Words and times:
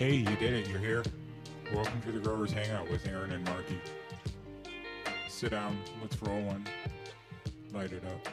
Hey, 0.00 0.14
you 0.14 0.36
did 0.36 0.54
it. 0.54 0.66
You're 0.66 0.78
here. 0.78 1.02
Welcome 1.74 2.00
to 2.06 2.10
the 2.10 2.20
Growers 2.20 2.52
Hangout 2.52 2.90
with 2.90 3.06
Aaron 3.06 3.32
and 3.32 3.44
Markie. 3.44 3.78
Sit 5.28 5.50
down. 5.50 5.76
Let's 6.00 6.22
roll 6.22 6.40
one. 6.40 6.66
Light 7.74 7.92
it 7.92 8.02
up. 8.06 8.26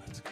Let's 0.00 0.20
go. 0.20 0.30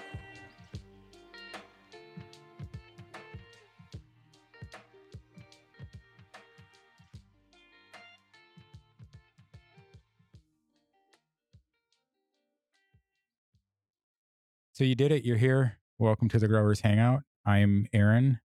So 14.73 14.85
you 14.85 14.95
did 14.95 15.13
it. 15.13 15.27
You're 15.27 15.37
here. 15.37 15.77
Welcome 15.99 16.30
to 16.30 16.38
the 16.38 16.49
Growers 16.49 16.80
Hangout. 16.80 17.25
I 17.45 17.59
am 17.59 17.85
Aaron, 17.93 18.41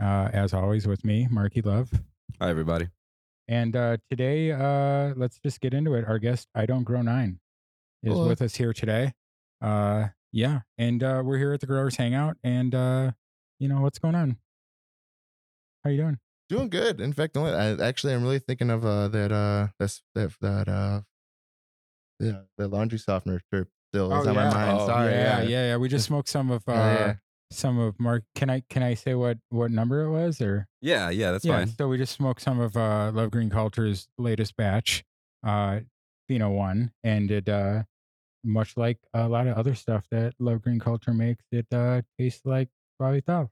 uh, 0.00 0.28
as 0.32 0.52
always, 0.54 0.86
with 0.86 1.04
me, 1.04 1.26
Markie 1.30 1.62
Love. 1.62 1.90
Hi, 2.40 2.48
everybody. 2.50 2.88
And 3.48 3.74
uh, 3.76 3.96
today, 4.10 4.52
uh, 4.52 5.12
let's 5.16 5.38
just 5.40 5.60
get 5.60 5.74
into 5.74 5.94
it. 5.94 6.04
Our 6.06 6.18
guest, 6.18 6.48
I 6.54 6.66
Don't 6.66 6.84
Grow 6.84 7.02
Nine, 7.02 7.40
is 8.02 8.12
Hello. 8.12 8.28
with 8.28 8.40
us 8.42 8.54
here 8.54 8.72
today. 8.72 9.12
Uh, 9.60 10.08
yeah. 10.32 10.60
And 10.78 11.02
uh, 11.02 11.22
we're 11.24 11.38
here 11.38 11.52
at 11.52 11.60
the 11.60 11.66
Growers 11.66 11.96
Hangout. 11.96 12.36
And, 12.44 12.74
uh, 12.74 13.10
you 13.58 13.68
know, 13.68 13.80
what's 13.80 13.98
going 13.98 14.14
on? 14.14 14.36
How 15.84 15.90
you 15.90 15.96
doing? 15.96 16.18
Doing 16.48 16.68
good. 16.68 17.00
In 17.00 17.12
fact, 17.12 17.36
only- 17.36 17.52
I 17.52 17.72
actually 17.86 18.12
I'm 18.14 18.22
really 18.22 18.38
thinking 18.40 18.70
of 18.70 18.84
uh 18.84 19.06
that 19.08 19.30
uh 19.32 19.68
that's 19.78 20.02
that 20.16 20.32
that 20.40 20.68
uh 20.68 21.00
yeah 22.18 22.40
the 22.58 22.66
laundry 22.68 22.98
softener 22.98 23.40
trip 23.52 23.68
still 23.92 24.06
is 24.12 24.26
Oh, 24.26 24.30
on 24.30 24.34
yeah. 24.34 24.44
my 24.50 24.54
mind. 24.54 24.78
Oh, 24.80 24.86
Sorry, 24.86 25.12
yeah, 25.12 25.38
yeah, 25.42 25.48
yeah, 25.48 25.66
yeah. 25.68 25.76
We 25.76 25.88
just 25.88 26.06
smoked 26.06 26.28
some 26.28 26.50
of 26.50 26.62
uh, 26.68 26.72
Oh, 26.72 26.74
yeah. 26.76 27.14
Some 27.50 27.78
of 27.78 27.98
Mark. 27.98 28.24
Can 28.34 28.50
I 28.50 28.62
can 28.70 28.82
I 28.82 28.94
say 28.94 29.14
what 29.14 29.38
what 29.50 29.70
number 29.70 30.02
it 30.02 30.10
was 30.10 30.40
or? 30.40 30.66
Yeah, 30.80 31.10
yeah, 31.10 31.32
that's 31.32 31.44
yeah, 31.44 31.58
fine. 31.58 31.68
So 31.68 31.88
we 31.88 31.98
just 31.98 32.12
smoked 32.12 32.40
some 32.42 32.60
of 32.60 32.76
uh, 32.76 33.10
Love 33.12 33.30
Green 33.30 33.50
Culture's 33.50 34.08
latest 34.18 34.56
batch, 34.56 35.04
uh, 35.46 35.80
Pheno 36.30 36.54
One, 36.54 36.92
and 37.04 37.30
it, 37.30 37.48
uh, 37.48 37.82
much 38.44 38.76
like 38.76 38.98
a 39.12 39.28
lot 39.28 39.46
of 39.46 39.56
other 39.56 39.74
stuff 39.74 40.06
that 40.10 40.34
Love 40.38 40.62
Green 40.62 40.80
Culture 40.80 41.12
makes, 41.12 41.44
it 41.52 41.66
uh, 41.72 42.02
tastes 42.18 42.42
like 42.44 42.68
Bobby 42.98 43.20
Top. 43.20 43.50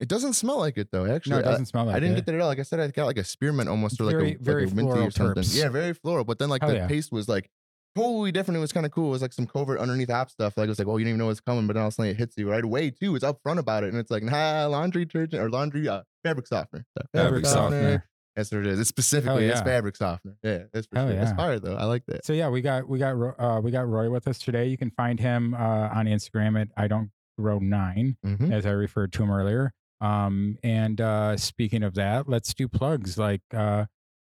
It 0.00 0.08
doesn't 0.08 0.32
smell 0.34 0.58
like 0.58 0.76
it 0.76 0.88
though. 0.90 1.06
Actually, 1.06 1.34
No, 1.34 1.38
it 1.38 1.44
doesn't 1.44 1.66
smell 1.66 1.84
like 1.84 1.94
it. 1.94 1.96
I 1.96 2.00
didn't 2.00 2.14
it. 2.14 2.16
get 2.16 2.26
that 2.26 2.34
at 2.34 2.40
all. 2.40 2.48
Like 2.48 2.58
I 2.58 2.62
said, 2.62 2.80
I 2.80 2.88
got 2.88 3.06
like 3.06 3.18
a 3.18 3.24
spearmint 3.24 3.68
almost, 3.68 4.00
or 4.00 4.04
like 4.04 4.16
a 4.16 4.34
very 4.42 4.64
like 4.64 4.72
a 4.72 4.76
minty 4.76 4.90
floral 4.90 5.06
or 5.06 5.10
something. 5.10 5.42
terps. 5.42 5.56
Yeah, 5.56 5.68
very 5.68 5.94
floral. 5.94 6.24
But 6.24 6.38
then 6.38 6.48
like 6.48 6.62
Hell 6.62 6.70
the 6.70 6.76
yeah. 6.76 6.88
taste 6.88 7.12
was 7.12 7.28
like 7.28 7.48
totally 7.96 8.32
different. 8.32 8.56
It 8.58 8.60
was 8.60 8.72
kind 8.72 8.86
of 8.86 8.92
cool. 8.92 9.08
It 9.08 9.10
was 9.12 9.22
like 9.22 9.32
some 9.32 9.46
covert 9.46 9.78
underneath 9.78 10.10
app 10.10 10.30
stuff. 10.30 10.56
Like 10.56 10.66
it 10.66 10.68
was 10.70 10.78
like, 10.78 10.88
oh, 10.88 10.96
you 10.96 11.04
didn't 11.04 11.10
even 11.16 11.18
know 11.18 11.26
what's 11.26 11.40
coming, 11.40 11.66
but 11.66 11.74
then 11.74 11.82
all 11.82 11.88
of 11.88 11.92
a 11.92 11.94
sudden 11.94 12.10
it 12.12 12.16
hits 12.16 12.36
you 12.36 12.50
right 12.50 12.64
away 12.64 12.90
too. 12.90 13.14
It's 13.16 13.24
upfront 13.24 13.58
about 13.58 13.84
it, 13.84 13.88
and 13.90 13.98
it's 13.98 14.10
like, 14.10 14.22
nah, 14.22 14.66
laundry 14.66 15.04
detergent 15.04 15.42
or 15.42 15.48
laundry 15.50 15.88
uh, 15.88 16.02
fabric 16.22 16.46
softener. 16.46 16.84
So, 16.98 17.04
Fabric 17.14 17.46
softener. 17.46 18.06
That's 18.36 18.50
what 18.50 18.62
it 18.62 18.66
is. 18.66 18.80
It's 18.80 18.88
specifically 18.88 19.46
it's 19.46 19.60
fabric 19.60 19.94
softener. 19.94 20.34
Yeah, 20.42 20.64
it's 20.72 20.88
for 20.88 20.96
Hell 20.98 21.08
sure. 21.08 21.20
It's 21.20 21.30
yeah. 21.30 21.36
fire 21.36 21.60
though. 21.60 21.76
I 21.76 21.84
like 21.84 22.04
that. 22.06 22.24
So 22.26 22.32
yeah, 22.32 22.48
we 22.48 22.62
got 22.62 22.88
we 22.88 22.98
got 22.98 23.12
uh, 23.38 23.60
we 23.62 23.70
got 23.70 23.88
Roy 23.88 24.10
with 24.10 24.26
us 24.26 24.38
today. 24.40 24.66
You 24.66 24.76
can 24.76 24.90
find 24.90 25.20
him 25.20 25.54
uh, 25.54 25.58
on 25.94 26.06
Instagram 26.06 26.60
at 26.60 26.68
I 26.76 26.88
don't 26.88 27.10
grow 27.38 27.60
nine, 27.60 28.16
Mhm. 28.26 28.52
as 28.52 28.66
I 28.66 28.70
referred 28.70 29.12
to 29.12 29.22
him 29.22 29.30
earlier. 29.30 29.72
Um, 30.00 30.58
and 30.64 31.00
uh, 31.00 31.36
speaking 31.36 31.84
of 31.84 31.94
that, 31.94 32.28
let's 32.28 32.52
do 32.54 32.66
plugs. 32.66 33.16
Like, 33.18 33.42
uh, 33.56 33.84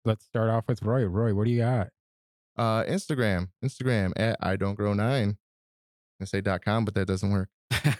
let's 0.05 0.27
start 0.27 0.51
off 0.51 0.65
with 0.69 0.83
Roy. 0.83 1.05
Roy, 1.07 1.35
what 1.35 1.45
do 1.47 1.51
you 1.51 1.61
got? 1.61 1.89
Uh, 2.57 2.85
Instagram, 2.85 3.49
Instagram 3.65 4.13
at 4.17 4.37
I 4.41 4.57
don't 4.57 4.75
grow 4.75 4.95
nine. 4.95 5.37
I 6.21 6.25
say 6.25 6.41
dot 6.41 6.65
com, 6.65 6.85
but 6.85 6.95
that 6.95 7.07
doesn't 7.07 7.31
work. 7.31 7.49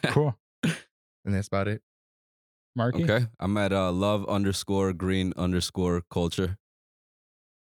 Cool, 0.07 0.37
And 0.63 1.35
that's 1.35 1.49
about 1.49 1.69
it. 1.69 1.83
Markie. 2.75 3.05
okay, 3.05 3.27
I'm 3.41 3.57
at 3.57 3.73
uh, 3.73 3.91
love 3.93 4.27
underscore 4.29 4.93
green 4.93 5.33
underscore 5.37 6.03
culture. 6.11 6.57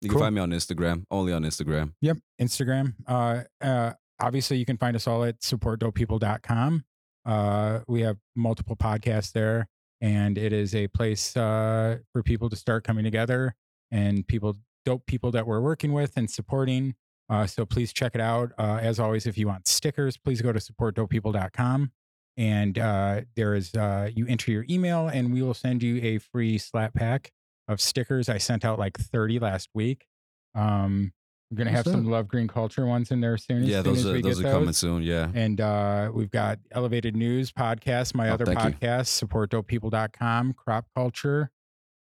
You 0.01 0.09
can 0.09 0.19
find 0.19 0.35
me 0.35 0.41
on 0.41 0.51
Instagram, 0.51 1.05
only 1.11 1.31
on 1.31 1.43
Instagram. 1.43 1.93
Yep. 2.01 2.17
Instagram. 2.41 2.93
Uh, 3.07 3.43
uh, 3.61 3.93
obviously, 4.19 4.57
you 4.57 4.66
can 4.66 4.77
find 4.77 4.95
us 4.97 5.07
all 5.07 5.23
at 5.23 5.39
supportdopepeople.com. 5.39 6.83
Uh, 7.25 7.79
we 7.88 8.01
have 8.01 8.17
multiple 8.35 8.75
podcasts 8.75 9.31
there, 9.31 9.69
and 10.01 10.38
it 10.38 10.51
is 10.51 10.75
a 10.75 10.88
place 10.89 11.38
uh, 11.38 11.99
for 12.11 12.22
people 12.22 12.49
to 12.49 12.55
start 12.57 12.83
coming 12.83 13.05
together 13.05 13.55
and 13.91 14.27
people, 14.27 14.57
dope 14.85 15.05
people 15.05 15.31
that 15.31 15.45
we're 15.47 15.61
working 15.61 15.94
with 15.94 16.13
and 16.17 16.29
supporting. 16.29 16.95
Uh, 17.29 17.45
so 17.47 17.66
please 17.66 17.94
check 17.94 18.13
it 18.16 18.21
out. 18.21 18.51
Uh, 18.57 18.79
as 18.81 18.99
always, 18.99 19.25
if 19.25 19.38
you 19.38 19.47
want 19.47 19.67
stickers, 19.67 20.17
please 20.17 20.41
go 20.41 20.51
to 20.51 20.59
supportdopepeople.com. 20.59 21.91
And 22.35 22.79
uh, 22.79 23.22
there 23.35 23.53
is, 23.53 23.73
uh, 23.75 24.09
you 24.13 24.25
enter 24.27 24.51
your 24.51 24.66
email, 24.69 25.07
and 25.07 25.31
we 25.33 25.41
will 25.41 25.53
send 25.53 25.83
you 25.83 26.01
a 26.01 26.17
free 26.17 26.57
slap 26.57 26.95
pack 26.95 27.31
of 27.67 27.79
stickers. 27.79 28.27
I 28.27 28.39
sent 28.39 28.66
out 28.66 28.79
like 28.79 28.97
30 28.97 29.39
last 29.39 29.69
week. 29.73 30.07
Um, 30.55 31.13
we're 31.51 31.57
gonna 31.57 31.69
have 31.72 31.85
What's 31.85 31.95
some 31.95 32.09
love 32.09 32.27
green 32.27 32.47
culture 32.47 32.85
ones 32.88 33.11
in 33.11 33.22
there 33.22 33.38
soon. 33.38 33.63
Yeah, 33.63 33.83
soon 33.83 33.93
those 33.93 34.05
are 34.07 34.22
those 34.22 34.39
are 34.39 34.51
coming 34.51 34.73
soon. 34.73 35.03
Yeah. 35.03 35.29
And 35.35 35.61
uh, 35.61 36.09
we've 36.11 36.31
got 36.31 36.57
Elevated 36.72 37.16
News 37.16 37.51
podcast, 37.51 38.16
my 38.16 38.29
Oh, 38.29 38.33
other 38.33 38.45
you. 38.49 38.57
podcast, 38.57 39.23
supportdopepeople.com, 39.23 40.53
crop 40.53 40.88
culture, 40.95 41.51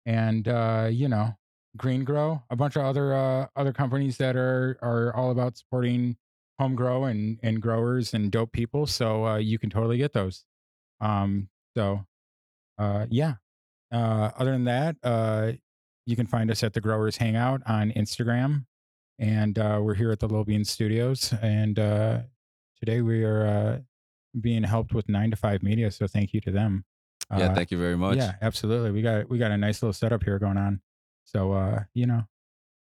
and 0.05 0.47
uh, 0.47 0.89
you 0.91 1.09
know, 1.09 1.37
Green 1.77 2.05
Grow, 2.05 2.43
a 2.51 2.57
bunch 2.57 2.77
of 2.77 2.83
other 2.85 3.15
uh, 3.15 3.47
other 3.57 3.73
companies 3.73 4.17
that 4.19 4.37
are 4.37 4.79
are 4.83 5.15
all 5.15 5.31
about 5.31 5.57
supporting 5.57 6.17
home 6.59 6.75
grow 6.75 7.05
and 7.05 7.39
and 7.43 7.63
growers 7.63 8.13
and 8.15 8.31
dope 8.31 8.53
people. 8.53 8.87
So 8.87 9.25
uh, 9.27 9.37
you 9.37 9.59
can 9.59 9.71
totally 9.71 9.97
get 9.99 10.13
those. 10.13 10.45
Um, 11.01 11.49
so 11.77 12.05
uh, 12.79 13.07
yeah. 13.11 13.35
Uh, 13.93 14.31
other 14.39 14.53
than 14.53 14.65
that, 14.65 14.97
uh, 15.03 15.53
you 16.07 16.15
can 16.17 16.27
find 16.27 16.51
us 16.51 16.63
at 16.63 16.73
the 16.75 16.81
Growers 16.81 17.17
Hangout 17.17 17.61
on 17.67 17.91
Instagram, 17.93 18.65
and 19.19 19.59
uh, 19.59 19.81
we're 19.83 19.95
here 19.95 20.13
at 20.13 20.21
the 20.21 20.29
Bean 20.29 20.65
Studios. 20.65 21.35
And 21.43 21.77
uh, 21.79 22.21
today 22.79 23.01
we 23.01 23.25
are 23.25 23.47
uh, 23.47 23.79
being 24.41 24.63
helped 24.63 24.95
with 24.95 25.09
Nine 25.09 25.31
to 25.33 25.37
Five 25.37 25.63
Media, 25.65 25.91
so 25.91 26.07
thank 26.07 26.33
you 26.33 26.41
to 26.43 26.53
them. 26.53 26.85
yeah, 27.37 27.51
Uh, 27.51 27.55
thank 27.55 27.71
you 27.73 27.79
very 27.79 27.97
much. 27.97 28.17
yeah, 28.17 28.35
absolutely. 28.43 28.93
We 28.93 29.03
got 29.03 29.29
we 29.29 29.39
got 29.39 29.51
a 29.51 29.57
nice 29.57 29.83
little 29.83 29.93
setup 29.93 30.23
here 30.23 30.39
going 30.39 30.57
on. 30.57 30.81
So 31.33 31.53
uh, 31.53 31.85
you 31.95 32.07
know, 32.07 32.25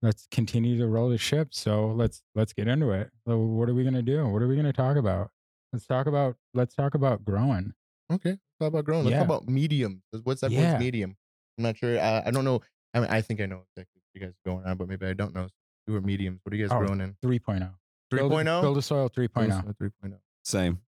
let's 0.02 0.26
continue 0.30 0.78
to 0.78 0.86
roll 0.86 1.10
the 1.10 1.18
ship. 1.18 1.48
So 1.52 1.88
let's 1.88 2.22
let's 2.34 2.52
get 2.52 2.66
into 2.68 2.90
it. 2.92 3.10
So 3.26 3.38
what 3.38 3.68
are 3.68 3.74
we 3.74 3.84
gonna 3.84 4.02
do? 4.02 4.26
What 4.28 4.42
are 4.42 4.48
we 4.48 4.56
gonna 4.56 4.72
talk 4.72 4.96
about? 4.96 5.30
Let's 5.72 5.86
talk 5.86 6.06
about 6.06 6.36
let's 6.54 6.74
talk 6.74 6.94
about 6.94 7.24
growing. 7.24 7.74
Okay. 8.10 8.38
Talk 8.60 8.68
about 8.68 8.84
growing. 8.84 9.04
Let's 9.04 9.12
Yeah. 9.14 9.18
talk 9.18 9.26
about 9.26 9.48
medium. 9.48 10.02
What's 10.24 10.40
that 10.40 10.50
Yeah. 10.50 10.78
medium? 10.78 11.16
I'm 11.58 11.64
not 11.64 11.76
sure. 11.76 12.00
I, 12.00 12.22
I 12.26 12.30
don't 12.30 12.44
know. 12.44 12.62
I 12.94 13.00
mean, 13.00 13.10
I 13.10 13.20
think 13.20 13.40
I 13.40 13.46
know 13.46 13.64
exactly 13.76 14.00
what 14.00 14.14
you 14.14 14.20
guys 14.26 14.30
are 14.34 14.50
going 14.50 14.64
on, 14.64 14.76
but 14.78 14.88
maybe 14.88 15.06
I 15.06 15.12
don't 15.12 15.34
know. 15.34 15.48
you're 15.86 16.00
mediums. 16.02 16.40
What 16.42 16.52
are 16.52 16.56
you 16.56 16.64
guys 16.68 16.72
Oh, 16.74 16.78
growing 16.80 17.00
in? 17.00 17.16
3.0. 17.24 17.70
3.0? 18.12 18.60
build 18.62 18.76
a 18.78 18.82
soil 18.82 19.08
3.0. 19.10 19.74
3.0. 19.80 20.18
Same. 20.44 20.80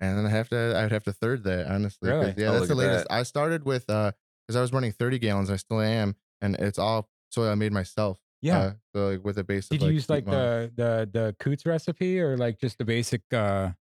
And 0.00 0.18
then 0.18 0.26
I 0.26 0.30
have 0.30 0.48
to, 0.50 0.74
I 0.76 0.82
would 0.82 0.92
have 0.92 1.04
to 1.04 1.12
third 1.12 1.44
that 1.44 1.66
honestly. 1.68 2.10
Really? 2.10 2.34
Yeah, 2.36 2.48
Oh, 2.48 2.52
that's 2.54 2.68
the 2.68 2.74
latest. 2.74 3.08
that. 3.08 3.14
I 3.14 3.22
started 3.22 3.64
with, 3.64 3.88
uh, 3.88 4.12
because 4.46 4.56
I 4.56 4.60
was 4.60 4.72
running 4.72 4.92
30 4.92 5.18
gallons. 5.18 5.50
I 5.50 5.56
still 5.56 5.80
am, 5.80 6.16
and 6.42 6.56
it's 6.56 6.78
all 6.78 7.08
soil 7.30 7.50
I 7.50 7.54
made 7.54 7.72
myself. 7.72 8.20
Yeah. 8.42 8.58
Uh, 8.58 8.72
so 8.94 9.08
like 9.10 9.24
with 9.24 9.38
a 9.38 9.44
base 9.44 9.70
Did 9.70 9.80
of 9.80 9.80
you 9.82 9.86
like 9.86 9.94
use 9.94 10.08
like 10.10 10.28
the 10.28 10.70
the 10.74 11.08
the 11.10 11.36
Coots 11.38 11.64
recipe 11.64 12.20
or 12.20 12.36
like 12.36 12.58
just 12.58 12.78
the 12.78 12.84
basic 12.84 13.22
uh 13.32 13.72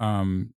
um 0.00 0.54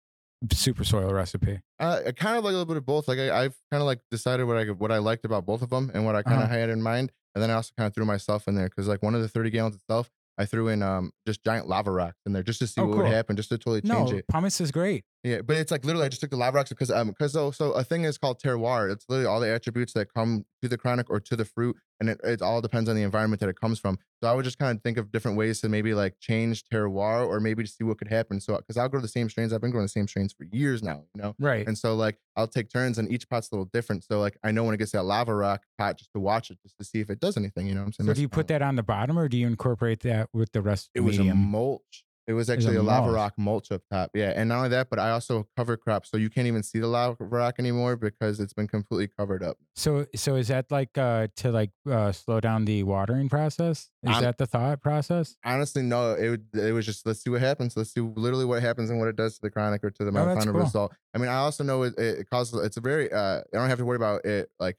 super 0.52 0.84
soil 0.84 1.13
recipe? 1.13 1.62
Uh, 1.80 2.02
I 2.08 2.12
kind 2.12 2.38
of 2.38 2.44
like 2.44 2.52
a 2.52 2.58
little 2.58 2.66
bit 2.66 2.78
of 2.78 2.86
both. 2.86 3.08
Like 3.08 3.18
I, 3.19 3.44
I've 3.46 3.56
kind 3.72 3.81
of 3.81 3.88
like 3.88 4.02
decided 4.12 4.46
what 4.46 4.58
I 4.58 4.66
what 4.72 4.92
I 4.92 5.00
liked 5.00 5.25
about 5.25 5.46
both 5.46 5.62
of 5.62 5.69
them 5.69 5.90
and 5.94 6.06
what 6.06 6.16
I 6.16 6.24
kind 6.24 6.42
of 6.42 6.48
Uh-huh. 6.48 6.56
had 6.56 6.69
in 6.69 6.81
mind, 6.81 7.12
and 7.34 7.42
then 7.42 7.50
I 7.50 7.54
also 7.56 7.72
kind 7.78 7.88
of 7.88 7.94
threw 7.96 8.06
myself 8.06 8.48
in 8.48 8.56
there 8.56 8.69
because 8.69 8.88
like 8.88 9.02
one 9.02 9.16
of 9.16 9.22
the 9.22 9.28
thirty 9.30 9.50
gallons 9.50 9.75
itself, 9.75 10.10
I 10.38 10.46
threw 10.46 10.68
in 10.68 10.84
um 10.84 11.12
just 11.25 11.44
giant 11.44 11.68
lava 11.68 11.92
rocks 11.92 12.19
in 12.25 12.34
there 12.34 12.44
just 12.44 12.60
to 12.60 12.68
see 12.68 12.81
Oh, 12.81 12.88
what 12.88 12.96
cool. 12.96 13.04
would 13.06 13.13
happen, 13.13 13.36
just 13.36 13.50
to 13.50 13.58
totally 13.58 13.81
No, 13.84 13.98
change 14.06 14.12
it. 14.13 14.25
pumice 14.28 14.62
is 14.62 14.72
great. 14.72 15.06
Yeah, 15.24 15.42
but 15.42 15.58
it's 15.58 15.72
like 15.72 15.86
literally 15.86 16.06
I 16.06 16.10
just 16.10 16.22
took 16.22 16.32
the 16.32 16.38
lava 16.38 16.58
rocks 16.58 16.70
because 16.70 16.90
um 16.90 17.10
because 17.10 17.34
so 17.34 17.52
so 17.52 17.74
a 17.74 17.84
thing 17.84 18.06
is 18.06 18.18
called 18.18 18.42
terroir. 18.42 18.92
It's 18.92 19.06
literally 19.08 19.28
all 19.28 19.40
the 19.40 19.50
attributes 19.50 19.94
that 19.94 20.12
come 20.14 20.46
to 20.64 20.68
the 20.68 20.78
chronic 20.78 21.12
or 21.12 21.20
to 21.20 21.36
the 21.36 21.46
fruit, 21.46 21.76
and 22.00 22.10
it, 22.10 22.20
it 22.24 22.42
all 22.42 22.60
depends 22.60 22.90
on 22.90 22.96
the 22.96 23.04
environment 23.04 23.40
that 23.42 23.50
it 23.50 23.60
comes 23.60 23.80
from. 23.80 24.00
So 24.24 24.30
I 24.30 24.34
would 24.34 24.46
just 24.46 24.58
kind 24.58 24.76
of 24.76 24.82
think 24.84 24.98
of 24.98 25.12
different 25.12 25.38
ways 25.38 25.62
to 25.62 25.70
maybe 25.70 25.94
like 25.94 26.16
change 26.20 26.64
terroir 26.64 27.28
or 27.28 27.40
maybe 27.40 27.64
to 27.64 27.70
see 27.70 27.84
what 27.84 28.00
could 28.00 28.08
happen. 28.08 28.40
So 28.40 28.58
because 28.58 28.78
I'll 28.78 28.90
grow 28.90 29.00
the 29.00 29.08
same 29.08 29.30
strains, 29.30 29.54
I've 29.54 29.62
been 29.62 29.70
growing 29.70 29.86
the 29.86 29.90
same 29.90 30.08
strains 30.08 30.34
for 30.34 30.46
years 30.52 30.82
now, 30.82 31.04
you 31.14 31.22
know. 31.22 31.36
Right. 31.40 31.68
And 31.68 31.78
so 31.78 31.94
like 31.94 32.18
I'll 32.36 32.48
take 32.48 32.72
turns 32.72 32.98
and 32.98 33.12
each 33.12 33.30
pot's 33.30 33.52
a 33.52 33.56
little 33.56 33.70
different. 33.72 34.04
So 34.04 34.20
like 34.20 34.38
I 34.44 34.52
know 34.52 34.64
when 34.64 34.74
it 34.74 34.78
gets 34.78 34.92
that 34.94 35.04
lava 35.04 35.36
rock 35.36 35.64
pot 35.78 35.98
just 36.00 36.12
to 36.14 36.20
watch 36.20 36.50
it, 36.50 36.58
just 36.64 36.78
to 36.80 36.84
see 36.84 37.00
if 37.00 37.12
it 37.12 37.20
does 37.20 37.38
anything, 37.38 37.68
you 37.68 37.76
know 37.76 37.82
what 37.82 37.88
I'm 37.88 37.94
saying? 37.94 38.06
so 38.06 38.10
That's 38.10 38.18
do 38.18 38.24
you 38.24 38.30
put 38.30 38.48
that 38.48 38.64
on 38.64 38.76
the 38.76 38.84
bottom 38.84 39.20
or 39.20 39.28
do 39.28 39.38
you 39.38 39.46
incorporate 39.46 40.00
that 40.02 40.30
with 40.34 40.52
the 40.52 40.62
rest 40.64 40.90
it 40.96 41.00
of 41.00 41.06
the 41.06 41.08
was 41.08 41.20
a 41.20 41.36
mulch. 41.36 42.06
It 42.28 42.34
was 42.34 42.42
was 42.42 42.50
a 42.50 42.54
actually 42.54 42.76
a, 42.78 42.84
lava 42.84 43.12
rock 43.12 43.34
mulch 43.38 43.72
up 43.72 43.82
top. 43.92 44.12
Yeah. 44.14 44.32
And 44.36 44.50
not 44.50 44.58
only 44.58 44.70
that, 44.70 44.90
but 44.90 45.00
I 45.00 45.12
also 45.12 45.48
cover 45.58 45.76
crop. 45.78 46.06
So 46.06 46.18
you 46.18 46.30
can't 46.30 46.48
even 46.48 46.64
see 46.64 46.80
the 46.80 46.88
lava 46.88 47.16
rock 47.20 47.56
anymore 47.60 47.96
because 47.96 48.40
it's 48.40 48.54
been 48.54 48.68
completely 48.68 49.08
covered 49.08 49.44
up. 49.44 49.58
So 49.76 50.06
so 50.16 50.36
is 50.36 50.48
that 50.50 50.72
like 50.72 50.98
uh 50.98 51.28
to 51.38 51.52
like 51.52 51.72
uh 51.90 52.12
slow 52.12 52.40
down 52.40 52.66
the 52.66 52.84
watering 52.84 53.28
process? 53.30 53.90
Is 54.04 54.10
I'm- 54.12 54.22
that 54.24 54.38
the 54.38 54.46
thought 54.48 54.82
process? 54.82 55.36
Honestly, 55.44 55.82
no, 55.82 56.14
it 56.16 56.30
would, 56.30 56.46
it 56.54 56.74
was 56.74 56.86
just 56.86 57.06
let's 57.06 57.22
see 57.24 57.30
what 57.30 57.42
happens. 57.42 57.76
Let's 57.76 57.94
see 57.94 58.02
literally 58.02 58.46
what 58.46 58.62
happens 58.62 58.90
and 58.90 59.00
what 59.00 59.08
it 59.08 59.16
does 59.16 59.36
to 59.36 59.42
the 59.42 59.50
chronic 59.50 59.84
or 59.84 59.90
to 59.92 60.04
the 60.06 60.12
Oh, 60.12 60.36
final 60.36 60.54
cool. 60.54 60.62
result. 60.62 60.94
I 61.14 61.18
mean, 61.18 61.30
I 61.30 61.36
also 61.38 61.64
know 61.64 61.84
it, 61.84 61.98
it 61.98 62.30
causes 62.30 62.64
it's 62.64 62.78
a 62.78 62.82
very 62.82 63.12
uh 63.12 63.40
I 63.54 63.58
don't 63.58 63.70
have 63.70 63.80
to 63.80 63.86
worry 63.86 63.98
about 63.98 64.26
it 64.26 64.50
like 64.60 64.78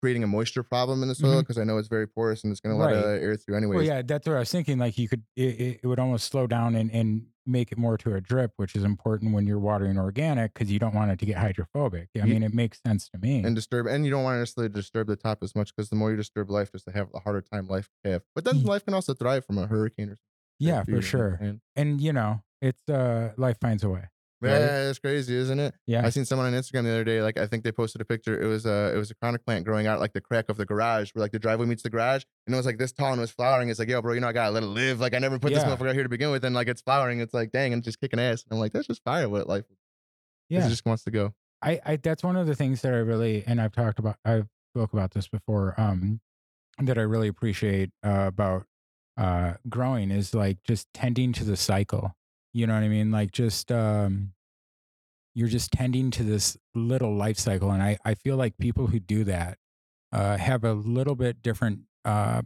creating 0.00 0.24
a 0.24 0.26
moisture 0.26 0.62
problem 0.62 1.02
in 1.02 1.08
the 1.08 1.14
soil 1.14 1.40
because 1.40 1.58
I 1.58 1.64
know 1.64 1.78
it's 1.78 1.88
very 1.88 2.06
porous 2.06 2.42
and 2.44 2.50
it's 2.50 2.60
going 2.60 2.76
to 2.76 2.82
let 2.82 2.94
uh, 2.94 3.22
air 3.22 3.36
through 3.36 3.56
anyway. 3.56 3.76
Well, 3.76 3.84
yeah, 3.84 4.02
that's 4.02 4.26
what 4.26 4.36
I 4.36 4.40
was 4.40 4.50
thinking. 4.50 4.78
Like 4.78 4.98
you 4.98 5.08
could, 5.08 5.22
it, 5.36 5.80
it, 5.82 5.86
would 5.86 5.98
almost 5.98 6.30
slow 6.30 6.46
down 6.46 6.74
and, 6.74 6.90
and 6.90 7.26
make 7.46 7.72
it 7.72 7.78
more 7.78 7.98
to 7.98 8.14
a 8.14 8.20
drip, 8.20 8.52
which 8.56 8.74
is 8.74 8.84
important 8.84 9.34
when 9.34 9.46
you're 9.46 9.58
watering 9.58 9.98
organic 9.98 10.54
because 10.54 10.70
you 10.70 10.78
don't 10.78 10.94
want 10.94 11.10
it 11.10 11.18
to 11.18 11.26
get 11.26 11.36
hydrophobic. 11.36 12.08
I 12.20 12.24
mean, 12.24 12.42
it 12.42 12.54
makes 12.54 12.80
sense 12.86 13.08
to 13.10 13.18
me. 13.18 13.42
and 13.44 13.54
disturb 13.54 13.86
and 13.86 14.04
you 14.04 14.10
don't 14.10 14.24
want 14.24 14.36
to 14.36 14.38
necessarily 14.40 14.72
disturb 14.72 15.06
the 15.06 15.16
top 15.16 15.42
as 15.42 15.54
much 15.54 15.74
because 15.74 15.90
the 15.90 15.96
more 15.96 16.10
you 16.10 16.16
disturb 16.16 16.50
life 16.50 16.72
just 16.72 16.86
to 16.86 16.92
have 16.92 17.08
a 17.14 17.20
harder 17.20 17.40
time 17.40 17.66
life 17.66 17.88
can 18.02 18.12
have 18.12 18.22
but 18.34 18.44
then 18.44 18.56
Ye- 18.56 18.64
life 18.64 18.84
can 18.84 18.94
also 18.94 19.14
thrive 19.14 19.44
from 19.44 19.58
a 19.58 19.66
hurricane 19.66 20.08
or 20.08 20.16
something 20.16 20.30
yeah, 20.60 20.82
too, 20.82 20.92
you 20.92 20.94
know 20.96 21.00
for 21.00 21.06
sure. 21.06 21.38
saying? 21.40 21.60
And 21.74 22.00
you 22.00 22.12
know, 22.12 22.42
it's 22.60 22.88
uh, 22.88 23.32
life 23.36 23.58
finds 23.60 23.82
a 23.82 23.88
way. 23.88 24.04
Right. 24.42 24.52
yeah 24.52 24.88
it's 24.88 24.98
crazy 24.98 25.36
isn't 25.36 25.58
it 25.60 25.74
Yeah. 25.86 26.04
i 26.06 26.08
seen 26.10 26.24
someone 26.24 26.46
on 26.46 26.58
instagram 26.58 26.84
the 26.84 26.90
other 26.90 27.04
day 27.04 27.20
like 27.20 27.36
i 27.38 27.46
think 27.46 27.62
they 27.62 27.72
posted 27.72 28.00
a 28.00 28.04
picture 28.06 28.40
it 28.40 28.46
was 28.46 28.64
a 28.64 28.92
it 28.94 28.96
was 28.96 29.10
a 29.10 29.14
chronic 29.16 29.44
plant 29.44 29.66
growing 29.66 29.86
out 29.86 30.00
like 30.00 30.14
the 30.14 30.20
crack 30.22 30.48
of 30.48 30.56
the 30.56 30.64
garage 30.64 31.10
where 31.14 31.20
like 31.20 31.32
the 31.32 31.38
driveway 31.38 31.66
meets 31.66 31.82
the 31.82 31.90
garage 31.90 32.22
and 32.46 32.54
it 32.54 32.56
was 32.56 32.64
like 32.64 32.78
this 32.78 32.90
tall 32.92 33.10
and 33.12 33.18
it 33.18 33.20
was 33.20 33.30
flowering 33.30 33.68
it's 33.68 33.78
like 33.78 33.88
yo 33.90 34.00
bro 34.00 34.14
you 34.14 34.20
know 34.20 34.28
i 34.28 34.32
gotta 34.32 34.50
let 34.50 34.62
it 34.62 34.66
live 34.66 34.98
like 34.98 35.12
i 35.14 35.18
never 35.18 35.38
put 35.38 35.52
this 35.52 35.62
motherfucker 35.64 35.92
here 35.92 36.02
to 36.04 36.08
begin 36.08 36.30
with 36.30 36.42
and 36.44 36.54
like 36.54 36.68
it's 36.68 36.80
flowering 36.80 37.20
it's 37.20 37.34
like 37.34 37.50
dang 37.52 37.72
and 37.74 37.80
it's 37.80 37.84
just 37.86 38.00
kicking 38.00 38.18
ass 38.18 38.42
and 38.44 38.52
i'm 38.56 38.58
like 38.58 38.72
that's 38.72 38.86
just 38.86 39.02
fire 39.04 39.28
what 39.28 39.46
life 39.46 39.64
Yeah. 40.48 40.64
it 40.64 40.70
just 40.70 40.86
wants 40.86 41.04
to 41.04 41.10
go 41.10 41.34
I, 41.62 41.78
I 41.84 41.96
that's 41.96 42.22
one 42.22 42.36
of 42.36 42.46
the 42.46 42.54
things 42.54 42.80
that 42.80 42.94
I 42.94 42.96
really 42.96 43.44
and 43.46 43.60
I've 43.60 43.72
talked 43.72 43.98
about 43.98 44.16
I've 44.24 44.46
spoke 44.74 44.94
about 44.94 45.10
this 45.10 45.28
before 45.28 45.74
um 45.78 46.20
that 46.78 46.96
I 46.96 47.02
really 47.02 47.28
appreciate 47.28 47.90
uh, 48.02 48.24
about 48.28 48.64
uh 49.18 49.54
growing 49.68 50.10
is 50.10 50.34
like 50.34 50.62
just 50.64 50.86
tending 50.94 51.34
to 51.34 51.44
the 51.44 51.58
cycle. 51.58 52.14
You 52.52 52.66
know 52.66 52.74
what 52.74 52.82
I 52.82 52.88
mean? 52.88 53.10
Like 53.10 53.32
just 53.32 53.70
um 53.70 54.32
you're 55.34 55.48
just 55.48 55.70
tending 55.72 56.10
to 56.10 56.24
this 56.24 56.56
little 56.74 57.14
life 57.14 57.38
cycle 57.38 57.70
and 57.70 57.82
I 57.82 57.98
I 58.04 58.14
feel 58.14 58.36
like 58.36 58.58
people 58.58 58.88
who 58.88 58.98
do 58.98 59.24
that 59.24 59.58
uh 60.12 60.36
have 60.36 60.64
a 60.64 60.72
little 60.72 61.14
bit 61.14 61.42
different 61.42 61.80
uh 62.04 62.42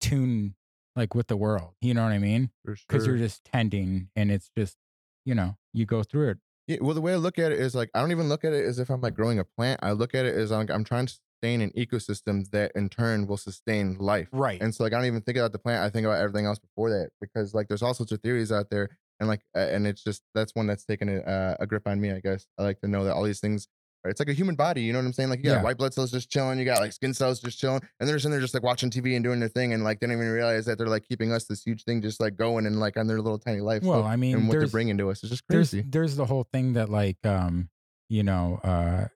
tune 0.00 0.54
like 0.96 1.14
with 1.14 1.28
the 1.28 1.36
world. 1.36 1.72
You 1.80 1.94
know 1.94 2.02
what 2.02 2.12
I 2.12 2.18
mean? 2.18 2.50
Cuz 2.66 2.78
sure 2.88 3.04
you're 3.04 3.18
just 3.18 3.44
tending 3.44 4.08
and 4.16 4.30
it's 4.30 4.50
just 4.56 4.76
you 5.24 5.34
know, 5.34 5.56
you 5.72 5.86
go 5.86 6.02
through 6.02 6.30
it. 6.30 6.38
Yeah, 6.66 6.78
well, 6.80 6.94
the 6.94 7.00
way 7.00 7.12
I 7.12 7.16
look 7.16 7.38
at 7.38 7.52
it 7.52 7.60
is 7.60 7.74
like 7.74 7.90
I 7.94 8.00
don't 8.00 8.12
even 8.12 8.28
look 8.28 8.44
at 8.44 8.52
it 8.52 8.64
as 8.64 8.78
if 8.78 8.88
I'm 8.88 9.00
like 9.00 9.14
growing 9.14 9.38
a 9.38 9.44
plant. 9.44 9.80
I 9.82 9.92
look 9.92 10.14
at 10.14 10.24
it 10.24 10.34
as 10.34 10.50
like 10.50 10.70
I'm 10.70 10.84
trying 10.84 11.06
to 11.06 11.12
sustain 11.42 11.60
an 11.60 11.70
ecosystem 11.76 12.48
that 12.50 12.72
in 12.74 12.88
turn 12.88 13.26
will 13.26 13.36
sustain 13.36 13.96
life. 13.98 14.28
Right. 14.32 14.62
And 14.62 14.74
so 14.74 14.84
like 14.84 14.92
I 14.92 14.96
don't 14.96 15.06
even 15.06 15.22
think 15.22 15.36
about 15.38 15.52
the 15.52 15.58
plant. 15.58 15.82
I 15.82 15.90
think 15.90 16.06
about 16.06 16.20
everything 16.20 16.46
else 16.46 16.58
before 16.58 16.90
that 16.90 17.10
because 17.20 17.52
like 17.52 17.68
there's 17.68 17.82
all 17.82 17.94
sorts 17.94 18.12
of 18.12 18.20
theories 18.20 18.52
out 18.52 18.70
there, 18.70 18.96
and 19.22 19.28
like 19.28 19.40
and 19.54 19.86
it's 19.86 20.02
just 20.02 20.22
that's 20.34 20.52
one 20.54 20.66
that's 20.66 20.84
taken 20.84 21.08
a, 21.08 21.20
uh, 21.20 21.56
a 21.60 21.66
grip 21.66 21.86
on 21.86 22.00
me. 22.00 22.10
I 22.10 22.18
guess 22.20 22.44
I 22.58 22.62
like 22.64 22.80
to 22.80 22.88
know 22.88 23.04
that 23.04 23.14
all 23.14 23.22
these 23.22 23.40
things. 23.40 23.68
Are, 24.04 24.10
it's 24.10 24.18
like 24.18 24.28
a 24.28 24.32
human 24.32 24.56
body, 24.56 24.82
you 24.82 24.92
know 24.92 24.98
what 24.98 25.04
I'm 25.04 25.12
saying? 25.12 25.30
Like 25.30 25.38
you 25.38 25.44
got 25.44 25.58
Yeah. 25.58 25.62
white 25.62 25.76
blood 25.78 25.94
cells 25.94 26.10
just 26.10 26.28
chilling, 26.28 26.58
you 26.58 26.64
got 26.64 26.80
like 26.80 26.92
skin 26.92 27.14
cells 27.14 27.40
just 27.40 27.60
chilling, 27.60 27.82
and 28.00 28.08
they're 28.08 28.16
just 28.16 28.24
in 28.26 28.32
there 28.32 28.40
just 28.40 28.52
like 28.52 28.64
watching 28.64 28.90
TV 28.90 29.14
and 29.14 29.22
doing 29.22 29.38
their 29.38 29.48
thing, 29.48 29.72
and 29.74 29.84
like 29.84 30.00
they 30.00 30.08
don't 30.08 30.16
even 30.16 30.28
realize 30.28 30.64
that 30.66 30.76
they're 30.76 30.88
like 30.88 31.04
keeping 31.08 31.30
us 31.32 31.44
this 31.44 31.62
huge 31.62 31.84
thing 31.84 32.02
just 32.02 32.20
like 32.20 32.34
going 32.36 32.66
and 32.66 32.80
like 32.80 32.96
on 32.96 33.06
their 33.06 33.20
little 33.20 33.38
tiny 33.38 33.60
life. 33.60 33.84
Well, 33.84 34.02
so- 34.02 34.06
I 34.08 34.16
mean, 34.16 34.36
and 34.36 34.48
what 34.48 34.58
they're 34.58 34.66
bringing 34.66 34.98
to 34.98 35.08
us 35.10 35.22
is 35.22 35.30
just 35.30 35.44
there's 35.48 35.70
crazy. 35.70 35.86
there's 35.88 36.16
the 36.16 36.26
whole 36.26 36.48
thing 36.52 36.72
that 36.72 36.88
like 36.88 37.24
um 37.24 37.68
you 38.08 38.24
know 38.24 38.58
uh 38.64 39.06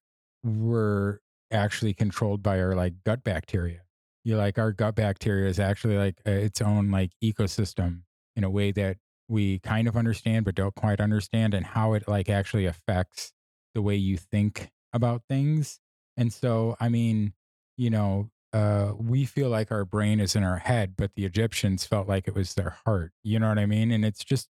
we're 0.44 1.18
actually 1.50 1.94
controlled 1.94 2.42
by 2.42 2.60
our 2.60 2.74
like 2.74 2.94
gut 3.04 3.22
bacteria 3.24 3.80
you 4.24 4.36
like 4.36 4.58
our 4.58 4.72
gut 4.72 4.94
bacteria 4.96 5.48
is 5.48 5.58
actually 5.60 5.96
like 5.96 6.16
uh, 6.26 6.30
its 6.30 6.60
own 6.60 6.90
like 6.90 7.10
ecosystem 7.22 8.02
in 8.34 8.42
a 8.44 8.50
way 8.50 8.72
that 8.72 8.96
we 9.28 9.58
kind 9.60 9.88
of 9.88 9.96
understand 9.96 10.44
but 10.44 10.54
don't 10.54 10.74
quite 10.74 11.00
understand 11.00 11.54
and 11.54 11.66
how 11.66 11.92
it 11.94 12.06
like 12.08 12.28
actually 12.28 12.66
affects 12.66 13.32
the 13.74 13.82
way 13.82 13.96
you 13.96 14.16
think 14.16 14.70
about 14.92 15.22
things. 15.28 15.80
And 16.16 16.32
so 16.32 16.76
i 16.80 16.88
mean 16.88 17.34
you 17.76 17.90
know 17.90 18.30
uh 18.52 18.92
we 18.98 19.24
feel 19.24 19.48
like 19.50 19.70
our 19.70 19.84
brain 19.84 20.20
is 20.20 20.34
in 20.34 20.42
our 20.44 20.58
head 20.58 20.94
but 20.96 21.10
the 21.14 21.24
egyptians 21.26 21.84
felt 21.84 22.08
like 22.08 22.26
it 22.28 22.34
was 22.34 22.54
their 22.54 22.76
heart. 22.86 23.12
You 23.22 23.38
know 23.38 23.48
what 23.48 23.58
i 23.58 23.66
mean? 23.66 23.90
And 23.90 24.04
it's 24.04 24.24
just 24.24 24.48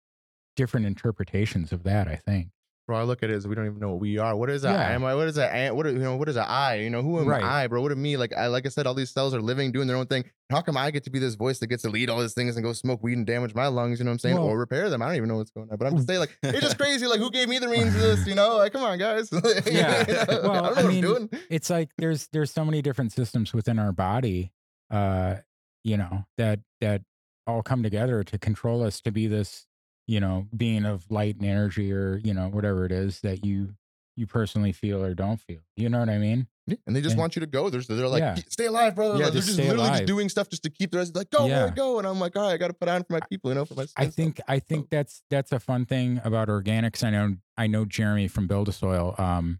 different 0.55 0.85
interpretations 0.85 1.71
of 1.71 1.83
that 1.83 2.07
i 2.07 2.15
think 2.15 2.49
bro. 2.87 2.97
I 2.99 3.03
look 3.03 3.23
at 3.23 3.29
it 3.29 3.33
as 3.33 3.47
we 3.47 3.55
don't 3.55 3.65
even 3.65 3.79
know 3.79 3.89
what 3.91 3.99
we 3.99 4.17
are. 4.17 4.35
What 4.35 4.49
is 4.49 4.61
that? 4.63 4.73
Yeah. 4.73 4.95
Am 4.95 5.03
I? 5.03 5.15
What 5.15 5.27
is 5.27 5.35
that? 5.35 5.75
What? 5.75 5.85
You 5.87 5.93
know? 5.99 6.15
What 6.15 6.29
is 6.29 6.35
that? 6.35 6.49
I? 6.49 6.75
You 6.75 6.89
know? 6.89 7.01
Who 7.01 7.19
am 7.19 7.27
Right. 7.27 7.43
I, 7.43 7.67
bro? 7.67 7.81
What 7.81 7.91
am 7.91 8.01
me? 8.01 8.17
Like 8.17 8.33
I, 8.33 8.47
like 8.47 8.65
I 8.65 8.69
said, 8.69 8.85
all 8.87 8.93
these 8.93 9.11
cells 9.11 9.33
are 9.33 9.41
living, 9.41 9.71
doing 9.71 9.87
their 9.87 9.97
own 9.97 10.07
thing. 10.07 10.25
How 10.51 10.61
come 10.61 10.77
I 10.77 10.91
get 10.91 11.03
to 11.05 11.09
be 11.09 11.17
this 11.19 11.35
voice 11.35 11.59
that 11.59 11.67
gets 11.67 11.81
to 11.83 11.89
lead 11.89 12.09
all 12.09 12.21
these 12.21 12.33
things 12.33 12.55
and 12.55 12.63
go 12.63 12.71
smoke 12.73 13.01
weed 13.01 13.17
and 13.17 13.25
damage 13.25 13.55
my 13.55 13.67
lungs? 13.67 13.99
You 13.99 14.05
know 14.05 14.09
what 14.09 14.13
I'm 14.13 14.19
saying? 14.19 14.35
Well- 14.35 14.45
or 14.45 14.59
repair 14.59 14.89
them? 14.89 15.01
I 15.01 15.07
don't 15.07 15.15
even 15.15 15.29
know 15.29 15.37
what's 15.37 15.51
going 15.51 15.69
on. 15.71 15.77
But 15.77 15.87
I'm 15.87 15.95
just 15.95 16.07
saying, 16.07 16.19
like, 16.19 16.37
it's 16.43 16.61
just 16.61 16.77
crazy. 16.77 17.07
Like, 17.07 17.19
who 17.19 17.31
gave 17.31 17.49
me 17.49 17.57
the 17.59 17.67
means 17.67 17.95
of 17.95 18.01
this? 18.01 18.27
You 18.27 18.35
know? 18.35 18.57
Like, 18.57 18.73
come 18.73 18.83
on, 18.83 18.97
guys. 18.99 19.29
Yeah. 19.65 20.05
You 20.07 20.13
know? 20.13 20.25
Well, 20.43 20.51
I 20.51 20.61
don't 20.69 20.75
know 20.75 20.81
I 20.81 20.83
what 20.83 20.85
mean, 20.85 21.05
I'm 21.05 21.11
doing. 21.27 21.29
it's 21.49 21.69
like 21.69 21.89
there's 21.97 22.27
there's 22.33 22.51
so 22.51 22.63
many 22.63 22.81
different 22.81 23.11
systems 23.13 23.53
within 23.53 23.79
our 23.79 23.91
body 23.91 24.51
uh 24.91 25.35
you 25.83 25.97
know 25.97 26.25
that 26.37 26.59
that 26.81 27.01
all 27.47 27.63
come 27.63 27.81
together 27.81 28.23
to 28.23 28.37
control 28.37 28.83
us 28.83 29.01
to 29.01 29.11
be 29.11 29.25
this 29.27 29.65
you 30.07 30.19
know 30.19 30.47
being 30.55 30.85
of 30.85 31.09
light 31.09 31.35
and 31.37 31.45
energy 31.45 31.91
or 31.91 32.17
you 32.23 32.33
know 32.33 32.47
whatever 32.47 32.85
it 32.85 32.91
is 32.91 33.21
that 33.21 33.45
you 33.45 33.75
you 34.15 34.25
personally 34.27 34.71
feel 34.71 35.03
or 35.03 35.13
don't 35.13 35.41
feel 35.41 35.59
you 35.75 35.89
know 35.89 35.99
what 35.99 36.09
i 36.09 36.17
mean 36.17 36.47
Yeah, 36.67 36.77
and 36.87 36.95
they 36.95 37.01
just 37.01 37.13
And- 37.13 37.19
want 37.19 37.35
you 37.35 37.41
to 37.41 37.45
go. 37.45 37.69
They're, 37.69 37.81
they're 37.81 38.07
like, 38.07 38.21
Yeah. 38.21 38.35
stay 38.49 38.65
alive, 38.65 38.95
brother. 38.95 39.19
Yeah, 39.19 39.25
Like, 39.25 39.33
they're 39.33 39.41
just 39.43 39.57
literally 39.59 39.77
alive. 39.81 39.93
just 39.99 40.05
doing 40.07 40.29
stuff 40.29 40.49
just 40.49 40.63
to 40.63 40.71
keep 40.71 40.89
the 40.89 40.97
rest. 40.97 41.15
Like, 41.15 41.29
go, 41.29 41.45
Yeah. 41.45 41.69
Go. 41.69 41.99
And 41.99 42.07
I'm 42.07 42.19
like, 42.19 42.35
all 42.35 42.41
right, 42.41 42.53
I 42.53 42.57
got 42.57 42.69
to 42.69 42.73
put 42.73 42.89
on 42.89 43.03
for 43.03 43.13
my 43.13 43.19
people, 43.29 43.51
you 43.51 43.55
know, 43.55 43.65
for 43.65 43.75
my. 43.75 43.85
I 43.95 44.07
think 44.07 44.41
I 44.47 44.57
think 44.57 44.89
that's 44.89 45.21
that's 45.29 45.51
a 45.51 45.59
fun 45.59 45.85
thing 45.85 46.19
about 46.23 46.47
organics. 46.47 47.03
I 47.03 47.11
know 47.11 47.35
I 47.55 47.67
know 47.67 47.85
Jeremy 47.85 48.27
from 48.27 48.47
Build 48.47 48.67
a 48.67 48.71
Soil 48.71 49.13
um, 49.19 49.59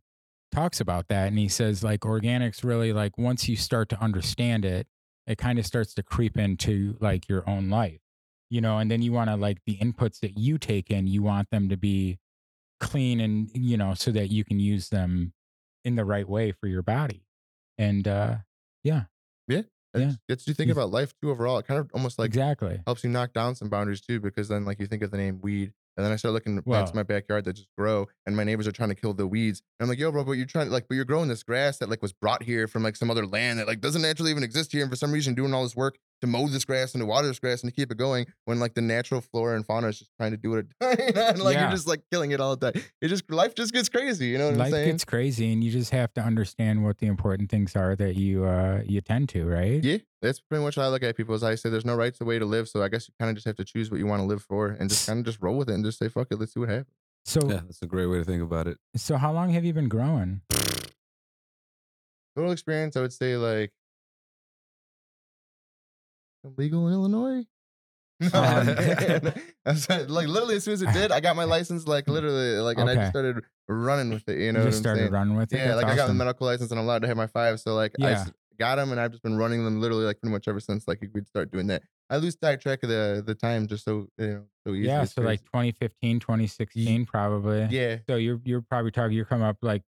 talks 0.52 0.80
about 0.82 1.08
that, 1.10 1.28
and 1.28 1.38
he 1.38 1.48
says 1.48 1.84
like 1.84 2.00
organics 2.00 2.64
really 2.64 2.92
like 2.92 3.20
once 3.20 3.48
you 3.48 3.56
start 3.56 3.88
to 3.90 4.02
understand 4.02 4.66
it, 4.66 4.88
it 5.28 5.38
kind 5.38 5.60
of 5.60 5.66
starts 5.68 5.94
to 5.96 6.02
creep 6.02 6.40
into 6.40 6.98
like 7.00 7.30
your 7.30 7.48
own 7.48 7.70
life, 7.70 8.00
you 8.50 8.62
know, 8.62 8.78
and 8.78 8.90
then 8.92 9.02
you 9.02 9.12
want 9.12 9.30
to 9.30 9.36
like 9.36 9.60
the 9.66 9.78
inputs 9.78 10.20
that 10.22 10.38
you 10.38 10.58
take 10.58 10.90
in, 10.92 11.08
you 11.08 11.22
want 11.24 11.50
them 11.50 11.70
to 11.70 11.78
be 11.78 12.20
clean 12.80 13.20
and 13.20 13.50
you 13.54 13.78
know 13.78 13.94
so 13.94 14.12
that 14.12 14.30
you 14.30 14.44
can 14.44 14.60
use 14.60 14.90
them 14.90 15.34
in 15.84 15.96
the 15.96 16.06
right 16.06 16.28
way 16.28 16.52
for 16.52 16.68
your 16.68 16.82
body, 16.82 17.26
and 17.78 18.08
uh, 18.08 18.38
It 19.96 20.02
yeah. 20.02 20.06
just 20.08 20.20
gets 20.28 20.48
you 20.48 20.54
thinking 20.54 20.76
You- 20.76 20.82
about 20.82 20.92
life 20.92 21.14
too. 21.22 21.32
Overall, 21.32 21.58
it 21.60 21.68
kind 21.68 21.80
of 21.80 21.90
almost 21.94 22.20
like 22.20 22.28
exactly. 22.28 22.82
helps 22.86 23.04
you 23.06 23.10
knock 23.10 23.32
down 23.32 23.56
some 23.56 23.70
boundaries 23.70 24.02
too 24.02 24.20
because 24.20 24.50
then 24.50 24.66
like 24.66 24.78
you 24.80 24.88
think 24.88 25.02
of 25.04 25.12
the 25.12 25.16
name 25.18 25.40
weed 25.42 25.72
and 25.96 26.06
then 26.06 26.12
I 26.12 26.18
start 26.18 26.34
looking 26.34 26.58
at 26.58 26.66
plants 26.66 26.92
in 26.92 26.98
my 26.98 27.04
backyard 27.04 27.46
that 27.46 27.54
just 27.54 27.70
grow 27.78 28.08
and 28.26 28.36
my 28.36 28.44
neighbors 28.44 28.68
are 28.68 28.74
trying 28.74 28.90
to 28.90 28.96
kill 28.96 29.14
the 29.14 29.26
weeds. 29.26 29.62
And 29.80 29.86
I'm 29.86 29.90
like, 29.90 29.98
yo, 29.98 30.12
bro, 30.12 30.26
but 30.26 30.34
you're 30.34 30.46
trying 30.48 30.70
like, 30.70 30.90
but 30.90 30.96
you're 30.96 31.06
growing 31.06 31.30
this 31.30 31.44
grass 31.44 31.78
that 31.78 31.88
like 31.90 32.02
was 32.02 32.12
brought 32.12 32.44
here 32.44 32.68
from 32.68 32.84
like 32.84 32.98
some 32.98 33.10
other 33.10 33.26
land 33.26 33.60
that 33.60 33.68
like 33.68 33.80
doesn't 33.80 34.02
naturally 34.02 34.32
even 34.32 34.44
exist 34.44 34.74
here. 34.74 34.82
And 34.82 34.92
for 34.92 34.98
some 34.98 35.14
reason 35.14 35.34
doing 35.34 35.54
all 35.54 35.64
this 35.64 35.78
work 35.78 35.98
to 36.22 36.28
mow 36.28 36.48
this 36.48 36.64
grass 36.66 36.94
and 36.94 37.02
to 37.02 37.06
water 37.06 37.28
this 37.28 37.40
grass 37.40 37.62
and 37.62 37.72
to 37.72 37.76
keep 37.76 37.92
it 37.92 37.98
going 37.98 38.26
when 38.46 38.60
like 38.60 38.74
the 38.74 38.82
natural 38.82 39.22
flora 39.22 39.56
and 39.56 39.66
fauna 39.66 39.88
is 39.88 40.00
just 40.00 40.12
trying 40.18 40.32
to 40.32 40.38
do 40.38 40.52
what 40.52 40.60
it. 40.60 40.68
and 41.16 41.40
like 41.42 41.56
Yeah. 41.56 41.64
you're 41.64 41.72
just 41.72 41.88
like 41.88 42.02
killing 42.12 42.32
it 42.32 42.40
all 42.40 42.56
the 42.56 42.72
time. 42.72 42.82
It 43.02 43.10
just, 43.10 43.30
life 43.30 43.54
just 43.56 43.74
gets 43.74 43.90
crazy. 43.90 44.28
You 44.28 44.38
know 44.38 44.46
what 44.52 44.54
I'm 44.62 44.72
saying? 44.72 44.74
life 44.74 44.86
gets 44.86 45.06
crazy 45.06 45.52
and 45.54 45.64
you 45.64 45.72
just 45.72 45.92
have 45.92 46.14
to 46.16 46.22
understand 46.22 46.84
what 46.84 46.98
the 47.00 47.08
important 47.08 47.50
things 47.50 47.76
are 47.76 47.96
that 47.98 48.16
you 48.16 48.46
uh 48.46 48.82
you 48.86 49.02
tend 49.02 49.30
to 49.30 49.46
right 49.46 49.84
yeah, 49.84 49.98
that's 50.22 50.40
pretty 50.40 50.64
much 50.64 50.76
how 50.76 50.84
I 50.84 50.88
look 50.88 51.04
at 51.04 51.16
people. 51.18 51.36
As 51.36 51.44
I 51.44 51.56
say, 51.56 51.70
there's 51.70 51.86
no 51.86 51.96
right 51.96 52.18
way 52.22 52.40
to 52.40 52.46
live, 52.46 52.68
so 52.70 52.82
I 52.82 52.88
guess 52.90 53.08
you 53.08 53.14
kind 53.20 53.30
of 53.30 53.36
just 53.36 53.46
have 53.48 53.58
to 53.58 53.66
choose 53.66 53.92
what 53.92 54.00
you 54.00 54.08
want 54.08 54.22
to 54.22 54.26
live 54.26 54.42
for, 54.42 54.70
and 54.70 54.90
just 54.90 55.06
kind 55.08 55.20
of 55.20 55.26
just 55.26 55.40
roll 55.42 55.58
with 55.58 55.70
it, 55.70 55.74
and 55.74 55.84
just 55.86 56.00
say 56.00 56.08
fuck 56.10 56.28
it, 56.32 56.40
let's 56.40 56.54
see 56.54 56.60
what 56.60 56.70
happens. 56.70 56.96
so 57.26 57.40
Yeah, 57.48 57.62
that's 57.66 57.82
a 57.82 57.88
great 57.88 58.08
way 58.08 58.18
to 58.20 58.24
think 58.24 58.42
about 58.42 58.68
it. 58.68 58.78
so 58.96 59.18
how 59.18 59.32
long 59.34 59.50
have 59.52 59.64
you 59.66 59.74
been 59.74 59.90
growing 59.90 60.42
Total 62.36 62.52
experience, 62.52 62.98
I 62.98 63.02
would 63.02 63.14
say 63.14 63.38
like 63.38 63.72
legal 66.58 66.88
in 66.88 66.94
Illinois. 66.94 67.44
Um, 68.34 68.34
I 68.36 69.32
like 70.08 70.28
literally 70.30 70.56
as 70.56 70.64
soon 70.64 70.76
as 70.76 70.82
it 70.82 70.94
did, 70.94 71.12
I 71.12 71.20
got 71.20 71.36
my 71.36 71.44
license. 71.44 71.86
Like 71.86 72.08
literally, 72.08 72.52
like 72.60 72.78
and 72.78 72.90
I 72.90 72.96
just 72.96 73.10
started 73.10 73.44
running 73.68 74.10
with 74.10 74.28
it. 74.30 74.40
You 74.40 74.54
know, 74.54 74.60
you 74.62 74.68
just 74.68 74.80
started 74.80 75.02
saying? 75.02 75.12
running 75.12 75.36
with 75.36 75.52
it 75.52 75.58
Yeah, 75.58 75.66
That's 75.68 75.84
like 75.84 75.86
I 75.88 75.96
got 75.98 76.08
the 76.08 76.14
medical 76.14 76.48
license 76.48 76.72
and 76.72 76.80
I'm 76.80 76.86
allowed 76.86 77.02
to 77.02 77.10
have 77.10 77.18
my 77.18 77.28
five. 77.28 77.60
So 77.60 77.76
like 77.76 77.92
I 78.00 78.12
Yeah. 78.12 78.22
s- 78.22 78.32
got 78.58 78.78
them 78.78 78.92
and 78.92 79.02
I've 79.02 79.12
just 79.12 79.22
been 79.22 79.36
running 79.38 79.66
them 79.66 79.82
literally 79.82 80.06
like 80.06 80.22
pretty 80.22 80.32
much 80.32 80.48
ever 80.48 80.62
since 80.62 80.88
like 80.88 81.04
we'd 81.14 81.28
start 81.28 81.52
doing 81.52 81.68
that. 81.68 81.84
I 82.10 82.16
lose 82.16 82.38
track 82.38 82.62
track 82.62 82.84
of 82.84 82.90
the 82.90 83.22
the 83.26 83.36
time 83.36 83.68
just 83.68 83.84
so 83.84 84.08
you 84.18 84.28
know 84.28 84.44
so 84.66 84.74
easy. 84.74 84.88
yeah 84.88 85.04
so 85.04 85.22
like 85.22 85.42
2015 85.42 86.22
2016 86.22 87.06
probably 87.06 87.68
yeah. 87.70 87.98
so 88.08 88.16
you're 88.16 88.40
you're 88.46 88.62
probably 88.62 88.92
talking 88.92 89.12
you're 89.18 89.26
coming 89.26 89.46
up 89.46 89.58
like 89.62 89.82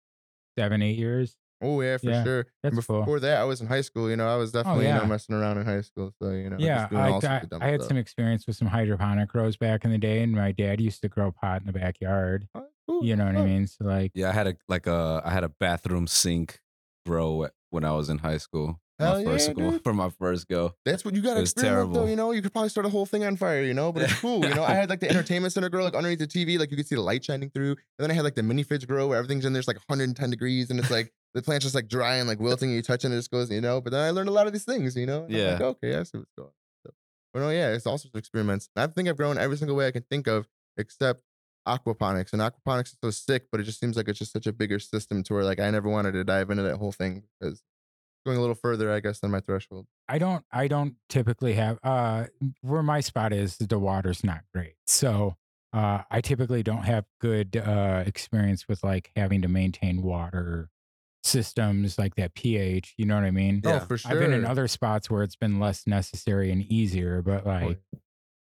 seven 0.57 0.81
eight 0.81 0.97
years 0.97 1.35
Oh 1.61 1.81
yeah, 1.81 1.97
for 1.97 2.09
Yeah, 2.09 2.23
sure. 2.23 2.45
And 2.63 2.75
that's 2.75 2.85
cool. 2.85 2.97
Oh, 2.97 2.99
before 3.01 3.19
that, 3.21 3.39
I 3.39 3.43
was 3.45 3.61
in 3.61 3.67
high 3.67 3.81
school. 3.81 4.09
You 4.09 4.15
know, 4.15 4.27
I 4.27 4.35
was 4.35 4.53
oh, 4.53 4.59
definitely 4.59 4.85
you 4.85 4.91
yeah. 4.91 4.99
know 4.99 5.05
messing 5.05 5.35
around 5.35 5.57
in 5.57 5.65
high 5.65 5.81
school. 5.81 6.11
So 6.21 6.31
you 6.31 6.49
know, 6.49 6.57
yeah 6.59 6.87
I, 6.91 7.09
I, 7.11 7.41
I 7.61 7.67
had 7.67 7.83
some 7.83 7.97
experience 7.97 8.45
with 8.47 8.55
some 8.55 8.67
hydroponic 8.67 9.29
grows 9.29 9.57
back 9.57 9.85
in 9.85 9.91
the 9.91 9.97
day 9.97 10.21
and 10.21 10.33
my 10.33 10.51
dad 10.51 10.81
used 10.81 11.01
to 11.01 11.09
grow 11.09 11.31
pot 11.31 11.61
in 11.61 11.67
the 11.67 11.73
backyard 11.73 12.47
Oh, 12.55 12.65
cool, 12.87 13.05
you 13.05 13.15
know 13.15 13.25
what 13.25 13.35
i 13.35 13.45
mean 13.45 13.67
so 13.67 13.85
like 13.85 14.11
Yeah, 14.13 14.29
I 14.29 14.33
had 14.33 14.47
a 14.47 14.55
like 14.67 14.87
a 14.87 15.21
I 15.23 15.31
had 15.31 15.43
a 15.43 15.49
bathroom 15.49 16.07
sink 16.07 16.59
grow 17.05 17.47
when 17.69 17.85
I 17.85 17.91
was 17.91 18.09
in 18.09 18.19
high 18.19 18.37
school. 18.37 18.79
Hell 18.97 19.17
my 19.17 19.25
first 19.25 19.49
yeah, 19.49 19.53
go 19.53 19.71
dude. 19.71 19.83
for 19.83 19.93
my 19.93 20.09
first 20.09 20.47
go. 20.47 20.73
That's 20.85 21.03
what 21.03 21.15
you 21.15 21.21
got 21.21 21.33
to 21.33 21.39
It 21.39 21.41
was 21.41 21.51
experiment 21.51 21.89
with, 21.89 21.97
though. 21.97 22.05
You 22.07 22.15
know, 22.15 22.31
you 22.31 22.41
could 22.41 22.53
probably 22.53 22.69
start 22.69 22.85
a 22.85 22.89
whole 22.89 23.05
thing 23.05 23.25
on 23.25 23.35
fire. 23.35 23.61
You 23.63 23.73
know, 23.73 23.91
but 23.91 24.03
it's 24.03 24.19
cool. 24.19 24.45
You 24.45 24.55
know, 24.55 24.63
I 24.63 24.73
had 24.73 24.89
like 24.89 25.01
the 25.01 25.09
entertainment 25.13 25.53
center 25.53 25.67
grow 25.69 25.83
like 25.83 25.95
underneath 25.95 26.19
the 26.19 26.27
TV, 26.27 26.57
like 26.57 26.71
you 26.71 26.77
could 26.77 26.87
see 26.87 26.95
the 26.95 27.01
light 27.01 27.23
shining 27.25 27.49
through. 27.49 27.71
And 27.71 27.77
then 27.99 28.11
I 28.11 28.13
had 28.13 28.23
like 28.23 28.35
the 28.35 28.43
mini 28.43 28.63
fridge 28.63 28.87
grow 28.87 29.07
where 29.07 29.17
everything's 29.17 29.43
in 29.45 29.51
there's 29.51 29.67
like 29.67 29.77
110 29.87 30.29
degrees, 30.29 30.69
and 30.69 30.79
it's 30.79 30.89
like 30.91 31.11
the 31.35 31.43
plant's 31.43 31.63
just 31.65 31.75
like 31.75 31.87
dry 31.87 32.15
and 32.15 32.27
like 32.27 32.39
wilting, 32.39 32.69
and 32.69 32.75
you 32.75 32.81
touch 32.81 33.03
it, 33.03 33.07
and 33.07 33.13
it 33.13 33.17
just 33.17 33.29
goes, 33.29 33.51
you 33.51 33.61
know. 33.61 33.79
But 33.81 33.91
then 33.91 34.01
I 34.01 34.09
learned 34.09 34.29
a 34.29 34.31
lot 34.31 34.47
of 34.47 34.53
these 34.53 34.63
things, 34.65 34.95
you 34.95 35.05
know. 35.05 35.25
and 35.25 35.33
I'm 35.35 35.39
Yeah. 35.39 35.51
like, 35.51 35.61
okay, 35.61 35.95
I 35.95 36.01
see 36.03 36.17
what's 36.17 36.31
going. 36.35 36.47
on. 36.47 36.53
So, 36.87 36.93
but 37.33 37.39
no, 37.41 37.49
yeah, 37.51 37.69
it's 37.73 37.85
all 37.85 37.97
sorts 37.99 38.15
of 38.15 38.17
experiments. 38.17 38.69
I 38.75 38.87
think 38.87 39.07
I've 39.07 39.17
grown 39.17 39.37
every 39.37 39.57
single 39.57 39.75
way 39.75 39.85
I 39.85 39.91
can 39.91 40.03
think 40.09 40.25
of, 40.27 40.47
except 40.77 41.21
aquaponics. 41.67 42.31
And 42.33 42.41
aquaponics 42.41 42.87
is 42.93 42.97
so 43.03 43.11
sick, 43.11 43.47
but 43.51 43.59
it 43.59 43.63
just 43.63 43.79
seems 43.79 43.97
like 43.97 44.07
it's 44.07 44.19
just 44.19 44.31
such 44.31 44.47
a 44.47 44.53
bigger 44.53 44.79
system 44.79 45.21
to 45.23 45.33
where 45.35 45.43
like 45.43 45.59
I 45.59 45.69
never 45.71 45.89
wanted 45.89 46.13
to 46.13 46.23
dive 46.23 46.49
into 46.49 46.63
that 46.63 46.77
whole 46.77 46.91
thing 46.91 47.23
because 47.39 47.61
going 48.25 48.37
a 48.37 48.41
little 48.41 48.55
further, 48.55 48.91
I 48.91 48.99
guess, 49.01 49.19
than 49.19 49.31
my 49.31 49.39
threshold. 49.39 49.87
I 50.07 50.17
don't 50.19 50.43
I 50.51 50.67
don't 50.67 50.95
typically 51.09 51.53
have 51.53 51.79
uh 51.83 52.25
where 52.61 52.83
my 52.83 52.99
spot 53.01 53.33
is 53.33 53.57
the 53.57 53.77
water's 53.79 54.23
not 54.23 54.41
great. 54.53 54.75
So 54.87 55.35
uh 55.73 56.03
I 56.09 56.21
typically 56.21 56.63
don't 56.63 56.83
have 56.83 57.05
good 57.19 57.57
uh 57.57 58.03
experience 58.05 58.67
with 58.67 58.83
like 58.83 59.11
having 59.15 59.41
to 59.41 59.47
maintain 59.47 60.01
water 60.01 60.69
systems 61.25 61.97
like 61.97 62.15
that 62.15 62.33
pH, 62.35 62.93
you 62.97 63.05
know 63.05 63.15
what 63.15 63.23
I 63.23 63.31
mean? 63.31 63.61
Oh, 63.65 63.69
yeah. 63.69 63.75
Oh, 63.81 63.85
for 63.85 63.97
sure. 63.97 64.11
I've 64.11 64.19
been 64.19 64.33
in 64.33 64.45
other 64.45 64.67
spots 64.67 65.09
where 65.09 65.23
it's 65.23 65.35
been 65.35 65.59
less 65.59 65.87
necessary 65.87 66.51
and 66.51 66.61
easier, 66.71 67.21
but 67.21 67.45
Oh, 67.45 67.49
like 67.49 67.79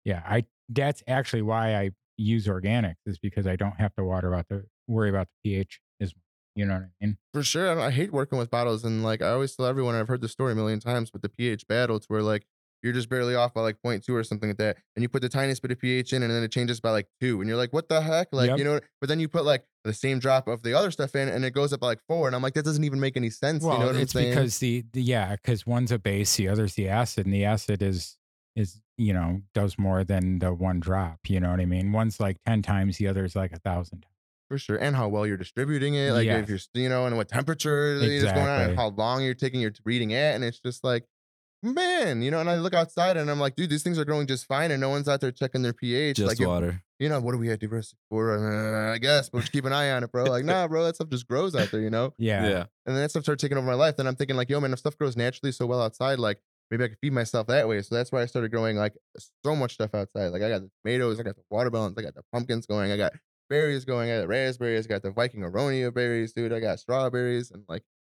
yeah, 0.05 0.23
I 0.27 0.45
that's 0.69 1.03
actually 1.09 1.43
why 1.43 1.75
I 1.77 1.91
use 2.17 2.47
organics 2.47 2.97
is 3.07 3.19
because 3.19 3.47
I 3.47 3.57
don't 3.57 3.79
have 3.81 3.95
to 3.97 4.05
water 4.05 4.33
about 4.33 4.49
the 4.49 4.65
worry 4.87 5.09
about 5.11 5.29
the 5.45 5.51
pH 5.51 5.81
as. 6.01 6.13
You 6.55 6.67
know 6.67 6.75
what 6.75 6.83
I 6.83 7.07
mean? 7.07 7.19
For 7.33 7.45
sure. 7.45 7.79
I, 7.79 7.87
I 7.87 7.91
hate 7.93 8.13
working 8.13 8.37
with 8.37 8.51
bottles. 8.51 8.83
And 8.85 9.05
like 9.05 9.23
I 9.23 9.29
always 9.31 9.55
tell 9.55 9.67
everyone, 9.67 9.95
I've 9.95 10.09
heard 10.09 10.21
the 10.21 10.29
story 10.29 10.53
a 10.53 10.57
million 10.57 10.81
times, 10.81 11.09
but 11.09 11.23
the 11.23 11.29
pH 11.29 11.69
battle, 11.69 11.95
it's 11.95 12.07
where 12.07 12.21
like 12.21 12.47
you're 12.83 12.93
just 12.93 13.09
barely 13.09 13.37
off 13.37 13.55
by 13.55 13.61
like 13.61 13.77
0.2 13.85 14.09
or 14.13 14.25
something 14.25 14.49
like 14.51 14.57
that. 14.59 14.77
And 14.97 15.03
you 15.05 15.09
put 15.09 15.23
the 15.23 15.29
tiniest 15.29 15.63
bit 15.63 15.71
of 15.71 15.79
pH 15.79 16.13
in 16.13 16.25
and 16.25 16.33
then 16.33 16.43
it 16.43 16.51
changes 16.51 16.81
by 16.81 16.91
like 16.91 17.07
two. 17.21 17.41
And 17.41 17.49
you're 17.49 17.57
like, 17.57 17.73
what 17.73 17.89
the 17.89 18.01
heck? 18.01 18.29
Like, 18.33 18.49
Yep. 18.49 18.59
you 18.59 18.65
know, 18.65 18.81
but 19.01 19.09
then 19.09 19.21
you 19.21 19.29
put 19.29 19.45
like 19.45 19.67
the 19.89 19.95
same 19.95 20.19
drop 20.19 20.47
of 20.47 20.63
the 20.63 20.75
other 20.75 20.91
stuff 20.91 21.17
in 21.17 21.29
and 21.29 21.45
it 21.45 21.51
goes 21.51 21.73
up 21.73 21.83
like 21.83 21.99
four. 22.07 22.27
And 22.27 22.37
I'm 22.37 22.43
like, 22.43 22.55
that 22.55 22.65
doesn't 22.65 22.85
even 22.85 23.01
make 23.01 23.17
any 23.17 23.31
sense. 23.31 23.65
Well, 23.65 23.79
you 23.79 23.93
know 23.93 23.99
it's 23.99 24.13
because 24.13 24.59
the, 24.59 24.85
the 24.93 25.03
yeah, 25.03 25.35
because 25.35 25.67
one's 25.67 25.91
a 25.91 25.99
base, 25.99 26.37
the 26.37 26.49
other's 26.49 26.75
the 26.75 26.89
acid, 26.89 27.27
and 27.27 27.35
the 27.35 27.45
acid 27.45 27.83
is 27.83 28.17
is 28.55 28.81
you 28.97 29.13
know 29.13 29.41
does 29.55 29.79
more 29.79 30.05
than 30.05 30.39
the 30.39 30.53
one 30.53 30.79
drop. 30.79 31.19
You 31.29 31.41
know 31.41 31.51
what 31.51 31.61
I 31.61 31.65
mean? 31.65 31.91
One's 31.93 32.21
like 32.21 32.37
ten 32.47 32.63
times, 32.63 32.99
the 32.99 33.09
other's 33.09 33.35
like 33.35 33.53
a 33.53 33.59
thousand. 33.59 34.05
For 34.49 34.57
sure. 34.57 34.77
And 34.77 34.97
how 34.97 35.09
well 35.09 35.27
you're 35.27 35.37
distributing 35.37 35.95
it. 35.95 36.13
Like 36.13 36.27
if 36.27 36.49
you're, 36.49 36.59
you 36.73 36.89
know, 36.89 37.05
and 37.05 37.17
what 37.19 37.29
temperature 37.29 37.95
is 37.97 38.25
going 38.25 38.37
on 38.37 38.63
and 38.63 38.77
how 38.79 38.89
long 38.89 39.23
you're 39.23 39.35
taking 39.35 39.61
your 39.61 39.73
reading 39.85 40.13
it, 40.13 40.35
And 40.35 40.43
it's 40.43 40.59
just 40.59 40.83
like, 40.83 41.05
man, 41.63 42.23
you 42.23 42.31
know, 42.31 42.41
and 42.41 42.49
I 42.49 42.57
look 42.57 42.75
outside 42.75 43.17
and 43.17 43.31
I'm 43.31 43.41
like, 43.41 43.57
dude, 43.57 43.71
these 43.71 43.83
things 43.83 43.99
are 43.99 44.05
growing 44.05 44.27
just 44.27 44.47
fine. 44.47 44.71
And 44.71 44.81
no 44.81 44.89
one's 44.89 45.09
out 45.09 45.21
there 45.21 45.33
checking 45.33 45.63
their 45.63 45.73
pH. 45.73 46.17
Just 46.17 46.29
like, 46.29 46.41
if- 46.41 46.47
water. 46.47 46.83
you 46.99 47.09
know, 47.09 47.21
what 47.21 47.33
do 47.33 47.39
we 47.39 47.49
have 47.49 47.59
diversity 47.59 47.99
for? 48.11 48.33
Uh, 48.39 48.95
I 48.95 48.99
guess, 48.99 49.29
but 49.29 49.41
just 49.41 49.53
keep 49.53 49.65
an 49.65 49.73
eye 49.73 49.91
on 49.91 50.03
it, 50.05 50.13
bro. 50.13 50.25
Like, 50.25 50.45
nah, 50.45 50.67
bro, 50.69 50.85
that 50.85 50.95
stuff 50.97 51.09
just 51.11 51.27
grows 51.29 51.55
out 51.55 51.71
there, 51.71 51.81
you 51.81 51.91
know? 51.91 52.15
Yeah, 52.19 52.49
Yeah. 52.49 52.65
And 52.87 52.95
then 52.97 53.03
that 53.03 53.11
stuff 53.11 53.23
started 53.25 53.41
taking 53.41 53.59
over 53.59 53.67
my 53.67 53.75
life. 53.75 53.97
Then 53.97 54.07
I'm 54.07 54.17
thinking, 54.17 54.37
like, 54.37 54.49
yo, 54.51 54.61
man, 54.61 54.73
if 54.73 54.79
stuff 54.79 54.97
grows 54.97 55.17
naturally 55.17 55.53
so 55.53 55.67
well 55.67 55.83
outside, 55.83 56.19
like, 56.19 56.41
maybe 56.71 56.85
I 56.85 56.89
could 56.89 56.99
feed 57.01 57.13
myself 57.13 57.47
that 57.49 57.67
way. 57.69 57.81
So 57.83 57.95
that's 57.95 58.13
why 58.13 58.23
I 58.23 58.27
started 58.27 58.51
growing, 58.51 58.77
like, 58.77 58.95
so 59.45 59.57
much 59.57 59.75
stuff 59.75 59.95
outside. 59.95 60.29
Like, 60.29 60.43
I 60.43 60.49
got 60.49 60.63
the 60.63 60.71
tomatoes, 60.85 61.19
I 61.19 61.23
got 61.23 61.37
the 61.37 61.43
watermelons, 61.51 61.97
I 61.99 62.03
got 62.03 62.15
the 62.15 62.23
pumpkins 62.33 62.67
going, 62.67 62.93
I 62.93 62.97
got 62.97 63.13
berries 63.51 63.85
going, 63.85 64.11
I 64.11 64.17
got 64.17 64.21
the 64.23 64.29
raspberries, 64.29 64.87
I 64.87 64.89
got 64.91 65.03
the 65.03 65.11
Viking 65.11 65.41
aronia 65.41 65.93
berries, 65.93 66.33
dude. 66.35 66.53
I 66.53 66.61
got 66.61 66.79
strawberries, 66.81 67.51
and 67.51 67.65
like, 67.69 67.83
cool. 67.83 67.98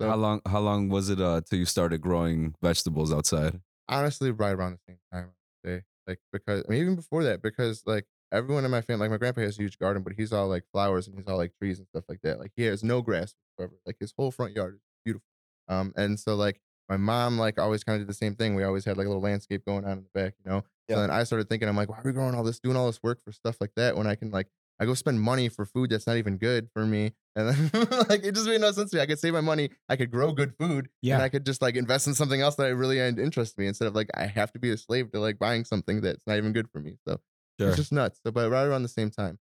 So 0.00 0.08
How 0.08 0.16
long? 0.16 0.40
How 0.46 0.60
long 0.60 0.88
was 0.88 1.08
it 1.10 1.20
uh, 1.20 1.40
till 1.40 1.58
you 1.58 1.64
started 1.66 2.00
growing 2.00 2.54
vegetables 2.62 3.12
outside? 3.12 3.60
honestly 3.88 4.30
right 4.30 4.52
around 4.52 4.72
the 4.72 4.92
same 4.92 4.98
time 5.12 5.24
I 5.64 5.68
would 5.70 5.80
say 5.80 5.84
like 6.06 6.20
because 6.32 6.64
I 6.68 6.70
mean, 6.70 6.80
even 6.82 6.96
before 6.96 7.24
that 7.24 7.42
because 7.42 7.82
like 7.86 8.06
everyone 8.32 8.64
in 8.64 8.70
my 8.70 8.82
family 8.82 9.04
like 9.04 9.10
my 9.10 9.16
grandpa 9.18 9.40
has 9.42 9.58
a 9.58 9.62
huge 9.62 9.78
garden 9.78 10.02
but 10.02 10.12
he's 10.14 10.32
all 10.32 10.48
like 10.48 10.64
flowers 10.72 11.06
and 11.08 11.16
he's 11.16 11.26
all 11.26 11.36
like 11.38 11.54
trees 11.58 11.78
and 11.78 11.88
stuff 11.88 12.04
like 12.08 12.20
that 12.22 12.38
like 12.38 12.52
he 12.56 12.64
has 12.64 12.84
no 12.84 13.00
grass 13.02 13.34
whatsoever 13.56 13.80
like 13.86 13.96
his 13.98 14.12
whole 14.16 14.30
front 14.30 14.54
yard 14.54 14.74
is 14.74 14.80
beautiful 15.04 15.26
um 15.68 15.92
and 15.96 16.20
so 16.20 16.34
like 16.34 16.60
my 16.88 16.96
mom 16.96 17.38
like 17.38 17.58
always 17.58 17.84
kind 17.84 17.96
of 17.96 18.06
did 18.06 18.10
the 18.10 18.14
same 18.16 18.34
thing 18.34 18.54
we 18.54 18.64
always 18.64 18.84
had 18.84 18.96
like 18.96 19.06
a 19.06 19.08
little 19.08 19.22
landscape 19.22 19.64
going 19.64 19.84
on 19.84 19.98
in 19.98 20.04
the 20.04 20.10
back 20.14 20.34
you 20.44 20.50
know 20.50 20.62
Yeah. 20.88 20.96
so 20.96 21.00
then 21.00 21.10
I 21.10 21.24
started 21.24 21.48
thinking 21.48 21.68
I'm 21.68 21.76
like 21.76 21.88
why 21.88 21.98
are 21.98 22.02
we 22.04 22.12
growing 22.12 22.34
all 22.34 22.44
this 22.44 22.60
doing 22.60 22.76
all 22.76 22.86
this 22.86 23.02
work 23.02 23.22
for 23.22 23.32
stuff 23.32 23.56
like 23.60 23.72
that 23.76 23.96
when 23.96 24.06
I 24.06 24.14
can 24.14 24.30
like 24.30 24.48
I 24.80 24.84
go 24.86 24.94
spend 24.94 25.20
money 25.20 25.48
for 25.48 25.64
food 25.64 25.90
that's 25.90 26.06
not 26.06 26.16
even 26.16 26.36
good 26.38 26.68
for 26.72 26.86
me 26.86 27.12
and 27.34 27.48
then 27.48 27.88
like 28.08 28.24
it 28.24 28.34
just 28.34 28.46
made 28.46 28.60
no 28.60 28.70
sense 28.72 28.90
to 28.90 28.96
me 28.96 29.02
I 29.02 29.06
could 29.06 29.18
save 29.18 29.32
my 29.32 29.40
money 29.40 29.70
I 29.88 29.96
could 29.96 30.10
grow 30.10 30.32
good 30.32 30.54
food 30.58 30.88
Yeah. 31.02 31.14
and 31.14 31.22
I 31.22 31.28
could 31.28 31.44
just 31.44 31.60
like 31.62 31.74
invest 31.76 32.06
in 32.06 32.14
something 32.14 32.40
else 32.40 32.54
that 32.56 32.66
I 32.66 32.70
really 32.70 33.00
and 33.00 33.18
interest 33.18 33.58
me 33.58 33.66
instead 33.66 33.88
of 33.88 33.94
like 33.94 34.08
I 34.14 34.26
have 34.26 34.52
to 34.52 34.58
be 34.58 34.70
a 34.70 34.76
slave 34.76 35.10
to 35.12 35.20
like 35.20 35.38
buying 35.38 35.64
something 35.64 36.00
that's 36.00 36.22
not 36.26 36.36
even 36.36 36.52
good 36.52 36.68
for 36.70 36.80
me. 36.80 36.96
So 37.06 37.20
Sure. 37.60 37.68
it's 37.70 37.76
just 37.76 37.90
nuts. 37.92 38.20
So, 38.24 38.30
but 38.30 38.48
right 38.50 38.62
around 38.64 38.82
the 38.84 38.88
same 38.88 39.10
time, 39.10 39.38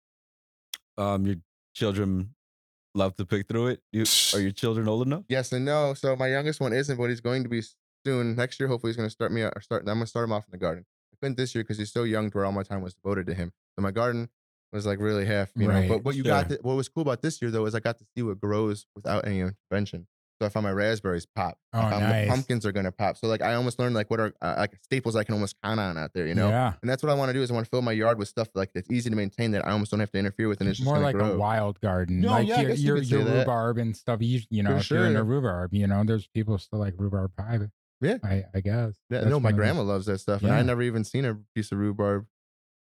Um, 0.97 1.25
your 1.27 1.35
children 1.75 2.33
love 2.95 3.15
to 3.17 3.25
pick 3.25 3.47
through 3.47 3.67
it. 3.67 3.81
You 3.91 4.05
are 4.33 4.39
your 4.41 4.51
children 4.51 4.87
old 4.87 5.05
enough? 5.05 5.23
yes 5.29 5.51
and 5.51 5.63
no. 5.65 5.93
So 5.93 6.15
my 6.15 6.27
youngest 6.27 6.59
one 6.59 6.73
isn't, 6.73 6.97
but 6.97 7.09
he's 7.09 7.21
going 7.21 7.43
to 7.43 7.49
be 7.49 7.61
soon. 8.05 8.35
Next 8.35 8.59
year, 8.59 8.67
hopefully, 8.67 8.89
he's 8.89 8.97
going 8.97 9.07
to 9.07 9.13
start 9.13 9.31
me 9.31 9.41
or 9.43 9.61
start. 9.61 9.81
I'm 9.83 9.85
going 9.85 9.99
to 10.01 10.07
start 10.07 10.23
him 10.25 10.31
off 10.31 10.45
in 10.47 10.51
the 10.51 10.57
garden. 10.57 10.85
I 11.13 11.17
couldn't 11.21 11.37
this 11.37 11.53
year 11.53 11.63
because 11.63 11.77
he's 11.77 11.91
so 11.91 12.03
young 12.03 12.31
to 12.31 12.37
where 12.37 12.45
all 12.45 12.51
my 12.51 12.63
time 12.63 12.81
was 12.81 12.95
devoted 12.95 13.27
to 13.27 13.35
him. 13.35 13.51
So 13.77 13.83
my 13.83 13.91
garden 13.91 14.29
was 14.73 14.85
like 14.85 14.99
really 14.99 15.25
half, 15.25 15.51
you 15.55 15.67
know. 15.67 15.85
But 15.87 16.03
what 16.03 16.15
you 16.15 16.23
got, 16.23 16.49
to, 16.49 16.59
what 16.61 16.75
was 16.75 16.89
cool 16.89 17.01
about 17.01 17.21
this 17.21 17.41
year 17.41 17.51
though 17.51 17.65
is 17.65 17.75
I 17.75 17.79
got 17.79 17.97
to 17.99 18.05
see 18.15 18.23
what 18.23 18.39
grows 18.39 18.85
without 18.95 19.25
any 19.25 19.39
intervention. 19.39 20.07
So 20.39 20.45
I 20.45 20.49
found 20.49 20.65
my 20.65 20.71
raspberries 20.71 21.25
pop. 21.25 21.57
Oh, 21.73 21.81
nice. 21.81 22.25
the 22.25 22.29
pumpkins 22.29 22.63
are 22.63 22.71
going 22.71 22.85
to 22.85 22.91
pop. 22.91 23.17
So 23.17 23.25
like 23.27 23.41
I 23.41 23.55
almost 23.55 23.79
learned 23.79 23.95
like 23.95 24.11
what 24.11 24.19
are 24.19 24.33
uh, 24.39 24.55
like 24.59 24.77
staples 24.83 25.15
I 25.15 25.23
can 25.23 25.33
almost 25.33 25.55
count 25.63 25.79
on 25.79 25.97
out 25.97 26.11
there, 26.13 26.27
you 26.27 26.35
know. 26.35 26.49
yeah. 26.49 26.73
And 26.81 26.89
that's 26.89 27.01
what 27.01 27.11
I 27.11 27.15
want 27.15 27.29
to 27.29 27.33
do 27.33 27.41
is 27.41 27.49
I 27.49 27.55
want 27.55 27.65
to 27.65 27.69
fill 27.71 27.81
my 27.81 27.91
yard 27.91 28.19
with 28.19 28.27
stuff 28.27 28.47
like 28.53 28.69
that's 28.73 28.91
easy 28.91 29.09
to 29.09 29.15
maintain 29.15 29.49
that 29.53 29.65
I 29.65 29.71
almost 29.71 29.89
don't 29.89 29.99
have 29.99 30.11
to 30.11 30.19
interfere 30.19 30.47
with, 30.47 30.61
and 30.61 30.69
it's 30.69 30.77
just 30.77 30.87
more 30.87 30.99
like 30.99 31.15
grow. 31.15 31.33
a 31.33 31.37
wild 31.37 31.79
garden, 31.81 32.21
No, 32.21 32.29
like 32.33 32.47
yeah, 32.47 32.61
your 32.61 32.71
your, 32.73 32.97
your 32.97 33.23
that. 33.23 33.37
rhubarb 33.39 33.79
and 33.79 33.97
stuff. 33.97 34.21
You 34.21 34.41
you 34.51 34.61
know, 34.61 34.71
For 34.73 34.77
if 34.77 34.89
you're 34.91 35.05
into 35.07 35.17
sure. 35.19 35.23
rhubarb, 35.23 35.73
you 35.73 35.87
know, 35.87 36.03
there's 36.03 36.27
people 36.27 36.55
still 36.59 36.77
like 36.79 36.93
rhubarb 36.99 37.35
pie. 37.35 37.59
Yeah. 37.99 38.17
I 38.23 38.43
I 38.53 38.59
guess. 38.59 38.93
Yeah, 39.09 39.21
That's 39.21 39.27
no, 39.31 39.39
my 39.39 39.51
grandma 39.53 39.81
loves 39.81 40.05
that 40.05 40.19
stuff, 40.19 40.43
and 40.43 40.51
I 40.51 40.61
never 40.61 40.83
even 40.83 41.03
seen 41.03 41.25
a 41.25 41.35
piece 41.55 41.71
of 41.71 41.79
rhubarb. 41.79 42.27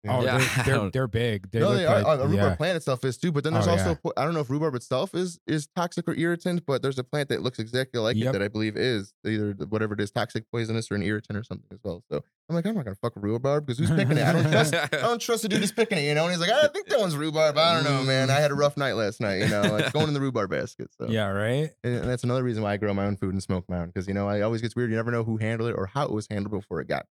Oh, 0.09 0.23
Yeah, 0.23 0.37
they're, 0.37 0.63
they're 0.79 0.89
they're 0.91 1.07
big. 1.07 1.51
They 1.51 1.59
no, 1.59 1.73
they 1.73 1.85
are. 1.85 2.01
like, 2.01 2.19
uh, 2.19 2.27
rhubarb 2.27 2.51
yeah. 2.51 2.55
plant 2.55 2.77
itself 2.77 3.03
is 3.05 3.17
too, 3.17 3.31
but 3.31 3.43
then 3.43 3.53
there's 3.53 3.67
Oh, 3.67 3.71
also 3.71 3.97
yeah. 4.05 4.11
I 4.17 4.23
don't 4.25 4.33
know 4.33 4.39
if 4.41 4.49
rhubarb 4.49 4.75
itself 4.75 5.13
is 5.15 5.39
is 5.47 5.67
toxic 5.75 6.07
or 6.07 6.13
irritant, 6.15 6.65
but 6.65 6.81
there's 6.81 6.99
a 6.99 7.03
plant 7.03 7.29
that 7.29 7.41
looks 7.41 7.59
exactly 7.59 7.99
like 7.99 8.15
Yep. 8.17 8.29
it 8.29 8.31
that 8.39 8.41
I 8.43 8.47
believe 8.47 8.77
is 8.77 9.13
either 9.25 9.53
whatever 9.69 9.93
it 9.93 9.99
is, 10.01 10.11
toxic, 10.11 10.45
poisonous, 10.51 10.89
or 10.91 10.95
an 10.95 11.03
irritant 11.03 11.37
or 11.37 11.43
something 11.43 11.67
as 11.71 11.79
well. 11.83 12.03
So 12.11 12.23
I'm 12.49 12.55
like, 12.55 12.65
I'm 12.65 12.75
not 12.75 12.85
gonna 12.85 12.95
fuck 12.95 13.15
with 13.15 13.23
rhubarb 13.23 13.65
because 13.65 13.77
who's 13.79 13.89
picking 13.91 14.17
it? 14.17 14.23
I 14.25 14.31
don't 14.33 14.49
trust. 14.51 14.73
I 14.75 14.87
don't 14.87 15.19
trust 15.21 15.41
the 15.43 15.49
dude 15.49 15.59
who's 15.59 15.71
picking 15.71 15.97
it, 15.97 16.03
you 16.03 16.13
know. 16.13 16.23
And 16.23 16.31
he's 16.31 16.39
like, 16.39 16.49
I 16.49 16.67
think 16.67 16.87
that 16.87 16.99
one's 16.99 17.15
rhubarb. 17.15 17.57
I 17.57 17.75
don't 17.75 17.83
know, 17.83 18.03
man. 18.03 18.29
I 18.29 18.39
had 18.39 18.51
a 18.51 18.55
rough 18.55 18.77
night 18.77 18.93
last 18.93 19.19
night, 19.19 19.39
you 19.39 19.49
know, 19.49 19.61
like 19.63 19.91
going 19.93 20.07
in 20.07 20.13
the 20.13 20.21
rhubarb 20.21 20.49
basket. 20.51 20.89
So 20.97 21.07
Yeah, 21.09 21.27
right. 21.27 21.69
And 21.83 21.95
and 21.95 22.09
that's 22.09 22.23
another 22.23 22.43
reason 22.43 22.63
why 22.63 22.73
I 22.73 22.77
grow 22.77 22.93
my 22.93 23.05
own 23.05 23.17
food 23.17 23.33
and 23.33 23.43
smoke 23.43 23.65
my 23.67 23.79
own 23.79 23.87
because 23.87 24.07
you 24.07 24.13
know 24.13 24.27
I 24.29 24.41
always 24.41 24.61
gets 24.61 24.75
weird. 24.75 24.89
You 24.89 24.95
never 24.95 25.11
know 25.11 25.23
who 25.23 25.37
handled 25.37 25.69
it 25.69 25.73
or 25.77 25.87
how 25.87 26.05
it 26.05 26.11
was 26.11 26.27
handled 26.29 26.51
before 26.51 26.79
it 26.81 26.87
got. 26.87 27.05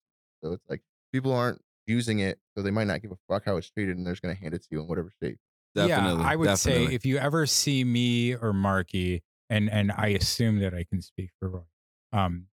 So 0.43 0.53
it's 0.53 0.63
like 0.69 0.81
people 1.11 1.33
aren't 1.33 1.61
using 1.87 2.19
it, 2.19 2.39
so 2.55 2.63
they 2.63 2.71
might 2.71 2.87
not 2.87 3.01
give 3.01 3.11
a 3.11 3.17
fuck 3.27 3.43
how 3.45 3.57
it's 3.57 3.69
treated, 3.69 3.97
and 3.97 4.05
they're 4.05 4.13
just 4.13 4.21
gonna 4.21 4.33
hand 4.35 4.53
it 4.53 4.61
to 4.63 4.67
you 4.71 4.81
in 4.81 4.87
whatever 4.87 5.11
shape. 5.21 5.37
Definitely. 5.75 6.23
yeah, 6.23 6.29
I 6.29 6.35
would 6.35 6.45
definitely. 6.45 6.87
say 6.87 6.93
if 6.95 7.05
you 7.05 7.17
ever 7.17 7.45
see 7.45 7.83
me 7.83 8.33
or 8.35 8.53
Markie, 8.53 9.23
and 9.49 9.69
and 9.69 9.91
I 9.91 10.07
assume 10.09 10.59
that 10.59 10.73
I 10.73 10.83
can 10.85 11.01
speak 11.01 11.31
for 11.39 11.49
Roy, 11.49 11.61
um, 12.13 12.47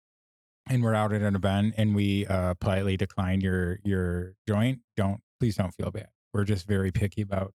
and 0.69 0.83
we're 0.83 0.95
out 0.95 1.13
at 1.13 1.23
an 1.23 1.35
event 1.37 1.75
and 1.77 1.95
we 1.95 2.27
uh 2.27 2.55
politely 2.55 2.97
decline 2.97 3.41
your 3.41 3.79
your 3.85 4.35
joint, 4.49 4.81
don't 4.97 5.21
please 5.41 5.57
don't 5.57 5.73
feel 5.73 5.91
bad. 5.91 6.09
We're 6.35 6.45
just 6.45 6.67
very 6.67 6.91
picky 6.91 7.23
about. 7.23 7.55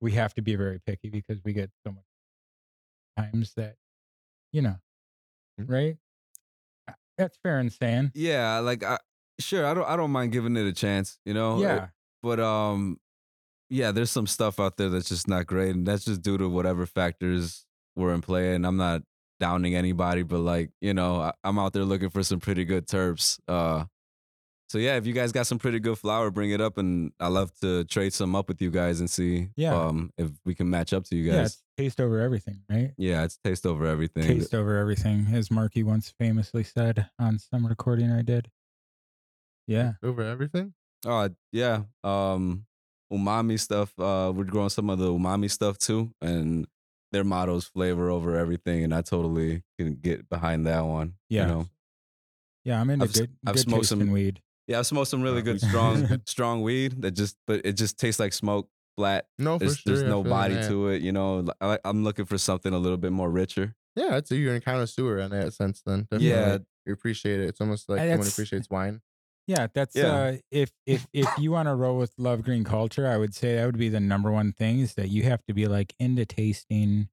We 0.00 0.12
have 0.12 0.34
to 0.34 0.42
be 0.42 0.54
very 0.56 0.80
picky 0.86 1.08
because 1.10 1.38
we 1.44 1.52
get 1.52 1.70
so 1.86 1.92
much 1.92 2.04
times 3.16 3.54
that, 3.56 3.76
you 4.52 4.60
know, 4.62 4.76
Mhm. 5.60 5.70
right? 5.70 5.96
Uh, 6.88 6.92
That's 7.16 7.36
fair 7.42 7.58
and 7.58 7.72
saying. 7.72 8.12
yeah, 8.14 8.58
like 8.58 8.82
I, 8.82 8.98
sure, 9.38 9.66
I 9.66 9.74
don't, 9.74 9.88
I 9.88 9.96
don't 9.96 10.10
mind 10.10 10.32
giving 10.32 10.56
it 10.56 10.66
a 10.66 10.72
chance. 10.72 11.18
You 11.24 11.34
know. 11.34 11.60
yeah, 11.60 11.88
But 12.22 12.40
um, 12.40 12.98
yeah, 13.70 13.90
there's 13.92 14.10
some 14.10 14.26
stuff 14.26 14.60
out 14.60 14.76
there 14.76 14.88
that's 14.90 15.08
just 15.08 15.28
not 15.28 15.46
great, 15.46 15.74
and 15.74 15.86
that's 15.86 16.04
just 16.04 16.22
due 16.22 16.38
to 16.38 16.48
whatever 16.48 16.86
factors 16.86 17.64
were 17.96 18.12
in 18.14 18.20
play. 18.20 18.54
And 18.54 18.66
I'm 18.66 18.76
not 18.76 19.02
downing 19.40 19.74
anybody, 19.74 20.22
but 20.22 20.38
like 20.40 20.70
you 20.80 20.94
know, 20.94 21.20
I, 21.20 21.32
I'm 21.42 21.58
out 21.58 21.72
there 21.72 21.84
looking 21.84 22.10
for 22.10 22.22
some 22.22 22.40
pretty 22.40 22.64
good 22.64 22.86
terps. 22.86 23.38
Uh, 23.48 23.84
so 24.68 24.78
yeah, 24.78 24.96
if 24.96 25.06
you 25.06 25.12
guys 25.12 25.30
got 25.30 25.46
some 25.46 25.58
pretty 25.58 25.78
good 25.78 25.98
flour, 25.98 26.30
bring 26.30 26.50
it 26.50 26.60
up, 26.60 26.78
and 26.78 27.12
I 27.20 27.28
love 27.28 27.52
to 27.60 27.84
trade 27.84 28.12
some 28.12 28.34
up 28.34 28.48
with 28.48 28.60
you 28.62 28.70
guys 28.70 28.98
and 29.00 29.08
see 29.10 29.48
Yeah. 29.56 29.74
um 29.74 30.10
if 30.16 30.30
we 30.44 30.54
can 30.54 30.70
match 30.70 30.92
up 30.92 31.04
to 31.06 31.16
you 31.16 31.24
yeah, 31.24 31.32
guys. 31.42 31.46
it's 31.54 31.62
taste 31.76 32.00
over 32.00 32.20
everything, 32.20 32.60
right? 32.70 32.92
Yeah, 32.96 33.24
it's 33.24 33.36
taste 33.44 33.66
over 33.66 33.86
everything. 33.86 34.22
Taste 34.24 34.54
over 34.54 34.76
everything, 34.76 35.26
as 35.32 35.50
Markie 35.50 35.82
once 35.82 36.12
famously 36.18 36.64
said 36.64 37.08
on 37.18 37.38
some 37.38 37.66
recording 37.66 38.10
I 38.10 38.22
did. 38.22 38.50
Yeah. 39.66 39.92
Over 40.02 40.22
everything. 40.22 40.74
Oh 41.06 41.28
yeah, 41.52 41.82
um, 42.02 42.64
umami 43.12 43.60
stuff. 43.60 43.92
Uh, 43.98 44.32
we're 44.34 44.44
growing 44.44 44.70
some 44.70 44.88
of 44.90 44.98
the 44.98 45.08
umami 45.08 45.50
stuff 45.50 45.76
too, 45.78 46.12
and 46.22 46.66
their 47.12 47.24
motto 47.24 47.56
is 47.56 47.66
flavor 47.66 48.10
over 48.10 48.36
everything, 48.36 48.84
and 48.84 48.94
I 48.94 49.02
totally 49.02 49.62
can 49.78 49.94
get 49.96 50.28
behind 50.28 50.66
that 50.66 50.84
one. 50.84 51.14
Yeah. 51.28 51.42
you 51.42 51.48
know? 51.52 51.66
Yeah, 52.64 52.80
I'm 52.80 52.88
into 52.90 53.04
I've 53.04 53.12
good, 53.12 53.30
I've 53.46 53.54
good 53.54 53.62
smoked 53.62 53.86
some- 53.86 54.10
weed. 54.10 54.40
yeah. 54.66 54.78
I've 54.78 54.86
smoked 54.86 55.08
some 55.08 55.20
really 55.22 55.42
good 55.42 55.60
strong 55.60 56.22
strong 56.26 56.62
weed 56.62 57.02
that 57.02 57.10
just, 57.12 57.36
but 57.46 57.60
it 57.66 57.74
just 57.74 57.98
tastes 57.98 58.18
like 58.18 58.32
smoke 58.32 58.68
flat. 58.96 59.26
No, 59.38 59.58
for 59.58 59.66
There's, 59.66 59.76
sure. 59.78 59.96
there's 59.96 60.08
no 60.08 60.22
body 60.24 60.54
that. 60.54 60.68
to 60.68 60.88
it. 60.88 61.02
You 61.02 61.12
know, 61.12 61.44
I, 61.60 61.78
I'm 61.84 62.02
looking 62.04 62.24
for 62.24 62.38
something 62.38 62.72
a 62.72 62.78
little 62.78 62.96
bit 62.96 63.12
more 63.12 63.30
richer. 63.30 63.74
Yeah, 63.96 64.18
say 64.24 64.36
you're 64.36 64.54
a 64.54 64.60
connoisseur 64.60 65.18
in 65.18 65.30
that 65.32 65.52
sense. 65.52 65.82
Then 65.84 66.02
definitely. 66.10 66.28
Yeah. 66.30 66.58
you 66.86 66.92
appreciate 66.94 67.40
it. 67.40 67.48
It's 67.50 67.60
almost 67.60 67.88
like 67.90 67.98
someone 68.00 68.26
appreciates 68.26 68.70
wine. 68.70 69.02
Yeah, 69.46 69.66
that's 69.74 69.94
Yeah. 69.94 70.06
uh 70.14 70.36
if 70.50 70.70
if 70.86 71.06
if 71.12 71.28
you 71.38 71.50
want 71.50 71.68
to 71.68 71.74
roll 71.74 71.98
with 71.98 72.12
love 72.18 72.42
green 72.44 72.64
culture, 72.64 73.06
I 73.06 73.16
would 73.18 73.34
say 73.34 73.56
that 73.56 73.66
would 73.66 73.78
be 73.78 73.88
the 73.90 74.00
number 74.00 74.30
one 74.32 74.52
thing 74.52 74.80
is 74.80 74.94
that 74.94 75.08
you 75.08 75.24
have 75.24 75.44
to 75.46 75.54
be 75.54 75.66
like 75.68 75.94
into 75.98 76.24
tasting 76.24 77.08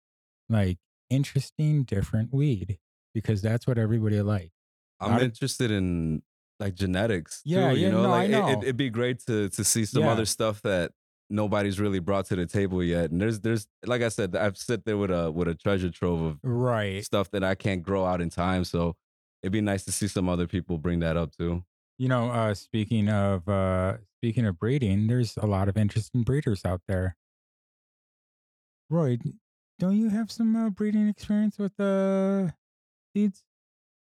like 0.50 0.78
interesting 1.10 1.84
different 1.84 2.34
weed 2.34 2.78
because 3.14 3.42
that's 3.42 3.68
what 3.68 3.78
everybody 3.78 4.22
likes. 4.22 4.52
I'm 5.00 5.12
Not 5.12 5.24
interested 5.24 5.72
in 5.72 6.22
like 6.60 6.76
genetics. 6.76 7.42
Yeah, 7.44 7.72
too, 7.72 7.78
you 7.80 7.86
yeah, 7.88 7.92
know, 7.92 8.04
no, 8.04 8.10
like 8.10 8.30
it- 8.30 8.32
know. 8.32 8.50
It, 8.50 8.60
would 8.60 8.78
be 8.78 8.90
great 8.90 9.20
to 9.28 9.50
to 9.50 9.64
see 9.64 9.84
some 9.86 10.04
Yeah. 10.04 10.12
other 10.12 10.26
stuff 10.26 10.62
that 10.62 10.92
nobody's 11.30 11.80
really 11.80 12.00
brought 12.00 12.26
to 12.28 12.36
the 12.36 12.46
table 12.46 12.82
yet. 12.84 13.12
And 13.12 13.20
there's 13.20 13.42
there's 13.42 13.68
like 13.86 14.02
I 14.04 14.10
said, 14.10 14.36
I've 14.38 14.58
sit 14.58 14.86
there 14.86 14.98
with 14.98 15.12
a 15.12 15.32
with 15.32 15.48
a 15.50 15.56
treasure 15.56 15.90
trove 15.90 16.22
of 16.22 16.40
Right. 16.44 17.04
stuff 17.04 17.30
that 17.32 17.44
I 17.44 17.56
can't 17.56 17.84
grow 17.84 18.06
out 18.06 18.22
in 18.22 18.30
time. 18.30 18.64
So 18.64 18.96
it'd 19.44 19.52
be 19.52 19.60
nice 19.62 19.84
to 19.86 19.92
see 19.92 20.08
some 20.08 20.30
other 20.30 20.48
people 20.48 20.78
bring 20.78 21.00
that 21.00 21.18
up 21.18 21.32
too. 21.36 21.64
You 22.02 22.08
know, 22.08 22.32
uh 22.32 22.56
speaking 22.56 23.10
of 23.10 23.48
uh 23.48 23.98
speaking 24.18 24.48
of 24.48 24.58
breeding, 24.58 25.06
there's 25.06 25.38
a 25.38 25.46
lot 25.46 25.70
of 25.70 25.78
interesting 25.78 26.24
breeders 26.24 26.66
out 26.66 26.82
there. 26.88 27.16
Roy, 28.90 29.20
don't 29.78 29.96
you 29.98 30.10
have 30.10 30.32
some 30.32 30.56
uh, 30.56 30.72
breeding 30.72 31.08
experience 31.08 31.60
with 31.60 31.80
uh 31.80 32.48
seeds? 33.16 33.44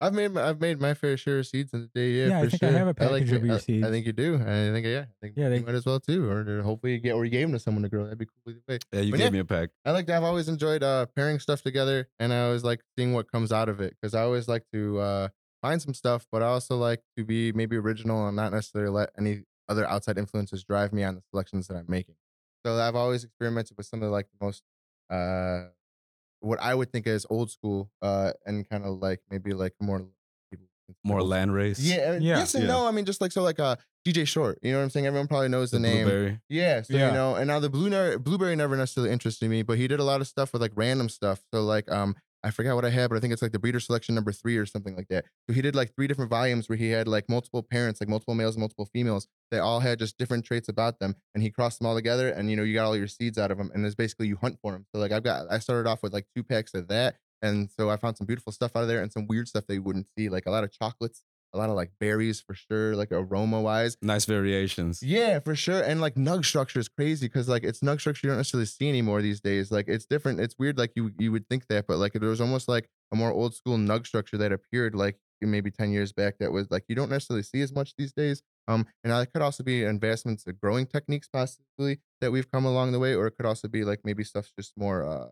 I've 0.03 0.13
made 0.13 0.33
my, 0.33 0.51
I've 0.51 0.61
made 0.61 0.79
my 0.83 0.93
fair 0.93 1.17
share 1.17 1.39
of 1.39 1.47
seeds 1.47 1.73
in 1.73 1.81
the 1.81 1.91
day. 1.95 2.11
Yeah, 2.11 2.27
Yeah, 2.29 2.39
I 2.41 2.45
for 2.45 2.51
think 2.51 2.63
I 2.65 2.71
have 2.73 2.89
a 2.89 2.95
package 2.95 3.31
like 3.33 3.41
of 3.41 3.47
your 3.47 3.55
I- 3.55 3.59
seeds. 3.59 3.87
I 3.87 3.91
think 3.91 4.05
you 4.05 4.13
do. 4.13 4.35
I 4.37 4.71
think 4.71 4.87
yeah. 4.87 5.07
I 5.09 5.15
think 5.23 5.35
Yeah, 5.39 5.45
you 5.45 5.51
they- 5.51 5.61
might 5.65 5.75
as 5.75 5.87
well 5.87 5.99
too, 5.99 6.29
or 6.31 6.61
hopefully 6.61 6.93
you 6.93 6.99
get 6.99 7.13
or 7.15 7.25
you 7.25 7.31
gave 7.31 7.47
them 7.49 7.53
to 7.55 7.59
someone 7.59 7.85
to 7.85 7.89
grow. 7.89 8.05
That'd 8.05 8.19
be 8.19 8.27
cool 8.27 8.53
either 8.53 8.61
way. 8.69 8.79
Yeah, 8.93 9.01
you 9.01 9.13
But 9.13 9.17
gave 9.17 9.25
yeah. 9.29 9.31
me 9.31 9.39
a 9.39 9.45
pack. 9.47 9.71
I 9.87 9.93
like 9.93 10.07
to. 10.09 10.15
I've 10.15 10.25
always 10.25 10.51
enjoyed 10.51 10.83
uh, 10.83 11.07
pairing 11.17 11.39
stuff 11.39 11.63
together, 11.63 12.11
and 12.21 12.35
I 12.35 12.43
always 12.43 12.65
like 12.65 12.83
seeing 12.99 13.15
what 13.15 13.33
comes 13.33 13.51
out 13.51 13.71
of 13.71 13.81
it 13.81 13.97
because 13.99 14.13
I 14.15 14.21
always 14.25 14.47
like 14.47 14.65
to 14.75 14.99
uh, 14.99 15.29
find 15.63 15.81
some 15.83 15.95
stuff, 15.95 16.27
but 16.33 16.43
I 16.43 16.47
also 16.47 16.77
like 16.77 17.03
to 17.17 17.25
be 17.25 17.53
maybe 17.53 17.77
original 17.77 18.27
and 18.27 18.37
not 18.37 18.53
necessarily 18.53 18.91
let 18.91 19.11
any 19.19 19.43
other 19.69 19.87
outside 19.89 20.19
influences 20.19 20.65
drive 20.65 20.93
me 20.93 21.05
on 21.05 21.15
the 21.17 21.23
selections 21.31 21.67
that 21.69 21.77
I'm 21.77 21.87
making. 21.89 22.15
So 22.65 22.77
I've 22.79 22.97
always 22.97 23.25
experimented 23.25 23.77
with 23.77 23.87
some 23.87 24.03
of 24.03 24.07
the, 24.07 24.11
like 24.13 24.27
the 24.39 24.45
most 24.45 24.63
uh, 25.11 25.69
what 26.41 26.61
I 26.61 26.75
would 26.75 26.93
think 26.93 27.07
is 27.07 27.27
old 27.31 27.51
school 27.51 27.91
uh, 28.03 28.33
and 28.47 28.69
kind 28.69 28.85
of 28.85 28.99
like 29.01 29.21
maybe 29.31 29.53
like 29.53 29.75
more 29.81 30.05
people 30.51 30.67
More 31.05 31.23
land 31.23 31.53
race. 31.55 31.81
yeah, 31.81 32.13
Yeah. 32.15 32.39
yes 32.39 32.55
and 32.55 32.65
Yeah. 32.65 32.71
no. 32.71 32.87
I 32.87 32.91
mean, 32.93 33.05
just 33.05 33.21
like 33.21 33.33
so, 33.33 33.43
like 33.43 33.59
uh, 33.61 33.77
DJ 34.07 34.27
Short. 34.27 34.59
You 34.63 34.73
know 34.73 34.79
what 34.79 34.85
I'm 34.85 34.91
saying? 34.91 35.07
Everyone 35.07 35.27
probably 35.29 35.49
knows 35.49 35.71
the, 35.71 35.79
The 35.79 35.83
name. 35.83 36.05
blueberry. 36.07 36.41
Yeah, 36.49 36.83
so 36.83 36.95
Yeah. 36.95 37.09
you 37.09 37.13
know, 37.15 37.35
and 37.35 37.49
now 37.49 37.59
the 37.61 37.69
blue 37.71 37.91
ner- 37.91 38.19
blueberry 38.19 38.55
never 38.57 38.77
necessarily 38.77 39.13
interested 39.13 39.49
me, 39.51 39.63
but 39.63 39.77
he 39.79 39.89
did 39.89 40.01
a 40.01 40.05
lot 40.05 40.21
of 40.21 40.27
stuff 40.29 40.53
with 40.53 40.63
like 40.63 40.73
random 40.77 41.09
stuff. 41.09 41.43
So 41.53 41.63
like 41.65 41.91
um 41.91 42.15
I 42.45 42.51
forgot 42.51 42.77
what 42.77 42.85
I 42.85 42.91
had, 42.91 43.11
but 43.11 43.17
I 43.17 43.21
think 43.21 43.33
it's 43.33 43.43
like 43.43 43.53
the 43.53 43.59
breeder 43.59 43.81
selection 43.81 44.15
number 44.15 44.31
three 44.33 44.57
or 44.57 44.67
something 44.67 44.95
like 44.95 45.09
that. 45.09 45.25
So 45.49 45.55
he 45.55 45.61
did 45.61 45.75
like 45.75 45.95
three 45.95 46.07
different 46.07 46.31
volumes 46.31 46.69
where 46.69 46.79
he 46.79 46.91
had 46.91 47.09
like 47.09 47.29
multiple 47.29 47.63
parents, 47.63 48.01
like 48.01 48.09
multiple 48.09 48.35
males 48.35 48.55
and 48.55 48.61
multiple 48.61 48.89
females. 48.93 49.27
They 49.51 49.59
all 49.59 49.81
had 49.81 49.99
just 49.99 50.19
different 50.19 50.45
traits 50.45 50.69
about 50.69 51.01
them, 51.01 51.17
and 51.35 51.43
he 51.43 51.51
crossed 51.51 51.79
them 51.79 51.87
all 51.87 51.97
together, 51.97 52.29
and 52.29 52.51
you 52.51 52.57
know 52.57 52.63
you 52.63 52.75
got 52.75 52.87
all 52.87 52.97
your 52.97 53.09
seeds 53.09 53.39
out 53.39 53.51
of 53.51 53.59
them, 53.59 53.71
and 53.75 53.85
it's 53.85 53.95
basically 53.95 54.29
you 54.29 54.37
hunt 54.37 54.59
for 54.63 54.73
them. 54.73 54.87
So 54.95 55.01
like 55.01 55.13
I've 55.13 55.25
got 55.25 55.51
I 55.51 55.59
started 55.59 55.89
off 55.89 56.03
with 56.03 56.13
like 56.13 56.27
two 56.37 56.45
packs 56.45 56.75
of 56.75 56.89
that, 56.89 57.17
and 57.43 57.71
so 57.71 57.91
I 57.91 57.97
found 57.97 58.17
some 58.17 58.27
beautiful 58.27 58.53
stuff 58.53 58.73
out 58.77 58.83
of 58.83 58.89
there 58.89 59.03
and 59.03 59.13
some 59.13 59.27
weird 59.27 59.49
stuff 59.49 59.67
that 59.67 59.75
you 59.75 59.83
wouldn't 59.83 60.07
see, 60.17 60.29
like 60.29 60.47
a 60.47 60.51
lot 60.51 60.65
of 60.65 60.71
chocolates, 60.73 61.25
a 61.55 61.59
lot 61.59 61.71
of 61.71 61.77
like 61.77 61.91
berries 61.99 62.41
for 62.41 62.55
sure, 62.55 62.95
like 62.95 63.11
aroma 63.11 63.61
wise. 63.61 63.97
Nice 64.03 64.25
variations. 64.25 65.03
Yeah, 65.03 65.41
for 65.41 65.55
sure. 65.55 65.83
And 65.83 66.01
like 66.01 66.15
nug 66.15 66.45
structure 66.45 66.79
is 66.79 66.89
crazy 66.89 67.27
because 67.27 67.49
like 67.49 67.65
it's 67.65 67.81
nug 67.81 68.01
structure 68.01 68.27
you 68.27 68.31
don't 68.31 68.39
necessarily 68.39 68.67
see 68.67 68.89
anymore 68.89 69.23
these 69.23 69.41
days. 69.41 69.71
Like 69.71 69.89
it's 69.89 70.07
different. 70.07 70.41
It's 70.41 70.57
weird. 70.59 70.79
Like 70.79 70.93
you 70.95 71.13
you 71.19 71.33
would 71.33 71.49
think 71.49 71.67
that, 71.69 71.87
but 71.87 71.99
like 71.99 72.13
there 72.13 72.29
was 72.29 72.41
almost 72.41 72.69
like 72.69 72.89
a 73.13 73.17
more 73.17 73.33
old 73.33 73.55
school 73.55 73.79
nug 73.79 74.07
structure 74.07 74.37
that 74.37 74.53
appeared 74.53 74.95
like 74.95 75.19
maybe 75.41 75.71
10 75.71 75.93
years 75.93 76.13
back 76.13 76.39
that 76.41 76.51
was 76.53 76.69
like 76.71 76.85
you 76.89 76.97
don't 76.97 77.11
necessarily 77.11 77.45
see 77.45 77.63
as 77.63 77.73
much 77.73 77.95
these 77.97 78.13
days. 78.13 78.43
Um, 78.67 78.87
and 79.03 79.13
that 79.13 79.33
could 79.33 79.41
also 79.41 79.63
be 79.63 79.85
advancements 79.85 80.47
of 80.47 80.61
growing 80.61 80.87
techniques 80.87 81.29
possibly 81.29 82.01
that 82.21 82.33
we've 82.33 82.51
come 82.51 82.65
along 82.67 82.93
the 82.93 82.99
way, 82.99 83.15
or 83.15 83.27
it 83.27 83.37
could 83.37 83.47
also 83.47 83.69
be 83.69 83.85
like 83.85 84.01
maybe 84.05 84.25
stuff's 84.25 84.53
just 84.59 84.73
more 84.77 85.05
uh 85.07 85.29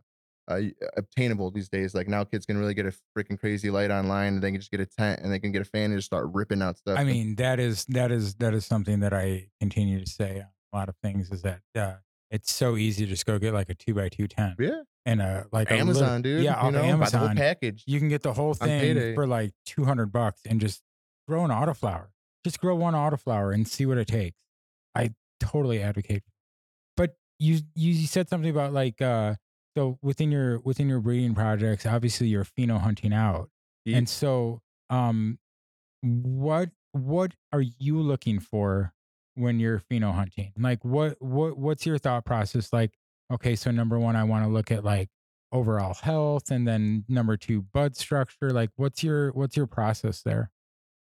uh, 0.49 0.61
obtainable 0.97 1.51
these 1.51 1.69
days. 1.69 1.95
Like 1.95 2.09
now, 2.09 2.25
kids 2.25 2.47
can 2.47 2.57
really 2.59 2.75
get 2.75 2.87
a 2.87 2.93
freaking 3.17 3.39
crazy 3.39 3.71
light 3.71 3.91
online, 3.91 4.35
and 4.35 4.43
they 4.43 4.51
can 4.51 4.61
just 4.61 4.71
get 4.71 4.81
a 4.81 4.87
tent, 4.87 5.21
and 5.23 5.33
they 5.33 5.39
can 5.39 5.53
get 5.53 5.63
a 5.63 5.65
fan 5.65 5.91
and 5.91 5.97
just 5.99 6.07
start 6.07 6.29
ripping 6.33 6.63
out 6.63 6.79
stuff. 6.79 6.99
I 6.99 7.05
mean, 7.05 7.37
that 7.37 7.59
is 7.61 7.85
that 7.87 8.11
is 8.13 8.35
that 8.37 8.55
is 8.55 8.65
something 8.67 9.01
that 9.01 9.13
I 9.13 9.49
continue 9.61 10.05
to 10.05 10.11
say 10.11 10.41
on 10.41 10.47
a 10.73 10.77
lot 10.77 10.89
of 10.89 10.97
things 11.03 11.31
is 11.31 11.43
that 11.43 11.61
uh, 11.75 11.95
it's 12.31 12.53
so 12.53 12.77
easy 12.77 13.05
to 13.05 13.11
just 13.11 13.27
go 13.27 13.39
get 13.39 13.55
like 13.55 13.69
a 13.71 13.75
two 13.75 13.95
by 13.95 14.09
two 14.09 14.29
tent 14.29 14.55
yeah, 14.59 14.83
and 15.05 15.21
a 15.23 15.47
like 15.53 15.71
a 15.71 15.75
little- 15.75 15.91
Amazon, 15.91 16.23
dude. 16.23 16.45
Yeah, 16.45 16.65
you 16.67 16.73
know, 16.73 16.83
Amazon. 16.83 17.37
package. 17.37 17.83
You 17.87 17.99
can 17.99 18.09
get 18.09 18.23
the 18.23 18.33
whole 18.33 18.55
thing 18.55 19.15
for 19.15 19.27
like 19.27 19.53
two 19.65 19.85
hundred 19.85 20.13
bucks 20.13 20.43
and 20.47 20.61
just 20.61 20.83
grow 21.27 21.45
an 21.45 21.51
autoflower. 21.51 22.09
Just 22.45 22.61
grow 22.61 22.77
one 22.77 22.95
autoflower 22.95 23.53
and 23.53 23.67
see 23.67 23.87
what 23.87 23.99
it 23.99 24.07
takes. 24.07 24.39
I 24.95 25.11
totally 25.41 25.83
advocate. 25.83 26.23
But 26.97 27.17
you 27.39 27.61
you 27.75 27.95
said 28.07 28.29
something 28.29 28.51
about 28.51 28.73
like 28.73 29.03
uh 29.03 29.35
so 29.77 29.99
within 30.03 30.33
your 30.33 30.61
within 30.61 30.89
your 30.89 31.01
breeding 31.01 31.35
projects, 31.35 31.85
obviously 31.87 32.29
you're 32.29 32.45
pheno 32.45 32.81
hunting 32.81 33.13
out. 33.13 33.51
Yeah. 33.85 33.99
And 33.99 34.09
so 34.09 34.63
um 34.91 35.39
what 36.03 36.71
what 36.93 37.35
are 37.53 37.61
you 37.63 38.01
looking 38.01 38.41
for 38.41 38.93
when 39.35 39.61
you're 39.61 39.81
pheno 39.81 40.15
hunting? 40.15 40.53
Like 40.59 40.85
what 40.85 41.17
what 41.21 41.59
what's 41.59 41.85
your 41.87 41.99
thought 41.99 42.25
process 42.25 42.73
like 42.73 42.95
okay, 43.33 43.57
so 43.57 43.71
number 43.71 43.99
1 43.99 44.17
I 44.17 44.25
want 44.25 44.45
to 44.45 44.51
look 44.51 44.71
at 44.71 44.85
like 44.85 45.09
overall 45.53 45.95
health 45.95 46.51
and 46.51 46.67
then 46.67 47.05
number 47.09 47.37
2 47.37 47.63
bud 47.63 47.97
structure. 47.97 48.51
Like 48.51 48.71
what's 48.77 49.03
your 49.03 49.31
what's 49.33 49.57
your 49.57 49.67
process 49.67 50.23
there? 50.23 50.51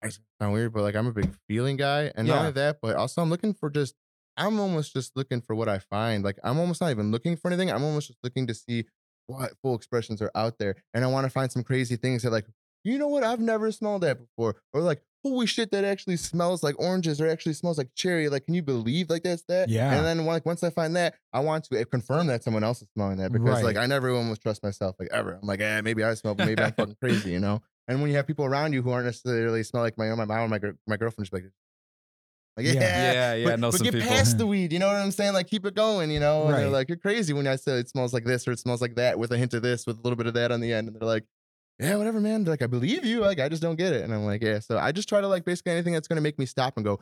I 0.04 0.10
sound 0.40 0.52
weird, 0.52 0.72
but 0.72 0.82
like 0.82 0.96
I'm 0.96 1.06
a 1.06 1.12
big 1.12 1.32
feeling 1.46 1.76
guy, 1.76 2.10
and 2.16 2.26
not 2.26 2.34
Yeah. 2.34 2.40
only 2.40 2.52
that, 2.52 2.78
but 2.82 2.96
also 2.96 3.22
I'm 3.22 3.30
looking 3.30 3.54
for 3.54 3.70
just 3.70 3.94
I'm 4.36 4.58
almost 4.58 4.92
just 4.92 5.16
looking 5.16 5.40
for 5.40 5.54
what 5.54 5.68
I 5.68 5.78
find. 5.78 6.24
Like 6.24 6.38
I'm 6.42 6.58
almost 6.58 6.80
not 6.80 6.90
even 6.90 7.10
looking 7.10 7.36
for 7.36 7.48
anything. 7.48 7.70
I'm 7.70 7.84
almost 7.84 8.08
just 8.08 8.18
looking 8.22 8.46
to 8.46 8.54
see 8.54 8.86
what 9.26 9.52
full 9.62 9.74
expressions 9.74 10.20
are 10.20 10.30
out 10.34 10.58
there, 10.58 10.76
and 10.94 11.04
I 11.04 11.08
want 11.08 11.24
to 11.24 11.30
find 11.30 11.50
some 11.50 11.62
crazy 11.62 11.96
things 11.96 12.22
that 12.22 12.30
like 12.30 12.46
you 12.84 12.98
know 12.98 13.08
what 13.08 13.22
I've 13.22 13.40
never 13.40 13.70
smelled 13.70 14.02
that 14.02 14.18
before, 14.18 14.56
or 14.72 14.80
like 14.80 15.02
holy 15.24 15.46
shit 15.46 15.70
that 15.70 15.84
actually 15.84 16.16
smells 16.16 16.62
like 16.62 16.74
oranges 16.78 17.20
or 17.20 17.28
actually 17.28 17.52
smells 17.52 17.78
like 17.78 17.90
cherry. 17.94 18.28
Like 18.28 18.46
can 18.46 18.54
you 18.54 18.62
believe 18.62 19.08
like 19.08 19.22
that's 19.22 19.44
that? 19.48 19.68
Yeah. 19.68 19.92
And 19.94 20.04
then 20.04 20.24
like 20.26 20.44
once 20.44 20.62
I 20.62 20.70
find 20.70 20.96
that, 20.96 21.14
I 21.32 21.40
want 21.40 21.64
to 21.64 21.84
confirm 21.84 22.26
that 22.26 22.42
someone 22.42 22.64
else 22.64 22.82
is 22.82 22.88
smelling 22.94 23.18
that 23.18 23.32
because 23.32 23.62
like 23.62 23.76
I 23.76 23.86
never 23.86 24.10
almost 24.10 24.42
trust 24.42 24.62
myself 24.62 24.96
like 24.98 25.08
ever. 25.12 25.38
I'm 25.40 25.46
like, 25.46 25.60
eh, 25.60 25.80
maybe 25.82 26.02
I 26.02 26.14
smell, 26.14 26.34
but 26.34 26.46
maybe 26.46 26.62
I'm 26.62 26.72
fucking 26.76 26.96
crazy, 27.00 27.30
you 27.30 27.40
know. 27.40 27.62
And 27.88 28.00
when 28.00 28.10
you 28.10 28.16
have 28.16 28.26
people 28.26 28.44
around 28.44 28.72
you 28.72 28.82
who 28.82 28.90
aren't 28.90 29.06
necessarily 29.06 29.62
smell 29.62 29.82
like 29.82 29.98
my 29.98 30.08
my 30.14 30.24
mom, 30.24 30.38
or 30.38 30.48
my 30.48 30.60
my 30.86 30.96
girlfriend, 30.96 31.26
she's 31.26 31.32
like, 31.32 31.44
like 32.56 32.66
yeah, 32.66 32.72
Yeah. 32.74 32.80
Yeah, 33.12 33.34
yeah, 33.34 33.44
but, 33.44 33.52
I 33.52 33.56
know 33.56 33.70
but 33.70 33.78
some 33.78 33.84
get 33.84 33.94
people. 33.94 34.08
past 34.08 34.38
the 34.38 34.46
weed. 34.46 34.72
You 34.72 34.78
know 34.78 34.86
what 34.88 34.96
I'm 34.96 35.10
saying? 35.10 35.32
Like 35.32 35.48
keep 35.48 35.64
it 35.66 35.74
going. 35.74 36.10
You 36.10 36.20
know, 36.20 36.44
and 36.46 36.54
they're 36.54 36.64
Right. 36.66 36.72
like, 36.72 36.88
you're 36.88 36.98
crazy 36.98 37.32
when 37.32 37.46
I 37.46 37.56
say 37.56 37.78
it 37.78 37.88
smells 37.88 38.12
like 38.12 38.24
this 38.24 38.46
or 38.46 38.52
it 38.52 38.58
smells 38.58 38.80
like 38.80 38.94
that 38.96 39.18
with 39.18 39.32
a 39.32 39.38
hint 39.38 39.54
of 39.54 39.62
this 39.62 39.86
with 39.86 39.98
a 39.98 40.00
little 40.02 40.16
bit 40.16 40.26
of 40.26 40.34
that 40.34 40.52
on 40.52 40.60
the 40.60 40.72
end, 40.72 40.88
and 40.88 40.96
they're 40.96 41.06
like. 41.08 41.24
Yeah, 41.78 41.96
whatever, 41.96 42.20
man. 42.20 42.44
They're 42.44 42.52
like, 42.52 42.62
I 42.62 42.66
believe 42.68 43.04
you. 43.04 43.20
Like, 43.22 43.40
I 43.40 43.48
just 43.48 43.62
don't 43.62 43.74
get 43.76 43.92
it. 43.92 44.02
And 44.04 44.14
I'm 44.14 44.24
like, 44.24 44.42
yeah. 44.42 44.60
So 44.60 44.78
I 44.78 44.92
just 44.92 45.08
try 45.08 45.20
to 45.20 45.26
like 45.26 45.44
basically 45.44 45.72
anything 45.72 45.94
that's 45.94 46.06
gonna 46.06 46.20
make 46.20 46.38
me 46.38 46.46
stop 46.46 46.76
and 46.76 46.84
go, 46.84 47.00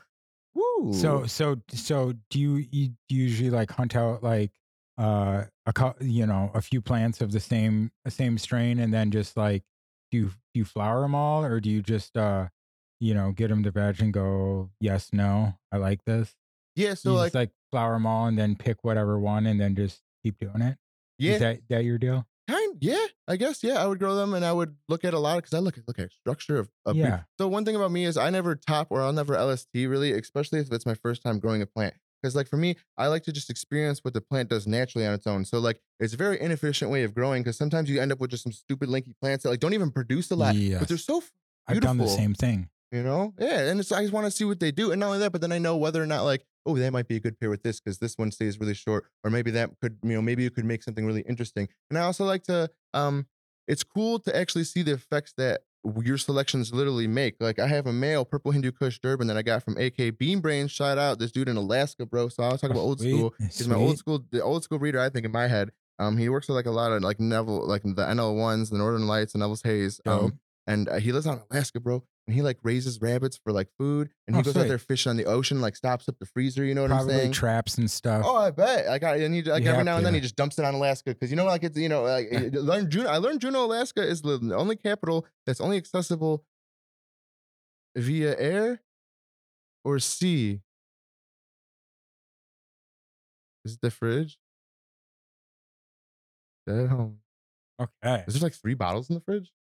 woo. 0.54 0.92
So 0.94 1.26
so 1.26 1.56
so 1.72 2.14
do 2.30 2.38
you, 2.38 2.56
you 2.70 2.88
do 3.08 3.14
you 3.14 3.22
usually 3.24 3.50
like 3.50 3.70
hunt 3.72 3.94
out 3.96 4.22
like 4.22 4.52
uh 4.96 5.44
a 5.66 5.72
cou- 5.72 5.94
you 6.00 6.24
know 6.26 6.50
a 6.54 6.62
few 6.62 6.80
plants 6.80 7.20
of 7.20 7.32
the 7.32 7.40
same 7.40 7.90
same 8.08 8.38
strain 8.38 8.78
and 8.78 8.94
then 8.94 9.10
just 9.10 9.36
like 9.36 9.64
do 10.12 10.18
you, 10.18 10.24
do 10.26 10.60
you 10.60 10.64
flower 10.64 11.02
them 11.02 11.14
all 11.14 11.44
or 11.44 11.60
do 11.60 11.68
you 11.68 11.82
just 11.82 12.16
uh 12.16 12.46
you 13.00 13.14
know 13.14 13.32
get 13.32 13.48
them 13.48 13.62
to 13.62 13.70
veg 13.70 14.00
and 14.00 14.12
go 14.12 14.70
yes 14.80 15.10
no 15.12 15.54
I 15.72 15.78
like 15.78 16.04
this 16.04 16.34
yeah, 16.76 16.94
so 16.94 17.10
you 17.10 17.16
like, 17.16 17.26
just 17.26 17.34
like 17.34 17.50
flower 17.70 17.94
them 17.94 18.06
all 18.06 18.26
and 18.26 18.38
then 18.38 18.56
pick 18.56 18.78
whatever 18.82 19.18
one 19.18 19.46
and 19.46 19.60
then 19.60 19.74
just 19.74 20.00
keep 20.24 20.38
doing 20.38 20.62
it. 20.62 20.76
yeah, 21.18 21.32
Is 21.32 21.40
that 21.40 21.60
that 21.68 21.84
your 21.84 21.98
deal? 21.98 22.26
Kind, 22.48 22.78
yeah, 22.80 23.06
I 23.28 23.36
guess, 23.36 23.62
yeah. 23.62 23.82
I 23.82 23.86
would 23.86 23.98
grow 23.98 24.16
them, 24.16 24.34
and 24.34 24.44
I 24.44 24.52
would 24.52 24.74
look 24.88 25.04
at 25.04 25.14
a 25.14 25.18
lot 25.18 25.36
because 25.36 25.54
I 25.54 25.58
look 25.58 25.78
at 25.78 25.86
look 25.86 25.98
at 25.98 26.10
structure 26.12 26.58
of, 26.58 26.68
of. 26.86 26.96
Yeah. 26.96 27.22
So 27.38 27.48
one 27.48 27.64
thing 27.64 27.76
about 27.76 27.92
me 27.92 28.04
is 28.04 28.16
I 28.16 28.30
never 28.30 28.54
top 28.54 28.88
or 28.90 29.02
I'll 29.02 29.12
never 29.12 29.34
LST 29.34 29.68
really, 29.74 30.12
especially 30.12 30.60
if 30.60 30.72
it's 30.72 30.86
my 30.86 30.94
first 30.94 31.22
time 31.22 31.38
growing 31.38 31.62
a 31.62 31.66
plant. 31.66 31.94
Because 32.22 32.34
like 32.34 32.48
for 32.48 32.56
me, 32.56 32.76
I 32.98 33.06
like 33.06 33.22
to 33.24 33.32
just 33.32 33.50
experience 33.50 34.00
what 34.02 34.14
the 34.14 34.20
plant 34.20 34.48
does 34.48 34.66
naturally 34.66 35.06
on 35.06 35.14
its 35.14 35.26
own. 35.26 35.44
So 35.44 35.58
like 35.58 35.80
it's 36.00 36.14
a 36.14 36.16
very 36.16 36.40
inefficient 36.40 36.90
way 36.90 37.02
of 37.04 37.14
growing 37.14 37.42
because 37.42 37.56
sometimes 37.56 37.88
you 37.88 38.00
end 38.00 38.12
up 38.12 38.20
with 38.20 38.30
just 38.30 38.42
some 38.42 38.52
stupid 38.52 38.88
linky 38.88 39.12
plants 39.20 39.44
that 39.44 39.50
like 39.50 39.60
don't 39.60 39.74
even 39.74 39.90
produce 39.90 40.30
a 40.30 40.36
lot, 40.36 40.54
but 40.54 40.88
they're 40.88 40.96
Yes. 40.96 41.04
so 41.04 41.22
I've 41.66 41.80
done 41.80 41.98
the 41.98 42.08
same 42.08 42.34
thing. 42.34 42.68
You 42.92 43.02
know, 43.02 43.34
yeah. 43.38 43.68
And 43.70 43.80
it's 43.80 43.92
I 43.92 44.02
just 44.02 44.12
want 44.12 44.26
to 44.26 44.30
see 44.30 44.44
what 44.44 44.60
they 44.60 44.70
do, 44.70 44.90
and 44.92 45.00
not 45.00 45.06
only 45.06 45.18
that, 45.20 45.32
but 45.32 45.40
then 45.40 45.52
I 45.52 45.58
know 45.58 45.76
whether 45.76 46.02
or 46.02 46.06
not 46.06 46.22
like 46.22 46.44
oh 46.66 46.76
that 46.76 46.92
might 46.92 47.08
be 47.08 47.16
a 47.16 47.20
good 47.20 47.38
pair 47.38 47.50
with 47.50 47.62
this 47.62 47.80
because 47.80 47.98
this 47.98 48.16
one 48.16 48.30
stays 48.30 48.58
really 48.58 48.74
short, 48.74 49.06
or 49.24 49.30
maybe 49.30 49.50
that 49.52 49.70
could 49.80 49.98
you 50.02 50.14
know 50.14 50.22
maybe 50.22 50.42
you 50.42 50.50
could 50.50 50.64
make 50.64 50.82
something 50.82 51.06
really 51.06 51.22
interesting. 51.22 51.68
And 51.90 51.98
I 51.98 52.02
also 52.02 52.24
like 52.24 52.44
to 52.44 52.70
um, 52.94 53.26
it's 53.68 53.84
cool 53.84 54.18
to 54.20 54.36
actually 54.36 54.64
see 54.64 54.82
the 54.82 54.92
effects 54.92 55.32
that 55.36 55.62
your 56.02 56.18
selections 56.18 56.74
literally 56.74 57.06
make. 57.06 57.36
Like 57.40 57.58
I 57.58 57.66
have 57.66 57.86
a 57.86 57.92
male 57.92 58.24
purple 58.24 58.52
Hindu 58.52 58.72
Kush 58.72 58.98
Durban 58.98 59.28
that 59.28 59.36
I 59.36 59.42
got 59.42 59.62
from 59.62 59.78
AK 59.78 60.18
Bean 60.18 60.40
Brain. 60.40 60.68
Shout 60.68 60.98
out 60.98 61.18
this 61.18 61.32
dude 61.32 61.48
in 61.48 61.56
Alaska, 61.56 62.04
bro. 62.06 62.28
So 62.28 62.42
I 62.42 62.52
was 62.52 62.60
talking 62.60 62.76
about 62.76 62.82
old 62.82 63.00
Sweet, 63.00 63.16
school. 63.16 63.34
He's 63.38 63.68
my 63.68 63.76
old 63.76 63.98
school, 63.98 64.24
the 64.30 64.42
old 64.42 64.64
school 64.64 64.78
reader. 64.78 65.00
I 65.00 65.08
think 65.08 65.24
in 65.24 65.32
my 65.32 65.48
head. 65.48 65.70
Um, 65.98 66.16
he 66.16 66.30
works 66.30 66.48
with 66.48 66.56
like 66.56 66.66
a 66.66 66.70
lot 66.70 66.92
of 66.92 67.02
like 67.02 67.20
Neville, 67.20 67.66
like 67.66 67.82
the 67.82 67.92
NL 67.92 68.34
ones, 68.34 68.70
the 68.70 68.78
Northern 68.78 69.06
Lights, 69.06 69.34
and 69.34 69.40
Neville's 69.40 69.62
Haze. 69.62 70.00
Um, 70.06 70.38
and 70.66 70.88
uh, 70.88 70.98
he 70.98 71.12
lives 71.12 71.26
out 71.26 71.38
in 71.38 71.42
Alaska, 71.50 71.78
bro. 71.78 72.02
And 72.26 72.34
he 72.36 72.42
like 72.42 72.58
raises 72.62 73.00
rabbits 73.00 73.36
for 73.42 73.52
like 73.52 73.68
food, 73.76 74.10
and 74.28 74.36
oh, 74.36 74.38
he 74.38 74.40
Oh, 74.40 74.44
goes 74.44 74.52
sweet. 74.52 74.62
out 74.62 74.68
there 74.68 74.78
fishing 74.78 75.10
on 75.10 75.16
the 75.16 75.24
ocean, 75.24 75.60
like 75.60 75.74
stops 75.74 76.08
up 76.08 76.16
the 76.20 76.26
freezer. 76.26 76.64
You 76.64 76.74
know 76.74 76.82
what 76.82 76.92
I'm 76.92 76.98
Probably 76.98 77.16
saying? 77.16 77.32
traps 77.32 77.76
and 77.78 77.90
stuff. 77.90 78.22
Oh, 78.24 78.36
I 78.36 78.52
bet. 78.52 78.86
Like, 78.86 79.02
I, 79.02 79.16
and 79.16 79.34
he, 79.34 79.42
like 79.42 79.64
You 79.64 79.70
every 79.70 79.78
have 79.78 79.84
now 79.84 79.96
and 79.96 80.06
then 80.06 80.12
to. 80.12 80.18
he 80.18 80.20
just 80.20 80.36
dumps 80.36 80.56
it 80.58 80.64
on 80.64 80.74
Alaska 80.74 81.10
because 81.10 81.30
you 81.30 81.36
know, 81.36 81.44
like 81.46 81.64
it's 81.64 81.76
you 81.76 81.88
know, 81.88 82.02
like 82.02 82.28
eh, 82.32 82.50
I 82.54 82.58
learned 82.58 82.90
Juneau. 82.90 83.08
I 83.10 83.16
learned 83.16 83.40
Juneau, 83.40 83.64
Alaska 83.64 84.06
is 84.06 84.22
the 84.22 84.38
only 84.54 84.76
capital 84.76 85.26
that's 85.46 85.60
only 85.60 85.76
accessible 85.76 86.44
via 87.96 88.38
air 88.38 88.82
or 89.84 89.98
sea. 89.98 90.60
Is 93.64 93.74
it 93.74 93.80
the 93.82 93.90
fridge? 93.90 94.38
Dead 96.66 96.88
home. 96.88 97.18
Okay. 97.80 98.24
Is 98.28 98.34
there 98.34 98.46
like 98.46 98.54
three 98.54 98.74
bottles 98.74 99.08
in 99.08 99.14
the 99.14 99.20
fridge? 99.20 99.52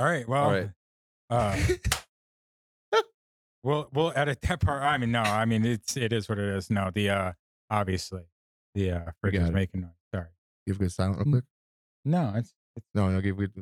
All 0.00 0.06
right. 0.06 0.26
Well, 0.28 0.44
All 0.44 0.50
right. 0.50 0.70
uh, 1.30 1.56
we'll 3.62 3.88
we'll 3.92 4.12
edit 4.16 4.40
that 4.42 4.60
part. 4.60 4.82
I 4.82 4.96
mean, 4.98 5.12
no. 5.12 5.20
I 5.20 5.44
mean, 5.44 5.64
it's 5.64 5.96
it 5.96 6.12
is 6.12 6.28
what 6.28 6.38
it 6.38 6.48
is. 6.56 6.70
No, 6.70 6.90
the 6.92 7.10
uh, 7.10 7.32
obviously, 7.68 8.22
the 8.74 8.90
uh, 8.92 9.00
fridge 9.20 9.34
is 9.34 9.48
it. 9.48 9.52
making 9.52 9.82
noise. 9.82 9.90
Sorry. 10.14 10.26
Give 10.66 10.78
good 10.78 10.92
silent 10.92 11.18
real 11.18 11.32
quick. 11.32 11.44
No, 12.04 12.32
it's, 12.36 12.54
it's 12.76 12.86
No, 12.94 13.10
no, 13.10 13.20
give 13.20 13.36
good. 13.36 13.52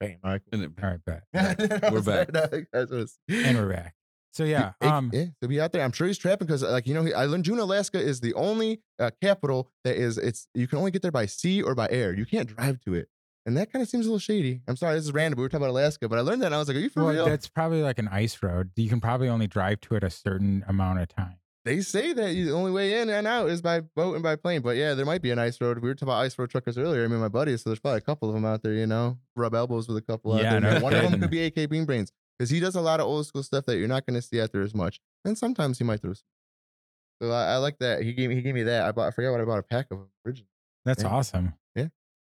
Bam. 0.00 0.16
All 0.22 0.30
right. 0.30 0.42
And 0.52 0.62
it- 0.62 0.70
all 0.80 0.90
right. 0.90 1.00
Bet. 1.32 1.92
We're 1.92 2.00
back. 2.02 2.28
And 2.72 3.58
we're 3.58 3.72
back. 3.72 3.94
So 4.32 4.44
yeah. 4.44 4.72
He- 4.80 4.86
Um. 4.86 5.10
yeah, 5.12 5.24
to 5.42 5.48
be 5.48 5.60
out 5.60 5.72
there, 5.72 5.82
I'm 5.82 5.90
sure 5.90 6.06
he's 6.06 6.18
trapping 6.18 6.46
because, 6.46 6.62
like, 6.62 6.86
you 6.86 6.94
know, 6.94 7.02
he, 7.04 7.12
I 7.12 7.24
learned 7.24 7.44
Juneau, 7.44 7.64
Alaska 7.64 7.98
is 8.00 8.20
the 8.20 8.32
only 8.34 8.80
uh, 9.00 9.10
capital 9.20 9.72
that 9.82 9.96
is 9.96 10.16
it's 10.18 10.46
you 10.54 10.68
can 10.68 10.78
only 10.78 10.92
get 10.92 11.02
there 11.02 11.10
by 11.10 11.26
sea 11.26 11.62
or 11.62 11.74
by 11.74 11.88
air. 11.90 12.14
You 12.14 12.24
can't 12.26 12.48
drive 12.48 12.78
to 12.82 12.94
it, 12.94 13.08
and 13.48 13.56
that 13.56 13.72
kind 13.72 13.82
of 13.82 13.88
seems 13.88 14.06
a 14.06 14.08
little 14.10 14.18
shady. 14.20 14.60
I'm 14.68 14.76
sorry, 14.76 14.94
this 14.94 15.04
is 15.04 15.12
random. 15.12 15.38
We 15.38 15.42
were 15.42 15.48
talking 15.48 15.64
about 15.64 15.70
Alaska, 15.72 16.08
but 16.08 16.18
I 16.18 16.22
learned 16.22 16.42
that 16.42 16.46
and 16.46 16.54
I 16.54 16.58
was 16.58 16.68
like, 16.68 16.76
are 16.76 16.80
you 16.80 16.88
for 16.90 17.02
Well, 17.04 17.12
real? 17.14 17.24
that's 17.26 17.48
probably 17.48 17.82
like 17.82 17.98
an 17.98 18.08
ice 18.08 18.42
road. 18.42 18.70
You 18.76 18.88
can 18.88 19.00
probably 19.00 19.28
only 19.28 19.46
drive 19.46 19.80
to 19.82 19.94
it 19.96 20.04
a 20.04 20.10
certain 20.10 20.64
amount 20.68 21.00
of 21.00 21.08
time. 21.08 21.36
They 21.64 21.80
say 21.80 22.12
that 22.12 22.26
the 22.32 22.50
only 22.52 22.70
way 22.70 23.00
in 23.00 23.10
and 23.10 23.26
out 23.26 23.48
is 23.50 23.60
by 23.60 23.80
boat 23.80 24.14
and 24.14 24.22
by 24.22 24.36
plane. 24.36 24.62
But 24.62 24.76
yeah, 24.76 24.94
there 24.94 25.04
might 25.04 25.20
be 25.22 25.30
an 25.30 25.38
ice 25.38 25.60
road. 25.60 25.78
We 25.80 25.88
were 25.88 25.94
talking 25.94 26.08
about 26.08 26.22
ice 26.22 26.38
road 26.38 26.48
truckers 26.50 26.78
earlier. 26.78 27.04
I 27.04 27.08
mean, 27.08 27.20
my 27.20 27.28
buddies, 27.28 27.62
so 27.62 27.70
there's 27.70 27.80
probably 27.80 27.98
a 27.98 28.02
couple 28.02 28.28
of 28.28 28.34
them 28.34 28.44
out 28.46 28.62
there. 28.62 28.72
You 28.74 28.86
know, 28.86 29.18
rub 29.36 29.54
elbows 29.54 29.88
with 29.88 29.96
a 29.98 30.00
couple 30.02 30.32
out 30.32 30.40
Yeah, 30.42 30.60
there. 30.60 30.74
no. 30.74 30.80
One 30.80 30.94
of 30.94 31.10
them 31.10 31.20
could 31.20 31.30
be 31.30 31.44
AK 31.44 31.68
Bean 31.68 31.84
Brains 31.84 32.10
because 32.38 32.48
he 32.50 32.60
does 32.60 32.74
a 32.74 32.80
lot 32.80 33.00
of 33.00 33.06
old 33.06 33.26
school 33.26 33.42
stuff 33.42 33.66
that 33.66 33.76
you're 33.76 33.88
not 33.88 34.06
going 34.06 34.14
to 34.14 34.22
see 34.22 34.40
out 34.40 34.52
there 34.52 34.62
as 34.62 34.74
much. 34.74 35.00
And 35.24 35.36
sometimes 35.36 35.76
he 35.78 35.84
might 35.84 36.00
throw. 36.00 36.12
Some. 36.14 36.22
So 37.22 37.30
I, 37.32 37.54
I 37.54 37.56
like 37.56 37.78
that. 37.80 38.02
He 38.02 38.12
gave 38.14 38.28
me 38.30 38.36
he 38.36 38.42
gave 38.42 38.54
me 38.54 38.62
that. 38.62 38.86
I 38.86 38.92
bought. 38.92 39.08
I 39.08 39.10
forgot 39.10 39.32
what 39.32 39.40
I 39.40 39.44
bought 39.44 39.58
a 39.58 39.62
pack 39.62 39.86
of 39.90 39.98
originally. 40.24 40.48
That's 40.84 41.02
Yeah. 41.02 41.08
awesome. 41.10 41.54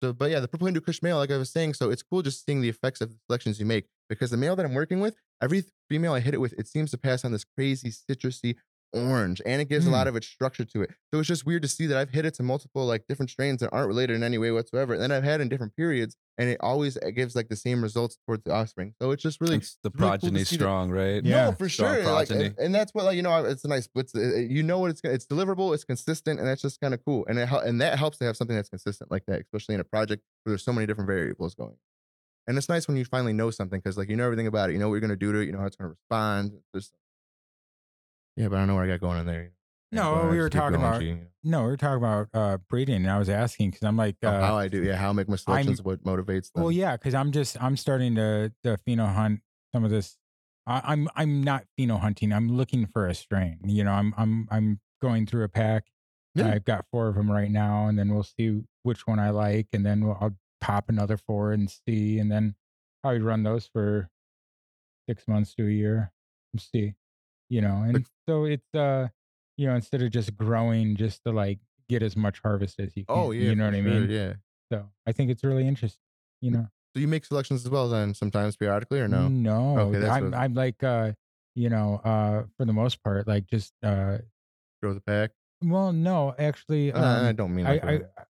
So, 0.03 0.13
but 0.15 0.31
yeah, 0.31 0.41
the 0.41 0.49
purple 0.49 0.67
Hindu 0.67 0.81
Kush 0.81 1.03
male, 1.03 1.19
like 1.19 1.31
I 1.31 1.37
was 1.37 1.51
saying, 1.51 1.75
so 1.75 1.91
it's 1.91 2.03
cool 2.03 2.23
just 2.23 2.45
seeing 2.47 2.63
the 2.63 2.69
effects 2.69 3.01
of 3.01 3.11
the 3.11 3.17
selections 3.27 3.61
you 3.61 3.67
make 3.67 3.87
because 4.09 4.31
the 4.31 4.37
male 4.37 4.57
that 4.57 4.65
I'm 4.65 4.75
working 4.75 5.01
with, 5.01 5.15
every 5.43 5.65
female 5.89 6.15
I 6.15 6.21
hit 6.21 6.33
it 6.33 6.41
with, 6.41 6.55
it 6.55 6.67
seems 6.67 6.91
to 6.93 6.99
pass 6.99 7.25
on 7.25 7.33
this 7.33 7.45
crazy 7.45 7.91
citrusy 7.91 8.57
orange 8.93 9.41
and 9.47 9.61
it 9.63 9.69
gives 9.69 9.87
a 9.87 9.91
lot 9.91 10.07
of 10.07 10.17
its 10.17 10.27
structure 10.27 10.65
to 10.65 10.83
it. 10.83 10.91
So 11.13 11.21
it's 11.21 11.29
just 11.29 11.47
weird 11.47 11.63
to 11.63 11.69
see 11.69 11.87
that 11.87 11.97
I've 11.97 12.11
hit 12.11 12.25
it 12.25 12.35
to 12.35 12.43
multiple 12.43 12.85
like 12.87 13.05
different 13.09 13.31
strains 13.31 13.61
that 13.61 13.71
aren't 13.71 13.89
related 13.89 14.17
in 14.17 14.23
any 14.23 14.39
way 14.39 14.51
whatsoever. 14.51 14.95
And 14.95 15.03
then 15.03 15.13
I've 15.13 15.25
had 15.25 15.41
in 15.41 15.49
different 15.49 15.77
periods 15.77 16.17
and 16.39 16.49
it 16.49 16.57
always 16.61 16.97
uh, 16.97 17.11
gives 17.15 17.37
like 17.37 17.49
the 17.49 17.57
same 17.57 17.83
results 17.83 18.17
towards 18.27 18.45
the 18.45 18.53
offspring. 18.53 18.95
So 19.01 19.11
it's 19.11 19.23
just 19.23 19.41
really 19.41 19.57
it's 19.57 19.79
the 19.83 19.91
really 19.91 19.99
cool 20.01 20.09
progeny 20.09 20.41
that- 20.41 20.47
strong, 20.47 20.91
right? 20.91 21.25
Yeah. 21.25 21.47
no, 21.47 21.53
for 21.53 21.69
Strong 21.69 21.95
sure. 21.97 22.13
Like, 22.13 22.31
and, 22.31 22.55
and 22.59 22.75
that's 22.75 22.95
what 22.95 23.05
like 23.05 23.17
you 23.17 23.23
know, 23.23 23.45
it's 23.45 23.65
a 23.65 23.69
nice. 23.69 23.89
It's 23.95 24.15
uh, 24.15 24.37
you 24.37 24.63
know 24.63 24.79
what 24.79 24.91
it's 24.91 25.03
it's 25.05 25.27
deliverable, 25.27 25.75
it's 25.75 25.85
consistent, 25.85 26.39
and 26.41 26.49
that's 26.49 26.63
just 26.63 26.81
kind 26.81 26.95
of 26.95 27.05
cool. 27.05 27.27
And 27.29 27.39
it 27.39 27.49
and 27.53 27.81
that 27.83 27.99
helps 27.99 28.19
to 28.19 28.25
have 28.25 28.37
something 28.37 28.57
that's 28.57 28.71
consistent 28.71 29.11
like 29.11 29.25
that, 29.27 29.41
especially 29.43 29.75
in 29.75 29.81
a 29.81 29.85
project 29.85 30.23
where 30.45 30.53
there's 30.53 30.65
so 30.65 30.73
many 30.73 30.87
different 30.87 31.09
variables 31.09 31.55
going. 31.55 31.77
And 32.47 32.57
it's 32.57 32.69
nice 32.71 32.89
when 32.89 32.97
you 32.97 33.05
finally 33.05 33.35
know 33.35 33.51
something 33.51 33.79
because 33.79 33.99
like 33.99 34.09
you 34.09 34.17
know 34.17 34.25
everything 34.25 34.47
about 34.47 34.71
it. 34.71 34.73
You 34.73 34.79
know 34.79 34.89
what 34.89 34.95
you're 34.95 35.03
gonna 35.03 35.17
do 35.17 35.33
to 35.33 35.39
it. 35.41 35.45
You 35.47 35.53
know 35.53 35.59
how 35.61 35.67
it's 35.67 35.77
gonna 35.77 35.91
respond. 35.91 36.53
Just 36.75 36.93
yeah, 38.41 38.49
but 38.49 38.57
I 38.57 38.59
don't 38.61 38.69
know 38.69 38.75
where 38.77 38.85
I 38.85 38.89
got 38.89 39.01
going 39.01 39.19
in 39.19 39.27
there. 39.27 39.51
No, 39.93 40.29
we 40.31 40.39
were 40.39 40.49
talking 40.49 40.77
about- 40.77 41.03
you 41.03 41.15
know. 41.17 41.27
No, 41.43 41.63
we 41.63 41.69
were 41.69 41.77
talking 41.79 41.97
about 41.99 42.29
uh, 42.35 42.59
breeding, 42.69 42.97
and 42.97 43.11
I 43.11 43.19
was 43.19 43.31
asking 43.31 43.71
because 43.71 43.83
I'm 43.85 43.97
like, 43.97 44.17
Oh, 44.23 44.29
uh, 44.29 44.41
how 44.47 44.57
I 44.59 44.69
do, 44.69 44.83
yeah, 44.85 44.97
how 44.97 45.09
I 45.09 45.13
make 45.13 45.27
my 45.29 45.37
selections, 45.37 45.83
what 45.83 46.05
motivates 46.05 46.53
them. 46.53 46.63
well, 46.63 46.71
yeah, 46.71 46.97
because 46.99 47.15
I'm 47.15 47.33
just 47.33 47.61
I'm 47.63 47.77
starting 47.79 48.15
to 48.17 48.53
to 48.65 48.77
pheno 48.87 49.13
hunt 49.13 49.41
some 49.73 49.83
of 49.85 49.91
this. 49.91 50.19
I, 50.67 50.83
I'm 50.85 51.09
I'm 51.17 51.43
not 51.43 51.65
pheno 51.79 51.99
hunting. 51.99 52.31
I'm 52.33 52.55
looking 52.57 52.85
for 52.87 53.07
a 53.09 53.15
strain. 53.15 53.59
You 53.65 53.85
know, 53.85 53.93
I'm 53.93 54.13
I'm 54.19 54.49
I'm 54.51 54.81
going 55.01 55.25
through 55.27 55.45
a 55.45 55.49
pack. 55.49 55.87
Yeah. 56.35 56.49
I've 56.53 56.65
got 56.67 56.85
four 56.93 57.09
of 57.09 57.15
them 57.15 57.31
right 57.33 57.51
now, 57.51 57.87
and 57.89 57.99
then 57.99 58.13
we'll 58.13 58.23
see 58.23 58.61
which 58.83 59.07
one 59.07 59.19
I 59.19 59.31
like, 59.31 59.69
and 59.73 59.85
then 59.85 60.05
we'll, 60.07 60.19
I'll 60.21 60.37
pop 60.61 60.91
another 60.91 61.17
four 61.17 61.53
and 61.53 61.71
see, 61.71 62.19
and 62.19 62.31
then 62.31 62.55
probably 63.03 63.21
run 63.21 63.43
those 63.45 63.67
for 63.67 64.11
six 65.09 65.27
months 65.27 65.55
to 65.55 65.67
a 65.67 65.71
year 65.71 66.13
and 66.53 66.61
see. 66.61 66.95
You 67.51 67.61
know, 67.61 67.83
and 67.87 68.07
so 68.29 68.45
it's 68.45 68.73
uh, 68.75 69.09
you 69.59 69.67
know, 69.67 69.75
instead 69.75 70.01
of 70.03 70.11
just 70.11 70.37
growing 70.37 70.97
just 70.97 71.23
to 71.27 71.33
like 71.33 71.59
get 71.89 72.03
as 72.03 72.17
much 72.17 72.41
harvest 72.43 72.81
as 72.81 72.97
you 72.97 73.05
can. 73.05 73.15
oh 73.17 73.31
yeah, 73.33 73.51
you 73.51 73.55
know 73.57 73.67
what 73.67 73.75
I 73.75 73.81
mean. 73.83 74.09
Yeah. 74.09 74.35
So 74.73 74.89
I 75.07 75.13
think 75.13 75.31
it's 75.31 75.45
really 75.45 75.67
interesting. 75.67 76.01
You 76.41 76.53
know. 76.53 76.69
So 76.95 77.01
you 77.01 77.09
make 77.09 77.25
selections 77.25 77.65
as 77.65 77.71
well 77.71 77.89
then 77.89 78.15
sometimes 78.15 78.57
periodically 78.57 79.01
or 79.01 79.09
no? 79.09 79.29
No, 79.29 79.79
Okay, 79.79 79.99
that's 79.99 80.17
I'm 80.17 80.33
I'm 80.35 80.55
like 80.55 80.83
uh 80.83 81.13
you 81.55 81.69
know 81.69 82.01
uh 82.05 82.45
for 82.57 82.65
the 82.65 82.73
most 82.73 83.03
part 83.03 83.27
like 83.29 83.47
just 83.47 83.75
uh 83.83 84.19
Grow 84.83 84.95
the 84.95 85.01
pack. 85.01 85.33
well 85.63 85.93
no 85.93 86.35
actually 86.39 86.93
Uh, 86.93 86.99
I 87.27 87.29
um, 87.29 87.37
don't 87.37 87.55
mean 87.55 87.67
I, 87.67 87.73
like 87.73 87.83
I 87.85 87.99
that. 87.99 88.27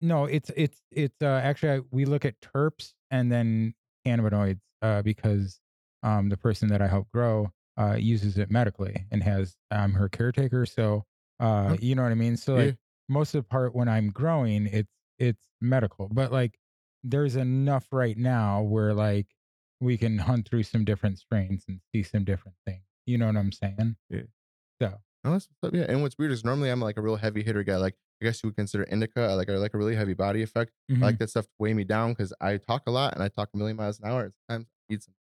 no 0.00 0.26
it's 0.26 0.50
it's 0.56 0.82
it's 0.90 1.16
uh 1.22 1.40
actually 1.42 1.70
I, 1.78 1.80
we 1.90 2.04
look 2.04 2.24
at 2.24 2.34
terps 2.40 2.92
and 3.10 3.32
then 3.32 3.74
cannabinoids 4.06 4.60
uh 4.82 5.02
because 5.02 5.60
um 6.02 6.28
the 6.28 6.36
person 6.36 6.68
that 6.68 6.82
I 6.82 6.88
help 6.88 7.08
grow 7.12 7.50
uh 7.78 7.96
uses 7.98 8.38
it 8.38 8.50
medically 8.50 9.06
and 9.10 9.22
has 9.22 9.56
I'm 9.70 9.92
her 9.94 10.08
caretaker 10.08 10.66
so 10.66 11.04
uh 11.40 11.72
Okay. 11.72 11.80
you 11.80 11.94
know 11.94 12.02
what 12.02 12.12
I 12.12 12.16
mean 12.16 12.36
so 12.36 12.54
Yeah. 12.54 12.62
like 12.66 12.76
most 13.08 13.34
of 13.34 13.40
the 13.44 13.48
part 13.48 13.74
when 13.74 13.88
I'm 13.88 14.10
growing 14.10 14.66
it's 14.66 14.92
it's 15.18 15.42
medical 15.60 16.08
but 16.08 16.32
like 16.32 16.58
there's 17.02 17.36
enough 17.36 17.88
right 17.92 18.16
now 18.16 18.62
where 18.62 18.94
like 18.94 19.28
we 19.80 19.96
can 19.98 20.18
hunt 20.18 20.48
through 20.48 20.62
some 20.64 20.84
different 20.84 21.18
strains 21.18 21.64
and 21.68 21.80
see 21.94 22.02
some 22.02 22.24
different 22.24 22.56
things 22.66 22.84
you 23.06 23.18
know 23.18 23.26
what 23.26 23.36
I'm 23.36 23.52
saying 23.52 23.96
Yeah. 24.10 24.22
so 24.80 24.98
Oh, 25.24 25.32
that's 25.32 25.48
yeah. 25.72 25.86
And 25.88 26.02
what's 26.02 26.18
weird 26.18 26.32
is 26.32 26.44
normally 26.44 26.68
I'm 26.70 26.80
like 26.80 26.98
a 26.98 27.02
real 27.02 27.16
heavy 27.16 27.42
hitter 27.42 27.62
guy. 27.64 27.76
Like 27.76 27.96
I 28.20 28.26
guess 28.26 28.42
you 28.42 28.48
would 28.48 28.56
consider 28.56 28.84
indica. 28.84 29.22
I 29.22 29.34
like 29.34 29.48
I 29.48 29.54
like 29.56 29.74
a 29.74 29.78
really 29.78 29.96
heavy 29.96 30.14
body 30.14 30.42
effect. 30.42 30.72
mhm. 30.88 31.02
I 31.02 31.06
like 31.06 31.18
that 31.18 31.30
stuff 31.30 31.46
to 31.46 31.52
weigh 31.58 31.74
me 31.74 31.84
down 31.84 32.10
because 32.12 32.32
I 32.40 32.58
talk 32.58 32.82
a 32.86 32.90
lot 32.90 33.14
and 33.14 33.22
I 33.22 33.28
talk 33.28 33.50
a 33.54 33.56
million 33.56 33.76
miles 33.76 33.98
an 34.00 34.06
hour. 34.10 34.32
Sometimes 34.48 34.66
I 34.68 34.92
need 34.92 35.02
some 35.02 35.14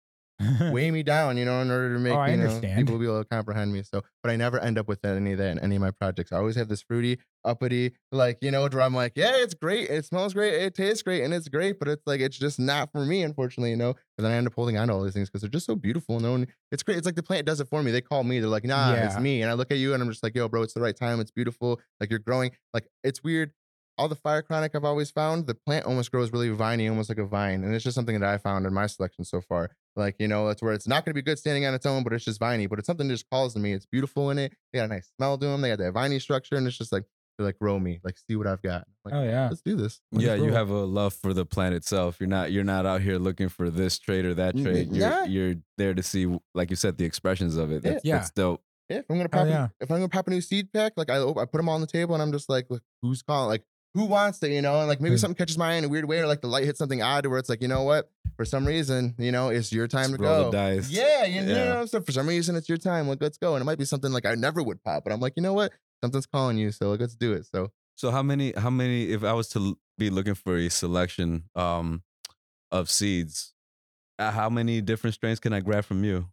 weigh 0.72 0.90
me 0.90 1.02
down, 1.02 1.36
you 1.36 1.44
know, 1.44 1.60
in 1.60 1.70
order 1.70 1.90
to 1.90 1.96
oh, 1.96 1.98
make 1.98 2.12
Oh, 2.12 2.24
you 2.24 2.36
know, 2.36 2.44
understand. 2.44 2.78
people 2.78 2.98
be 2.98 3.04
able 3.06 3.22
to 3.22 3.28
comprehend 3.28 3.72
me. 3.72 3.82
So, 3.82 4.02
but 4.22 4.30
I 4.30 4.36
never 4.36 4.58
end 4.58 4.78
up 4.78 4.88
with 4.88 5.04
any 5.04 5.32
of 5.32 5.38
that 5.38 5.52
in 5.52 5.58
any 5.58 5.76
of 5.76 5.82
my 5.82 5.90
projects. 5.90 6.32
I 6.32 6.36
always 6.36 6.56
have 6.56 6.68
this 6.68 6.82
fruity, 6.82 7.18
uppity, 7.44 7.92
like 8.12 8.38
you 8.40 8.50
know, 8.50 8.66
where 8.66 8.82
I'm 8.82 8.94
like, 8.94 9.12
yeah, 9.16 9.32
it's 9.34 9.54
great, 9.54 9.90
it 9.90 10.04
smells 10.04 10.34
great, 10.34 10.54
it 10.54 10.74
tastes 10.74 11.02
great, 11.02 11.22
and 11.22 11.34
it's 11.34 11.48
great, 11.48 11.78
but 11.78 11.88
it's 11.88 12.02
like 12.06 12.20
it's 12.20 12.38
just 12.38 12.58
not 12.58 12.90
for 12.92 13.04
me, 13.04 13.22
unfortunately, 13.22 13.70
you 13.70 13.76
know. 13.76 13.94
And 14.16 14.24
then 14.24 14.32
I 14.32 14.36
end 14.36 14.46
up 14.46 14.54
holding 14.54 14.76
on 14.76 14.88
to 14.88 14.94
all 14.94 15.02
these 15.02 15.14
things 15.14 15.28
because 15.28 15.42
they're 15.42 15.50
just 15.50 15.66
so 15.66 15.76
beautiful. 15.76 16.16
And 16.16 16.24
no 16.24 16.32
one, 16.32 16.46
it's 16.72 16.82
great. 16.82 16.98
It's 16.98 17.06
like 17.06 17.16
the 17.16 17.22
plant 17.22 17.46
does 17.46 17.60
it 17.60 17.68
for 17.68 17.82
me. 17.82 17.90
They 17.90 18.00
call 18.00 18.24
me. 18.24 18.40
They're 18.40 18.48
like, 18.48 18.64
nah, 18.64 18.94
it's 18.94 19.18
me. 19.18 19.42
And 19.42 19.50
I 19.50 19.54
look 19.54 19.70
at 19.70 19.78
you 19.78 19.94
and 19.94 20.02
I'm 20.02 20.10
just 20.10 20.22
like, 20.22 20.34
yo, 20.34 20.48
bro, 20.48 20.62
it's 20.62 20.74
the 20.74 20.80
right 20.80 20.96
time. 20.96 21.20
It's 21.20 21.30
beautiful. 21.30 21.80
Like 22.00 22.10
you're 22.10 22.18
growing. 22.18 22.50
Like 22.72 22.86
it's 23.02 23.22
weird 23.22 23.52
all 24.00 24.08
the 24.08 24.16
fire 24.16 24.40
chronic 24.40 24.74
I've 24.74 24.84
always 24.84 25.10
found, 25.10 25.46
the 25.46 25.54
plant 25.54 25.84
almost 25.84 26.10
grows 26.10 26.32
really 26.32 26.48
viney, 26.48 26.88
almost 26.88 27.10
like 27.10 27.18
a 27.18 27.26
vine. 27.26 27.62
And 27.62 27.74
it's 27.74 27.84
just 27.84 27.94
something 27.94 28.18
that 28.18 28.28
I 28.28 28.38
found 28.38 28.64
in 28.64 28.72
my 28.72 28.86
selection 28.86 29.24
so 29.26 29.42
far. 29.42 29.70
Like, 29.96 30.16
you 30.18 30.28
know, 30.28 30.46
that's 30.48 30.62
where 30.62 30.72
it's 30.72 30.86
not 30.88 31.04
going 31.04 31.10
to 31.10 31.14
be 31.14 31.22
good 31.22 31.38
standing 31.38 31.66
on 31.66 31.74
its 31.74 31.84
own, 31.86 32.04
but 32.04 32.12
it's 32.12 32.24
just 32.24 32.38
viney. 32.40 32.66
But 32.66 32.78
it's 32.78 32.86
something 32.86 33.08
that 33.08 33.14
just 33.14 33.28
calls 33.30 33.54
to 33.54 33.60
me. 33.60 33.72
It's 33.72 33.86
beautiful 33.86 34.30
in 34.30 34.38
it. 34.38 34.52
They 34.72 34.78
got 34.78 34.84
a 34.84 34.88
nice 34.88 35.10
smell 35.16 35.36
to 35.38 35.46
them. 35.46 35.60
They 35.60 35.68
got 35.70 35.78
that 35.78 35.92
viney 35.92 36.18
structure. 36.20 36.54
And 36.56 36.66
it's 36.66 36.78
just 36.78 36.92
like, 36.92 37.04
they're 37.38 37.46
like, 37.46 37.58
grow 37.58 37.78
me, 37.78 38.00
like, 38.04 38.16
see 38.18 38.36
what 38.36 38.46
I've 38.46 38.60
got. 38.60 38.86
Like, 39.04 39.14
oh 39.14 39.22
yeah 39.22 39.48
let's 39.48 39.62
do 39.62 39.74
this. 39.74 40.00
Yeah, 40.12 40.34
you 40.34 40.52
have 40.52 40.68
a 40.68 40.84
love 40.84 41.14
for 41.14 41.32
the 41.32 41.46
plant 41.46 41.74
itself. 41.74 42.18
You're 42.20 42.28
not 42.28 42.52
you're 42.52 42.64
not 42.64 42.84
out 42.84 43.00
here 43.00 43.16
looking 43.18 43.48
for 43.48 43.70
this 43.70 43.98
trait 43.98 44.26
or 44.26 44.34
that 44.34 44.54
N- 44.56 44.62
trait. 44.62 44.88
You're 44.92 45.08
nah. 45.08 45.24
you're 45.24 45.54
there 45.78 45.94
to 45.94 46.02
see, 46.02 46.38
like 46.54 46.68
you 46.68 46.76
said, 46.76 46.98
the 46.98 47.06
expressions 47.06 47.56
of 47.56 47.72
it. 47.72 47.82
That's, 47.82 48.04
Yeah. 48.04 48.18
that's 48.18 48.30
dope. 48.32 48.62
Yeah, 48.90 48.98
if 48.98 49.04
I'm 49.08 49.16
gonna 49.16 49.28
Oh, 49.32 49.38
pop, 49.38 49.46
a- 49.46 49.48
yeah. 49.48 49.68
if 49.80 49.90
I'm 49.90 49.96
gonna 49.98 50.08
pop 50.10 50.26
a 50.26 50.30
new 50.30 50.42
seed 50.42 50.70
pack, 50.72 50.92
like 50.98 51.08
I, 51.08 51.22
I 51.22 51.44
put 51.46 51.52
them 51.54 51.68
all 51.70 51.76
on 51.76 51.80
the 51.80 51.86
table, 51.86 52.14
and 52.14 52.22
I'm 52.22 52.30
just 52.32 52.50
like, 52.50 52.66
look, 52.68 52.82
who's 53.00 53.22
calling? 53.22 53.48
Like, 53.48 53.62
who 53.94 54.04
wants 54.04 54.42
it? 54.42 54.52
You 54.52 54.62
know, 54.62 54.78
and 54.78 54.88
like 54.88 55.00
maybe 55.00 55.16
Mm. 55.16 55.20
something 55.20 55.36
catches 55.36 55.58
my 55.58 55.72
eye 55.72 55.74
in 55.74 55.84
a 55.84 55.88
weird 55.88 56.04
way, 56.06 56.18
or 56.20 56.26
like 56.26 56.40
the 56.40 56.48
light 56.48 56.64
hits 56.64 56.78
something 56.78 57.02
odd, 57.02 57.26
where 57.26 57.38
it's 57.38 57.48
like, 57.48 57.60
you 57.62 57.68
know 57.68 57.82
what? 57.82 58.10
For 58.36 58.44
some 58.44 58.66
reason, 58.66 59.14
you 59.18 59.32
know, 59.32 59.48
it's 59.50 59.72
your 59.72 59.86
time 59.88 60.10
Just 60.10 60.16
to 60.16 60.22
roll 60.22 60.36
go. 60.36 60.44
the 60.50 60.56
dice. 60.56 60.90
Yeah, 60.90 61.24
you, 61.24 61.42
Yeah. 61.42 61.54
know, 61.74 61.86
so 61.86 62.00
for 62.00 62.12
some 62.12 62.26
reason, 62.26 62.56
it's 62.56 62.68
your 62.68 62.78
time. 62.78 63.08
Like, 63.08 63.20
let's 63.20 63.36
go. 63.36 63.54
And 63.54 63.62
it 63.62 63.64
might 63.66 63.78
be 63.78 63.84
something 63.84 64.12
like 64.12 64.24
I 64.24 64.34
never 64.34 64.62
would 64.62 64.82
pop, 64.82 65.04
but 65.04 65.12
I'm 65.12 65.20
like, 65.20 65.34
you 65.36 65.42
know 65.42 65.52
what? 65.52 65.72
Something's 66.02 66.26
calling 66.26 66.56
you, 66.56 66.70
so 66.72 66.90
like, 66.90 67.00
let's 67.00 67.14
do 67.14 67.32
it. 67.32 67.46
So 67.46 67.72
So 67.96 68.10
how 68.10 68.22
many 68.22 68.52
how 68.56 68.70
many 68.70 69.10
if 69.10 69.22
I 69.22 69.34
was 69.34 69.48
to 69.50 69.58
l- 69.58 69.78
be 69.98 70.08
looking 70.08 70.34
for 70.34 70.56
a 70.56 70.70
selection 70.70 71.44
um 71.54 72.02
of 72.72 72.88
seeds, 72.88 73.52
uh, 74.18 74.30
how 74.30 74.48
many 74.48 74.80
different 74.80 75.14
strains 75.14 75.40
can 75.40 75.52
I 75.52 75.60
grab 75.60 75.84
from 75.84 76.04
you? 76.04 76.28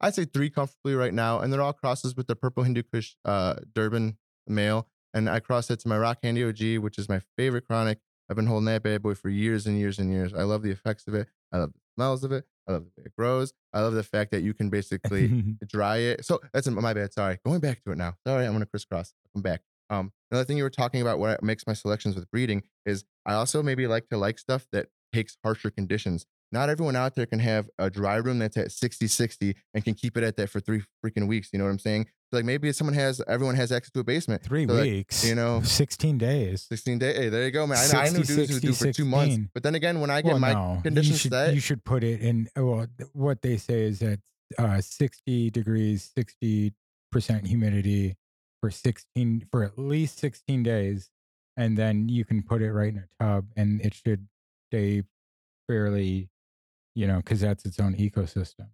I'd 0.00 0.14
say 0.14 0.24
three 0.24 0.50
comfortably 0.50 0.94
right 0.94 1.12
now, 1.12 1.40
and 1.40 1.52
they're 1.52 1.60
all 1.60 1.74
crosses 1.74 2.16
with 2.16 2.26
the 2.26 2.34
purple 2.34 2.62
Hindu 2.62 2.82
Kush 2.84 3.14
uh, 3.24 3.56
Durban 3.74 4.16
male, 4.46 4.88
and 5.14 5.28
I 5.28 5.40
cross 5.40 5.70
it 5.70 5.80
to 5.80 5.88
my 5.88 5.98
Rock 5.98 6.22
Candy 6.22 6.44
OG, 6.44 6.82
which 6.82 6.98
is 6.98 7.08
my 7.08 7.20
favorite 7.36 7.66
chronic. 7.66 7.98
I've 8.28 8.36
been 8.36 8.46
holding 8.46 8.66
that 8.66 8.82
bad 8.82 9.02
boy 9.02 9.14
for 9.14 9.28
years 9.28 9.66
and 9.66 9.78
years 9.78 9.98
and 9.98 10.10
years. 10.10 10.32
I 10.32 10.42
love 10.42 10.62
the 10.62 10.70
effects 10.70 11.08
of 11.08 11.14
it. 11.14 11.28
I 11.52 11.58
love 11.58 11.72
the 11.72 11.80
smells 11.96 12.22
of 12.22 12.30
it. 12.32 12.44
I 12.68 12.72
love 12.72 12.84
the 12.84 13.00
way 13.00 13.06
it 13.06 13.16
grows. 13.18 13.52
I 13.72 13.80
love 13.80 13.94
the 13.94 14.04
fact 14.04 14.30
that 14.30 14.42
you 14.42 14.54
can 14.54 14.70
basically 14.70 15.56
dry 15.66 15.96
it. 15.96 16.24
So 16.24 16.40
that's 16.52 16.68
my 16.68 16.94
bad. 16.94 17.12
Sorry. 17.12 17.38
Going 17.44 17.58
back 17.60 17.82
to 17.84 17.90
it 17.90 17.98
now. 17.98 18.14
Sorry, 18.26 18.46
I'm 18.46 18.52
gonna 18.52 18.66
crisscross. 18.66 19.12
Come 19.34 19.42
back. 19.42 19.62
Um, 19.90 20.12
another 20.30 20.44
thing 20.44 20.56
you 20.56 20.62
were 20.62 20.70
talking 20.70 21.02
about, 21.02 21.18
what 21.18 21.42
makes 21.42 21.66
my 21.66 21.72
selections 21.72 22.14
with 22.14 22.30
breeding 22.30 22.62
is 22.86 23.04
I 23.26 23.34
also 23.34 23.62
maybe 23.62 23.88
like 23.88 24.08
to 24.10 24.16
like 24.16 24.38
stuff 24.38 24.66
that 24.72 24.86
takes 25.12 25.36
harsher 25.42 25.70
conditions. 25.70 26.26
Not 26.52 26.68
everyone 26.68 26.96
out 26.96 27.16
there 27.16 27.26
can 27.26 27.40
have 27.40 27.68
a 27.78 27.90
dry 27.90 28.16
room 28.16 28.38
that's 28.38 28.56
at 28.56 28.72
60 28.72 29.06
60 29.08 29.56
and 29.74 29.84
can 29.84 29.94
keep 29.94 30.16
it 30.16 30.24
at 30.24 30.36
that 30.36 30.50
for 30.50 30.60
three 30.60 30.82
freaking 31.04 31.26
weeks. 31.26 31.50
You 31.52 31.58
know 31.58 31.64
what 31.64 31.72
I'm 31.72 31.78
saying? 31.78 32.06
Like 32.32 32.44
maybe 32.44 32.70
someone 32.72 32.94
has, 32.94 33.20
everyone 33.26 33.56
has 33.56 33.72
access 33.72 33.90
to 33.92 34.00
a 34.00 34.04
basement. 34.04 34.42
Three 34.42 34.66
So, 34.66 34.74
like, 34.74 34.82
weeks. 34.82 35.24
you 35.26 35.34
know, 35.34 35.60
16 35.64 36.18
days. 36.18 36.62
16 36.68 36.98
days. 36.98 37.16
Hey, 37.16 37.28
there 37.28 37.44
you 37.44 37.50
go, 37.50 37.66
man. 37.66 37.78
I, 37.78 37.92
know, 37.92 37.98
I 38.00 38.08
knew 38.10 38.24
60, 38.24 38.34
dudes 38.36 38.54
who 38.54 38.60
do 38.60 38.72
60, 38.72 38.86
for 38.86 38.92
two 38.96 39.04
months. 39.04 39.38
But 39.52 39.62
then 39.64 39.74
again, 39.74 40.00
when 40.00 40.10
I 40.10 40.22
get 40.22 40.30
well, 40.32 40.38
my 40.38 40.52
no. 40.52 40.74
You 40.76 40.82
conditions 40.82 41.20
should, 41.20 41.32
set, 41.32 41.54
you 41.54 41.60
should 41.60 41.84
put 41.84 42.04
it 42.04 42.20
in. 42.20 42.48
Well, 42.56 42.86
what 43.12 43.42
they 43.42 43.56
say 43.56 43.82
is 43.82 43.98
that 43.98 44.20
uh, 44.58 44.80
60 44.80 45.50
degrees, 45.50 46.10
60% 46.16 46.72
humidity 47.46 48.16
for 48.60 48.70
16 48.70 49.46
for 49.50 49.64
at 49.64 49.78
least 49.78 50.18
16 50.18 50.62
days, 50.62 51.10
and 51.56 51.76
then 51.76 52.08
you 52.08 52.24
can 52.24 52.42
put 52.42 52.62
it 52.62 52.72
right 52.72 52.92
in 52.92 52.98
a 52.98 53.24
tub, 53.24 53.46
and 53.56 53.80
it 53.80 53.94
should 53.94 54.28
stay 54.70 55.02
fairly, 55.68 56.28
you 56.94 57.06
know, 57.06 57.16
because 57.16 57.40
that's 57.40 57.64
its 57.64 57.80
own 57.80 57.94
ecosystem. 57.96 58.68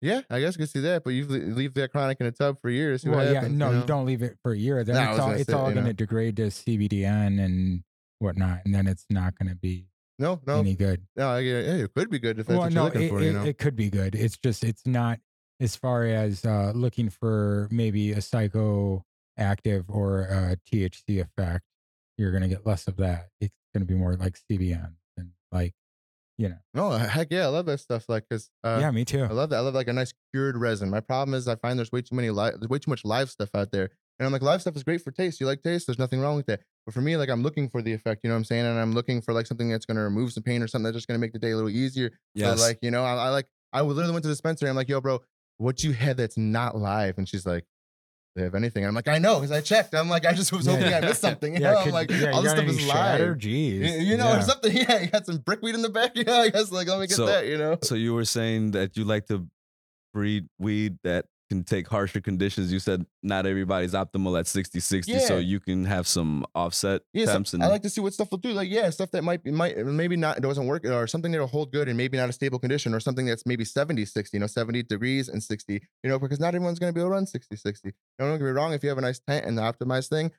Yeah, 0.00 0.22
I 0.30 0.40
guess 0.40 0.54
you 0.54 0.60
could 0.60 0.70
see 0.70 0.80
that. 0.80 1.04
But 1.04 1.10
you 1.10 1.26
leave 1.26 1.74
that 1.74 1.92
chronic 1.92 2.20
in 2.20 2.26
a 2.26 2.32
tub 2.32 2.60
for 2.60 2.70
years. 2.70 3.04
Well, 3.04 3.24
yeah, 3.24 3.34
happens, 3.34 3.58
no, 3.58 3.70
you, 3.70 3.78
you 3.78 3.84
don't 3.84 4.06
leave 4.06 4.22
it 4.22 4.38
for 4.42 4.52
a 4.52 4.56
year. 4.58 4.82
Then 4.84 4.96
No, 4.96 5.10
it's 5.10 5.20
all 5.20 5.30
it's 5.32 5.52
all 5.52 5.64
going 5.64 5.76
to 5.76 5.82
know. 5.82 5.92
degrade 5.92 6.36
to 6.36 6.44
CBDN 6.44 7.42
and 7.44 7.82
whatnot, 8.18 8.60
and 8.64 8.74
then 8.74 8.86
it's 8.86 9.04
not 9.10 9.38
going 9.38 9.48
to 9.48 9.56
be 9.56 9.86
No, 10.18 10.40
no, 10.46 10.60
any 10.60 10.74
good. 10.74 11.02
no. 11.16 11.40
Get 11.42 11.54
it. 11.54 11.80
It 11.80 11.94
could 11.94 12.10
be 12.10 12.18
good 12.18 12.38
if 12.38 12.46
that's 12.46 12.56
well, 12.56 12.66
what 12.66 12.72
no, 12.72 12.84
you're 12.84 12.84
looking 12.84 13.02
it, 13.02 13.10
for. 13.10 13.20
it, 13.20 13.24
you 13.24 13.32
know, 13.32 13.44
it 13.44 13.58
could 13.58 13.76
be 13.76 13.90
good. 13.90 14.14
It's 14.14 14.38
just 14.38 14.64
it's 14.64 14.86
not 14.86 15.18
as 15.60 15.76
far 15.76 16.04
as 16.04 16.44
uh, 16.44 16.72
looking 16.74 17.10
for 17.10 17.68
maybe 17.70 18.12
a 18.12 18.16
psychoactive 18.16 19.84
or 19.88 20.22
a 20.22 20.56
THC 20.70 21.20
effect. 21.20 21.64
You're 22.16 22.30
going 22.30 22.42
to 22.42 22.48
get 22.48 22.66
less 22.66 22.86
of 22.88 22.96
that. 22.96 23.28
It's 23.40 23.54
going 23.74 23.86
to 23.86 23.92
be 23.92 23.94
more 23.98 24.14
like 24.14 24.38
CBN 24.50 24.94
and 25.16 25.30
like, 25.52 25.74
you 26.40 26.48
know. 26.48 26.56
no, 26.74 26.90
heck 26.90 27.28
yeah, 27.30 27.44
I 27.44 27.48
love 27.48 27.66
that 27.66 27.80
stuff. 27.80 28.06
Like, 28.08 28.24
cause 28.30 28.50
uh, 28.64 28.78
yeah, 28.80 28.90
me 28.90 29.04
too. 29.04 29.24
I 29.24 29.32
love 29.32 29.50
that. 29.50 29.56
I 29.56 29.60
love 29.60 29.74
like 29.74 29.88
a 29.88 29.92
nice 29.92 30.12
cured 30.32 30.56
resin. 30.56 30.88
My 30.90 31.00
problem 31.00 31.34
is 31.34 31.46
I 31.46 31.56
find 31.56 31.78
there's 31.78 31.92
way 31.92 32.00
too 32.00 32.14
many 32.16 32.30
live, 32.30 32.54
there's 32.58 32.70
way 32.70 32.78
too 32.78 32.90
much 32.90 33.04
live 33.04 33.30
stuff 33.30 33.50
out 33.54 33.70
there. 33.72 33.90
And 34.18 34.26
I'm 34.26 34.32
like, 34.32 34.42
live 34.42 34.60
stuff 34.60 34.76
is 34.76 34.82
great 34.82 35.02
for 35.02 35.10
taste. 35.10 35.40
You 35.40 35.46
like 35.46 35.62
taste? 35.62 35.86
There's 35.86 35.98
nothing 35.98 36.20
wrong 36.20 36.36
with 36.36 36.46
that. 36.46 36.60
But 36.86 36.94
for 36.94 37.00
me, 37.00 37.16
like 37.16 37.28
I'm 37.28 37.42
looking 37.42 37.68
for 37.68 37.82
the 37.82 37.92
effect, 37.92 38.20
you 38.24 38.28
know 38.28 38.34
what 38.34 38.38
I'm 38.40 38.44
saying? 38.44 38.66
And 38.66 38.78
I'm 38.78 38.92
looking 38.92 39.20
for 39.20 39.32
like 39.34 39.46
something 39.46 39.70
that's 39.70 39.86
gonna 39.86 40.02
remove 40.02 40.32
some 40.32 40.42
pain 40.42 40.62
or 40.62 40.66
something 40.66 40.84
that's 40.84 40.96
just 40.96 41.08
gonna 41.08 41.18
make 41.18 41.32
the 41.32 41.38
day 41.38 41.50
a 41.50 41.56
little 41.56 41.70
easier. 41.70 42.10
So 42.56 42.62
like, 42.62 42.78
you 42.82 42.90
know, 42.90 43.04
I, 43.04 43.14
I 43.14 43.28
like 43.28 43.46
I 43.72 43.82
literally 43.82 44.12
went 44.12 44.22
to 44.24 44.28
the 44.28 44.32
dispensary. 44.32 44.68
I'm 44.68 44.76
like, 44.76 44.88
yo, 44.88 45.00
bro, 45.00 45.20
what 45.58 45.82
you 45.82 45.92
had 45.92 46.16
that's 46.16 46.38
not 46.38 46.76
live? 46.76 47.18
And 47.18 47.28
she's 47.28 47.44
like, 47.46 47.64
they 48.36 48.42
have 48.42 48.54
anything. 48.54 48.84
I'm 48.86 48.94
like, 48.94 49.08
I 49.08 49.18
know, 49.18 49.36
because 49.36 49.50
I 49.50 49.60
checked. 49.60 49.94
I'm 49.94 50.08
like, 50.08 50.24
I 50.24 50.32
just 50.32 50.52
was 50.52 50.66
Yeah. 50.66 50.76
hoping 50.76 50.94
I 50.94 51.00
missed 51.08 51.20
something. 51.20 51.54
You 51.60 51.60
know, 51.60 51.76
I'm 51.78 51.90
like, 51.90 52.10
yeah, 52.10 52.30
all 52.30 52.42
this 52.42 52.52
stuff 52.52 52.64
is 52.64 52.80
shatter? 52.80 53.28
live. 53.30 53.38
Jeez. 53.38 53.78
You, 53.78 54.06
you 54.10 54.16
know, 54.16 54.28
yeah. 54.30 54.38
or 54.38 54.42
something. 54.42 54.76
Yeah, 54.76 55.00
you 55.00 55.06
got 55.08 55.26
some 55.26 55.38
brickweed 55.38 55.74
in 55.74 55.82
the 55.82 55.88
back. 55.90 56.12
Yeah, 56.14 56.32
I 56.36 56.48
guess 56.50 56.70
like, 56.70 56.86
let 56.88 57.00
me 57.00 57.06
get 57.08 57.16
So- 57.16 57.26
that, 57.26 57.46
you 57.46 57.58
know. 57.58 57.78
So 57.82 57.94
you 57.96 58.14
were 58.14 58.24
saying 58.24 58.70
that 58.72 58.96
you 58.96 59.04
like 59.04 59.26
to 59.26 59.46
breed 60.14 60.46
weed 60.58 60.98
that 61.04 61.26
can 61.50 61.64
take 61.64 61.88
harsher 61.88 62.20
conditions. 62.20 62.72
You 62.72 62.78
said 62.78 63.04
not 63.24 63.44
everybody's 63.44 63.92
optimal 63.92 64.38
at 64.38 64.46
60 64.46 64.78
60, 64.78 65.18
so 65.18 65.38
you 65.38 65.58
can 65.58 65.84
have 65.84 66.06
some 66.06 66.46
offset 66.54 67.02
Yeah, 67.12 67.26
so 67.42 67.58
I 67.60 67.66
like 67.66 67.82
to 67.82 67.90
see 67.90 68.00
what 68.00 68.14
stuff 68.14 68.30
will 68.30 68.38
do. 68.38 68.52
Like, 68.52 68.70
yeah, 68.70 68.88
stuff 68.90 69.10
that 69.10 69.24
might 69.24 69.42
be, 69.42 69.50
might 69.50 69.76
uh, 69.76 69.84
maybe 69.84 70.16
not 70.16 70.38
it 70.38 70.42
doesn't 70.42 70.66
work, 70.66 70.86
or 70.86 71.08
something 71.08 71.32
that'll 71.32 71.48
hold 71.48 71.72
good 71.72 71.88
and 71.88 71.96
maybe 71.96 72.16
not 72.16 72.28
a 72.28 72.32
stable 72.32 72.60
condition, 72.60 72.94
or 72.94 73.00
something 73.00 73.26
that's 73.26 73.44
maybe 73.46 73.64
70, 73.64 74.04
60, 74.04 74.36
you 74.36 74.40
know, 74.40 74.46
70 74.46 74.84
degrees 74.84 75.28
and 75.28 75.42
60, 75.42 75.72
you 75.74 76.08
know, 76.08 76.20
because 76.20 76.38
not 76.38 76.54
everyone's 76.54 76.78
gonna 76.78 76.92
be 76.92 77.00
able 77.00 77.10
to 77.10 77.14
run 77.14 77.26
60, 77.26 77.56
60. 77.56 77.92
Don't 78.18 78.38
get 78.38 78.44
me 78.44 78.50
wrong, 78.50 78.72
if 78.72 78.84
you 78.84 78.88
have 78.88 78.98
a 78.98 79.02
nice 79.02 79.18
tent 79.18 79.44
and 79.44 79.58
the 79.58 79.62
optimized 79.62 80.08
thing, 80.08 80.30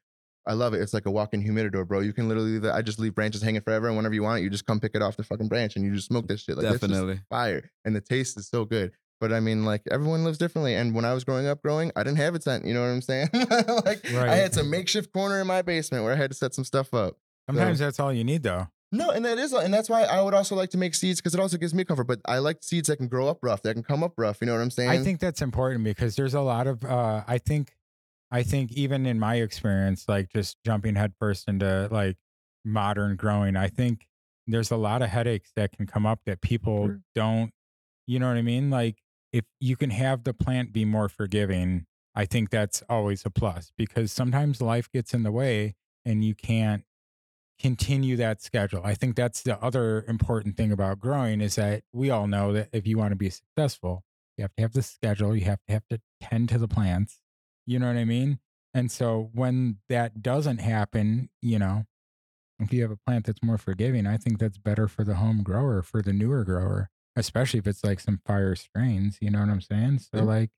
I 0.47 0.53
love 0.53 0.73
it. 0.73 0.81
It's 0.81 0.93
like 0.93 1.05
a 1.05 1.11
walk-in 1.11 1.41
humidor, 1.41 1.85
bro. 1.85 1.99
You 1.99 2.13
can 2.13 2.27
literally. 2.27 2.67
I 2.69 2.81
just 2.81 2.99
leave 2.99 3.13
branches 3.13 3.41
hanging 3.41 3.61
forever, 3.61 3.87
and 3.87 3.97
whenever 3.97 4.15
you 4.15 4.23
want 4.23 4.41
you 4.41 4.49
just 4.49 4.65
come 4.65 4.79
pick 4.79 4.95
it 4.95 5.01
off 5.01 5.17
the 5.17 5.23
fucking 5.23 5.49
branch 5.49 5.75
and 5.75 5.85
you 5.85 5.93
just 5.93 6.07
smoke 6.07 6.27
this 6.27 6.41
shit. 6.41 6.57
Like 6.57 6.71
definitely. 6.71 7.19
fire, 7.29 7.69
and 7.85 7.95
the 7.95 8.01
taste 8.01 8.37
is 8.37 8.47
so 8.47 8.65
good. 8.65 8.93
But 9.21 9.31
I 9.31 9.39
mean, 9.39 9.63
like 9.63 9.83
everyone 9.89 10.25
lives 10.25 10.37
differently. 10.37 10.75
And 10.75 10.93
when 10.93 11.05
I 11.05 11.13
was 11.13 11.23
growing 11.23 11.47
up, 11.47 11.61
growing, 11.61 11.91
I 11.95 12.03
didn't 12.03 12.17
have 12.17 12.35
a 12.35 12.39
tent. 12.39 12.65
You 12.65 12.73
know 12.73 12.81
what 12.81 12.87
I'm 12.87 13.01
saying? 13.01 13.29
like 13.85 14.03
I 14.13 14.35
had 14.35 14.53
some 14.53 14.69
makeshift 14.69 15.13
corner 15.13 15.39
in 15.39 15.47
my 15.47 15.61
basement 15.61 16.03
where 16.03 16.11
I 16.11 16.17
had 16.17 16.31
to 16.31 16.35
set 16.35 16.53
some 16.53 16.65
stuff 16.65 16.93
up. 16.93 17.15
Sometimes 17.47 17.79
that's 17.79 17.99
all 17.99 18.11
you 18.11 18.23
need, 18.23 18.43
though. 18.43 18.67
No, 18.93 19.09
and 19.09 19.23
that 19.23 19.37
is, 19.37 19.53
and 19.53 19.73
that's 19.73 19.89
why 19.89 20.03
I 20.03 20.21
would 20.21 20.33
also 20.33 20.53
like 20.55 20.69
to 20.71 20.77
make 20.77 20.95
seeds 20.95 21.21
because 21.21 21.33
it 21.33 21.39
also 21.39 21.57
gives 21.57 21.73
me 21.73 21.85
comfort. 21.85 22.05
But 22.07 22.19
I 22.25 22.39
like 22.39 22.57
seeds 22.61 22.89
that 22.89 22.97
can 22.97 23.07
grow 23.07 23.29
up 23.29 23.39
rough, 23.41 23.61
that 23.61 23.73
can 23.75 23.83
come 23.83 24.03
up 24.03 24.13
rough. 24.17 24.39
You 24.41 24.47
know 24.47 24.53
what 24.53 24.61
I'm 24.61 24.69
saying? 24.71 24.89
I 24.89 24.97
think 24.97 25.19
that's 25.21 25.41
important 25.41 25.85
because 25.85 26.17
there's 26.17 26.33
a 26.33 26.41
lot 26.41 26.67
of 26.67 26.83
uh 26.83 27.23
I 27.25 27.37
think 27.37 27.73
I 28.31 28.43
think 28.43 28.73
even 28.73 29.05
in 29.05 29.17
my 29.17 29.35
experience, 29.35 30.05
like 30.09 30.29
just 30.33 30.57
jumping 30.65 30.95
headfirst 30.95 31.47
into 31.47 31.87
like 31.89 32.17
modern 32.65 33.15
growing, 33.15 33.55
I 33.55 33.67
think 33.67 34.07
there's 34.47 34.71
a 34.71 34.77
lot 34.77 35.01
of 35.01 35.09
headaches 35.09 35.51
that 35.55 35.71
can 35.71 35.85
come 35.87 36.05
up 36.05 36.19
that 36.25 36.41
people 36.41 36.87
Sure. 36.87 37.01
don't 37.15 37.51
you 38.07 38.19
know 38.19 38.27
what 38.27 38.35
I 38.35 38.41
mean? 38.41 38.69
Like 38.69 38.97
if 39.31 39.45
you 39.59 39.75
can 39.75 39.89
have 39.91 40.23
the 40.23 40.33
plant 40.33 40.73
be 40.73 40.85
more 40.85 41.09
forgiving, 41.09 41.85
I 42.15 42.25
think 42.25 42.49
that's 42.49 42.83
always 42.89 43.25
a 43.25 43.29
plus 43.29 43.71
because 43.77 44.11
sometimes 44.11 44.61
life 44.61 44.91
gets 44.91 45.13
in 45.13 45.23
the 45.23 45.31
way 45.31 45.75
and 46.03 46.23
you 46.23 46.35
can't 46.35 46.83
continue 47.59 48.17
that 48.17 48.41
schedule. 48.41 48.81
I 48.83 48.95
think 48.95 49.15
that's 49.15 49.43
the 49.43 49.61
other 49.63 50.03
important 50.07 50.57
thing 50.57 50.71
about 50.71 50.99
growing 50.99 51.41
is 51.41 51.55
that 51.55 51.83
we 51.93 52.09
all 52.09 52.27
know 52.27 52.51
that 52.53 52.69
if 52.73 52.87
you 52.87 52.97
want 52.97 53.11
to 53.11 53.15
be 53.15 53.29
successful, 53.29 54.03
you 54.37 54.43
have 54.43 54.55
to 54.55 54.61
have 54.63 54.73
the 54.73 54.81
schedule, 54.81 55.35
you 55.35 55.45
have 55.45 55.59
to 55.67 55.73
have 55.73 55.87
to 55.89 56.01
tend 56.19 56.49
to 56.49 56.57
the 56.57 56.67
plants. 56.67 57.21
You 57.65 57.79
know 57.79 57.87
what 57.87 57.97
I 57.97 58.05
mean? 58.05 58.39
And 58.73 58.91
so 58.91 59.29
when 59.33 59.77
that 59.89 60.21
doesn't 60.21 60.57
happen, 60.57 61.29
you 61.41 61.59
know, 61.59 61.85
if 62.59 62.73
you 62.73 62.81
have 62.81 62.91
a 62.91 62.97
plant 62.97 63.25
that's 63.25 63.43
more 63.43 63.57
forgiving, 63.57 64.07
I 64.07 64.17
think 64.17 64.39
that's 64.39 64.57
better 64.57 64.87
for 64.87 65.03
the 65.03 65.15
home 65.15 65.43
grower, 65.43 65.81
for 65.81 66.01
the 66.01 66.13
newer 66.13 66.43
grower, 66.43 66.89
especially 67.15 67.59
if 67.59 67.67
it's 67.67 67.83
like 67.83 67.99
some 67.99 68.19
fire 68.25 68.55
strains, 68.55 69.17
you 69.21 69.29
know 69.31 69.39
what 69.39 69.49
I'm 69.49 69.61
saying? 69.61 69.99
So 69.99 70.17
Yeah. 70.19 70.21
like, 70.23 70.49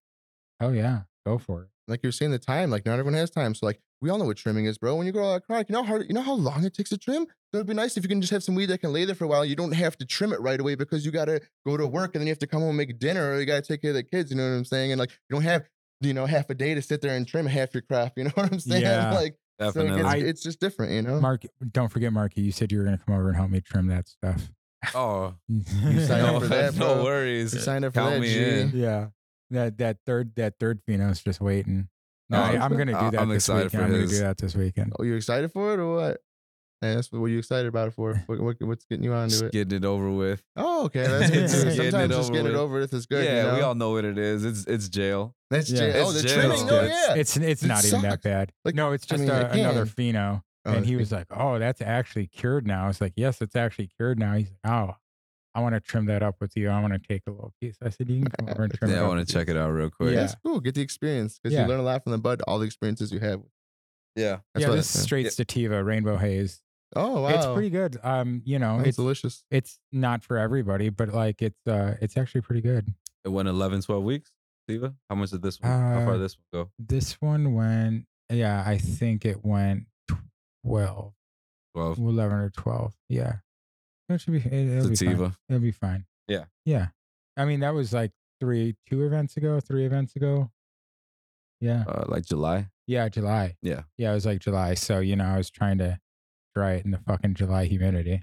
oh 0.60 0.72
yeah, 0.72 1.02
go 1.26 1.38
for 1.38 1.64
it. 1.64 1.70
like 1.88 2.02
you're 2.04 2.12
saying 2.14 2.32
the 2.32 2.40
time, 2.40 2.70
like 2.70 2.86
not 2.86 2.94
everyone 2.94 3.14
has 3.16 3.30
time. 3.30 3.54
So 3.56 3.66
like 3.66 3.80
we 4.02 4.10
all 4.10 4.18
know 4.18 4.26
what 4.26 4.38
trimming 4.38 4.66
is, 4.66 4.78
bro. 4.78 4.96
When 4.96 5.06
you 5.06 5.12
grow 5.14 5.36
a 5.36 5.42
chronic, 5.42 5.70
you 5.70 5.74
know 5.74 5.82
how 5.84 5.88
hard, 5.90 6.06
you 6.08 6.14
know 6.14 6.22
how 6.22 6.34
long 6.34 6.64
it 6.64 6.74
takes 6.74 6.90
to 6.92 6.98
trim. 6.98 7.26
So 7.26 7.58
it'd 7.60 7.68
be 7.68 7.74
nice 7.74 7.96
if 7.98 8.04
you 8.04 8.10
can 8.10 8.20
just 8.22 8.32
have 8.32 8.44
some 8.44 8.56
weed 8.56 8.68
that 8.68 8.80
can 8.80 8.92
lay 8.94 9.06
there 9.06 9.16
for 9.16 9.26
a 9.26 9.28
while. 9.28 9.46
You 9.46 9.56
don't 9.56 9.74
have 9.74 9.98
to 9.98 10.06
trim 10.06 10.32
it 10.34 10.40
right 10.42 10.60
away 10.60 10.76
because 10.76 11.06
you 11.06 11.12
gotta 11.12 11.42
go 11.66 11.76
to 11.78 11.86
work 11.88 12.16
and 12.16 12.22
then 12.22 12.28
you 12.28 12.32
have 12.32 12.40
to 12.40 12.48
come 12.48 12.62
home 12.62 12.70
and 12.70 12.78
make 12.78 13.00
dinner 13.00 13.32
or 13.34 13.40
you 13.40 13.46
gotta 13.46 13.62
take 13.62 13.82
care 13.82 13.92
of 13.92 13.96
the 13.96 14.04
kids. 14.04 14.32
You 14.32 14.38
know 14.38 14.44
what 14.50 14.56
I'm 14.56 14.66
saying? 14.66 14.92
And 14.92 15.00
like 15.00 15.12
you 15.30 15.36
don't 15.36 15.44
have 15.44 15.64
you 16.02 16.14
know 16.14 16.26
half 16.26 16.50
a 16.50 16.54
day 16.56 16.74
to 16.74 16.82
sit 16.82 17.02
there 17.02 17.16
and 17.16 17.28
trim 17.28 17.46
half 17.46 17.74
your 17.74 17.82
crop. 17.84 18.14
You 18.18 18.26
know 18.26 18.32
what 18.36 18.52
I'm 18.52 18.60
saying? 18.60 18.82
Yeah. 18.82 19.12
Like 19.14 19.36
so 19.62 19.68
it 19.68 19.74
Definitely. 19.74 20.02
gets- 20.02 20.14
I- 20.14 20.18
it's 20.18 20.44
just 20.44 20.60
different, 20.60 20.92
you 20.94 21.02
know. 21.04 21.20
Mark, 21.22 21.44
don't 21.72 21.90
forget, 21.90 22.12
Markie, 22.12 22.42
you 22.42 22.52
said 22.52 22.72
you 22.72 22.80
were 22.80 22.84
going 22.86 22.98
to 22.98 23.04
come 23.06 23.16
over 23.16 23.28
and 23.28 23.38
help 23.38 23.52
me 23.52 23.62
trim 23.62 23.88
that 23.88 24.08
stuff. 24.08 24.50
Oh, 24.96 25.34
You 25.50 25.62
signed 26.06 26.24
no, 26.28 26.36
up 26.38 26.42
for 26.44 26.48
that, 26.50 26.76
no 26.78 27.04
worries. 27.04 27.54
You 27.54 27.60
signed 27.60 27.86
up 27.86 27.94
for 27.94 28.00
Count 28.02 28.16
that, 28.16 28.20
me 28.22 28.28
G. 28.34 28.44
in. 28.60 28.72
Yeah, 28.74 29.08
that 29.52 29.78
that 29.80 29.98
third 30.06 30.36
that 30.36 30.56
third 30.60 30.82
Pheno's 30.88 31.22
just 31.22 31.42
waiting. 31.42 31.90
No, 32.30 32.40
Oh, 32.40 32.42
I, 32.42 32.58
I'm 32.58 32.72
gonna 32.78 32.86
do 33.00 33.12
that. 33.12 33.20
I'm 33.20 33.30
this 33.30 33.44
excited 33.50 33.66
weekend. 33.66 33.72
for 33.72 33.86
I'm 33.86 33.92
gonna 33.92 34.08
do 34.08 34.20
that 34.20 34.38
this 34.38 34.56
weekend. 34.56 34.94
Oh, 35.00 35.04
you 35.04 35.16
excited 35.16 35.52
for 35.52 35.74
it 35.74 35.80
or 35.80 35.96
what? 35.96 36.18
Hey, 36.82 36.96
that's 36.96 37.10
what 37.14 37.22
were 37.22 37.30
you 37.30 37.38
excited 37.40 37.68
about 37.68 37.88
it 37.88 37.92
for? 37.94 38.22
What, 38.26 38.42
what, 38.42 38.56
what's 38.60 38.84
getting 38.84 39.06
you 39.06 39.14
onto 39.14 39.30
Just 39.30 39.44
it? 39.44 39.52
getting 39.54 39.78
it 39.78 39.86
over 39.86 40.12
with. 40.12 40.44
Oh, 40.58 40.86
okay, 40.86 41.08
that's 41.08 41.30
good 41.30 41.48
Just 41.48 41.62
too. 41.78 41.82
getting 41.82 42.00
it 42.02 42.08
just 42.10 42.20
over 42.30 42.32
getting 42.34 42.48
it 42.48 42.50
with. 42.52 42.60
over 42.60 42.80
with 42.80 42.94
is 42.94 43.06
good. 43.06 43.24
yeah, 43.24 43.38
you 43.38 43.48
know? 43.52 43.56
we 43.56 43.62
all 43.62 43.76
know 43.76 43.92
what 43.92 44.04
it 44.04 44.18
is. 44.18 44.44
It's 44.44 44.66
it's 44.66 44.90
jail. 44.90 45.34
That's 45.50 45.70
Yeah. 45.70 45.80
jail. 45.92 46.06
Oh, 46.08 46.10
It's 46.12 46.22
the 46.24 46.28
jail. 46.28 46.40
trimming. 46.40 46.66
No, 46.66 46.84
It's- 46.84 47.06
oh, 47.10 47.14
yeah. 47.14 47.22
It's 47.22 47.38
it's 47.38 47.64
It 47.64 47.68
not 47.68 47.86
even 47.86 48.02
that 48.02 48.22
bad. 48.22 48.52
Like, 48.66 48.76
no, 48.76 48.92
it's 48.92 49.06
I 49.06 49.16
just 49.16 49.22
mean, 49.22 49.32
I 49.32 49.40
a, 49.42 49.52
another 49.52 49.86
can. 49.86 50.14
Pheno. 50.14 50.44
Oh, 50.66 50.72
and 50.74 50.86
he 50.86 50.96
was 50.96 51.12
like, 51.12 51.28
"Oh, 51.32 51.60
that's 51.60 51.82
actually 51.82 52.28
cured 52.28 52.66
now." 52.66 52.88
It's 52.90 53.02
like, 53.02 53.14
"Yes, 53.16 53.42
it's 53.42 53.56
actually 53.56 53.88
cured 53.88 54.18
now." 54.20 54.34
He's 54.34 54.50
like, 54.64 54.72
"Oh, 54.74 54.96
I 55.54 55.60
want 55.60 55.76
to 55.76 55.82
trim 55.82 56.06
that 56.06 56.24
up 56.24 56.36
with 56.40 56.56
you. 56.56 56.70
I 56.70 56.82
want 56.82 56.94
to 56.94 57.00
take 57.00 57.24
a 57.28 57.32
little 57.32 57.54
piece." 57.60 57.78
I 57.84 57.90
said, 57.90 58.10
"You 58.10 58.22
can 58.24 58.32
come 58.32 58.50
over 58.50 58.64
and 58.64 58.74
trim 58.78 58.92
it 58.92 58.94
Yeah, 58.96 59.04
I 59.04 59.08
want 59.08 59.28
to 59.28 59.32
you." 59.34 59.40
check 59.40 59.50
it 59.50 59.58
out 59.58 59.70
real 59.72 59.90
quick. 59.90 60.14
Yeah. 60.14 60.22
That's 60.22 60.36
cool. 60.46 60.60
Get 60.62 60.76
the 60.76 60.82
experience 60.82 61.38
because 61.40 61.54
Yeah. 61.54 61.64
you 61.64 61.68
learn 61.68 61.80
a 61.80 61.84
lot 61.84 62.04
from 62.04 62.12
the 62.14 62.18
bud. 62.18 62.42
All 62.48 62.60
the 62.60 62.66
experiences 62.66 63.12
you 63.12 63.20
have. 63.20 63.42
Yeah. 64.16 64.40
That's 64.54 64.64
yeah, 64.64 64.70
what- 64.70 64.76
this 64.78 64.96
is 64.96 65.02
straight 65.02 65.26
Yeah. 65.26 65.32
sativa 65.32 65.84
rainbow 65.84 66.18
haze. 66.18 66.62
Oh 66.96 67.22
wow, 67.24 67.30
It's 67.30 67.46
pretty 67.48 67.72
good. 67.72 67.98
Um, 68.04 68.44
you 68.46 68.60
know, 68.60 68.78
That's 68.78 68.90
it's 68.90 68.98
delicious. 68.98 69.44
it's 69.50 69.80
not 69.92 70.24
for 70.24 70.38
everybody, 70.38 70.90
but 70.90 71.10
like 71.10 71.42
it's 71.42 71.66
uh 71.66 71.98
it's 72.02 72.16
actually 72.18 72.42
pretty 72.42 72.62
good. 72.62 72.94
It 73.26 73.30
went 73.30 73.48
11, 73.50 73.82
12 73.82 74.04
weeks. 74.04 74.30
Siva, 74.70 74.94
how 75.10 75.16
much 75.16 75.32
did 75.32 75.42
this 75.42 75.60
one? 75.60 75.72
how 75.72 76.06
far 76.06 76.10
Uh, 76.10 76.14
did 76.14 76.22
this 76.22 76.38
one 76.38 76.64
go? 76.66 76.72
This 76.78 77.14
one 77.20 77.54
went 77.56 78.06
yeah, 78.32 78.64
I 78.66 78.78
think 78.78 79.26
it 79.26 79.44
went 79.44 79.88
12, 80.66 81.14
12. 81.76 81.98
11 81.98 82.38
or 82.38 82.50
12. 82.50 82.94
Yeah. 83.10 83.34
It 84.10 84.22
should 84.22 84.34
be 84.34 84.40
it, 84.40 84.82
will 84.84 84.90
be 84.90 84.96
fine. 84.96 85.36
It'll 85.50 85.60
be 85.62 85.72
fine. 85.72 86.06
Yeah. 86.28 86.46
Yeah. 86.66 86.88
I 87.38 87.46
mean, 87.46 87.62
that 87.62 87.74
was 87.74 87.94
like 87.94 88.12
three, 88.40 88.76
two 88.88 89.04
events 89.06 89.38
ago, 89.38 89.60
three 89.60 89.86
events 89.86 90.16
ago. 90.16 90.52
Yeah, 91.62 91.86
Uh, 91.88 92.04
like 92.08 92.26
July. 92.26 92.68
yeah, 92.88 93.08
July. 93.08 93.56
Yeah. 93.62 93.84
yeah, 93.98 94.12
it 94.12 94.16
was 94.16 94.26
like 94.26 94.40
July. 94.40 94.74
So 94.74 95.00
you 95.00 95.16
know, 95.16 95.24
I 95.26 95.38
was 95.38 95.50
trying 95.50 95.78
to 95.78 95.98
dry 96.54 96.74
it 96.74 96.86
in 96.86 96.92
the 96.92 96.98
fucking 96.98 97.36
July 97.36 97.66
humidity. 97.66 98.22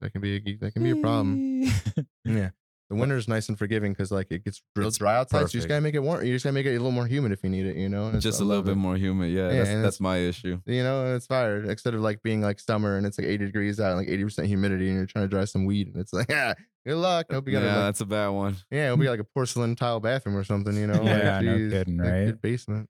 That 0.00 0.10
can 0.12 0.20
be 0.20 0.36
a 0.36 0.56
that 0.56 0.72
can 0.74 0.82
be 0.82 0.90
a 0.90 0.96
problem. 0.96 1.62
Yeah. 2.24 2.50
The 2.90 2.96
winter's 2.96 3.28
nice 3.28 3.50
and 3.50 3.58
forgiving 3.58 3.92
because 3.92 4.10
like 4.10 4.28
it 4.30 4.44
gets 4.44 4.62
real 4.74 4.88
It's 4.88 4.96
dry 4.96 5.16
outside. 5.18 5.40
So 5.40 5.42
you 5.44 5.48
just 5.58 5.68
gotta 5.68 5.82
make 5.82 5.94
it 5.94 5.98
warm. 5.98 6.24
You 6.24 6.32
just 6.34 6.44
gotta 6.44 6.54
make 6.54 6.64
it 6.64 6.70
a 6.70 6.72
little 6.72 6.90
more 6.90 7.06
humid 7.06 7.32
if 7.32 7.40
you 7.44 7.50
need 7.50 7.66
it. 7.66 7.76
You 7.76 7.88
know, 7.90 8.04
And 8.06 8.08
it's- 8.16 8.22
Just 8.22 8.40
a 8.40 8.44
little 8.44 8.62
bit 8.62 8.78
more 8.78 8.96
humid. 8.96 9.30
Yeah, 9.30 9.50
Yeah, 9.50 9.64
that's, 9.64 9.82
that's 9.82 10.00
my 10.00 10.16
issue. 10.18 10.60
You 10.64 10.82
know, 10.82 11.04
and 11.04 11.14
it's 11.16 11.26
fire 11.26 11.62
instead 11.70 11.92
of 11.94 12.00
like 12.00 12.22
being 12.22 12.40
like 12.40 12.58
summer 12.60 12.96
and 12.96 13.04
it's 13.06 13.18
like 13.18 13.26
80 13.28 13.44
degrees 13.46 13.78
out 13.78 13.90
and 13.90 13.98
like 13.98 14.08
80 14.08 14.24
percent 14.24 14.48
humidity 14.48 14.88
and 14.88 14.96
you're 14.96 15.06
trying 15.06 15.24
to 15.24 15.28
dry 15.28 15.44
some 15.44 15.66
weed 15.66 15.88
and 15.88 15.96
it's 15.96 16.14
like 16.14 16.30
yeah, 16.30 16.54
good 16.86 16.96
luck. 16.96 17.26
Hope 17.30 17.46
you 17.46 17.54
Yeah, 17.58 17.60
got 17.64 17.76
a 17.76 17.80
that's 17.82 18.00
a 18.00 18.06
bad 18.06 18.28
one. 18.28 18.56
yeah, 18.70 18.86
it'll 18.86 18.96
be 18.96 19.08
like 19.10 19.20
a 19.20 19.24
porcelain 19.24 19.76
tile 19.76 20.00
bathroom 20.00 20.36
or 20.36 20.44
something. 20.44 20.74
You 20.74 20.86
know, 20.86 21.02
Yeah, 21.02 21.36
like, 21.36 21.44
no 21.44 21.56
kidding, 21.70 21.96
like, 21.98 22.10
right? 22.10 22.24
good 22.26 22.40
basement. 22.40 22.88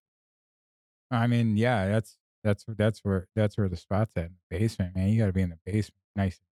I 1.10 1.26
mean, 1.26 1.56
yeah, 1.56 1.88
that's 1.88 2.16
that's 2.44 2.64
that's 2.68 3.00
where 3.04 3.26
that's 3.34 3.58
where 3.58 3.68
the 3.68 3.76
spot's 3.76 4.12
at 4.16 4.26
in 4.26 4.34
the 4.50 4.58
basement, 4.58 4.94
man. 4.94 5.08
You 5.08 5.18
got 5.18 5.26
to 5.26 5.32
be 5.32 5.42
in 5.42 5.50
the 5.50 5.58
basement, 5.66 6.02
nice, 6.14 6.38
and 6.38 6.47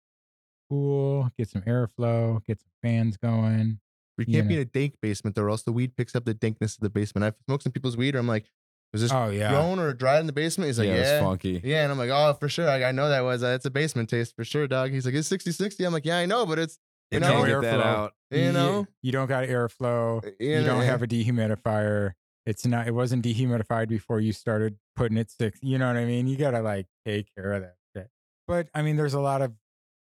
cool, 0.73 1.29
get 1.37 1.49
some 1.49 1.61
airflow, 1.61 2.43
get 2.45 2.59
some 2.59 2.69
fans 2.81 3.17
going. 3.17 3.79
We 4.17 4.25
can't 4.25 4.47
be 4.47 4.55
know. 4.55 4.61
in 4.61 4.67
a 4.67 4.69
dank 4.69 4.95
basement 5.01 5.35
though, 5.35 5.43
or 5.43 5.49
else 5.49 5.63
the 5.63 5.71
weed 5.71 5.95
picks 5.95 6.15
up 6.15 6.25
the 6.25 6.33
dankness 6.33 6.75
of 6.75 6.81
the 6.81 6.89
basement. 6.89 7.25
I've 7.25 7.35
smoked 7.47 7.63
some 7.63 7.71
people's 7.71 7.97
weed. 7.97 8.15
Or 8.15 8.19
I'm 8.19 8.27
like, 8.27 8.45
was 8.91 9.01
this 9.01 9.11
Oh 9.11 9.29
yeah, 9.29 9.49
grown 9.49 9.79
or 9.79 9.91
dried 9.93 10.19
in 10.19 10.27
the 10.27 10.33
basement? 10.33 10.67
He's 10.67 10.77
like, 10.77 10.87
yeah, 10.87 10.95
yeah, 10.95 11.15
it's 11.17 11.23
funky. 11.23 11.61
Yeah, 11.63 11.83
and 11.83 11.91
I'm 11.91 11.97
like, 11.97 12.11
oh, 12.11 12.33
for 12.39 12.47
sure. 12.47 12.69
I, 12.69 12.83
I 12.83 12.91
know 12.91 13.09
that 13.09 13.21
was 13.21 13.43
uh, 13.43 13.47
it's 13.47 13.65
a 13.65 13.71
basement 13.71 14.09
taste 14.09 14.35
for 14.35 14.43
sure, 14.43 14.67
dog. 14.67 14.91
He's 14.91 15.05
like, 15.05 15.15
it's 15.15 15.27
60 15.27 15.51
60. 15.51 15.83
I'm 15.83 15.93
like, 15.93 16.05
yeah, 16.05 16.17
I 16.17 16.25
know, 16.27 16.45
but 16.45 16.59
it's 16.59 16.77
You 17.11 17.17
You 17.17 17.21
can't 17.21 17.47
know, 17.47 17.61
get 17.61 17.61
that 17.63 17.79
airflow. 17.79 17.83
out. 17.85 18.13
you 18.29 18.51
know, 18.51 18.87
you 19.01 19.11
don't 19.11 19.27
got 19.27 19.45
airflow. 19.47 20.23
you, 20.39 20.49
You 20.51 20.63
don't 20.63 20.79
know, 20.79 20.85
have 20.85 21.01
a 21.01 21.07
dehumidifier. 21.07 22.11
It's 22.45 22.65
not. 22.67 22.87
It 22.87 22.93
wasn't 22.93 23.25
dehumidified 23.25 23.87
before 23.87 24.19
you 24.19 24.31
started 24.33 24.77
putting 24.95 25.17
it 25.17 25.31
six. 25.31 25.57
You 25.63 25.77
know 25.79 25.87
what 25.87 25.95
I 25.97 26.05
mean? 26.05 26.27
You 26.27 26.37
got 26.37 26.51
to 26.51 26.61
like 26.61 26.85
take 27.05 27.33
care 27.35 27.53
of 27.53 27.61
that 27.63 27.77
shit. 27.95 28.09
But 28.47 28.67
I 28.75 28.81
mean, 28.83 28.95
there's 28.97 29.13
a 29.15 29.21
lot 29.21 29.41
of 29.41 29.53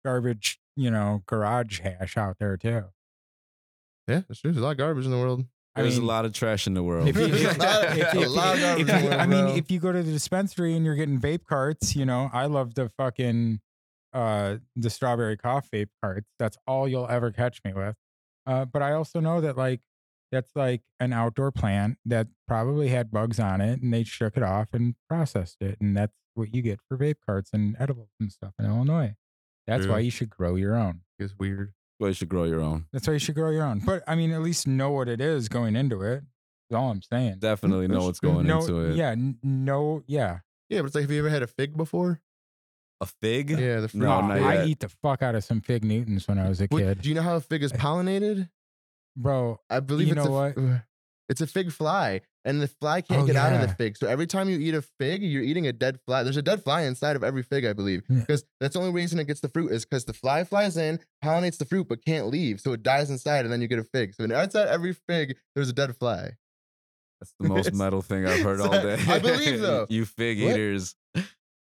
garbage, 0.03 0.59
you 0.75 0.89
know, 0.91 1.23
garage 1.25 1.79
hash 1.81 2.17
out 2.17 2.37
there 2.39 2.57
too. 2.57 2.85
yeah, 4.07 4.21
that's 4.27 4.41
true. 4.41 4.51
There's 4.51 4.61
a 4.61 4.65
lot 4.65 4.71
of 4.71 4.77
garbage 4.77 5.05
in 5.05 5.11
the 5.11 5.17
world. 5.17 5.45
I 5.75 5.83
There's 5.83 5.95
mean, 5.95 6.03
a 6.05 6.07
lot 6.07 6.25
of 6.25 6.33
trash 6.33 6.65
in 6.67 6.73
the 6.73 6.83
world. 6.83 7.07
if 7.07 7.15
you, 7.15 7.25
if, 7.25 7.55
A 7.57 7.59
lot 7.59 7.85
of- 7.85 7.97
if- 7.97 8.13
a 8.13 8.19
if- 8.21 8.29
lot 8.29 8.55
of 8.55 8.61
garbage 8.61 8.87
you- 8.87 8.93
in 8.95 9.01
the 9.03 9.07
world, 9.09 9.21
I 9.21 9.25
mean, 9.27 9.45
bro. 9.45 9.55
if 9.55 9.71
you 9.71 9.79
go 9.79 9.91
to 9.91 10.01
the 10.03 10.11
dispensary 10.11 10.75
and 10.75 10.83
you're 10.85 10.95
getting 10.95 11.19
vape 11.19 11.45
carts, 11.45 11.95
you 11.95 12.05
know, 12.05 12.29
I 12.33 12.45
love 12.47 12.73
the 12.75 12.89
fucking 12.97 13.59
uh 14.11 14.57
the 14.75 14.89
strawberry 14.89 15.37
cough 15.37 15.69
vape 15.71 15.89
carts. 16.03 16.27
That's 16.39 16.57
all 16.65 16.87
you'll 16.87 17.07
ever 17.07 17.31
catch 17.31 17.61
me 17.63 17.73
with. 17.73 17.95
Uh, 18.47 18.65
but 18.65 18.81
I 18.81 18.93
also 18.93 19.19
know 19.19 19.39
that 19.41 19.55
like 19.57 19.81
that's 20.31 20.51
like 20.55 20.81
an 20.99 21.13
outdoor 21.13 21.51
plant 21.51 21.97
that 22.05 22.27
probably 22.47 22.87
had 22.89 23.11
bugs 23.11 23.39
on 23.39 23.61
it, 23.61 23.81
and 23.81 23.93
they 23.93 24.03
shook 24.03 24.35
it 24.37 24.43
off 24.43 24.69
and 24.73 24.95
processed 25.07 25.57
it, 25.61 25.77
and 25.79 25.95
that's 25.95 26.15
what 26.33 26.53
you 26.53 26.63
get 26.63 26.79
for 26.87 26.97
vape 26.97 27.17
carts 27.25 27.51
and 27.53 27.75
edibles 27.79 28.09
and 28.19 28.31
stuff 28.31 28.53
in 28.59 28.65
Illinois. 28.65 29.15
That's 29.69 29.87
why 29.87 29.99
you 29.99 30.11
should 30.11 30.29
grow 30.29 30.55
your 30.55 30.75
own. 30.75 31.01
It's 31.19 31.33
weird. 31.37 31.73
well, 31.99 32.09
you 32.09 32.13
should 32.13 32.29
grow 32.29 32.43
your 32.45 32.61
own. 32.61 32.85
That's 32.93 33.07
why 33.07 33.13
you 33.13 33.19
should 33.19 33.35
grow 33.35 33.51
your 33.51 33.63
own. 33.63 33.79
But 33.79 34.03
I 34.07 34.15
mean, 34.15 34.31
at 34.31 34.41
least 34.41 34.67
know 34.67 34.91
what 34.91 35.07
it 35.09 35.21
is 35.21 35.49
going 35.49 35.75
into 35.75 36.01
it. 36.01 36.23
That's 36.69 36.79
all 36.79 36.91
I'm 36.91 37.01
saying. 37.01 37.39
Definitely 37.39 37.87
know 37.87 38.03
what's 38.05 38.19
going 38.19 38.45
no, 38.47 38.59
into 38.59 38.79
it. 38.85 38.95
Yeah, 38.95 39.11
n- 39.11 39.37
no, 39.43 40.03
yeah. 40.07 40.39
Yeah, 40.69 40.81
but 40.81 40.87
it's 40.87 40.95
like, 40.95 41.01
have 41.03 41.11
you 41.11 41.19
ever 41.19 41.29
had 41.29 41.41
a 41.43 41.47
fig 41.47 41.75
before? 41.75 42.21
A 43.01 43.05
fig? 43.05 43.49
Yeah, 43.51 43.79
the 43.79 43.87
fruit. 43.87 44.01
No, 44.03 44.21
not 44.21 44.31
I 44.39 44.53
yet. 44.55 44.67
eat 44.67 44.79
the 44.81 44.89
fuck 44.89 45.23
out 45.23 45.33
of 45.35 45.43
some 45.43 45.61
fig 45.61 45.83
Newtons 45.83 46.27
when 46.27 46.37
I 46.37 46.47
was 46.47 46.61
a 46.61 46.65
What- 46.67 46.79
kid, 46.81 47.01
do 47.01 47.09
you 47.09 47.15
know 47.15 47.21
how 47.21 47.35
a 47.37 47.41
fig 47.41 47.63
is 47.63 47.71
pollinated? 47.73 48.49
bro. 49.17 49.59
I 49.69 49.79
believe 49.79 50.07
You 50.09 50.13
it's 50.15 50.25
know 50.25 50.37
a, 50.37 50.51
what? 50.51 50.81
It's 51.29 51.41
a 51.41 51.47
fig 51.47 51.71
fly, 51.71 52.21
and 52.45 52.61
the 52.61 52.67
fly 52.67 53.01
can't 53.01 53.23
Oh, 53.23 53.25
get 53.25 53.35
out 53.35 53.53
of 53.53 53.61
the 53.61 53.73
fig. 53.75 53.97
So 53.97 54.07
every 54.07 54.25
time 54.27 54.49
you 54.49 54.57
eat 54.59 54.73
a 54.73 54.81
fig, 54.81 55.21
you're 55.23 55.43
eating 55.43 55.67
a 55.67 55.73
dead 55.73 55.99
fly. 56.05 56.23
There's 56.23 56.37
a 56.37 56.41
dead 56.41 56.63
fly 56.63 56.81
inside 56.83 57.15
of 57.15 57.23
every 57.23 57.43
fig, 57.43 57.65
I 57.65 57.73
believe, 57.73 58.03
Yeah. 58.09 58.19
because 58.21 58.43
that's 58.59 58.73
the 58.73 58.79
only 58.79 58.91
reason 58.93 59.19
it 59.19 59.27
gets 59.27 59.41
the 59.41 59.49
fruit 59.49 59.71
is 59.71 59.85
because 59.85 60.05
the 60.05 60.13
fly 60.13 60.43
flies 60.43 60.77
in, 60.77 60.99
pollinates 61.23 61.57
the 61.57 61.65
fruit, 61.65 61.87
but 61.89 62.03
can't 62.05 62.27
leave, 62.27 62.59
so 62.61 62.71
it 62.73 62.81
dies 62.83 63.09
inside, 63.09 63.45
and 63.45 63.51
then 63.53 63.61
you 63.61 63.67
get 63.67 63.79
a 63.79 63.83
fig. 63.83 64.13
So 64.15 64.23
inside 64.23 64.67
every 64.67 64.93
fig, 64.93 65.35
there's 65.55 65.69
a 65.69 65.73
dead 65.73 65.95
fly. 65.97 66.31
That's 67.19 67.33
the 67.39 67.49
most 67.49 67.73
metal 67.73 68.01
thing 68.01 68.25
I've 68.25 68.41
heard 68.41 68.61
all 68.61 68.69
day. 68.71 68.97
I 69.07 69.19
believe, 69.19 69.59
though. 69.61 69.85
you 69.89 70.05
fig 70.05 70.41
What? 70.41 70.51
eaters. 70.53 70.95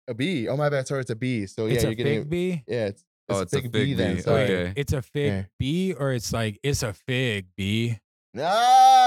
A 0.08 0.14
bee. 0.14 0.48
Oh 0.50 0.58
my 0.58 0.70
bad. 0.70 0.88
Sorry, 0.88 1.02
it's 1.02 1.12
a 1.12 1.16
bee. 1.16 1.46
So 1.46 1.68
yeah, 1.68 1.74
it's 1.76 1.84
you're 1.84 1.92
a 1.94 1.96
getting 1.96 2.22
fig 2.22 2.30
bee. 2.30 2.64
yeah. 2.68 2.86
It's, 2.88 3.06
Oh, 3.30 3.40
it's, 3.40 3.54
a 3.54 3.62
fig, 3.62 3.72
bee, 3.72 3.94
then. 3.94 4.16
bee. 4.18 4.22
So, 4.22 4.34
Wait, 4.34 4.44
Okay. 4.50 4.74
it's 4.76 4.92
a 4.92 5.02
fig 5.02 5.32
Yeah. 5.32 5.44
bee, 5.58 5.94
or 5.94 6.12
it's 6.12 6.34
like 6.34 6.60
it's 6.62 6.84
a 6.84 6.92
fig 6.92 7.46
bee. 7.56 8.00
Ah, 8.38 8.42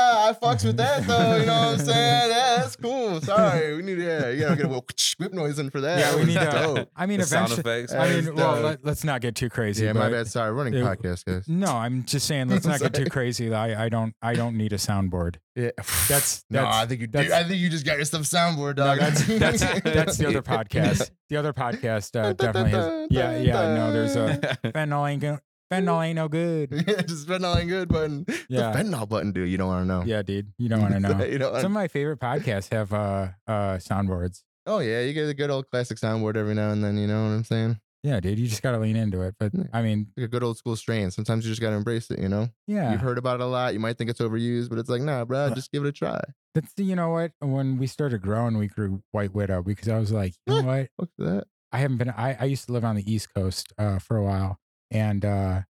I 0.07 0.33
fucks 0.41 0.65
with 0.65 0.77
that 0.79 1.07
though. 1.07 1.37
You 1.37 1.47
know 1.47 1.53
what 1.53 1.69
I'm 1.69 1.79
saying? 1.79 2.31
Yeah, 2.31 2.57
that's 2.59 2.77
cool. 2.77 3.21
Sorry, 3.21 3.75
we 3.77 3.83
need 3.83 3.99
yeah, 3.99 4.29
you 4.31 4.41
gotta 4.41 4.57
get 4.57 4.65
a 4.67 4.69
little 4.69 4.87
whip 5.19 5.33
noise 5.33 5.59
in 5.59 5.71
for 5.71 5.81
that. 5.81 5.99
Yeah, 5.99 6.17
we 6.17 6.25
need 6.25 6.39
to. 6.39 6.45
dope. 6.77 6.91
I 6.97 7.07
mean, 7.07 7.21
The 7.21 7.27
sound 7.27 7.53
effects. 7.53 7.93
I 7.93 8.09
mean, 8.21 8.35
well, 8.35 8.61
let, 8.61 8.85
let's 8.85 9.05
not 9.05 9.21
get 9.21 9.35
too 9.35 9.49
crazy. 9.51 9.85
Yeah, 9.85 9.93
my 9.93 10.01
but- 10.01 10.13
bad. 10.13 10.27
Sorry, 10.29 10.53
running 10.53 10.75
it- 10.75 10.85
podcast, 10.85 11.25
guys. 11.25 11.49
No, 11.49 11.67
I'm 11.73 12.05
just 12.05 12.27
saying. 12.27 12.49
Let's 12.49 12.67
not 12.67 12.81
get 12.81 12.95
too 12.95 13.07
crazy. 13.07 13.53
I, 13.53 13.87
I 13.87 13.89
don't. 13.89 14.15
I 14.23 14.35
don't 14.35 14.57
need 14.57 14.73
a 14.73 14.77
soundboard. 14.77 15.37
Yeah, 15.55 15.71
That's- 16.09 16.45
no. 16.51 16.67
I 16.67 16.87
think 16.87 17.01
you. 17.01 17.07
Do, 17.07 17.19
I 17.21 17.45
think 17.45 17.61
you 17.61 17.69
just 17.71 17.87
got 17.87 17.99
yourself 17.99 18.25
soundboard, 18.25 18.77
No, 18.77 18.97
dog. 18.97 18.99
that's 18.99 19.27
that's 19.27 19.83
that's 19.83 20.17
the 20.19 20.29
other 20.29 20.43
podcast. 20.43 21.11
The 21.29 21.37
other 21.37 21.53
podcast 21.53 22.15
uh, 22.21 22.33
definitely 22.35 22.71
has. 22.71 23.07
Yeah, 23.11 23.37
yeah. 23.39 23.75
No, 23.75 23.93
there's 23.93 24.15
a 24.17 24.39
fentanyl 24.67 25.11
ain't 25.11 25.23
go, 25.23 25.39
fentanyl 25.73 26.05
ain't 26.07 26.17
no 26.17 26.29
good. 26.29 26.71
yeah, 26.87 27.03
just 27.03 27.27
fentanyl 27.27 27.57
ain't 27.59 27.69
good 27.69 27.89
button. 27.89 28.25
Yeah. 28.49 28.73
the 28.73 28.79
fentanyl 28.79 29.09
button, 29.09 29.33
dude. 29.33 29.49
You 29.49 29.59
don't 29.59 29.69
want 29.69 29.83
to 29.83 29.87
know. 29.87 30.03
Yeah, 30.05 30.23
dude. 30.23 30.53
You 30.59 30.69
don't 30.69 30.81
want 30.81 30.95
to 30.95 31.01
know. 31.01 31.25
you 31.25 31.39
Some 31.39 31.67
of 31.67 31.73
my 31.73 31.89
favorite 31.89 32.21
podcasts 32.21 32.73
have 32.73 32.93
uh 32.93 33.29
uh 33.47 33.77
soundboards. 33.79 34.43
oh 34.67 34.79
yeah, 34.81 35.01
you 35.01 35.13
get 35.13 35.29
a 35.29 35.35
good 35.35 35.51
old 35.51 35.69
classic 35.71 35.99
soundboard 35.99 36.37
every 36.37 36.55
now 36.55 36.71
and 36.71 36.83
then. 36.85 36.97
You 36.97 37.07
know 37.07 37.23
what 37.25 37.31
I'm 37.31 37.45
saying? 37.45 37.81
Yeah, 38.03 38.21
dude. 38.21 38.39
You 38.39 38.47
just 38.47 38.63
gotta 38.63 38.79
lean 38.79 38.95
into 38.95 39.23
it. 39.23 39.35
But 39.41 39.51
I 39.73 39.83
mean, 39.83 40.07
Like 40.17 40.27
a 40.27 40.29
good 40.29 40.45
old 40.45 40.57
school 40.59 40.77
strain. 40.77 41.11
Sometimes 41.11 41.45
you 41.45 41.51
just 41.51 41.61
gotta 41.61 41.75
embrace 41.75 42.09
it. 42.13 42.21
You 42.21 42.29
know. 42.29 42.49
yeah. 42.69 42.93
You've 42.93 43.01
heard 43.01 43.19
about 43.19 43.41
it 43.41 43.43
a 43.43 43.47
lot. 43.47 43.73
You 43.75 43.81
might 43.81 43.99
think 43.99 44.11
it's 44.11 44.21
overused, 44.21 44.69
but 44.69 44.79
it's 44.79 44.89
like, 44.89 45.03
nah, 45.03 45.25
bro. 45.25 45.51
Just 45.55 45.73
give 45.73 45.85
it 45.85 45.89
a 45.89 45.93
try. 45.93 46.21
That's 46.55 46.73
the, 46.75 46.85
you 46.85 46.95
know 46.95 47.11
what? 47.11 47.33
When 47.41 47.79
we 47.79 47.87
started 47.89 48.23
growing, 48.23 48.59
we 48.59 48.69
grew 48.69 49.03
White 49.11 49.35
Widow 49.35 49.63
because 49.63 49.89
I 49.89 49.99
was 49.99 50.13
like, 50.13 50.35
you 50.47 50.55
know 50.55 50.63
what? 50.69 50.89
Fuck 51.01 51.09
that. 51.19 51.45
I 51.73 51.79
haven't 51.79 51.97
been. 51.97 52.11
I, 52.11 52.37
I 52.41 52.45
used 52.45 52.67
to 52.67 52.73
live 52.73 52.85
on 52.85 52.95
the 52.95 53.13
East 53.13 53.35
Coast 53.35 53.73
uh, 53.77 53.99
for 53.99 54.17
a 54.17 54.23
while, 54.23 54.61
and 54.91 55.25
uh, 55.25 55.63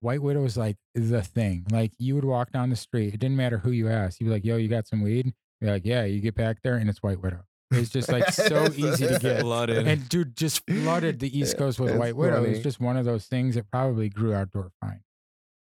White 0.00 0.22
Widow 0.22 0.42
was 0.42 0.56
like 0.56 0.76
the 0.94 1.22
thing. 1.22 1.66
Like 1.70 1.92
you 1.98 2.14
would 2.14 2.24
walk 2.24 2.52
down 2.52 2.70
the 2.70 2.76
street, 2.76 3.14
it 3.14 3.20
didn't 3.20 3.36
matter 3.36 3.58
who 3.58 3.70
you 3.70 3.88
asked. 3.88 4.20
You'd 4.20 4.26
be 4.26 4.32
like, 4.32 4.44
"Yo, 4.44 4.56
you 4.56 4.68
got 4.68 4.86
some 4.86 5.02
weed?" 5.02 5.32
You're 5.60 5.72
like, 5.72 5.84
"Yeah." 5.84 6.04
You 6.04 6.20
get 6.20 6.34
back 6.34 6.58
there, 6.62 6.76
and 6.76 6.88
it's 6.90 7.02
White 7.02 7.22
Widow. 7.22 7.44
It's 7.70 7.90
just 7.90 8.10
like 8.10 8.28
so 8.32 8.66
easy 8.66 9.06
to 9.06 9.18
get. 9.18 9.40
Flooded. 9.40 9.86
And 9.86 10.08
dude, 10.08 10.36
just 10.36 10.62
flooded 10.68 11.20
the 11.20 11.36
East 11.36 11.56
Coast 11.56 11.80
with 11.80 11.90
It's 11.90 11.98
White 11.98 12.16
Widow. 12.16 12.42
It's 12.42 12.52
funny. 12.52 12.62
just 12.62 12.80
one 12.80 12.96
of 12.96 13.04
those 13.04 13.26
things 13.26 13.54
that 13.54 13.70
probably 13.70 14.08
grew 14.08 14.34
outdoor 14.34 14.70
fine. 14.80 15.00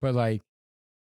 But 0.03 0.15
like, 0.15 0.43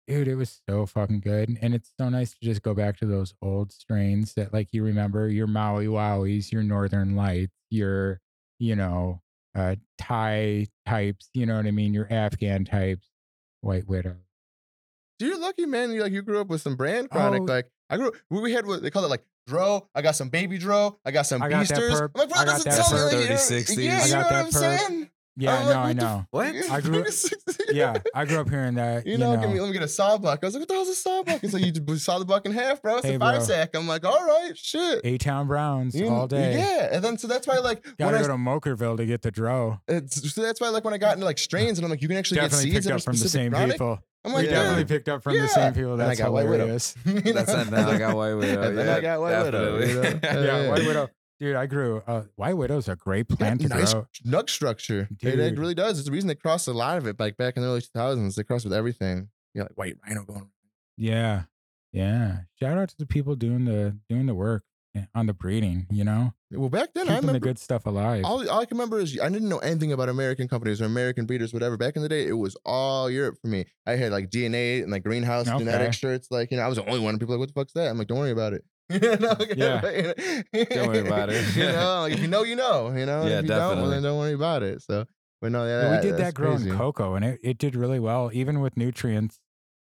dude, 0.08 0.28
it 0.28 0.36
was 0.36 0.62
so 0.70 0.86
fucking 0.86 1.20
good. 1.20 1.58
And 1.62 1.74
it's 1.74 1.92
so 2.00 2.10
nice 2.10 2.32
to 2.32 2.38
just 2.42 2.62
go 2.62 2.74
back 2.74 2.98
to 2.98 3.06
those 3.06 3.34
old 3.42 3.72
strains 3.72 4.34
that 4.36 4.54
like 4.54 4.70
you 4.72 4.84
remember 4.84 5.28
your 5.28 5.48
Maui 5.48 5.88
Wowies, 5.88 6.52
your 6.52 6.64
Northern 6.64 7.16
Lights, 7.16 7.54
your, 7.70 8.22
you 8.60 8.76
know, 8.76 9.22
uh 9.56 9.76
Thai 9.98 10.68
types, 10.86 11.30
you 11.34 11.46
know 11.46 11.56
what 11.56 11.66
I 11.66 11.72
mean? 11.72 11.94
Your 11.94 12.08
Afghan 12.12 12.66
types, 12.66 13.08
White 13.62 13.88
Widow. 13.88 14.18
Dude, 15.18 15.30
you're 15.30 15.40
lucky, 15.40 15.66
man. 15.66 15.92
You 15.92 16.02
like 16.04 16.12
you 16.12 16.22
grew 16.22 16.42
up 16.42 16.48
with 16.48 16.62
some 16.62 16.76
brand 16.76 17.10
chronic. 17.10 17.42
Oh. 17.42 17.46
Like 17.46 17.70
I 17.90 17.98
grew. 17.98 18.12
We 18.30 18.42
we 18.42 18.52
had 18.54 18.66
what 18.68 18.82
they 18.82 18.90
call 18.92 19.06
it 19.06 19.10
like 19.10 19.24
dro. 19.48 19.88
I 19.96 20.02
got 20.02 20.16
some 20.16 20.30
baby 20.30 20.58
dro. 20.58 21.00
I 21.06 21.12
got 21.12 21.24
some 21.26 21.42
I 21.42 21.50
got 21.50 21.68
that 21.68 21.78
beasters. 21.78 22.02
perp. 22.02 22.12
I'm 22.16 22.20
like, 22.20 22.30
bro, 22.30 22.40
I 22.42 22.46
got 22.46 22.64
doesn't 22.64 22.72
that 22.72 22.86
tell 22.86 22.94
me 22.94 23.00
perp. 23.00 23.14
like, 23.14 23.24
you 23.24 23.30
know- 23.30 23.36
30-60s. 23.36 23.78
Yeah, 23.84 24.00
I 24.02 24.06
you 24.06 24.12
got 24.12 24.20
know 24.20 24.24
what 24.26 24.34
I'm 24.34 24.46
perp. 24.48 24.54
saying? 24.80 25.10
Yeah, 25.38 25.58
I'm 25.60 25.66
no, 25.66 25.72
I 25.74 25.88
what 25.88 25.96
the 25.98 26.02
know. 26.02 26.26
What? 26.32 26.56
I 26.72 26.82
grew 26.82 27.06
Yeah, 27.74 27.98
I 28.14 28.24
grew 28.26 28.40
up 28.40 28.50
hearing 28.50 28.76
that. 28.76 29.06
You 29.06 29.18
know, 29.18 29.36
give 29.36 29.50
me, 29.50 29.60
let 29.60 29.68
me 29.68 29.74
get 29.74 29.84
a 29.84 29.88
sawbuck. 29.88 30.40
I 30.42 30.46
was 30.46 30.54
like, 30.54 30.62
what 30.62 30.68
the 30.70 30.74
hell's 30.76 30.88
a 30.88 30.96
sawbuck? 30.96 31.44
It's 31.44 31.54
like 31.54 31.66
you 31.66 31.72
just 31.74 32.06
saw 32.06 32.20
the 32.20 32.26
buck 32.26 32.46
in 32.46 32.54
half, 32.54 32.82
bro. 32.82 32.98
It's 32.98 33.06
Hey, 33.06 33.16
a 33.16 33.20
five 33.20 33.38
bro. 33.40 33.46
sack. 33.46 33.76
I'm 33.76 33.86
like, 33.88 34.06
all 34.06 34.26
right, 34.26 34.58
shit. 34.58 35.02
A 35.04 35.18
Town 35.18 35.48
Browns 35.48 35.94
You- 35.94 36.08
all 36.08 36.28
day. 36.28 36.54
Yeah, 36.58 36.90
and 36.92 37.04
then 37.04 37.18
so 37.18 37.28
that's 37.28 37.48
why 37.48 37.58
like 37.58 37.84
when 37.86 37.96
Gotta 37.98 38.18
I 38.18 38.22
go 38.22 38.28
to 38.30 38.34
Mokerville 38.36 38.96
to 38.98 39.06
get 39.06 39.24
the 39.24 39.32
dro. 39.32 39.82
it's, 39.90 40.34
so 40.34 40.42
that's 40.42 40.62
why 40.62 40.70
like 40.70 40.86
when 40.86 40.94
I 40.94 40.98
got 40.98 41.16
into 41.16 41.26
like 41.26 41.38
strains 41.38 41.78
and 41.80 41.86
I'm 41.86 41.92
like, 41.92 42.02
you 42.02 42.08
can 42.08 42.18
actually 42.18 42.40
Definitely 42.40 42.70
get 42.70 42.74
seeds 42.84 42.86
picked 42.88 42.96
up 42.96 43.04
from 43.04 43.18
the 43.18 43.30
same 43.30 43.52
chronic. 43.52 43.72
people. 43.74 44.00
I'm 44.24 44.32
we 44.32 44.38
like, 44.40 44.50
definitely 44.50 44.86
picked 44.86 45.10
up 45.10 45.22
from 45.22 45.36
Yeah. 45.36 45.42
the 45.42 45.48
same 45.50 45.74
people. 45.74 45.94
And 45.94 46.02
I 46.02 46.08
That's 46.16 46.22
White 46.22 46.48
Widow. 46.48 46.58
hilarious. 46.60 46.96
You 47.06 47.14
know? 47.14 47.32
That's 47.34 47.52
it. 47.54 47.72
Now 47.72 47.90
I 47.90 47.98
got 47.98 48.16
White 48.16 48.34
Widow. 48.36 48.62
And 48.70 48.78
then 48.78 48.90
I 48.90 49.02
got 49.02 49.20
White 49.20 49.44
Widow, 49.44 49.80
you 49.86 49.94
know? 49.96 50.02
yeah, 50.24 50.40
Yeah. 50.64 50.70
White 50.70 50.88
Widow. 50.88 51.10
Dude, 51.40 51.56
I 51.56 51.66
grew. 51.66 52.02
Uh, 52.08 52.24
White 52.36 52.56
Widow's 52.56 52.88
a 52.88 52.96
great 52.96 53.28
plant 53.28 53.62
to 53.62 53.68
nice 53.68 53.94
grow. 53.94 54.08
nug 54.26 54.50
structure. 54.50 55.10
It, 55.22 55.40
it 55.40 55.58
really 55.60 55.76
does. 55.76 55.98
It's 56.00 56.06
the 56.08 56.12
reason 56.14 56.28
they 56.30 56.36
crossed 56.36 56.68
a 56.68 56.74
lot 56.74 56.98
of 56.98 57.08
it 57.08 57.20
like 57.20 57.36
back 57.38 57.58
in 57.58 57.64
the 57.64 57.68
early 57.70 57.82
2000s. 57.82 58.36
They 58.36 58.44
crossed 58.44 58.64
with 58.66 58.74
everything. 58.74 59.30
Yeah, 59.54 59.64
like 59.64 59.74
white 59.78 59.96
rhino 60.08 60.24
going. 60.24 60.50
Yeah, 60.98 61.44
yeah. 61.92 62.40
Shout 62.60 62.78
out 62.78 62.90
to 62.90 62.98
the 62.98 63.06
people 63.06 63.36
doing 63.36 63.66
the 63.66 63.98
doing 64.10 64.26
the 64.28 64.36
work. 64.36 64.64
on 65.14 65.26
the 65.26 65.34
breeding. 65.34 65.88
You 65.92 66.06
know, 66.06 66.34
Well, 66.52 66.70
back 66.70 66.94
then 66.94 67.10
I 67.10 67.16
keeping 67.20 67.34
the 67.34 67.40
good 67.42 67.60
stuff 67.60 67.86
alive. 67.86 68.24
all, 68.24 68.50
all 68.50 68.62
I 68.62 68.66
can 68.66 68.78
remember 68.78 68.98
is 69.00 69.20
I 69.20 69.28
didn't 69.28 69.50
know 69.50 69.58
anything 69.58 69.92
about 69.92 70.08
American 70.08 70.48
companies 70.48 70.82
or 70.82 70.86
American 70.86 71.26
breeders, 71.26 71.52
whatever. 71.54 71.76
Back 71.76 71.98
in 71.98 72.02
the 72.02 72.08
day, 72.08 72.26
it 72.26 72.32
was 72.38 72.56
all 72.66 73.10
Europe 73.10 73.36
for 73.42 73.48
me. 73.50 73.66
I 73.86 73.98
had 73.98 74.14
like 74.14 74.30
DNA 74.30 74.84
and 74.84 74.90
like 74.94 75.04
greenhouse 75.04 75.50
Okay. 75.50 75.58
genetic 75.60 75.92
shirts. 75.94 76.30
Like, 76.32 76.50
you 76.52 76.56
know, 76.56 76.64
I 76.64 76.70
was 76.70 76.78
the 76.78 76.86
only 76.88 77.02
one. 77.02 77.20
People 77.20 77.34
were 77.36 77.40
like, 77.40 77.50
what 77.50 77.54
the 77.54 77.60
fuck's 77.60 77.74
that? 77.74 77.90
I'm 77.90 77.98
like, 77.98 78.08
don't 78.08 78.20
worry 78.20 78.32
about 78.32 78.54
it. 78.54 78.64
You 78.90 79.00
know, 79.18 79.36
Yeah. 79.56 79.82
Don't 79.82 80.88
worry 80.88 81.00
about 81.00 81.30
it. 81.30 81.46
you 81.56 81.64
know, 81.64 82.02
like 82.02 82.14
if 82.14 82.22
you 82.22 82.28
know, 82.28 82.44
you 82.44 82.56
know. 82.56 82.92
You 82.96 83.06
know, 83.06 83.26
Yeah, 83.26 83.40
if 83.40 83.44
you 83.44 83.50
don't, 83.50 83.78
well, 83.82 83.90
then 83.90 84.04
don't 84.04 84.20
worry 84.20 84.34
about 84.34 84.62
it. 84.64 84.82
So, 84.84 85.06
but 85.42 85.52
no, 85.52 85.66
yeah, 85.66 85.84
Yeah, 85.84 85.92
we 85.92 86.02
did 86.02 86.18
that 86.18 86.34
growing 86.36 86.60
crazy. 86.62 86.72
cocoa, 86.78 87.16
and 87.16 87.26
it, 87.26 87.40
it 87.44 87.58
did 87.58 87.76
really 87.76 88.00
well, 88.00 88.30
even 88.34 88.62
with 88.62 88.78
nutrients, 88.78 89.40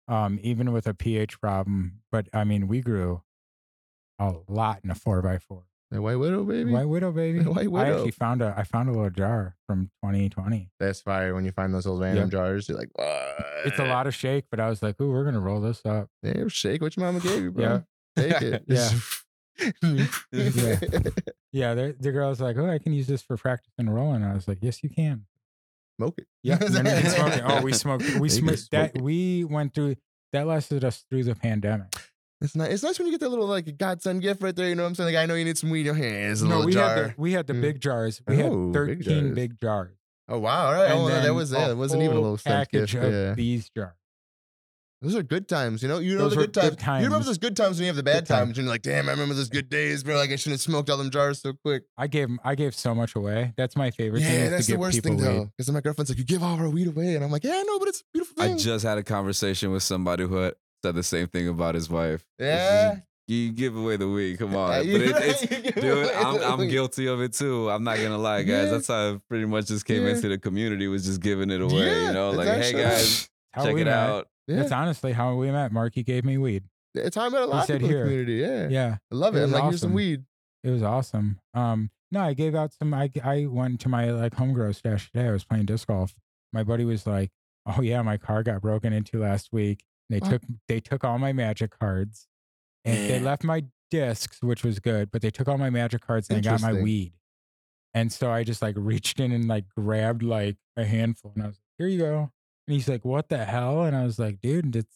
um, 0.08 0.38
even 0.42 0.72
with 0.72 0.86
a 0.86 0.94
pH 0.94 1.40
problem. 1.40 2.00
But 2.10 2.28
I 2.32 2.44
mean, 2.44 2.66
we 2.66 2.80
grew 2.80 3.22
a 4.18 4.34
lot 4.48 4.80
in 4.82 4.90
a 4.90 4.94
four 4.94 5.22
by 5.22 5.38
four. 5.38 5.64
The 5.90 6.02
White 6.02 6.16
Widow, 6.16 6.44
baby. 6.44 6.70
White 6.70 6.84
widow, 6.88 7.12
baby. 7.12 7.40
White 7.44 7.70
Widow. 7.72 7.86
I 7.86 7.94
actually 7.94 8.10
found 8.10 8.42
a 8.42 8.52
I 8.56 8.64
found 8.64 8.88
a 8.90 8.92
little 8.92 9.08
jar 9.10 9.56
from 9.66 9.90
2020. 10.04 10.70
That's 10.78 11.00
fire 11.00 11.34
when 11.34 11.44
you 11.46 11.52
find 11.52 11.72
those 11.72 11.86
old 11.86 12.00
random 12.02 12.24
Yep. 12.24 12.30
jars. 12.32 12.68
You're 12.68 12.76
like, 12.78 12.90
what? 12.94 13.36
It's 13.64 13.78
a 13.78 13.84
lot 13.84 14.06
of 14.06 14.14
shake, 14.14 14.44
but 14.50 14.60
I 14.60 14.68
was 14.68 14.82
like, 14.82 15.00
"Ooh, 15.00 15.10
we're 15.10 15.24
gonna 15.24 15.40
roll 15.40 15.60
this 15.62 15.80
up." 15.86 16.08
Yeah, 16.22 16.44
shake 16.48 16.82
what 16.82 16.94
your 16.96 17.06
mama 17.06 17.20
gave 17.20 17.42
you, 17.42 17.52
bro. 17.52 17.62
Yeah. 17.64 17.80
Take 18.18 18.42
it. 18.42 18.64
Yeah. 18.68 18.90
Yeah, 21.50 21.72
the, 21.74 21.96
the 21.98 22.12
girl's 22.12 22.40
like, 22.42 22.58
"Oh, 22.58 22.68
I 22.68 22.78
can 22.78 22.92
use 22.92 23.06
this 23.06 23.22
for 23.22 23.36
practicing 23.38 23.88
rolling." 23.88 24.22
I 24.22 24.34
was 24.34 24.46
like, 24.46 24.58
"Yes, 24.60 24.82
you 24.82 24.90
can." 24.90 25.24
Smoke 25.98 26.18
it. 26.18 26.26
Yeah, 26.42 26.58
and 26.60 26.74
then 26.74 26.84
you 26.84 27.02
can 27.02 27.10
smoke 27.10 27.32
it. 27.36 27.42
Oh, 27.44 27.62
we 27.62 27.72
smoked. 27.84 28.02
We 28.04 28.10
You 28.12 28.20
can 28.20 28.28
smoked 28.28 28.58
smoke 28.58 28.70
that. 28.92 28.96
it. 28.96 29.02
We 29.02 29.44
went 29.44 29.74
through 29.74 29.96
that 30.32 30.46
lasted 30.46 30.84
us 30.84 31.04
through 31.08 31.24
the 31.24 31.34
pandemic. 31.34 31.86
It's 32.42 32.54
nice. 32.54 32.70
It's 32.74 32.82
nice 32.82 32.98
when 32.98 33.06
you 33.06 33.12
get 33.12 33.20
that 33.20 33.30
little 33.30 33.46
like 33.46 33.78
godsend 33.78 34.20
gift 34.22 34.42
right 34.42 34.54
there. 34.54 34.68
You 34.68 34.74
know 34.74 34.82
what 34.82 34.90
I'm 34.90 34.94
saying? 34.94 35.14
Like 35.14 35.22
I 35.22 35.26
know 35.26 35.34
you 35.34 35.44
need 35.46 35.56
some 35.58 35.70
weed 35.70 35.80
in 35.80 35.86
your 35.86 35.94
hands. 35.94 36.42
A 36.42 36.44
no, 36.44 36.50
little 36.58 36.66
we 36.66 36.72
jar. 36.74 36.94
had 36.94 37.04
the 37.08 37.14
we 37.16 37.32
had 37.32 37.46
the 37.46 37.54
Mm. 37.54 37.60
big 37.62 37.80
jars. 37.80 38.20
We 38.28 38.34
Oh, 38.34 38.36
had 38.36 38.52
big 38.52 38.72
thirteen 38.74 39.22
jars. 39.24 39.34
big 39.34 39.58
jars. 39.60 39.96
oh 40.28 40.38
wow! 40.38 40.66
All 40.66 40.72
right. 40.74 40.90
And 40.90 41.00
Oh, 41.00 41.08
that 41.08 41.22
then 41.22 41.34
was 41.34 41.52
a 41.52 41.56
yeah. 41.58 41.70
It 41.70 41.76
wasn't 41.78 42.02
even 42.02 42.16
a 42.18 42.20
little 42.20 42.36
scent 42.36 42.54
package 42.70 42.92
gift. 42.92 43.04
of 43.04 43.12
Yeah. 43.12 43.34
these 43.34 43.70
jars. 43.70 43.94
Those 45.00 45.14
are 45.14 45.22
good 45.22 45.48
times. 45.48 45.82
You 45.82 45.88
know. 45.88 45.98
You 46.00 46.14
know 46.16 46.22
Those 46.28 46.34
the 46.34 46.40
good 46.46 46.54
times. 46.54 46.70
good 46.76 46.86
You 46.86 47.04
remember 47.04 47.24
those 47.24 47.38
good 47.38 47.56
times 47.56 47.76
when 47.76 47.82
you 47.84 47.86
have 47.86 47.96
the 47.96 48.02
bad 48.02 48.24
Good 48.24 48.26
times. 48.26 48.38
times. 48.48 48.58
And 48.58 48.64
you're 48.66 48.72
like, 48.74 48.82
damn, 48.82 49.08
I 49.08 49.12
remember 49.12 49.34
those 49.34 49.48
good 49.48 49.68
days, 49.68 50.02
bro. 50.02 50.16
Like 50.16 50.30
I 50.30 50.36
shouldn't 50.36 50.54
have 50.54 50.60
smoked 50.60 50.90
all 50.90 50.96
them 50.96 51.10
jars 51.10 51.40
so 51.40 51.52
quick. 51.64 51.84
I 51.96 52.08
gave 52.08 52.28
I 52.44 52.54
gave 52.56 52.74
so 52.74 52.94
much 52.94 53.14
away. 53.14 53.54
That's 53.56 53.76
my 53.76 53.90
favorite 53.92 54.22
thing. 54.22 54.34
Yeah, 54.34 54.44
is 54.46 54.50
that's 54.50 54.66
to 54.66 54.72
the 54.72 54.76
give 54.76 54.80
worst 54.80 54.96
people 54.96 55.10
thing 55.12 55.20
though. 55.20 55.40
weed. 55.42 55.50
Because 55.56 55.70
my 55.72 55.80
girlfriend's 55.80 56.10
like, 56.10 56.18
you 56.18 56.24
give 56.24 56.42
all 56.42 56.56
our 56.58 56.68
weed 56.68 56.88
away, 56.88 57.14
and 57.14 57.24
I'm 57.24 57.30
like, 57.30 57.44
yeah, 57.44 57.52
I 57.58 57.62
know, 57.62 57.78
but 57.78 57.88
it's 57.88 58.00
a 58.00 58.04
beautiful 58.12 58.42
I 58.42 58.56
just 58.56 58.84
had 58.84 58.98
a 58.98 59.02
conversation 59.04 59.70
with 59.70 59.82
somebody 59.84 60.24
who 60.26 60.34
had 60.36 60.54
said 60.84 60.94
the 60.96 61.02
same 61.02 61.28
thing 61.28 61.48
about 61.48 61.74
his 61.76 61.88
wife. 61.88 62.24
yeah. 62.38 62.96
You 63.30 63.52
give 63.52 63.76
away 63.76 63.96
the 63.98 64.08
weed, 64.08 64.38
come 64.38 64.56
on. 64.56 64.86
Yeah, 64.86 64.92
but 64.96 65.02
it, 65.02 65.16
it's, 65.52 65.80
dude, 65.80 66.10
I'm, 66.12 66.60
I'm 66.60 66.66
guilty 66.68 67.08
of 67.08 67.20
it 67.20 67.34
too. 67.34 67.68
I'm 67.70 67.84
not 67.84 67.98
gonna 67.98 68.16
lie, 68.16 68.42
guys. 68.42 68.64
Yeah. 68.64 68.70
That's 68.70 68.86
how 68.88 68.94
I 69.16 69.20
pretty 69.28 69.44
much 69.44 69.66
just 69.66 69.84
came 69.84 70.02
Yeah. 70.04 70.14
into 70.14 70.28
the 70.30 70.38
community 70.38 70.88
was 70.88 71.04
just 71.04 71.20
giving 71.20 71.50
it 71.50 71.60
away. 71.60 71.84
Yeah, 71.86 72.06
you 72.06 72.12
know, 72.14 72.28
it's 72.30 72.38
like, 72.38 72.48
hey 72.48 72.72
guys, 72.72 73.28
check 73.54 73.76
it 73.76 73.86
out. 73.86 74.28
Yeah. 74.48 74.56
That's 74.56 74.72
honestly 74.72 75.12
how 75.12 75.34
we 75.36 75.50
met. 75.50 75.70
Markie 75.72 76.02
gave 76.02 76.24
me 76.24 76.38
weed. 76.38 76.64
It's 76.94 77.14
how 77.16 77.26
I 77.26 77.28
met 77.28 77.42
a 77.42 77.44
He 77.44 77.50
lot 77.50 77.60
of 77.60 77.66
said 77.66 77.80
people 77.80 77.90
in 77.90 77.92
the 77.92 77.98
here. 77.98 78.04
community. 78.26 78.34
Yeah. 78.34 78.68
Yeah. 78.68 78.96
I 79.12 79.14
love 79.14 79.36
It 79.36 79.40
it. 79.40 79.42
I'm 79.44 79.50
like, 79.52 79.62
here's 79.64 79.80
some 79.82 79.92
weed. 79.92 80.24
It 80.64 80.70
was 80.70 80.82
awesome. 80.82 81.38
Um, 81.54 81.90
no, 82.10 82.20
I 82.20 82.32
gave 82.34 82.54
out 82.54 82.72
some. 82.72 82.92
I 82.94 83.10
I 83.22 83.46
went 83.46 83.80
to 83.82 83.88
my 83.88 84.10
like 84.10 84.34
home 84.34 84.54
grow 84.54 84.72
stash 84.72 85.10
today. 85.12 85.28
I 85.28 85.30
was 85.32 85.44
playing 85.44 85.66
disc 85.66 85.86
golf. 85.86 86.14
My 86.52 86.62
buddy 86.64 86.84
was 86.86 87.06
like, 87.06 87.30
"Oh 87.66 87.82
yeah, 87.82 88.00
my 88.02 88.16
car 88.16 88.42
got 88.42 88.62
broken 88.62 88.92
into 88.94 89.20
last 89.20 89.50
week. 89.52 89.84
They 90.08 90.18
What? 90.18 90.30
took 90.30 90.42
they 90.66 90.80
took 90.80 91.04
all 91.04 91.18
my 91.18 91.34
magic 91.34 91.78
cards, 91.78 92.26
and 92.86 92.96
they 93.10 93.20
left 93.20 93.44
my 93.44 93.64
discs, 93.90 94.42
which 94.42 94.64
was 94.64 94.80
good. 94.80 95.10
But 95.10 95.20
they 95.20 95.30
took 95.30 95.46
all 95.48 95.58
my 95.58 95.68
magic 95.70 96.00
cards 96.00 96.30
and 96.30 96.38
they 96.38 96.48
got 96.48 96.62
my 96.62 96.72
weed. 96.72 97.12
And 97.94 98.10
so 98.10 98.30
I 98.30 98.42
just 98.42 98.62
like 98.62 98.74
reached 98.78 99.20
in 99.20 99.30
and 99.30 99.46
like 99.46 99.64
grabbed 99.76 100.22
like 100.22 100.56
a 100.78 100.84
handful, 100.86 101.32
and 101.34 101.44
I 101.44 101.46
was 101.48 101.56
like, 101.56 101.64
"Here 101.78 101.88
you 101.88 101.98
go." 101.98 102.32
And 102.68 102.74
he's 102.74 102.86
like, 102.88 103.02
"What 103.04 103.30
the 103.30 103.44
hell?" 103.44 103.82
And 103.84 103.96
I 103.96 104.04
was 104.04 104.18
like, 104.18 104.40
"Dude, 104.42 104.76
it's 104.76 104.94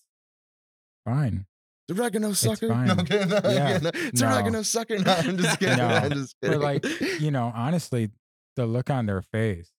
fine." 1.06 1.46
The 1.88 1.94
oregano 2.00 2.32
sucker. 2.32 2.66
It's 2.66 2.72
fine. 2.74 2.86
No, 2.86 2.96
kidding. 2.96 3.28
No, 3.28 3.36
I'm 3.38 3.50
Yeah. 3.54 3.78
kidding. 3.80 4.08
It's 4.08 4.20
No. 4.20 4.32
oregano 4.34 4.62
sucker. 4.62 4.98
No, 5.04 5.12
I'm 5.12 5.36
just 5.38 5.58
kidding. 5.58 5.76
No. 5.78 5.86
I'm 5.88 6.10
just 6.12 6.36
kidding. 6.40 6.60
But 6.60 6.62
like, 6.84 7.00
you 7.20 7.30
know, 7.30 7.50
honestly, 7.54 8.10
the 8.56 8.66
look 8.66 8.90
on 8.90 9.06
their 9.06 9.22
face 9.22 9.72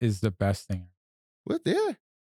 is 0.00 0.20
the 0.20 0.30
best 0.30 0.68
thing. 0.68 0.88
What? 1.44 1.60
Yeah. 1.66 1.74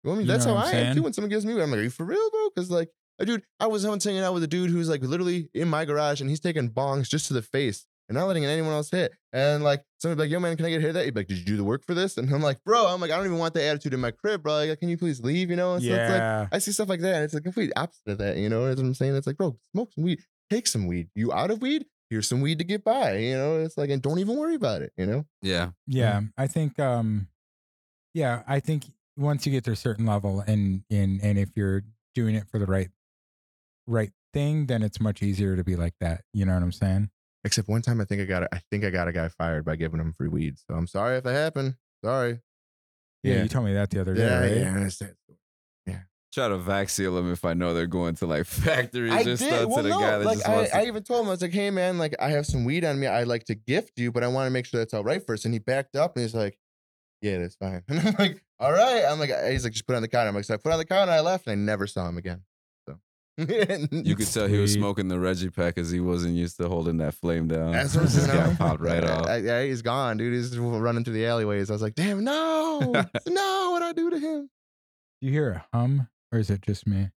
Well, 0.05 0.15
I 0.15 0.19
mean, 0.19 0.21
You 0.27 0.33
that's 0.33 0.45
how 0.45 0.55
I 0.55 0.61
I'm 0.61 0.65
am 0.67 0.71
too. 0.71 0.93
saying? 0.93 1.03
When 1.03 1.13
someone 1.13 1.31
gives 1.31 1.45
me, 1.45 1.53
I'm 1.61 1.71
like, 1.71 1.81
"Are 1.81 1.83
you 1.83 1.91
for 1.91 2.05
real, 2.05 2.31
bro?" 2.31 2.49
Because 2.55 2.71
like, 2.71 2.91
uh, 3.21 3.25
dude, 3.25 3.43
I 3.59 3.67
was 3.67 3.85
once 3.87 4.05
hanging 4.05 4.21
out 4.23 4.33
with 4.35 4.45
a 4.45 4.47
dude 4.47 4.71
who's 4.71 4.89
like 4.89 5.03
literally 5.03 5.51
in 5.53 5.69
my 5.69 5.85
garage, 5.85 6.21
and 6.21 6.31
he's 6.31 6.41
taking 6.41 6.71
bongs 6.71 7.09
just 7.09 7.27
to 7.27 7.35
the 7.35 7.43
face 7.43 7.85
and 8.09 8.17
not 8.17 8.27
letting 8.27 8.45
anyone 8.45 8.73
else 8.73 8.91
hit. 8.91 9.13
And 9.33 9.65
like, 9.65 9.83
somebody 9.99 10.17
be 10.17 10.23
like, 10.23 10.31
"Yo, 10.31 10.41
man, 10.41 10.57
can 10.57 10.67
I 10.67 10.71
get 10.71 10.81
hit?" 10.81 10.95
That 10.95 11.05
he'd 11.05 11.15
be 11.15 11.21
like, 11.21 11.29
"Did 11.29 11.39
you 11.39 11.45
do 11.45 11.57
the 11.57 11.65
work 11.65 11.85
for 11.85 11.95
this?" 11.95 12.17
And 12.17 12.33
I'm 12.33 12.43
like, 12.43 12.63
"Bro, 12.65 12.87
I'm 12.87 13.01
like, 13.01 13.11
I 13.11 13.17
don't 13.17 13.27
even 13.27 13.39
want 13.39 13.55
that 13.55 13.65
attitude 13.65 13.95
in 13.95 14.01
my 14.01 14.11
crib, 14.11 14.43
bro. 14.43 14.55
Like, 14.55 14.79
can 14.79 14.89
you 14.89 14.97
please 14.97 15.21
leave?" 15.21 15.51
You 15.51 15.57
know? 15.57 15.75
And 15.75 15.83
so 15.83 15.91
it's 15.91 16.11
like, 16.11 16.21
yeah. 16.21 16.49
I 16.53 16.59
see 16.59 16.73
stuff 16.73 16.89
like 16.89 17.01
that, 17.01 17.15
and 17.17 17.25
it's 17.25 17.35
like 17.35 17.43
complete 17.43 17.73
opposite 17.77 18.09
of 18.09 18.19
that. 18.19 18.37
You 18.37 18.49
know 18.49 18.69
what 18.69 18.79
I'm 18.79 18.95
saying? 18.95 19.17
It's 19.17 19.27
like, 19.27 19.37
bro, 19.37 19.57
smoke 19.73 19.93
some 19.93 20.05
weed, 20.05 20.21
take 20.51 20.67
some 20.67 20.87
weed. 20.87 21.09
You 21.15 21.33
out 21.33 21.51
of 21.51 21.61
weed? 21.61 21.87
Here's 22.09 22.29
some 22.29 22.41
weed 22.41 22.59
to 22.59 22.65
get 22.65 22.85
by. 22.85 23.17
You 23.17 23.37
know? 23.37 23.61
It's 23.61 23.77
like, 23.77 23.91
and 23.91 24.01
don't 24.01 24.19
even 24.19 24.37
worry 24.37 24.55
about 24.55 24.83
it. 24.83 24.93
You 24.97 25.07
know? 25.07 25.27
Yeah. 25.43 25.71
yeah. 25.87 26.21
I 26.39 26.47
think, 26.47 26.79
um, 26.79 27.29
yeah, 28.15 28.43
I 28.47 28.61
think 28.61 28.85
once 29.17 29.45
you 29.45 29.53
get 29.53 29.65
to 29.65 29.73
a 29.73 29.77
certain 29.77 30.07
level 30.07 30.41
and, 30.47 30.85
and, 30.91 31.21
and 31.23 31.39
if 31.39 31.51
you're 31.57 31.83
doing 32.15 32.35
it 32.35 32.49
for 32.49 32.59
the 32.59 32.67
right, 32.67 32.91
right 33.87 34.13
thing, 34.33 34.67
then 34.67 34.83
it's 34.83 35.01
much 35.01 35.23
easier 35.23 35.57
to 35.57 35.65
be 35.65 35.75
like 35.75 35.95
that. 36.01 36.23
You 36.33 36.45
know 36.45 36.55
what 36.55 36.63
I'm 36.63 36.73
saying? 36.73 37.11
Except 37.47 37.69
one 37.69 37.81
time, 37.81 38.01
I 38.01 38.05
think 38.05 38.21
I 38.21 38.25
got, 38.27 38.43
a, 38.43 38.55
I 38.55 38.61
think 38.71 38.85
I 38.85 38.91
got 38.91 39.09
a 39.09 39.13
guy 39.13 39.29
fired 39.29 39.65
by 39.65 39.77
giving 39.77 40.01
him 40.01 40.13
free 40.13 40.29
weed. 40.29 40.59
So 40.59 40.75
I'm 40.75 40.87
sorry 40.87 41.17
if 41.17 41.25
that 41.25 41.33
happened. 41.33 41.77
Sorry. 42.05 42.41
Yeah. 43.23 43.37
Yeah. 43.37 43.43
You 43.45 43.49
told 43.49 43.65
me 43.65 43.73
that 43.75 43.89
the 43.91 44.01
other 44.03 44.15
day, 44.15 44.21
Yeah, 44.23 44.41
right? 44.41 44.57
yeah. 44.57 44.79
That's 44.81 45.01
it. 45.01 45.17
Try 46.33 46.49
to 46.49 46.59
vac 46.59 46.91
seal 46.91 47.15
them 47.15 47.33
if 47.33 47.47
I 47.47 47.55
know 47.55 47.73
they're 47.73 47.87
going 47.87 48.15
to 48.17 48.27
like 48.27 48.45
factories 48.47 49.11
I 49.11 49.17
and 49.21 49.25
did. 49.25 49.39
stuff 49.39 49.69
Well, 49.69 49.77
to 49.79 49.83
the 49.85 49.89
no, 49.89 50.01
guy 50.01 50.19
that 50.19 50.25
like 50.27 50.37
just 50.37 50.49
I, 50.49 50.55
wants 50.57 50.71
to 50.71 50.77
I 50.77 50.85
even 50.85 51.03
told 51.03 51.23
him 51.23 51.29
I 51.29 51.31
was 51.31 51.41
like, 51.41 51.53
"Hey, 51.53 51.71
man, 51.71 51.97
like 51.97 52.15
I 52.21 52.29
have 52.29 52.45
some 52.45 52.67
weed 52.67 52.85
on 52.85 53.01
me. 53.01 53.07
I'd 53.07 53.27
like 53.27 53.45
to 53.45 53.55
gift 53.55 53.93
you, 53.97 54.13
but 54.13 54.23
I 54.23 54.29
want 54.29 54.47
to 54.47 54.51
make 54.51 54.67
sure 54.67 54.79
that's 54.79 54.93
all 54.93 55.03
right 55.03 55.25
first. 55.27 55.47
And 55.47 55.55
he 55.55 55.61
backed 55.61 55.97
up 55.97 56.15
and 56.15 56.23
he's 56.25 56.35
like, 56.35 56.59
"Yeah, 57.23 57.39
that's 57.39 57.55
fine." 57.57 57.85
And 57.89 58.01
I'm 58.01 58.15
like, 58.19 58.45
"All 58.61 58.71
right." 58.73 59.05
I'm 59.09 59.19
like, 59.19 59.31
he's 59.49 59.65
like, 59.65 59.73
"Just 59.73 59.87
put 59.87 59.95
it 59.95 59.97
on 59.97 60.03
the 60.03 60.09
counter." 60.09 60.29
I'm 60.29 60.35
like, 60.35 60.45
"So 60.45 60.53
I 60.53 60.57
put 60.59 60.69
it 60.69 60.73
on 60.75 60.79
the 60.79 60.85
counter." 60.85 61.11
And 61.11 61.13
I 61.13 61.21
left 61.21 61.47
and 61.47 61.53
I 61.53 61.55
never 61.55 61.87
saw 61.87 62.07
him 62.07 62.19
again. 62.19 62.43
So 63.39 63.45
You 63.91 64.17
could 64.17 64.27
tell 64.33 64.47
he 64.47 64.59
was 64.59 64.73
smoking 64.73 65.09
the 65.09 65.19
Reggie 65.21 65.51
pack 65.51 65.75
because 65.75 65.91
he 65.91 66.01
wasn't 66.01 66.35
used 66.37 66.57
to 66.57 66.69
holding 66.69 66.97
that 66.99 67.13
flame 67.15 67.49
down. 67.49 67.73
That's 67.73 67.95
what 67.95 68.07
I'm 68.07 68.11
This 68.13 68.25
saying. 68.27 68.39
guy 68.51 68.55
popped 68.55 68.81
right 68.81 69.05
off. 69.05 69.27
I- 69.27 69.37
Yeah, 69.39 69.63
he's 69.63 69.83
gone, 69.83 70.17
dude. 70.17 70.33
He's 70.33 70.57
running 70.59 71.05
through 71.05 71.15
the 71.15 71.27
alleyways. 71.27 71.69
I 71.71 71.75
was 71.75 71.83
like, 71.83 71.95
"Damn, 71.95 72.25
no, 72.25 72.81
no! 73.29 73.69
What 73.73 73.83
I 73.83 73.93
do 73.93 74.09
to 74.11 74.19
him?" 74.19 74.49
You 75.21 75.31
hear 75.33 75.51
a 75.51 75.67
hum 75.77 76.09
or 76.33 76.39
is 76.39 76.49
it 76.51 76.63
just 76.63 76.87
me? 76.87 77.11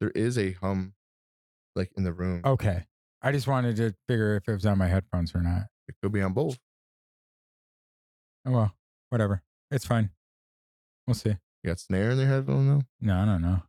There 0.00 0.10
is 0.10 0.38
a 0.38 0.52
hum, 0.52 0.94
like 1.74 1.90
in 1.96 2.04
the 2.04 2.12
room. 2.12 2.40
Okay. 2.44 2.84
I 3.22 3.32
just 3.32 3.46
wanted 3.48 3.76
to 3.76 3.94
figure 4.08 4.36
if 4.36 4.46
it 4.48 4.52
was 4.52 4.66
on 4.66 4.78
my 4.78 4.86
headphones 4.86 5.34
or 5.34 5.40
not. 5.42 5.62
It 5.88 5.94
could 6.02 6.12
be 6.12 6.20
on 6.22 6.32
both. 6.32 6.58
Oh, 8.46 8.52
well, 8.52 8.72
whatever. 9.10 9.42
It's 9.70 9.86
fine. 9.86 10.10
We'll 11.06 11.14
see. 11.14 11.30
You 11.30 11.70
got 11.70 11.80
snare 11.80 12.10
in 12.10 12.18
their 12.18 12.28
headphone 12.28 12.68
though. 12.68 12.82
No, 13.00 13.16
I 13.18 13.24
don't 13.24 13.42
know. 13.42 13.62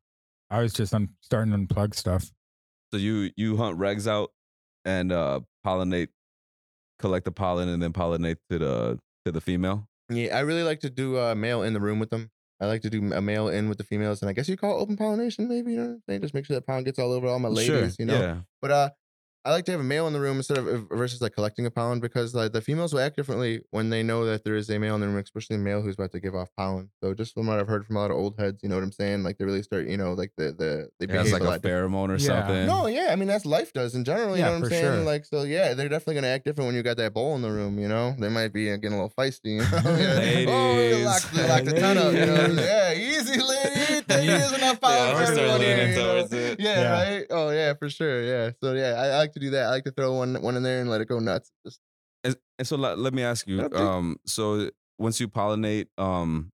I 0.49 0.61
was 0.61 0.73
just 0.73 0.93
un- 0.93 1.09
starting 1.21 1.51
to 1.51 1.57
unplug 1.57 1.95
stuff. 1.95 2.31
So 2.91 2.97
you 2.97 3.31
you 3.35 3.57
hunt 3.57 3.77
regs 3.77 4.07
out 4.07 4.31
and 4.85 5.11
uh 5.11 5.41
pollinate, 5.65 6.09
collect 6.99 7.25
the 7.25 7.31
pollen 7.31 7.67
and 7.69 7.81
then 7.81 7.93
pollinate 7.93 8.37
to 8.49 8.59
the 8.59 8.99
to 9.25 9.31
the 9.31 9.41
female. 9.41 9.87
Yeah, 10.09 10.37
I 10.37 10.41
really 10.41 10.63
like 10.63 10.79
to 10.81 10.89
do 10.89 11.17
a 11.17 11.35
male 11.35 11.63
in 11.63 11.73
the 11.73 11.81
room 11.81 11.99
with 11.99 12.09
them. 12.09 12.31
I 12.61 12.65
like 12.65 12.81
to 12.83 12.89
do 12.89 13.11
a 13.13 13.21
male 13.21 13.49
in 13.49 13.69
with 13.69 13.77
the 13.77 13.83
females, 13.83 14.21
and 14.21 14.29
I 14.29 14.33
guess 14.33 14.49
you 14.49 14.57
call 14.57 14.79
it 14.79 14.81
open 14.81 14.97
pollination, 14.97 15.47
maybe. 15.47 15.73
You 15.73 15.77
know 15.77 15.99
what 16.05 16.21
Just 16.21 16.33
make 16.33 16.45
sure 16.45 16.55
that 16.55 16.65
pollen 16.65 16.83
gets 16.85 16.97
all 16.97 17.11
over 17.11 17.27
all 17.27 17.39
my 17.39 17.49
ladies, 17.49 17.97
you 17.99 18.05
know. 18.05 18.19
Yeah. 18.19 18.37
But 18.61 18.71
uh, 18.71 18.89
I 19.47 19.51
like 19.51 19.63
to 19.65 19.71
have 19.71 19.79
a 19.79 19.83
male 19.83 20.07
in 20.07 20.13
the 20.13 20.19
room 20.19 20.35
instead 20.35 20.57
of 20.57 20.89
versus 20.89 21.21
like 21.21 21.33
collecting 21.33 21.65
a 21.65 21.71
pollen 21.71 22.01
because 22.01 22.35
like 22.35 22.51
the 22.51 22.59
females 22.59 22.91
will 22.93 22.99
act 22.99 23.15
differently 23.15 23.61
when 23.71 23.89
they 23.89 24.03
know 24.03 24.25
that 24.25 24.43
there 24.43 24.57
is 24.57 24.69
a 24.69 24.77
male 24.77 24.95
in 24.95 24.99
the 25.01 25.07
room, 25.07 25.15
especially 25.17 25.55
a 25.55 25.59
male 25.59 25.81
who's 25.81 25.95
about 25.95 26.11
to 26.11 26.19
give 26.19 26.35
off 26.35 26.49
pollen. 26.57 26.89
So 27.01 27.13
just 27.13 27.33
from 27.33 27.47
what 27.47 27.57
I've 27.57 27.67
heard 27.69 27.85
from 27.85 27.95
a 27.95 27.99
lot 28.01 28.11
of 28.11 28.17
old 28.17 28.37
heads, 28.37 28.59
you 28.61 28.67
know 28.67 28.75
what 28.75 28.83
I'm 28.83 28.91
saying? 28.91 29.23
Like 29.23 29.37
they 29.37 29.45
really 29.45 29.63
start, 29.63 29.87
you 29.87 29.95
know, 29.95 30.11
like 30.13 30.33
the 30.37 30.51
the 30.51 30.89
they 30.99 31.05
It 31.05 31.11
has 31.11 31.27
behave 31.31 31.41
like 31.41 31.63
a 31.63 31.65
a 31.65 31.69
pheromone 31.71 32.09
or 32.09 32.17
Yeah. 32.17 32.45
something. 32.45 32.65
No, 32.65 32.87
yeah, 32.87 33.07
I 33.11 33.15
mean 33.15 33.29
that's 33.29 33.45
life 33.45 33.71
does 33.71 33.95
in 33.95 34.03
general. 34.03 34.35
You 34.35 34.39
Yeah, 34.41 34.47
know 34.47 34.51
what 34.51 34.57
I'm 34.57 34.63
for 34.65 34.69
saying? 34.71 34.83
sure. 34.83 35.03
Like 35.03 35.25
so, 35.25 35.43
yeah, 35.43 35.73
they're 35.73 35.87
definitely 35.87 36.15
gonna 36.15 36.27
act 36.27 36.43
different 36.43 36.67
when 36.67 36.75
you 36.75 36.83
got 36.83 36.97
that 36.97 37.13
bowl 37.13 37.33
in 37.37 37.41
the 37.41 37.49
room. 37.51 37.79
You 37.79 37.87
know, 37.87 38.15
they 38.19 38.27
might 38.29 38.51
be 38.51 38.69
uh, 38.69 38.75
getting 38.75 38.97
a 38.99 39.01
little 39.01 39.13
feisty. 39.17 39.57
You 39.57 39.59
know? 39.71 39.97
Yeah. 39.97 40.51
Oh, 40.51 40.97
you 40.99 41.05
locked, 41.05 41.33
you 41.33 41.43
locked 41.43 41.65
the 41.65 41.79
ton 41.79 41.97
up. 41.97 42.13
You 42.13 42.25
know? 42.25 42.47
Yeah, 42.67 42.93
easy, 42.93 43.39
lady. 43.41 43.76
There 44.27 44.45
is 44.45 44.53
enough 44.53 44.81
power 44.81 44.91
Yeah, 44.91 45.03
I'm 45.05 45.15
for 45.17 45.25
start 45.25 45.37
everyone 45.39 45.61
here, 45.61 45.77
leaning 45.77 45.89
you 45.91 45.95
know? 45.97 46.17
it. 46.31 46.59
Yeah, 46.59 46.81
Yeah. 46.81 46.91
right. 46.91 47.25
Oh 47.29 47.49
yeah, 47.49 47.73
for 47.73 47.89
sure. 47.89 48.23
Yeah. 48.23 48.51
So 48.63 48.73
yeah, 48.73 48.93
I, 48.93 49.05
I 49.07 49.17
like 49.17 49.33
to 49.33 49.39
do 49.39 49.49
that. 49.51 49.65
I 49.65 49.69
like 49.69 49.83
to 49.85 49.91
throw 49.91 50.13
one 50.13 50.41
one 50.41 50.55
in 50.55 50.63
there 50.63 50.81
and 50.81 50.89
let 50.89 51.01
it 51.01 51.07
go 51.07 51.19
nuts. 51.19 51.51
Just 51.65 51.79
And, 52.23 52.35
and 52.59 52.67
so 52.67 52.75
let, 52.77 52.97
let 52.99 53.13
me 53.13 53.23
ask 53.23 53.47
you, 53.47 53.69
um, 53.73 54.17
so 54.25 54.69
once 54.97 55.19
you 55.19 55.27
pollinate, 55.27 55.87
um, 55.97 56.51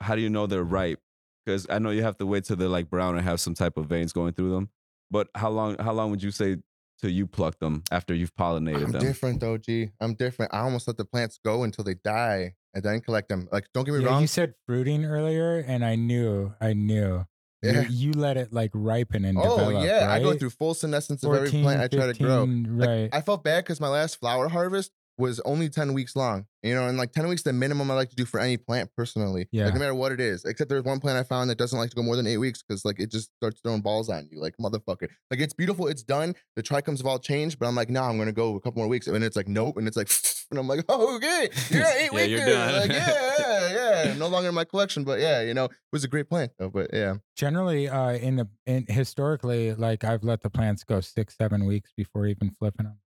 how 0.00 0.14
do 0.14 0.20
you 0.20 0.30
know 0.30 0.46
they're 0.46 0.62
ripe? 0.64 1.00
Because 1.44 1.66
I 1.70 1.78
know 1.78 1.90
you 1.90 2.02
have 2.02 2.18
to 2.18 2.26
wait 2.26 2.44
till 2.44 2.56
they're 2.56 2.68
like 2.68 2.88
brown 2.90 3.16
and 3.16 3.24
have 3.24 3.40
some 3.40 3.54
type 3.54 3.76
of 3.76 3.86
veins 3.86 4.12
going 4.12 4.32
through 4.34 4.50
them. 4.50 4.68
But 5.10 5.28
how 5.34 5.50
long 5.50 5.76
how 5.78 5.92
long 5.92 6.10
would 6.10 6.22
you 6.22 6.30
say 6.30 6.56
till 7.02 7.10
you 7.10 7.26
pluck 7.26 7.58
them 7.58 7.82
after 7.90 8.14
you've 8.14 8.34
pollinated 8.36 8.84
I'm 8.84 8.92
them. 8.92 9.02
different 9.02 9.40
though, 9.40 9.58
G. 9.58 9.90
I'm 10.00 10.14
different. 10.14 10.54
I 10.54 10.60
almost 10.60 10.86
let 10.86 10.96
the 10.96 11.04
plants 11.04 11.38
go 11.44 11.64
until 11.64 11.84
they 11.84 11.94
die 11.94 12.54
and 12.72 12.82
then 12.82 13.00
collect 13.00 13.28
them. 13.28 13.48
Like, 13.52 13.66
don't 13.74 13.84
get 13.84 13.92
me 13.94 14.00
Yeah, 14.02 14.10
wrong. 14.10 14.20
you 14.22 14.26
said 14.26 14.54
fruiting 14.66 15.04
earlier, 15.04 15.58
and 15.58 15.84
I 15.84 15.96
knew, 15.96 16.54
I 16.60 16.72
knew. 16.72 17.26
Yeah. 17.62 17.82
You, 17.82 17.88
you 18.08 18.12
let 18.12 18.36
it 18.36 18.52
like 18.52 18.70
ripen 18.72 19.24
and 19.24 19.36
Oh 19.38 19.42
develop. 19.56 19.84
yeah, 19.86 20.10
I 20.10 20.20
go 20.20 20.34
through 20.34 20.50
full 20.50 20.74
senescence 20.74 21.22
of 21.22 21.32
every 21.34 21.48
14, 21.50 21.62
plant 21.64 21.80
I 21.82 21.88
try 21.88 22.06
to 22.12 22.14
grow. 22.14 22.46
15, 22.46 22.78
Like, 22.78 22.88
right. 22.88 23.10
I 23.12 23.20
felt 23.20 23.44
bad 23.44 23.64
because 23.64 23.80
my 23.80 23.88
last 23.88 24.16
flower 24.18 24.48
harvest 24.48 24.90
was 25.18 25.40
only 25.40 25.68
10 25.68 25.92
weeks 25.92 26.16
long. 26.16 26.46
You 26.62 26.74
know, 26.74 26.86
and 26.86 26.96
like 26.96 27.12
10 27.12 27.26
weeks 27.26 27.42
the 27.42 27.52
minimum 27.52 27.90
I 27.90 27.94
like 27.94 28.10
to 28.10 28.16
do 28.16 28.24
for 28.24 28.38
any 28.38 28.56
plant 28.56 28.90
personally. 28.96 29.48
Yeah. 29.50 29.64
Like 29.64 29.74
no 29.74 29.80
matter 29.80 29.94
what 29.94 30.12
it 30.12 30.20
is. 30.20 30.44
Except 30.44 30.70
there's 30.70 30.84
one 30.84 31.00
plant 31.00 31.18
I 31.18 31.24
found 31.24 31.50
that 31.50 31.58
doesn't 31.58 31.76
like 31.78 31.90
to 31.90 31.96
go 31.96 32.04
more 32.04 32.14
than 32.14 32.26
eight 32.26 32.36
weeks 32.36 32.62
because 32.62 32.84
like 32.84 33.00
it 33.00 33.10
just 33.10 33.30
starts 33.36 33.60
throwing 33.62 33.80
balls 33.80 34.08
on 34.08 34.28
you, 34.30 34.40
like 34.40 34.54
motherfucker. 34.60 35.08
Like 35.30 35.40
it's 35.40 35.54
beautiful, 35.54 35.88
it's 35.88 36.04
done. 36.04 36.34
The 36.54 36.62
trichomes 36.62 36.98
have 36.98 37.06
all 37.06 37.18
changed, 37.18 37.58
but 37.58 37.66
I'm 37.66 37.74
like, 37.74 37.90
no, 37.90 38.04
I'm 38.04 38.16
gonna 38.16 38.30
go 38.30 38.54
a 38.54 38.60
couple 38.60 38.80
more 38.80 38.88
weeks. 38.88 39.08
And 39.08 39.24
it's 39.24 39.36
like, 39.36 39.48
nope. 39.48 39.76
And 39.76 39.88
it's 39.88 39.96
like, 39.96 40.08
and 40.52 40.60
I'm 40.60 40.68
like, 40.68 40.84
oh, 40.88 41.16
okay. 41.16 41.48
You're 41.70 41.82
at 41.82 41.96
eight 41.96 42.12
Yeah, 42.12 42.24
you're 42.26 42.46
done. 42.46 42.74
Like, 42.74 42.92
yeah, 42.92 43.38
yeah, 43.38 44.04
yeah. 44.04 44.14
No 44.14 44.28
longer 44.28 44.50
in 44.50 44.54
my 44.54 44.64
collection, 44.64 45.02
but 45.02 45.18
yeah, 45.18 45.42
you 45.42 45.54
know, 45.54 45.64
it 45.64 45.72
was 45.92 46.04
a 46.04 46.08
great 46.08 46.28
plant 46.28 46.52
though. 46.60 46.70
But 46.70 46.90
yeah. 46.92 47.14
Generally, 47.36 47.88
uh, 47.88 48.12
in 48.12 48.36
the 48.36 48.48
in 48.66 48.86
historically, 48.88 49.74
like 49.74 50.04
I've 50.04 50.22
let 50.22 50.42
the 50.42 50.50
plants 50.50 50.84
go 50.84 51.00
six, 51.00 51.36
seven 51.36 51.66
weeks 51.66 51.90
before 51.96 52.28
even 52.28 52.52
flipping 52.52 52.86
them. 52.86 52.98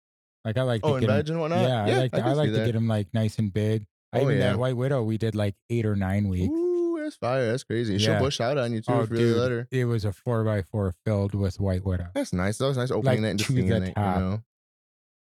Like 0.47 0.57
I 0.59 0.63
like 0.63 0.81
Oh, 0.85 0.89
to 0.91 0.95
and 0.95 1.01
get 1.03 1.11
'em- 1.11 1.17
veg 1.17 1.29
and 1.31 1.41
whatnot. 1.41 1.61
Yeah, 1.61 1.83
I 1.85 1.99
like 1.99 2.13
to, 2.13 2.25
I, 2.25 2.33
like 2.33 2.47
to 2.51 2.53
that. 2.53 2.67
get 2.67 2.73
them 2.73 2.87
like 2.89 3.09
nice 3.13 3.39
and 3.39 3.53
big. 3.53 3.85
I 4.13 4.21
Oh, 4.21 4.23
even 4.23 4.39
yeah. 4.39 4.53
that 4.53 4.59
White 4.59 4.77
Widow, 4.77 5.03
we 5.03 5.19
did 5.19 5.35
like 5.35 5.57
eight 5.71 5.85
or 5.85 5.97
nine 5.97 6.29
weeks. 6.29 6.49
Ooh, 6.55 6.99
that's 7.03 7.17
fire. 7.17 7.51
That's 7.51 7.65
crazy. 7.65 7.99
She'll 7.99 8.13
Yeah. 8.15 8.21
bush 8.21 8.41
out 8.41 8.57
on 8.57 8.73
you 8.73 8.81
too 8.81 8.93
oh, 8.93 9.01
if 9.03 9.11
you 9.11 9.17
really 9.17 9.29
dude, 9.31 9.37
let 9.39 9.51
her. 9.51 9.69
it 9.73 9.85
was 9.87 10.05
a 10.05 10.13
four 10.13 10.45
by 10.45 10.63
four 10.63 10.95
filled 11.05 11.35
with 11.35 11.59
White 11.61 11.85
Widow. 11.85 12.07
That's 12.15 12.33
nice. 12.33 12.59
That 12.59 12.67
was 12.67 12.77
nice 12.79 12.91
opening 12.93 13.05
Like, 13.15 13.21
that 13.23 13.29
and 13.31 13.39
just 13.41 13.51
to 13.51 13.57
seeing 13.57 13.69
the 13.69 13.77
it, 13.83 13.89
you 13.89 14.03
know. 14.03 14.43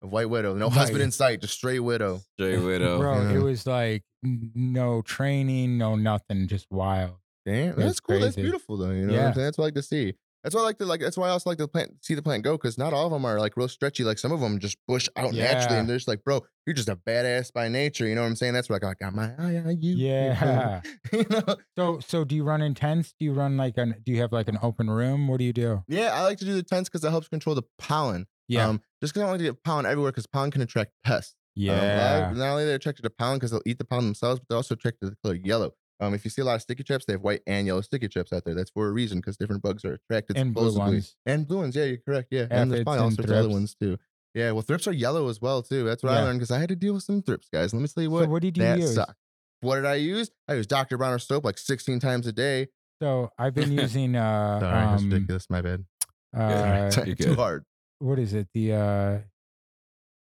A 0.02 0.06
white 0.08 0.28
widow. 0.28 0.54
No 0.56 0.66
Right. 0.66 0.74
husband 0.74 1.02
in 1.02 1.12
sight, 1.12 1.40
just 1.40 1.54
straight 1.54 1.78
widow. 1.78 2.20
Stray 2.36 2.58
widow. 2.64 2.98
Bro, 2.98 3.22
Yeah. 3.22 3.34
it 3.36 3.42
was 3.42 3.64
like 3.66 4.02
no 4.24 5.02
training, 5.02 5.78
no 5.78 5.94
nothing, 5.94 6.48
just 6.48 6.66
wild. 6.70 7.12
Damn. 7.46 7.68
That's 7.76 7.78
That's 7.78 8.00
cool. 8.00 8.18
That's 8.20 8.34
beautiful 8.34 8.76
though. 8.76 8.90
You 8.90 9.02
know 9.06 9.12
what 9.12 9.14
Yeah. 9.20 9.28
I'm 9.28 9.34
saying? 9.34 9.44
That's 9.46 9.58
what 9.58 9.64
I 9.64 9.66
like 9.68 9.74
to 9.74 9.82
see. 9.82 10.14
That's 10.42 10.54
why 10.54 10.62
I 10.62 10.64
like 10.64 10.78
to 10.78 10.86
like 10.86 11.00
that's 11.00 11.16
why 11.16 11.28
I 11.28 11.30
also 11.30 11.50
like 11.50 11.58
to 11.58 11.68
plant 11.68 12.04
see 12.04 12.14
the 12.14 12.22
plant 12.22 12.42
go 12.42 12.52
because 12.52 12.76
not 12.76 12.92
all 12.92 13.06
of 13.06 13.12
them 13.12 13.24
are 13.24 13.38
like 13.38 13.56
real 13.56 13.68
stretchy. 13.68 14.02
Like 14.02 14.18
some 14.18 14.32
of 14.32 14.40
them 14.40 14.58
just 14.58 14.76
bush 14.88 15.08
out 15.16 15.32
naturally 15.32 15.78
and 15.78 15.88
they're 15.88 15.96
just 15.96 16.08
like, 16.08 16.24
bro, 16.24 16.40
you're 16.66 16.74
just 16.74 16.88
a 16.88 16.96
badass 16.96 17.52
by 17.52 17.68
nature. 17.68 18.06
You 18.08 18.14
know 18.16 18.22
what 18.22 18.28
I'm 18.28 18.36
saying? 18.36 18.52
That's 18.52 18.68
why 18.68 18.76
I 18.76 18.78
got 18.80 19.14
my 19.14 19.32
eye 19.38 19.62
on 19.64 19.80
you. 19.80 19.94
Yeah. 19.94 20.82
you 21.12 21.24
know? 21.30 21.56
So 21.76 22.00
so 22.00 22.24
do 22.24 22.34
you 22.34 22.42
run 22.42 22.60
intense? 22.60 23.14
Do 23.18 23.24
you 23.24 23.32
run 23.32 23.56
like 23.56 23.78
an 23.78 23.94
do 24.04 24.10
you 24.10 24.20
have 24.20 24.32
like 24.32 24.48
an 24.48 24.58
open 24.62 24.90
room? 24.90 25.28
What 25.28 25.38
do 25.38 25.44
you 25.44 25.52
do? 25.52 25.84
Yeah, 25.86 26.12
I 26.12 26.22
like 26.22 26.38
to 26.38 26.44
do 26.44 26.54
the 26.54 26.62
tents 26.62 26.88
because 26.88 27.04
it 27.04 27.10
helps 27.10 27.28
control 27.28 27.54
the 27.54 27.62
pollen. 27.78 28.26
Yeah. 28.48 28.68
Um, 28.68 28.82
just 29.00 29.14
because 29.14 29.22
I 29.22 29.24
don't 29.24 29.30
like 29.32 29.38
to 29.38 29.44
get 29.44 29.62
pollen 29.64 29.86
everywhere 29.86 30.10
because 30.10 30.26
pollen 30.26 30.50
can 30.50 30.62
attract 30.62 30.90
pests. 31.04 31.34
Um, 31.56 31.62
yeah. 31.62 32.30
of- 32.30 32.36
not 32.36 32.50
only 32.50 32.64
they're 32.64 32.72
they 32.72 32.76
attracted 32.76 33.02
to 33.02 33.10
pollen 33.10 33.36
because 33.36 33.50
they'll 33.50 33.62
eat 33.64 33.78
the 33.78 33.84
pollen 33.84 34.06
themselves, 34.06 34.40
but 34.40 34.48
they're 34.48 34.56
also 34.56 34.74
attracted 34.74 35.06
to 35.06 35.10
the 35.10 35.16
color 35.22 35.34
yellow. 35.34 35.72
Um, 36.00 36.14
if 36.14 36.24
you 36.24 36.30
see 36.30 36.42
a 36.42 36.44
lot 36.44 36.56
of 36.56 36.62
sticky 36.62 36.82
trips, 36.84 37.04
they 37.04 37.12
have 37.12 37.22
white 37.22 37.42
and 37.46 37.66
yellow 37.66 37.80
sticky 37.80 38.08
trips 38.08 38.32
out 38.32 38.44
there. 38.44 38.54
That's 38.54 38.70
for 38.70 38.88
a 38.88 38.92
reason 38.92 39.18
because 39.18 39.36
different 39.36 39.62
bugs 39.62 39.84
are 39.84 39.94
attracted. 39.94 40.36
and 40.36 40.52
blue 40.52 40.76
ones. 40.76 41.16
And 41.26 41.46
blue 41.46 41.58
ones, 41.58 41.76
yeah, 41.76 41.84
you're 41.84 41.98
correct. 41.98 42.28
Yeah, 42.30 42.46
and 42.50 42.70
there's 42.72 42.82
probably 42.84 43.00
all 43.00 43.06
and 43.08 43.16
sorts 43.16 43.30
of 43.30 43.36
other 43.36 43.48
ones 43.48 43.74
too. 43.80 43.98
Yeah, 44.34 44.52
well, 44.52 44.62
thrips 44.62 44.88
are 44.88 44.92
yellow 44.92 45.28
as 45.28 45.40
well 45.40 45.62
too. 45.62 45.84
That's 45.84 46.02
what 46.02 46.12
I 46.12 46.22
learned 46.22 46.38
because 46.38 46.50
I 46.50 46.58
had 46.58 46.70
to 46.70 46.76
deal 46.76 46.94
with 46.94 47.02
some 47.02 47.22
thrips, 47.22 47.48
guys. 47.52 47.72
Let 47.74 47.82
me 47.82 47.88
tell 47.88 48.02
you 48.02 48.10
what. 48.10 48.24
so 48.24 48.30
what 48.30 48.42
did 48.42 48.56
you 48.56 48.62
that 48.62 48.78
use? 48.78 48.94
sucked. 48.94 49.14
What 49.60 49.76
did 49.76 49.84
I 49.84 49.94
use? 49.96 50.30
I 50.48 50.54
used 50.54 50.68
Dr. 50.70 50.98
Bronner 50.98 51.18
soap 51.20 51.44
like 51.44 51.58
16 51.58 52.00
times 52.00 52.26
a 52.26 52.32
day. 52.32 52.68
So 53.00 53.30
I've 53.38 53.54
been 53.54 53.72
using 53.78 54.16
uh 54.16 54.60
Sorry, 54.60 54.72
that's 54.72 55.02
um, 55.02 55.10
ridiculous. 55.10 55.46
My 55.50 55.60
bad. 55.62 55.84
uh 56.36 56.90
You're 57.04 57.14
Too 57.14 57.34
hard. 57.34 57.64
what 57.98 58.18
is 58.18 58.32
it? 58.34 58.48
The 58.54 58.72
uh 58.72 59.18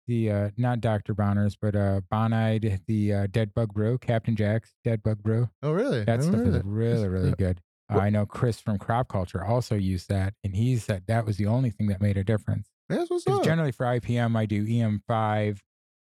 the 0.09 0.30
uh 0.32 0.50
not 0.56 0.80
Dr. 0.80 1.14
Bronner's, 1.14 1.54
but 1.54 1.76
uh 1.76 2.00
Bonide, 2.12 2.80
the 2.88 3.12
uh 3.12 3.26
Dead 3.30 3.54
Bug 3.54 3.72
Brew, 3.72 3.98
Captain 3.98 4.34
Jack's 4.34 4.72
Dead 4.82 5.02
Bug 5.04 5.22
Brew. 5.22 5.48
Oh, 5.62 5.70
really? 5.72 6.02
That 6.04 6.22
stuff 6.24 6.40
is 6.40 6.64
really, 6.64 7.06
really 7.09 7.28
Yeah. 7.28 7.34
good. 7.38 7.61
Uh, 7.90 7.98
I 7.98 8.11
know 8.11 8.26
Chris 8.26 8.61
from 8.61 8.76
Crop 8.78 9.09
Culture 9.09 9.42
also 9.44 9.74
used 9.76 10.09
that, 10.09 10.34
and 10.42 10.54
he 10.56 10.76
said 10.76 11.04
that 11.06 11.24
was 11.24 11.36
the 11.36 11.46
only 11.46 11.70
thing 11.70 11.86
that 11.86 12.00
made 12.02 12.16
a 12.18 12.24
difference. 12.24 12.68
That's 12.88 13.09
what's 13.09 13.24
Because 13.24 13.38
up. 13.40 13.44
generally 13.44 13.72
for 13.72 13.86
IPM, 13.86 14.36
I 14.36 14.44
do 14.46 14.66
EM5. 14.66 15.59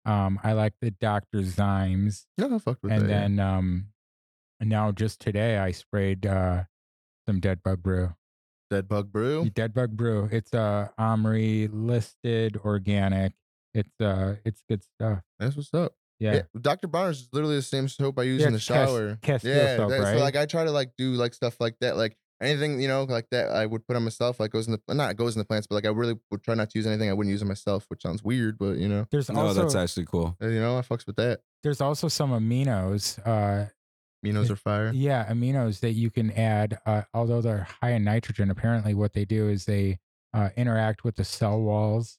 Um, 0.07 0.41
I 0.43 0.53
like 0.55 0.73
the 0.81 0.91
Dr. 0.93 1.41
Zymes. 1.43 2.25
No, 2.39 2.55
I 2.55 2.59
fucked 2.59 2.83
with 2.83 2.93
and 2.93 3.03
that. 3.03 3.09
yeah. 3.09 3.21
then 3.21 3.39
um 3.41 3.87
now 4.61 4.91
just 4.93 5.21
today 5.21 5.59
I 5.59 5.71
sprayed 5.73 6.25
uh 6.27 6.65
some 7.29 7.39
dead 7.41 7.63
bug 7.63 7.83
brew. 7.83 8.15
Dead 8.71 8.89
bug 8.89 9.11
brew. 9.13 9.51
Dead 9.51 9.75
bug 9.75 9.97
brew. 9.97 10.29
It's 10.33 10.55
uh 10.55 10.89
OMRI 10.99 11.69
listed 11.73 12.57
organic. 12.65 13.33
It's 13.75 14.01
uh 14.01 14.37
it's 14.45 14.63
good 14.69 14.83
stuff. 14.83 15.21
That's 15.39 15.57
what's 15.57 15.73
up. 15.75 15.93
Yeah. 16.19 16.43
Dr. 16.61 16.87
Barnes 16.89 17.21
is 17.21 17.29
literally 17.33 17.57
the 17.57 17.63
same 17.63 17.89
soap 17.89 18.19
I 18.19 18.25
use 18.25 18.41
Yeah, 18.43 18.49
in 18.49 18.53
the 18.53 18.57
it's 18.59 18.69
Cas- 18.69 18.89
shower. 18.91 19.19
Yeah, 19.27 19.77
soap, 19.77 19.91
that- 19.91 20.01
right? 20.01 20.17
so 20.17 20.21
like 20.23 20.37
I 20.37 20.47
try 20.47 20.65
to 20.65 20.71
like 20.71 20.93
do 20.99 21.13
like 21.13 21.33
stuff 21.35 21.57
like 21.61 21.77
that, 21.81 21.97
like 21.97 22.17
anything 22.43 22.81
you 22.81 22.89
know 22.89 23.05
like 23.05 23.29
that 23.31 23.51
I 23.51 23.65
would 23.67 23.87
put 23.87 23.97
on 23.97 24.03
myself, 24.05 24.39
like 24.41 24.51
goes 24.51 24.67
in 24.67 24.73
the 24.87 24.95
not 24.95 25.17
goes 25.17 25.35
in 25.35 25.39
the 25.39 25.45
plants, 25.45 25.67
but 25.67 25.77
like 25.77 25.87
I 25.87 25.91
really 25.91 26.17
would 26.31 26.43
try 26.43 26.55
not 26.55 26.69
to 26.71 26.79
use 26.79 26.87
anything 26.87 27.09
I 27.09 27.13
wouldn't 27.15 27.31
use 27.33 27.43
on 27.43 27.49
myself, 27.49 27.87
which 27.89 28.03
sounds 28.03 28.23
weird, 28.25 28.59
but 28.59 28.77
you 28.77 28.89
know, 28.89 29.07
There's 29.11 29.31
No, 29.31 29.41
also 29.41 29.63
that's 29.63 29.75
actually 29.75 30.07
cool. 30.07 30.37
uh, 30.43 30.49
you 30.49 30.61
know 30.61 30.77
I 30.79 30.83
fucks 30.83 31.07
with 31.07 31.17
that. 31.17 31.41
there's 31.63 31.81
also 31.81 32.09
some 32.09 32.31
aminos. 32.33 33.19
Uh 33.27 33.69
Minos 34.23 34.51
are 34.51 34.57
fire. 34.57 34.93
yeah, 34.95 35.25
aminos 35.33 35.81
that 35.81 35.93
you 35.93 36.11
can 36.11 36.31
add. 36.33 36.79
Uh, 36.85 37.03
although 37.15 37.41
they're 37.41 37.67
high 37.81 37.93
in 37.93 38.05
nitrogen, 38.05 38.51
apparently 38.51 38.93
what 38.93 39.15
they 39.15 39.25
do 39.25 39.49
is 39.49 39.65
they 39.65 39.99
uh, 40.35 40.51
interact 40.59 41.05
with 41.05 41.17
the 41.17 41.25
cell 41.25 41.59
walls 41.61 42.19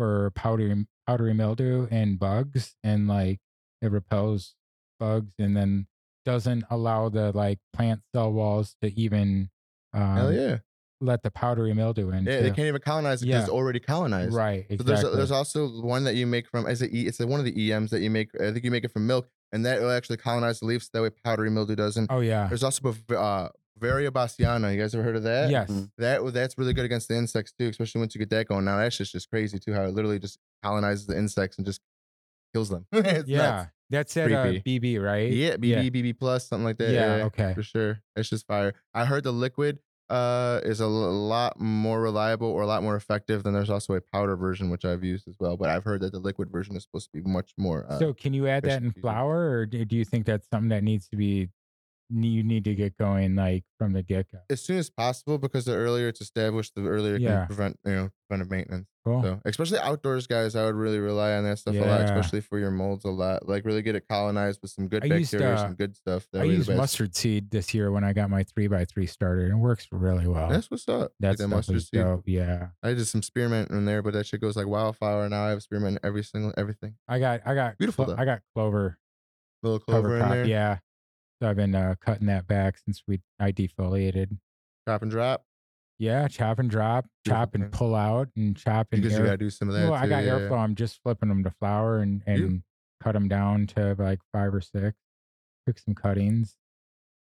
for 0.00 0.30
powdery 0.30 0.86
powdery 1.06 1.34
mildew 1.34 1.86
and 1.90 2.18
bugs, 2.18 2.74
and 2.82 3.06
like 3.06 3.38
it 3.82 3.90
repels 3.90 4.54
bugs, 4.98 5.32
and 5.38 5.54
then 5.54 5.86
doesn't 6.24 6.64
allow 6.70 7.10
the 7.10 7.32
like 7.32 7.58
plant 7.74 8.00
cell 8.14 8.32
walls 8.32 8.76
to 8.82 8.88
even 8.98 9.50
um, 9.92 10.16
Hell 10.16 10.32
yeah. 10.32 10.56
let 11.02 11.22
the 11.22 11.30
powdery 11.30 11.74
mildew 11.74 12.08
in. 12.12 12.24
Yeah, 12.24 12.40
they 12.40 12.48
can't 12.48 12.60
even 12.68 12.80
colonize 12.80 13.22
it 13.22 13.26
because 13.26 13.40
Yeah. 13.40 13.42
it's 13.42 13.50
already 13.50 13.78
colonized. 13.80 14.32
Right. 14.34 14.64
So 14.68 14.74
Exactly. 14.74 15.02
there's 15.02 15.16
there's 15.16 15.30
also 15.30 15.68
one 15.82 16.04
that 16.04 16.14
you 16.14 16.26
make 16.26 16.48
from 16.48 16.66
as 16.66 16.80
a 16.80 16.86
E. 16.86 17.06
It's 17.06 17.18
one 17.18 17.40
of 17.40 17.44
the 17.44 17.72
EMs 17.72 17.90
that 17.90 18.00
you 18.00 18.08
make. 18.10 18.30
I 18.40 18.52
think 18.52 18.64
you 18.64 18.70
make 18.70 18.84
it 18.84 18.92
from 18.92 19.06
milk, 19.06 19.28
and 19.52 19.66
that 19.66 19.82
will 19.82 19.90
actually 19.90 20.16
colonize 20.16 20.60
the 20.60 20.66
leaves. 20.66 20.88
That 20.94 21.02
way, 21.02 21.10
powdery 21.10 21.50
mildew 21.50 21.76
doesn't. 21.76 22.06
oh 22.10 22.20
yeah. 22.20 22.46
There's 22.48 22.62
also 22.64 22.94
uh, 23.14 23.48
Beauveria 23.80 24.10
bassiana. 24.10 24.72
You 24.74 24.80
guys 24.80 24.94
ever 24.94 25.02
heard 25.02 25.16
of 25.16 25.22
that? 25.24 25.50
Yes. 25.50 25.70
Mhm. 25.70 25.90
That 25.98 26.32
that's 26.34 26.56
really 26.58 26.72
good 26.74 26.84
against 26.84 27.08
the 27.08 27.16
insects 27.16 27.52
too, 27.58 27.68
especially 27.68 28.00
once 28.00 28.14
you 28.14 28.18
get 28.18 28.30
that 28.30 28.46
going. 28.48 28.64
Now 28.64 28.78
that's 28.78 28.96
just 28.96 29.12
just 29.12 29.30
crazy 29.30 29.58
too, 29.58 29.72
how 29.72 29.84
it 29.84 29.94
literally 29.94 30.18
just 30.18 30.38
colonizes 30.62 31.06
the 31.06 31.16
insects 31.16 31.56
and 31.56 31.66
just 31.66 31.80
kills 32.54 32.68
them. 32.68 32.86
It's 32.92 33.28
Yeah. 33.28 33.38
nuts. 33.38 33.72
That's 33.90 34.16
at 34.16 34.30
uh, 34.30 34.52
BB, 34.64 34.98
right? 35.02 35.32
Yeah, 35.32 35.56
BB, 35.56 35.90
BB 35.90 36.12
plus, 36.18 36.46
something 36.46 36.64
like 36.64 36.78
that. 36.78 36.92
Yeah, 36.92 37.24
okay. 37.26 37.54
For 37.54 37.62
sure. 37.64 38.00
It's 38.14 38.28
just 38.28 38.46
fire. 38.46 38.74
I 38.94 39.04
heard 39.04 39.24
the 39.24 39.32
liquid 39.32 39.80
uh 40.10 40.60
is 40.64 40.80
a 40.80 40.84
l- 40.84 40.90
lot 40.90 41.60
more 41.60 42.00
reliable 42.02 42.48
or 42.48 42.62
a 42.62 42.66
lot 42.66 42.82
more 42.82 42.96
effective 42.96 43.44
than 43.44 43.52
there's 43.54 43.70
also 43.70 43.94
a 43.94 44.00
powder 44.00 44.34
version 44.36 44.68
which 44.68 44.84
I've 44.84 45.04
used 45.04 45.28
as 45.28 45.36
well. 45.40 45.56
But 45.56 45.70
I've 45.70 45.84
heard 45.84 46.00
that 46.02 46.12
the 46.12 46.18
liquid 46.18 46.50
version 46.50 46.76
is 46.76 46.82
supposed 46.82 47.10
to 47.12 47.22
be 47.22 47.28
much 47.28 47.52
more 47.56 47.86
uh, 47.90 47.98
So 47.98 48.12
can 48.12 48.32
you 48.34 48.46
add 48.48 48.64
that 48.64 48.82
in 48.82 48.88
efficient. 48.88 49.02
flour, 49.02 49.50
or 49.50 49.66
do 49.66 49.84
do 49.84 49.96
you 49.96 50.04
think 50.04 50.26
that's 50.26 50.48
something 50.50 50.68
that 50.70 50.82
needs 50.84 51.08
to 51.10 51.16
be 51.16 51.48
you 52.10 52.42
need 52.42 52.64
to 52.64 52.74
get 52.74 52.96
going 52.98 53.34
like 53.36 53.64
from 53.78 53.92
the 53.92 54.02
get 54.02 54.30
go? 54.30 54.38
as 54.50 54.60
soon 54.60 54.78
as 54.78 54.90
possible 54.90 55.38
because 55.38 55.64
the 55.64 55.74
earlier 55.74 56.08
it's 56.08 56.20
established, 56.20 56.74
the 56.74 56.86
earlier 56.86 57.14
it 57.16 57.22
Yeah. 57.22 57.38
can 57.38 57.46
prevent 57.46 57.78
you 57.84 57.92
know 57.92 58.10
preventive 58.28 58.50
maintenance. 58.50 58.86
Cool. 59.04 59.22
So 59.22 59.40
especially 59.46 59.78
outdoors, 59.78 60.26
guys, 60.26 60.54
I 60.54 60.64
would 60.66 60.74
really 60.74 60.98
rely 60.98 61.32
on 61.32 61.44
that 61.44 61.58
stuff 61.58 61.74
a 61.74 61.78
lot, 61.78 62.02
especially 62.02 62.42
for 62.42 62.58
your 62.58 62.70
molds 62.70 63.04
a 63.06 63.08
lot. 63.10 63.48
Like 63.48 63.64
really 63.64 63.80
get 63.80 63.94
it 63.96 64.04
colonized 64.08 64.60
with 64.60 64.70
some 64.72 64.88
good 64.88 65.02
I 65.02 65.16
used, 65.16 65.32
bacteria, 65.32 65.54
uh, 65.54 65.58
some 65.58 65.74
good 65.74 65.96
stuff. 65.96 66.26
That 66.32 66.42
I 66.42 66.44
used 66.44 66.68
mustard 66.68 67.16
seed 67.16 67.50
this 67.50 67.72
year 67.72 67.90
when 67.90 68.04
I 68.04 68.12
got 68.12 68.28
my 68.28 68.42
three 68.42 68.66
by 68.68 68.84
three 68.84 69.06
starter, 69.06 69.44
and 69.44 69.52
It 69.54 69.56
works 69.56 69.86
really 69.90 70.26
well. 70.26 70.48
That's 70.50 70.70
what's 70.70 70.86
up. 70.88 71.12
that 71.20 71.30
Get 71.30 71.38
that 71.38 71.48
mustard 71.48 71.80
seed. 71.80 72.00
dope. 72.02 72.24
Yeah. 72.26 72.68
I 72.82 72.92
did 72.92 73.06
some 73.06 73.22
spearmint 73.22 73.70
in 73.70 73.86
there, 73.86 74.02
but 74.02 74.12
that 74.12 74.26
shit 74.26 74.42
goes 74.42 74.54
like 74.56 74.66
wildfire. 74.66 75.26
Now 75.30 75.46
I 75.46 75.50
have 75.50 75.62
spearmint 75.62 75.96
in 75.96 76.06
every 76.06 76.22
single 76.22 76.52
everything. 76.58 76.94
I 77.08 77.18
got 77.20 77.40
I 77.46 77.54
got 77.54 77.78
Beautiful, 77.78 78.04
clo- 78.04 78.16
I 78.18 78.24
got 78.26 78.40
clover 78.54 78.98
Little 79.62 79.78
cover 79.80 80.00
clover 80.00 80.14
in 80.16 80.20
crop. 80.22 80.32
there. 80.32 80.46
Yeah. 80.46 80.78
So 81.40 81.48
I've 81.48 81.56
been 81.56 81.74
uh, 81.74 81.94
cutting 82.00 82.26
that 82.26 82.46
back 82.46 82.76
since 82.78 83.02
we 83.08 83.20
I 83.38 83.52
defoliated. 83.52 84.36
Chop 84.86 85.02
and 85.02 85.10
drop. 85.10 85.44
Yeah, 85.98 86.28
chop 86.28 86.58
and 86.58 86.70
drop, 86.70 87.06
chop 87.26 87.54
and 87.54 87.70
pull 87.70 87.94
out, 87.94 88.28
and 88.36 88.56
chop 88.56 88.88
and 88.92 89.02
Because 89.02 89.18
you 89.18 89.24
gotta 89.24 89.36
do 89.36 89.50
some 89.50 89.68
of 89.68 89.74
that. 89.74 89.84
Well, 89.84 89.94
I 89.94 90.06
got 90.06 90.24
yeah. 90.24 90.32
airflow. 90.32 90.58
I'm 90.58 90.74
just 90.74 91.02
flipping 91.02 91.28
them 91.28 91.44
to 91.44 91.50
flour 91.50 91.98
and 91.98 92.22
Yeah. 92.26 92.34
and 92.34 92.62
cut 93.02 93.12
them 93.12 93.28
down 93.28 93.66
to 93.68 93.94
like 93.98 94.20
five 94.32 94.54
or 94.54 94.60
six. 94.60 94.96
Took 95.66 95.78
some 95.78 95.94
cuttings, 95.94 96.56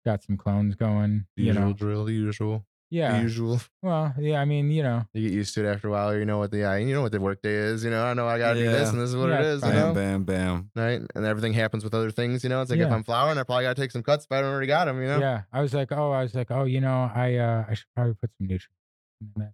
got 0.05 0.23
some 0.23 0.37
clones 0.37 0.75
going. 0.75 1.27
The 1.37 1.43
you 1.45 1.49
usual 1.49 1.67
know, 1.67 1.73
drill, 1.73 2.05
the 2.05 2.13
usual. 2.13 2.67
The 2.91 2.97
yeah. 2.99 3.20
usual. 3.20 3.61
Well, 3.82 4.14
yeah. 4.18 4.41
I 4.41 4.45
mean, 4.45 4.70
you 4.70 4.82
know, 4.82 5.05
You 5.12 5.22
get 5.28 5.32
used 5.32 5.55
to 5.55 5.64
it 5.66 5.68
after 5.72 5.89
a 5.89 5.91
while. 5.91 6.16
You 6.16 6.24
know 6.24 6.39
what 6.39 6.51
the 6.51 6.59
yeah, 6.59 6.76
you 6.76 6.95
know 6.95 7.03
what 7.03 7.12
the 7.12 7.20
work 7.20 7.41
day 7.43 7.55
is. 7.55 7.84
You 7.84 7.91
know, 7.91 8.05
I 8.05 8.14
know 8.14 8.26
I 8.26 8.39
gotta 8.39 8.59
do 8.59 8.66
this, 8.70 8.82
Yeah. 8.87 8.89
and 8.91 9.01
this 9.01 9.11
is 9.11 9.16
what 9.16 9.28
Yeah, 9.28 9.41
it's 9.41 9.62
is. 9.62 9.68
You 9.68 9.74
know, 9.74 9.93
Bam, 9.93 10.24
bam, 10.24 10.70
bam. 10.74 10.84
right? 10.84 11.03
And 11.14 11.24
everything 11.24 11.53
happens 11.53 11.82
with 11.84 11.95
other 11.95 12.11
things. 12.11 12.43
You 12.45 12.51
know, 12.51 12.62
it's 12.62 12.70
like 12.70 12.80
if 12.80 12.89
Yeah. 12.89 12.95
I'm 12.95 13.03
flowering, 13.05 13.39
I 13.39 13.43
probably 13.45 13.64
gotta 13.64 13.80
take 13.80 13.91
some 13.93 14.03
cuts, 14.03 14.26
but 14.28 14.37
I 14.39 14.41
don't 14.43 14.51
already 14.51 14.66
got 14.68 14.84
them. 14.87 15.01
You 15.01 15.09
know, 15.09 15.18
yeah. 15.20 15.43
I 15.53 15.61
was 15.62 15.72
like, 15.74 15.93
oh, 15.93 16.11
I 16.12 16.22
was 16.22 16.34
like, 16.34 16.51
oh, 16.51 16.64
you 16.64 16.80
know, 16.80 17.11
I 17.14 17.37
uh, 17.37 17.64
I 17.68 17.74
should 17.74 17.87
probably 17.95 18.14
put 18.14 18.30
some 18.39 18.47
nutrients 18.47 18.70
in 19.20 19.32
that. 19.43 19.53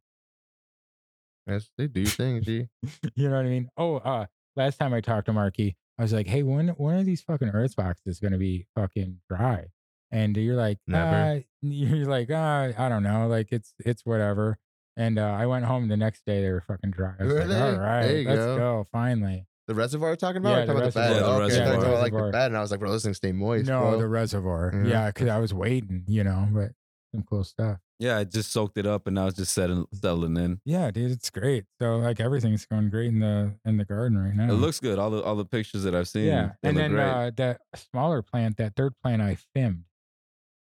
Yes, 1.47 1.71
they 1.77 1.87
do 1.89 2.07
things, 2.07 2.45
G. 2.47 2.69
you 3.17 3.29
know 3.29 3.37
what 3.37 3.47
I 3.47 3.49
mean? 3.49 3.69
Oh, 3.77 3.97
uh, 3.97 4.27
last 4.57 4.79
time 4.79 4.95
I 4.95 5.01
talked 5.01 5.27
to 5.27 5.33
Markie, 5.33 5.77
I 5.99 6.03
was 6.03 6.13
like, 6.13 6.27
"Hey, 6.29 6.43
when 6.43 6.69
when 6.71 6.97
are 6.97 7.03
these 7.03 7.21
fucking 7.23 7.49
Earth 7.49 7.75
boxes 7.77 8.21
gonna 8.21 8.39
be 8.39 8.67
fucking 8.77 9.19
dry?" 9.29 9.67
And 10.13 10.37
you're 10.37 10.55
like, 10.57 10.79
Never. 10.87 11.41
"Uh," 11.41 11.41
you're 11.63 12.07
like, 12.07 12.31
uh, 12.31 12.73
I 12.79 12.89
don't 12.89 13.03
know, 13.03 13.27
like 13.29 13.49
it's 13.51 13.75
it's 13.81 14.03
whatever. 14.05 14.59
And 14.97 15.19
uh, 15.19 15.23
I 15.39 15.47
went 15.47 15.65
home 15.65 15.89
the 15.89 15.97
next 15.97 16.23
day; 16.27 16.43
they 16.43 16.51
were 16.51 16.61
fucking 16.61 16.91
dry. 16.91 17.15
I 17.19 17.25
was 17.25 17.33
Were 17.33 17.39
like, 17.41 17.49
they? 17.49 17.61
"All 17.61 17.71
There 17.73 17.81
right, 17.81 18.11
you 18.19 18.29
let's 18.29 18.39
go. 18.39 18.57
go, 18.59 18.87
finally." 18.93 19.47
The 19.69 19.75
reservoir 19.75 20.11
you're 20.11 20.17
talking 20.17 20.39
about? 20.39 20.51
Yeah, 20.51 20.57
or 20.65 20.67
talking 20.67 20.75
the 20.75 20.83
about 20.83 20.93
the 20.95 21.01
bed? 21.01 21.11
reservoir. 21.13 21.43
okay, 21.43 21.57
Yeah, 21.57 21.63
I 21.63 21.65
the 21.65 21.81
thought 21.83 21.93
like 21.93 22.13
the 22.13 22.17
reservoir. 22.17 22.33
bed, 22.33 22.47
and 22.47 22.57
I 22.57 22.61
was 22.61 22.71
like, 22.73 22.81
bro, 22.81 22.91
those 22.91 23.05
things 23.05 23.17
stay 23.17 23.33
moist. 23.33 23.69
no, 23.69 23.81
bro. 23.81 23.99
the 23.99 24.09
reservoir. 24.09 24.73
Yeah. 24.85 24.91
Yeah, 24.91 25.07
because 25.07 25.29
I 25.29 25.39
was 25.39 25.55
waiting, 25.55 26.05
you 26.09 26.25
know, 26.25 26.49
but 26.53 26.73
some 27.15 27.23
cool 27.23 27.45
stuff. 27.45 27.79
Yeah, 28.01 28.19
I 28.19 28.25
just 28.25 28.51
soaked 28.51 28.77
it 28.77 28.87
up 28.87 29.07
and 29.07 29.19
I 29.19 29.25
was 29.25 29.35
just 29.35 29.55
settling 29.55 29.87
settling 29.95 30.37
in. 30.37 30.61
Yeah, 30.65 30.91
dude, 30.91 31.13
it's 31.13 31.31
great. 31.31 31.65
So 31.81 31.97
like 31.99 32.19
everything's 32.19 32.67
going 32.67 32.91
great 32.91 33.07
in 33.07 33.21
the 33.21 33.55
in 33.65 33.77
the 33.77 33.85
garden 33.85 34.19
right 34.19 34.35
now. 34.35 34.51
It 34.53 34.57
looks 34.57 34.81
good. 34.81 34.99
All 34.99 35.11
the 35.11 35.23
all 35.23 35.37
the 35.37 35.45
pictures 35.45 35.85
that 35.85 35.95
I've 35.95 36.09
seen. 36.09 36.25
yeah, 36.27 36.51
they 36.63 36.71
and 36.71 36.77
look 36.77 36.83
then 36.83 36.91
great. 36.91 37.05
uh, 37.09 37.31
that 37.37 37.61
smaller 37.77 38.21
plant, 38.21 38.57
that 38.57 38.75
third 38.75 38.95
plant, 39.01 39.23
I 39.23 39.37
filmed. 39.55 39.85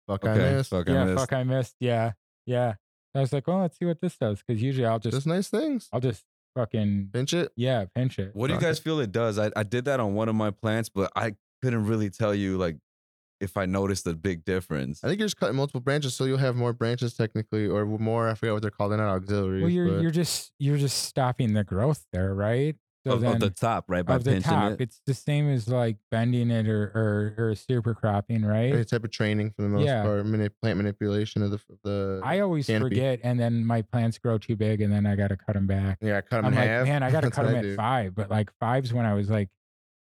Fuck, 0.09 0.27
I 0.27 0.35
missed. 0.35 0.71
fuck, 0.71 0.89
I 0.89 0.93
yeah, 0.93 1.05
missed. 1.05 1.19
fuck, 1.21 1.33
I 1.35 1.45
missed. 1.45 1.77
Yeah, 1.79 2.13
yeah. 2.47 2.75
I 3.15 3.21
was 3.21 3.33
like, 3.33 3.47
well, 3.47 3.61
let's 3.61 3.79
see 3.79 3.85
what 3.85 4.01
this 4.01 4.17
does, 4.17 4.43
because 4.47 4.61
usually 4.63 4.87
I'll 4.87 4.99
just 4.99 5.15
Just 5.15 5.27
nice 5.27 5.49
things. 5.49 5.89
I'll 5.93 6.01
just 6.01 6.25
fucking 6.57 7.11
Pinch 7.13 7.35
it. 7.35 7.53
yeah 7.57 7.85
pinch 7.95 8.19
it. 8.19 8.31
What 8.35 8.49
do 8.49 8.55
you 8.55 8.59
Fuck 8.59 8.69
guys 8.69 8.79
feel 8.81 8.99
it 9.01 9.13
does? 9.13 9.39
I, 9.39 9.51
I 9.55 9.63
did 9.63 9.85
that 9.85 10.01
on 10.01 10.15
one 10.15 10.29
of 10.29 10.35
my 10.35 10.51
plants, 10.51 10.89
but 10.89 11.13
I 11.15 11.35
couldn't 11.63 11.87
really 11.87 12.11
tell 12.11 12.35
you 12.35 12.57
like 12.59 12.77
if 13.41 13.57
I 13.57 13.67
noticed 13.67 14.07
a 14.07 14.15
big 14.15 14.45
difference. 14.45 15.05
I 15.05 15.09
think 15.09 15.21
you're 15.21 15.27
just 15.27 15.37
cutting 15.37 15.55
multiple 15.57 15.81
branches, 15.81 16.15
so 16.15 16.25
you'll 16.25 16.39
have 16.39 16.57
more 16.57 16.73
branches 16.73 17.15
technically, 17.15 17.67
or 17.69 17.87
more. 17.87 18.29
I 18.29 18.35
forget 18.35 18.53
what 18.55 18.63
they're 18.63 18.71
called. 18.73 18.91
They're 18.93 18.99
not 18.99 19.15
auxiliaries. 19.15 19.63
Well, 19.63 19.71
you're 19.71 19.89
but- 19.89 20.03
you're 20.03 20.11
just 20.11 20.53
you're 20.59 20.79
just 20.79 21.05
stopping 21.05 21.53
the 21.55 21.65
growth 21.65 22.05
there, 22.13 22.35
right? 22.35 22.75
So 23.09 23.15
of, 23.15 23.25
of 23.25 23.41
the 23.41 23.51
top, 23.51 23.85
right? 23.89 24.05
By 24.05 24.17
of 24.17 24.25
the 24.25 24.33
pinching 24.33 24.51
top, 24.51 24.73
it. 24.73 24.81
it's 24.81 25.01
the 25.07 25.15
same 25.15 25.51
as 25.51 25.69
like 25.69 25.97
bending 26.11 26.51
it 26.51 26.69
or 26.69 26.93
or, 26.95 27.49
or 27.51 27.55
super 27.55 27.95
cropping, 27.95 28.45
right? 28.45 28.73
any 28.73 28.85
type 28.85 29.05
of 29.05 29.11
training 29.11 29.51
for 29.57 29.63
the 29.63 29.69
most 29.69 29.85
Yeah. 29.87 30.03
part. 30.03 30.25
Mani- 30.27 30.49
plant 30.63 30.77
manipulation 30.77 31.43
of 31.43 31.51
the 31.51 31.57
of 31.71 31.79
the. 31.85 32.21
I 32.25 32.41
always 32.41 32.67
canopy. 32.67 32.91
forget, 32.97 33.21
and 33.23 33.39
then 33.41 33.65
my 33.65 33.83
plants 33.83 34.19
grow 34.19 34.39
too 34.39 34.57
big, 34.57 34.81
and 34.81 34.93
then 34.93 35.07
I 35.07 35.17
got 35.17 35.29
to 35.29 35.37
cut 35.37 35.55
them 35.55 35.67
back. 35.67 35.99
yeah, 36.01 36.19
I 36.19 36.21
cut 36.21 36.37
them 36.43 36.47
I'm 36.47 36.53
in 36.53 36.59
like, 36.59 36.69
half. 36.69 36.87
man, 36.87 37.03
I 37.03 37.11
got 37.11 37.21
to 37.25 37.31
cut 37.31 37.47
them 37.47 37.57
at 37.57 37.77
five, 37.77 38.15
but 38.15 38.31
like 38.31 38.51
fives 38.61 38.93
when 38.93 39.07
I 39.07 39.15
was 39.15 39.29
like, 39.31 39.49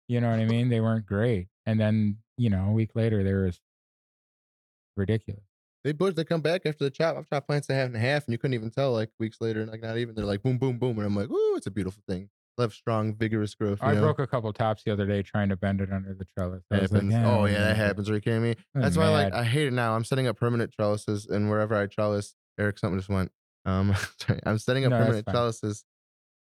you 0.08 0.20
know 0.22 0.30
what 0.30 0.40
I 0.40 0.46
mean? 0.46 0.70
They 0.70 0.82
weren't 0.82 1.06
great, 1.06 1.48
and 1.66 1.80
then 1.80 2.18
you 2.38 2.50
know 2.50 2.68
a 2.70 2.72
week 2.72 2.92
later 2.96 3.24
they 3.24 3.34
were 3.34 3.52
ridiculous. 4.98 5.44
They 5.84 5.92
bush. 5.92 6.14
They 6.16 6.24
come 6.24 6.42
back 6.42 6.62
after 6.66 6.86
the 6.86 6.90
chop. 6.90 7.18
I've 7.18 7.30
chopped 7.30 7.48
plants 7.48 7.68
in 7.68 7.76
half 7.76 7.88
and 7.88 7.98
half, 7.98 8.26
and 8.26 8.32
you 8.32 8.38
couldn't 8.38 8.54
even 8.54 8.70
tell. 8.70 8.94
Like 8.94 9.10
weeks 9.20 9.38
later, 9.42 9.66
like 9.66 9.82
not 9.82 9.98
even. 9.98 10.16
They're 10.16 10.24
like 10.26 10.42
boom, 10.42 10.58
boom, 10.58 10.78
boom, 10.78 10.98
and 10.98 11.06
I'm 11.06 11.16
like, 11.16 11.30
ooh, 11.30 11.56
it's 11.58 11.68
a 11.68 11.72
beautiful 11.72 12.02
thing. 12.08 12.30
Love 12.58 12.74
strong, 12.74 13.16
vigorous 13.16 13.56
growth. 13.56 13.80
I 13.82 13.94
know? 13.94 14.02
broke 14.02 14.20
a 14.20 14.28
couple 14.28 14.54
tops 14.54 14.84
the 14.84 14.92
other 14.92 15.08
day 15.08 15.24
trying 15.24 15.50
to 15.50 15.56
bend 15.56 15.82
it 15.82 15.92
under 15.92 16.14
the 16.14 16.26
trellis. 16.38 16.64
I 16.72 16.82
was 16.82 16.92
like, 16.92 17.02
happens. 17.02 17.26
oh 17.26 17.46
yeah, 17.46 17.60
that 17.60 17.78
happens. 17.78 18.10
Are 18.10 18.14
you 18.16 18.22
kidding 18.22 18.44
me? 18.44 18.56
I'm 18.76 18.82
That's 18.82 18.96
why 18.96 19.10
like. 19.10 19.34
I 19.34 19.44
hate 19.44 19.68
it 19.68 19.74
now. 19.74 19.96
I'm 19.96 20.04
setting 20.04 20.28
up 20.28 20.38
permanent 20.38 20.72
trellises, 20.72 21.26
and 21.26 21.50
wherever 21.50 21.76
I 21.76 21.88
trellis, 21.88 22.36
Eric, 22.60 22.78
something 22.78 23.00
just 23.00 23.10
went. 23.10 23.32
Um, 23.66 23.96
sorry, 24.20 24.40
I'm 24.46 24.60
setting 24.60 24.86
up 24.86 24.92
No, 24.92 25.00
permanent 25.00 25.28
trellises. 25.28 25.84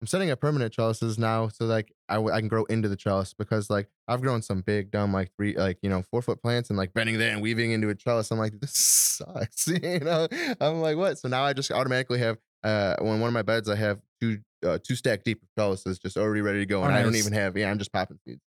I'm 0.01 0.07
setting 0.07 0.31
up 0.31 0.41
permanent 0.41 0.73
trellises 0.73 1.19
now, 1.19 1.49
so 1.49 1.67
like 1.67 1.93
I, 2.09 2.15
w- 2.15 2.35
I 2.35 2.39
can 2.39 2.49
grow 2.49 2.65
into 2.65 2.89
the 2.89 2.97
trellis 2.97 3.35
because 3.35 3.69
like 3.69 3.91
I've 4.09 4.23
grown 4.23 4.41
some 4.41 4.63
big, 4.63 4.91
dumb, 4.91 5.13
like 5.13 5.31
three, 5.37 5.55
like 5.55 5.77
you 5.83 5.91
know, 5.91 6.03
four 6.11 6.23
foot 6.23 6.41
plants 6.41 6.71
and 6.71 6.79
like 6.79 6.95
bending 6.95 7.19
there 7.19 7.33
and 7.33 7.43
weaving 7.43 7.73
into 7.73 7.91
a 7.91 7.95
trellis. 7.95 8.31
I'm 8.31 8.39
like, 8.39 8.59
this 8.59 8.73
sucks, 8.75 9.67
you 9.69 10.01
know. 10.01 10.27
I'm 10.59 10.81
like, 10.81 10.97
what? 10.97 11.19
So 11.19 11.29
now 11.29 11.45
I 11.45 11.53
just 11.53 11.71
automatically 11.71 12.21
have 12.21 12.39
uh, 12.65 12.97
on 13.01 13.21
one 13.21 13.29
of 13.29 13.33
my 13.33 13.43
beds, 13.43 13.69
I 13.69 13.77
have 13.77 14.01
two 14.21 14.39
uh, 14.65 14.79
two 14.83 14.95
stack 14.95 15.25
deep 15.25 15.43
of 15.43 15.49
trellises 15.57 15.99
just 15.99 16.17
already 16.17 16.43
ready 16.43 16.59
to 16.59 16.67
go, 16.67 16.81
Oh, 16.83 16.85
and 16.85 16.95
I 16.95 17.03
don't 17.03 17.17
even 17.17 17.33
have. 17.33 17.57
Yeah, 17.57 17.71
I'm 17.71 17.79
just 17.79 17.93
popping 17.93 18.19
seeds. 18.27 18.41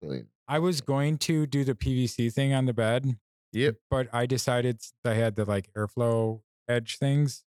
I 0.48 0.60
was 0.60 0.82
going 0.82 1.18
to 1.20 1.48
do 1.48 1.64
the 1.64 1.74
PVC 1.74 2.32
thing 2.32 2.54
on 2.54 2.66
the 2.66 2.74
bed, 2.74 3.18
Yep. 3.54 3.78
but 3.90 4.08
I 4.14 4.26
decided 4.28 4.80
I 5.06 5.14
had 5.16 5.36
the 5.36 5.46
like 5.46 5.70
airflow 5.76 6.42
edge 6.70 6.98
things, 7.00 7.44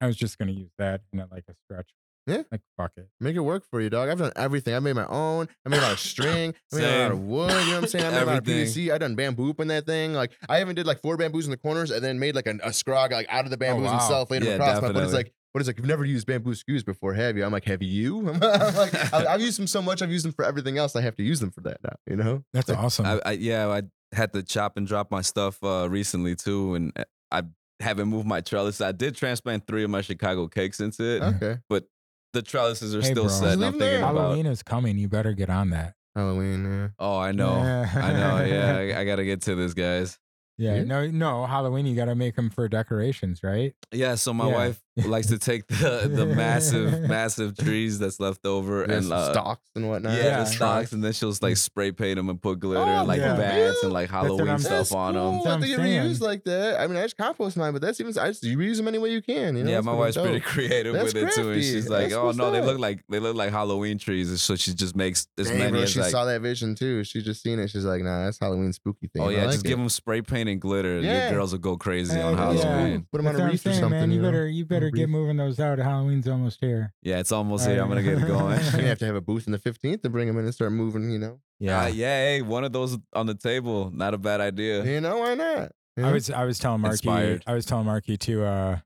I 0.00 0.06
was 0.06 0.16
just 0.16 0.36
going 0.38 0.48
to 0.48 0.54
use 0.54 0.72
that 0.78 1.02
and 1.12 1.22
like 1.30 1.44
a 1.48 1.54
stretch. 1.64 1.90
Yeah. 2.26 2.42
Like 2.50 2.62
fuck 2.76 2.90
it. 2.96 3.08
Make 3.20 3.36
it 3.36 3.40
work 3.40 3.62
for 3.70 3.80
you, 3.80 3.88
dog. 3.88 4.08
I've 4.08 4.18
done 4.18 4.32
everything. 4.34 4.74
I 4.74 4.80
made 4.80 4.94
my 4.96 5.06
own. 5.06 5.46
I 5.64 5.68
made 5.68 5.78
a 5.78 5.82
lot 5.82 5.92
of 5.92 6.00
string. 6.00 6.54
I 6.72 6.76
made 6.76 6.84
a 6.84 7.02
lot 7.04 7.12
of 7.12 7.20
wood. 7.20 7.50
You 7.52 7.56
know 7.56 7.74
what 7.76 7.82
I'm 7.84 7.86
saying? 7.86 8.04
I 8.04 8.10
made 8.10 8.22
a 8.22 8.26
lot 8.26 8.38
of 8.38 8.44
PVC. 8.44 8.92
I 8.92 8.98
done 8.98 9.14
bamboo 9.14 9.50
up 9.50 9.60
in 9.60 9.68
that 9.68 9.86
thing. 9.86 10.12
Like 10.12 10.32
I 10.48 10.60
even 10.60 10.74
did 10.74 10.88
like 10.88 11.00
four 11.00 11.16
bamboos 11.16 11.44
in 11.44 11.52
the 11.52 11.56
corners 11.56 11.92
and 11.92 12.02
then 12.04 12.18
made 12.18 12.34
like 12.34 12.48
a, 12.48 12.56
a 12.64 12.70
scrog 12.70 13.12
like 13.12 13.26
out 13.30 13.44
of 13.44 13.52
the 13.52 13.56
bamboos 13.56 13.84
and 13.86 13.98
wow. 13.98 14.08
self 14.08 14.28
laid 14.32 14.42
them 14.42 14.48
Yeah, 14.48 14.54
across. 14.54 14.82
My 14.82 14.88
buddy's 14.88 15.12
definitely. 15.12 15.14
like, 15.14 15.32
what 15.56 15.62
is 15.62 15.68
like? 15.68 15.78
You've 15.78 15.86
never 15.86 16.04
used 16.04 16.26
bamboo 16.26 16.54
screws 16.54 16.82
before, 16.84 17.14
have 17.14 17.34
you? 17.34 17.42
I'm 17.42 17.50
like, 17.50 17.64
have 17.64 17.82
you? 17.82 18.28
I'm 18.28 18.38
like, 18.40 19.14
I- 19.14 19.24
I've 19.32 19.40
used 19.40 19.58
them 19.58 19.66
so 19.66 19.80
much. 19.80 20.02
I've 20.02 20.12
used 20.12 20.26
them 20.26 20.32
for 20.32 20.44
everything 20.44 20.76
else. 20.76 20.94
I 20.94 21.00
have 21.00 21.16
to 21.16 21.22
use 21.22 21.40
them 21.40 21.50
for 21.50 21.62
that 21.62 21.78
now. 21.82 21.94
You 22.06 22.16
know? 22.16 22.44
That's 22.52 22.68
awesome. 22.68 23.06
I, 23.06 23.20
I 23.24 23.32
yeah, 23.32 23.66
I 23.68 23.82
had 24.14 24.34
to 24.34 24.42
chop 24.42 24.76
and 24.76 24.86
drop 24.86 25.10
my 25.10 25.22
stuff 25.22 25.56
uh, 25.64 25.88
recently 25.88 26.36
too, 26.36 26.74
and 26.74 26.92
uh, 26.94 27.04
I 27.30 27.44
haven't 27.80 28.08
moved 28.08 28.26
my 28.26 28.42
trellis. 28.42 28.82
I 28.82 28.92
did 28.92 29.16
transplant 29.16 29.66
three 29.66 29.82
of 29.82 29.88
my 29.88 30.02
Chicago 30.02 30.46
cakes 30.46 30.78
into 30.78 31.02
it, 31.04 31.22
Okay. 31.22 31.56
But 31.70 31.86
the 32.34 32.42
trellises 32.42 32.94
are 32.94 33.00
Hey, 33.00 33.12
still 33.12 33.24
bro. 33.24 33.32
set. 33.32 33.40
Just 33.44 33.52
And 33.54 33.60
leave 33.62 33.68
I'm 33.68 33.72
'em 33.74 33.78
there. 33.80 33.90
thinking 33.92 34.10
about. 34.10 34.20
Halloween 34.20 34.46
is 34.46 34.62
coming. 34.62 34.98
You 34.98 35.08
better 35.08 35.32
get 35.32 35.48
on 35.48 35.70
that. 35.70 35.94
Halloween. 36.14 36.64
Yeah. 36.64 36.88
Oh, 36.98 37.18
I 37.18 37.32
know, 37.32 37.52
I 37.54 38.12
know. 38.12 38.44
Yeah, 38.44 38.76
I, 38.76 39.00
I 39.00 39.04
got 39.10 39.16
to 39.16 39.24
get 39.24 39.40
to 39.42 39.54
this, 39.54 39.72
guys. 39.72 40.18
Yeah, 40.58 40.76
Yeah. 40.76 40.84
no, 40.84 41.06
no. 41.06 41.46
Halloween, 41.46 41.86
you 41.86 41.96
got 41.96 42.06
to 42.06 42.14
make 42.14 42.36
them 42.36 42.50
for 42.50 42.68
decorations, 42.68 43.42
right? 43.42 43.74
Yeah, 43.92 44.14
so 44.16 44.32
my 44.34 44.48
Yeah. 44.48 44.54
wife 44.54 44.80
likes 45.04 45.26
to 45.26 45.38
take 45.38 45.66
the 45.66 46.10
the 46.10 46.24
massive, 46.26 47.02
massive 47.08 47.56
trees 47.56 47.98
that's 47.98 48.18
left 48.18 48.46
over 48.46 48.86
There's 48.86 48.98
and 49.04 49.04
some 49.08 49.18
uh, 49.18 49.32
stalks 49.32 49.68
and 49.74 49.88
whatnot. 49.88 50.12
yeah, 50.16 50.24
Yeah. 50.24 50.38
the 50.40 50.44
stocks, 50.46 50.92
and 50.92 51.04
then 51.04 51.12
she'll 51.12 51.30
just 51.30 51.42
like 51.42 51.56
spray 51.58 51.92
paint 51.92 52.16
them 52.16 52.30
and 52.30 52.40
put 52.40 52.60
glitter 52.60 52.80
Oh, 52.80 52.84
and 52.86 53.08
like 53.08 53.20
yeah. 53.20 53.36
bats 53.36 53.82
and 53.82 53.92
like 53.92 54.08
Halloween 54.08 54.48
I'm- 54.48 54.58
stuff 54.58 54.70
That's 54.70 54.92
on 54.92 55.14
them. 55.14 55.34
That's 55.34 55.46
I 55.46 55.50
what 55.50 55.60
think 55.60 55.78
I'm 55.78 55.86
you 55.86 55.92
use 56.02 56.20
like 56.20 56.44
that. 56.44 56.80
I 56.80 56.86
mean, 56.86 56.96
I 56.96 57.02
just 57.02 57.16
compost 57.18 57.56
mine, 57.56 57.72
but 57.72 57.82
that's 57.82 58.00
even 58.00 58.16
I 58.18 58.28
just 58.28 58.42
you 58.44 58.56
reuse 58.56 58.76
them 58.78 58.88
any 58.88 58.98
way 58.98 59.10
you 59.10 59.20
can. 59.20 59.56
You 59.56 59.64
know? 59.64 59.70
yeah, 59.70 59.76
That's 59.76 59.86
my 59.86 59.92
wife's 59.92 60.16
wif's 60.16 60.28
pretty 60.28 60.40
creative 60.40 60.94
That's 60.94 61.12
with 61.12 61.24
it 61.24 61.32
too, 61.34 61.50
and 61.50 61.62
she's 61.62 61.88
like, 61.88 62.04
That's 62.04 62.14
"Oh 62.14 62.26
what's 62.26 62.38
no, 62.38 62.50
they 62.50 62.62
look 62.62 62.78
like 62.78 63.04
they 63.08 63.18
look 63.18 63.36
like 63.36 63.50
Halloween 63.50 63.98
trees." 63.98 64.30
And 64.30 64.40
so 64.40 64.56
she 64.56 64.72
just 64.72 64.96
makes 64.96 65.26
as 65.38 65.48
Dang, 65.48 65.58
many 65.58 65.70
bro, 65.72 65.80
as 65.82 65.90
she 65.90 66.00
like, 66.00 66.10
saw 66.10 66.24
that 66.24 66.40
vision 66.40 66.74
too. 66.74 67.04
She 67.04 67.20
just 67.22 67.42
seen 67.42 67.58
it. 67.58 67.68
She's 67.68 67.84
like, 67.84 68.02
nah, 68.02 68.24
that's 68.24 68.38
Halloween 68.38 68.72
spooky 68.72 69.08
thing. 69.08 69.22
"Oh 69.22 69.28
yeah, 69.28 69.42
like 69.42 69.52
just 69.52 69.64
it. 69.64 69.68
give 69.68 69.78
them 69.78 69.88
spray 69.90 70.22
paint 70.22 70.48
and 70.48 70.60
glitter. 70.60 71.00
Yeah. 71.00 71.24
Your 71.28 71.32
girls 71.38 71.52
will 71.52 71.58
go 71.58 71.76
crazy 71.76 72.18
on. 72.18 72.36
Halloween." 72.36 73.06
Put 73.12 73.18
them 73.18 73.26
on 73.26 73.36
a 73.36 73.38
what 73.40 73.50
wreath 73.50 73.66
or 73.66 73.72
something. 73.74 73.90
man. 73.90 74.10
You 74.10 74.22
better, 74.22 74.48
you 74.48 74.64
better 74.64 74.85
get 74.90 75.08
moving 75.08 75.36
those 75.36 75.58
out. 75.60 75.78
Halloween's 75.78 76.28
almost 76.28 76.58
here. 76.60 76.92
Yeah, 77.02 77.18
it's 77.18 77.32
almost 77.32 77.66
here. 77.68 77.80
I'm 77.82 77.88
gonna 77.88 78.02
get 78.02 78.18
it 78.18 78.26
going. 78.26 78.60
You're 78.60 78.70
gonna 78.72 78.82
have 78.88 78.98
to 79.00 79.06
have 79.06 79.14
a 79.16 79.20
booth 79.20 79.46
in 79.46 79.52
the 79.52 79.58
15th 79.58 80.02
to 80.02 80.10
bring 80.10 80.26
them 80.28 80.38
in 80.38 80.44
and 80.44 80.54
start 80.54 80.72
moving. 80.72 81.10
You 81.10 81.18
know? 81.18 81.40
yeah, 81.58 81.86
yeah. 81.88 82.06
Hey, 82.24 82.42
one 82.42 82.64
of 82.64 82.72
those 82.72 82.96
on 83.12 83.26
the 83.26 83.34
table, 83.34 83.90
not 83.92 84.14
a 84.14 84.18
bad 84.18 84.40
idea. 84.40 84.84
You 84.84 85.00
know 85.00 85.18
why 85.18 85.34
not? 85.34 85.72
You 85.96 86.04
I 86.04 86.08
know? 86.08 86.12
was, 86.12 86.30
I 86.30 86.44
was 86.44 86.58
telling 86.58 86.80
Markie, 86.82 86.94
Inspired. 86.94 87.42
I 87.46 87.54
was 87.54 87.64
telling 87.64 87.86
Markie 87.86 88.16
to, 88.18 88.44
uh, 88.44 88.78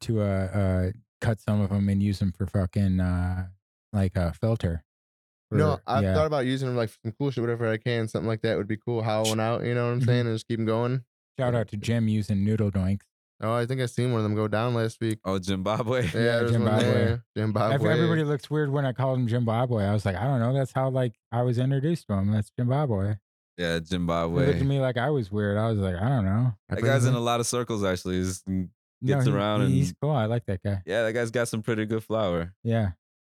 to, 0.00 0.20
uh, 0.20 0.24
uh, 0.24 0.90
cut 1.20 1.40
some 1.40 1.60
of 1.62 1.70
them 1.70 1.88
and 1.88 2.02
use 2.02 2.18
them 2.18 2.32
for 2.36 2.46
fucking, 2.46 3.00
uh, 3.00 3.46
like 3.94 4.14
a 4.16 4.32
filter. 4.34 4.84
No, 5.50 5.76
For- 5.76 5.82
I've 5.86 6.02
yeah. 6.02 6.14
thought 6.14 6.26
about 6.26 6.44
using 6.46 6.68
them 6.68 6.76
like 6.76 6.90
for 6.90 6.98
some 7.04 7.12
cool 7.18 7.30
shit, 7.30 7.40
whatever 7.42 7.70
I 7.70 7.76
can. 7.78 8.08
Something 8.08 8.28
like 8.28 8.42
that 8.42 8.56
would 8.58 8.66
be 8.68 8.76
cool. 8.76 9.02
Howling 9.02 9.40
out, 9.40 9.64
you 9.64 9.74
know 9.74 9.86
what 9.86 9.92
I'm 9.92 10.00
Mhm. 10.00 10.06
saying? 10.06 10.26
And 10.26 10.34
just 10.34 10.46
keep 10.48 10.58
them 10.58 10.66
going. 10.66 11.04
Shout 11.38 11.54
out 11.54 11.68
to 11.68 11.76
Jim 11.76 12.08
using 12.08 12.44
noodle 12.44 12.70
doinks. 12.70 13.02
Oh, 13.40 13.52
I 13.52 13.66
think 13.66 13.80
I 13.80 13.86
seen 13.86 14.10
one 14.12 14.18
of 14.20 14.22
them 14.24 14.34
go 14.34 14.46
down 14.48 14.74
last 14.74 15.00
week. 15.00 15.18
Oh, 15.24 15.40
Zimbabwe. 15.40 16.02
Yeah, 16.14 16.20
Yeah, 16.20 16.38
there's 16.38 16.52
one 16.52 16.60
Zimbabwe. 16.62 16.84
there. 16.84 17.24
Zimbabwe. 17.36 17.74
Ev- 17.74 17.84
Everybody 17.98 18.24
looks 18.24 18.48
weird 18.48 18.70
when 18.70 18.86
I 18.86 18.92
called 18.92 19.18
him 19.18 19.28
Zimbabwe. 19.28 19.84
I 19.84 19.92
was 19.92 20.06
like, 20.06 20.16
I 20.16 20.24
don't 20.24 20.40
know. 20.40 20.52
That's 20.54 20.72
how 20.72 20.88
like 20.90 21.14
I 21.32 21.42
was 21.42 21.58
introduced 21.58 22.06
to 22.08 22.14
him. 22.14 22.30
That's 22.32 22.50
Zimbabwe. 22.58 23.16
Yeah, 23.58 23.80
Zimbabwe. 23.84 24.40
He 24.42 24.46
looked 24.46 24.48
at 24.56 24.58
Zimbabwe. 24.60 24.76
me 24.76 24.80
like 24.80 24.96
I 24.96 25.10
was 25.10 25.30
weird. 25.30 25.58
I 25.58 25.68
was 25.68 25.78
like, 25.78 25.96
I 25.96 26.08
don't 26.08 26.24
know. 26.24 26.52
I 26.70 26.74
That 26.74 26.82
been 26.82 26.84
guy's 26.90 27.04
in 27.06 27.14
a 27.14 27.20
lot 27.20 27.40
of 27.40 27.46
circles 27.46 27.84
actually. 27.84 28.16
He's, 28.16 28.42
mm, 28.42 28.68
No, 29.02 29.14
Gets 29.16 29.26
he- 29.26 29.32
around 29.32 29.66
he- 29.68 29.74
he's 29.74 29.88
and- 29.88 29.96
cool. 30.00 30.10
I 30.12 30.26
like 30.26 30.46
that 30.46 30.62
guy. 30.62 30.82
yeah, 30.86 31.02
that 31.02 31.12
guy's 31.12 31.30
got 31.30 31.48
some 31.48 31.62
pretty 31.62 31.84
good 31.86 32.02
flour. 32.04 32.54
Yeah, 32.62 32.92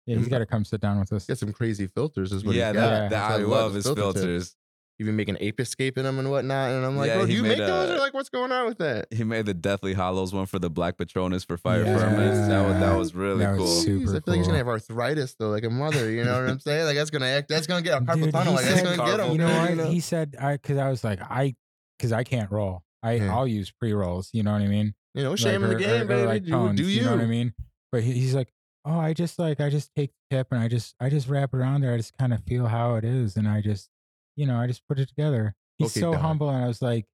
yeah. 0.05 0.17
He's 0.17 0.27
got 0.27 0.39
to 0.39 0.45
come 0.45 0.63
sit 0.65 0.81
down 0.81 0.99
with 0.99 1.11
us. 1.13 1.25
Got 1.25 1.37
some 1.37 1.51
crazy 1.53 1.87
filters, 1.87 2.31
is 2.31 2.43
what 2.45 2.53
yeah, 2.55 2.67
he's 2.67 2.75
that, 2.75 2.81
got. 2.89 2.91
Yeah. 3.03 3.07
that- 3.09 3.17
I'll 3.21 3.25
I 3.25 3.29
tell 3.31 3.39
you 3.39 3.49
what, 3.49 3.55
love 3.61 3.73
those 3.73 3.85
his 3.85 3.93
filter 3.95 4.01
tips. 4.01 4.19
filters. 4.19 4.55
Even 4.97 5.17
making 5.17 5.35
ape 5.41 5.59
escape 5.59 5.97
in 5.97 6.05
them 6.05 6.19
and 6.19 6.31
whatnot. 6.31 6.71
And 6.71 6.85
I'm 6.85 6.95
like, 6.95 7.07
Yeah, 7.09 7.15
bro, 7.17 7.25
do 7.25 7.31
he 7.31 7.35
you 7.37 7.41
made 7.43 7.49
make 7.57 7.67
those? 7.67 7.91
Or 7.91 7.97
like, 7.97 8.13
what's 8.13 8.29
going 8.29 8.53
on 8.53 8.65
with 8.65 8.77
that? 8.77 9.07
He 9.11 9.25
made 9.25 9.45
the 9.45 9.53
Deathly 9.53 9.93
Hallows 9.93 10.33
one 10.33 10.45
for 10.45 10.57
the 10.57 10.69
Black 10.69 10.97
Patronus 10.97 11.43
for 11.43 11.57
fire 11.57 11.83
Yeah. 11.83 11.97
ferments. 11.99 12.47
That 12.47 12.65
was 12.65 12.79
that 12.79 12.97
was 12.97 13.13
really 13.15 13.39
That 13.45 13.51
was 13.57 13.59
cool. 13.59 13.67
super 13.67 14.05
Jeez, 14.05 14.09
I 14.09 14.11
feel 14.13 14.21
like 14.27 14.37
he's 14.37 14.47
gonna 14.47 14.57
have 14.59 14.67
arthritis 14.69 15.35
though, 15.37 15.49
like 15.49 15.65
a 15.65 15.69
mother. 15.69 16.09
You 16.09 16.23
know 16.23 16.39
what 16.41 16.49
I'm 16.49 16.59
saying? 16.61 16.85
Like 16.85 16.95
that's 16.95 17.09
gonna 17.09 17.25
act. 17.25 17.49
That's 17.49 17.67
gonna 17.67 17.81
get 17.81 18.01
a 18.01 18.05
carpal 18.05 18.31
tunnel. 18.31 18.53
he 18.53 18.57
Like 18.57 18.65
that's 18.65 18.81
gonna 18.83 19.11
get 19.11 19.19
him. 19.19 19.31
You 19.33 19.37
know 19.39 19.47
what? 19.59 19.75
know? 19.75 19.89
He 19.89 19.99
said, 19.99 20.35
I 20.39 20.53
because 20.53 20.77
I 20.77 20.89
was 20.89 21.03
like, 21.03 21.19
I 21.21 21.55
because 21.99 22.13
I 22.13 22.23
can't 22.23 22.49
roll. 22.49 22.83
I 23.03 23.13
Yeah. 23.15 23.35
I'll 23.35 23.47
use 23.47 23.71
pre 23.71 23.91
rolls. 23.91 24.29
You 24.31 24.43
know 24.43 24.53
what 24.53 24.61
I 24.61 24.67
mean? 24.67 24.93
You 25.13 25.23
know, 25.23 25.31
Like, 25.31 25.39
shame 25.39 25.63
in 25.63 25.69
the 25.71 25.75
or- 25.75 25.79
game, 25.79 25.89
or- 25.89 26.03
or 26.03 26.07
baby. 26.07 26.25
like 26.25 26.43
do, 26.45 26.83
do 26.83 26.89
you? 26.89 27.03
know 27.03 27.11
what 27.11 27.19
I 27.21 27.25
mean? 27.25 27.53
But 27.91 28.03
he, 28.03 28.13
he's 28.13 28.33
like, 28.33 28.47
oh, 28.85 28.97
I 28.97 29.11
just 29.13 29.37
like 29.39 29.59
I 29.59 29.69
just 29.69 29.91
take 29.93 30.11
the 30.29 30.37
tip 30.37 30.47
and 30.51 30.61
I 30.61 30.69
just 30.69 30.95
I 31.01 31.09
just 31.09 31.27
wrap 31.27 31.53
around 31.53 31.81
there. 31.81 31.93
I 31.93 31.97
just 31.97 32.17
kind 32.17 32.33
of 32.33 32.41
feel 32.45 32.67
how 32.67 32.95
it 32.95 33.03
is, 33.03 33.35
and 33.35 33.45
I 33.47 33.59
just 33.61 33.89
you 34.35 34.45
know 34.45 34.57
I 34.57 34.67
just 34.67 34.87
put 34.87 34.99
it 34.99 35.07
together. 35.09 35.55
He's 35.77 35.91
Okay, 35.91 35.99
so 36.01 36.13
humble, 36.13 36.49
and 36.49 36.63
I 36.63 36.67
was 36.67 36.81
like, 36.81 37.05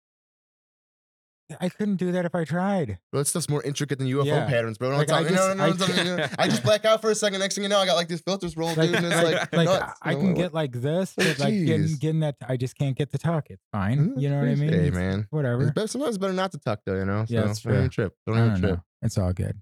I 1.59 1.67
couldn't 1.67 1.97
do 1.97 2.13
that 2.13 2.24
if 2.24 2.34
I 2.34 2.45
tried. 2.45 2.99
Bro, 3.11 3.22
that 3.22 3.26
stuff's 3.26 3.49
more 3.49 3.61
intricate 3.63 3.99
than 3.99 4.07
UFO 4.07 4.24
Yeah. 4.26 4.45
patterns, 4.47 4.78
bro. 4.78 4.89
Don't 4.91 4.99
Like, 4.99 5.11
I 5.11 5.19
me- 5.24 5.30
you 5.32 5.36
know, 5.36 5.55
just- 5.55 5.57
no, 5.57 5.65
no, 5.65 5.74
no, 5.74 6.03
no, 6.03 6.03
no, 6.03 6.15
no. 6.24 6.28
I 6.39 6.47
just 6.47 6.63
black 6.63 6.86
out 6.86 7.01
for 7.01 7.11
a 7.11 7.15
second. 7.15 7.39
Next 7.39 7.55
thing 7.55 7.63
you 7.63 7.69
know, 7.69 7.78
I 7.80 7.86
got 7.86 7.95
like 7.95 8.07
these 8.07 8.22
filters 8.22 8.55
rolled, 8.55 8.78
Like, 8.78 8.88
dude, 8.89 8.97
and 9.03 9.07
it's 9.07 9.15
like, 9.22 9.51
like, 9.53 9.65
nuts. 9.67 9.99
I 10.01 10.13
know, 10.13 10.19
can 10.22 10.34
get 10.34 10.53
like 10.53 10.72
this, 10.72 11.13
oh, 11.19 11.24
but 11.26 11.39
like 11.39 11.53
getting, 11.53 11.95
getting 11.97 12.19
that, 12.22 12.36
I 12.47 12.55
just 12.55 12.78
can't 12.78 12.95
get 12.95 13.11
the 13.11 13.17
tuck. 13.17 13.47
It's 13.49 13.65
fine. 13.74 14.13
Mm, 14.15 14.22
you 14.22 14.30
know 14.30 14.39
what 14.39 14.47
I 14.47 14.55
mean? 14.55 14.69
Hey, 14.72 14.88
It's 14.88 14.95
man. 14.95 15.28
Whatever. 15.30 15.63
It's 15.63 15.72
better, 15.72 15.88
sometimes 15.88 16.15
it's 16.15 16.22
better 16.22 16.32
not 16.34 16.51
to 16.53 16.57
tuck, 16.59 16.80
though. 16.86 16.95
You 16.95 17.05
know. 17.05 17.26
Yeah, 17.28 17.41
so 17.41 17.47
that's 17.47 17.61
don't 17.63 17.74
even 17.74 17.82
fair. 17.84 17.89
trip. 17.89 18.13
Don't 18.28 18.38
I 18.38 18.45
even 18.47 18.61
trip. 18.61 18.80
It's 19.01 19.17
all 19.17 19.34
good. 19.34 19.59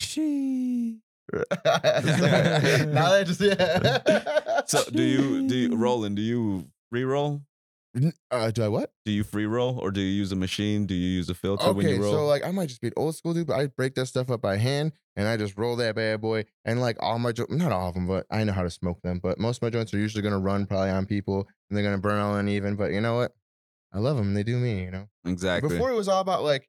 She. 0.00 1.00
Now 1.32 1.42
that 1.62 3.18
I 3.20 3.24
just 3.24 3.40
yeah. 3.40 4.62
So 4.66 4.82
do 4.90 5.02
you 5.02 5.48
do 5.48 5.56
you 5.56 5.76
Roland? 5.76 6.16
Do 6.16 6.22
you 6.22 6.68
free 6.90 7.04
roll? 7.04 7.42
Uh, 8.30 8.50
do 8.50 8.62
I 8.62 8.68
what? 8.68 8.92
Do 9.06 9.12
you 9.12 9.24
free 9.24 9.46
roll 9.46 9.78
or 9.78 9.90
do 9.90 10.00
you 10.00 10.12
use 10.12 10.30
a 10.30 10.36
machine? 10.36 10.86
Do 10.86 10.94
you 10.94 11.08
use 11.08 11.30
a 11.30 11.34
filter 11.34 11.72
when 11.72 11.88
you 11.88 12.02
roll? 12.02 12.12
so 12.12 12.26
like 12.26 12.44
I 12.44 12.50
might 12.50 12.68
just 12.68 12.80
be 12.80 12.88
an 12.88 12.92
old 12.96 13.16
school 13.16 13.32
dude, 13.32 13.46
but 13.46 13.58
I 13.58 13.66
break 13.68 13.94
that 13.94 14.06
stuff 14.06 14.30
up 14.30 14.42
by 14.42 14.56
hand 14.58 14.92
and 15.16 15.26
I 15.26 15.36
just 15.36 15.56
roll 15.56 15.76
that 15.76 15.94
bad 15.94 16.20
boy. 16.20 16.44
And 16.64 16.80
like 16.80 16.96
all 17.00 17.18
my 17.18 17.32
jo- 17.32 17.46
not 17.48 17.72
all 17.72 17.88
of 17.88 17.94
them, 17.94 18.06
but 18.06 18.26
I 18.30 18.44
know 18.44 18.52
how 18.52 18.62
to 18.62 18.70
smoke 18.70 19.00
them. 19.02 19.18
But 19.22 19.38
most 19.38 19.58
of 19.58 19.62
my 19.62 19.70
joints 19.70 19.94
are 19.94 19.98
usually 19.98 20.22
gonna 20.22 20.38
run 20.38 20.66
probably 20.66 20.90
on 20.90 21.06
people 21.06 21.48
and 21.70 21.76
they're 21.76 21.84
gonna 21.84 21.98
burn 21.98 22.20
all 22.20 22.34
uneven. 22.36 22.76
But 22.76 22.92
you 22.92 23.00
know 23.00 23.16
what? 23.16 23.32
I 23.92 23.98
love 23.98 24.16
them. 24.18 24.34
They 24.34 24.42
do 24.42 24.58
me. 24.58 24.84
You 24.84 24.90
know. 24.90 25.08
exactly. 25.24 25.70
Before 25.70 25.90
it 25.90 25.96
was 25.96 26.08
all 26.08 26.20
about 26.20 26.42
like, 26.42 26.68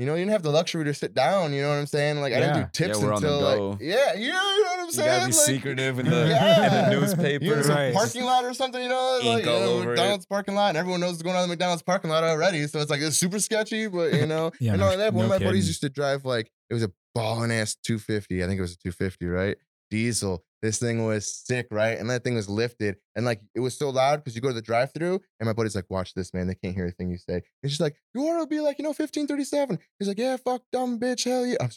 you 0.00 0.06
know, 0.06 0.14
you 0.14 0.20
didn't 0.22 0.32
have 0.32 0.42
the 0.42 0.50
luxury 0.50 0.82
to 0.84 0.94
sit 0.94 1.12
down. 1.12 1.52
You 1.52 1.60
know 1.60 1.68
what 1.68 1.74
I'm 1.74 1.84
saying? 1.86 2.20
Like 2.22 2.32
I 2.32 2.40
didn't 2.40 2.56
do 2.62 2.68
tips 2.72 2.98
Yeah, 2.98 3.04
we're 3.06 3.12
on 3.12 3.20
the 3.20 3.28
until 3.28 3.40
go. 3.56 3.68
like 3.70 3.80
yeah, 3.82 3.96
yeah, 4.14 4.16
you 4.16 4.28
know 4.30 4.70
what 4.70 4.80
I'm 4.80 4.90
saying? 4.90 4.90
you 4.90 4.92
saying? 4.92 5.06
gotta 5.06 5.26
be 5.26 5.36
Like, 5.36 5.46
secretive 5.46 5.98
in 5.98 6.06
the, 6.10 6.26
yeah. 6.28 6.84
in 6.84 6.90
the 6.90 7.00
newspaper. 7.00 7.44
You're 7.44 7.58
in 7.58 7.64
some 7.64 7.76
Right. 7.76 7.92
parking 7.94 8.24
lot 8.24 8.44
or 8.46 8.54
something, 8.54 8.82
you 8.82 8.88
know, 8.88 9.18
Ink 9.22 9.24
like 9.26 9.44
you 9.44 9.50
know, 9.50 9.56
over 9.74 9.82
it. 9.82 9.86
McDonald's 9.88 10.24
parking 10.26 10.54
lot, 10.54 10.68
and 10.70 10.78
everyone 10.78 11.00
knows 11.00 11.10
what's 11.10 11.22
going 11.22 11.36
on 11.36 11.42
in 11.44 11.48
the 11.50 11.52
McDonald's 11.52 11.82
parking 11.82 12.08
lot 12.10 12.24
already. 12.24 12.66
So 12.66 12.80
it's 12.80 12.90
like 12.90 13.02
it's 13.02 13.16
super 13.18 13.38
sketchy, 13.38 13.88
but 13.88 14.14
you 14.14 14.24
know, 14.26 14.50
Yeah, 14.60 14.72
and 14.72 14.80
no 14.80 14.88
all 14.88 14.96
that. 14.96 15.12
One 15.12 15.20
no 15.20 15.24
of 15.24 15.28
my 15.28 15.34
kidding. 15.36 15.48
buddies 15.48 15.68
used 15.68 15.82
to 15.82 15.90
drive 15.90 16.24
like 16.24 16.50
it 16.70 16.74
was 16.74 16.82
a 16.82 16.90
ballin' 17.14 17.50
ass 17.50 17.76
250. 17.84 18.42
I 18.42 18.46
think 18.46 18.58
it 18.58 18.62
was 18.62 18.72
a 18.72 18.78
250, 18.78 19.26
right? 19.26 19.56
Diesel. 19.90 20.44
This 20.62 20.78
thing 20.78 21.06
was 21.06 21.32
sick, 21.32 21.68
right? 21.70 21.98
And 21.98 22.10
that 22.10 22.22
thing 22.22 22.34
was 22.34 22.48
lifted, 22.48 22.96
and 23.16 23.24
like 23.24 23.40
it 23.54 23.60
was 23.60 23.78
so 23.78 23.88
loud 23.88 24.16
because 24.16 24.34
you 24.36 24.42
go 24.42 24.48
to 24.48 24.54
the 24.54 24.60
drive-through, 24.60 25.20
and 25.38 25.46
my 25.46 25.54
buddy's 25.54 25.74
like, 25.74 25.86
"Watch 25.88 26.12
this, 26.12 26.34
man! 26.34 26.46
They 26.48 26.54
can't 26.54 26.74
hear 26.74 26.86
a 26.86 26.90
thing 26.92 27.10
you 27.10 27.16
say." 27.16 27.42
And 27.62 27.70
she's 27.70 27.80
like, 27.80 27.96
"You 28.14 28.20
want 28.22 28.42
to 28.42 28.46
be 28.46 28.60
like, 28.60 28.78
you 28.78 28.82
know, 28.82 28.90
1537?" 28.90 29.78
He's 29.98 30.08
like, 30.08 30.18
"Yeah, 30.18 30.36
fuck, 30.36 30.62
dumb 30.70 31.00
bitch, 31.00 31.24
hell 31.24 31.46
yeah." 31.46 31.68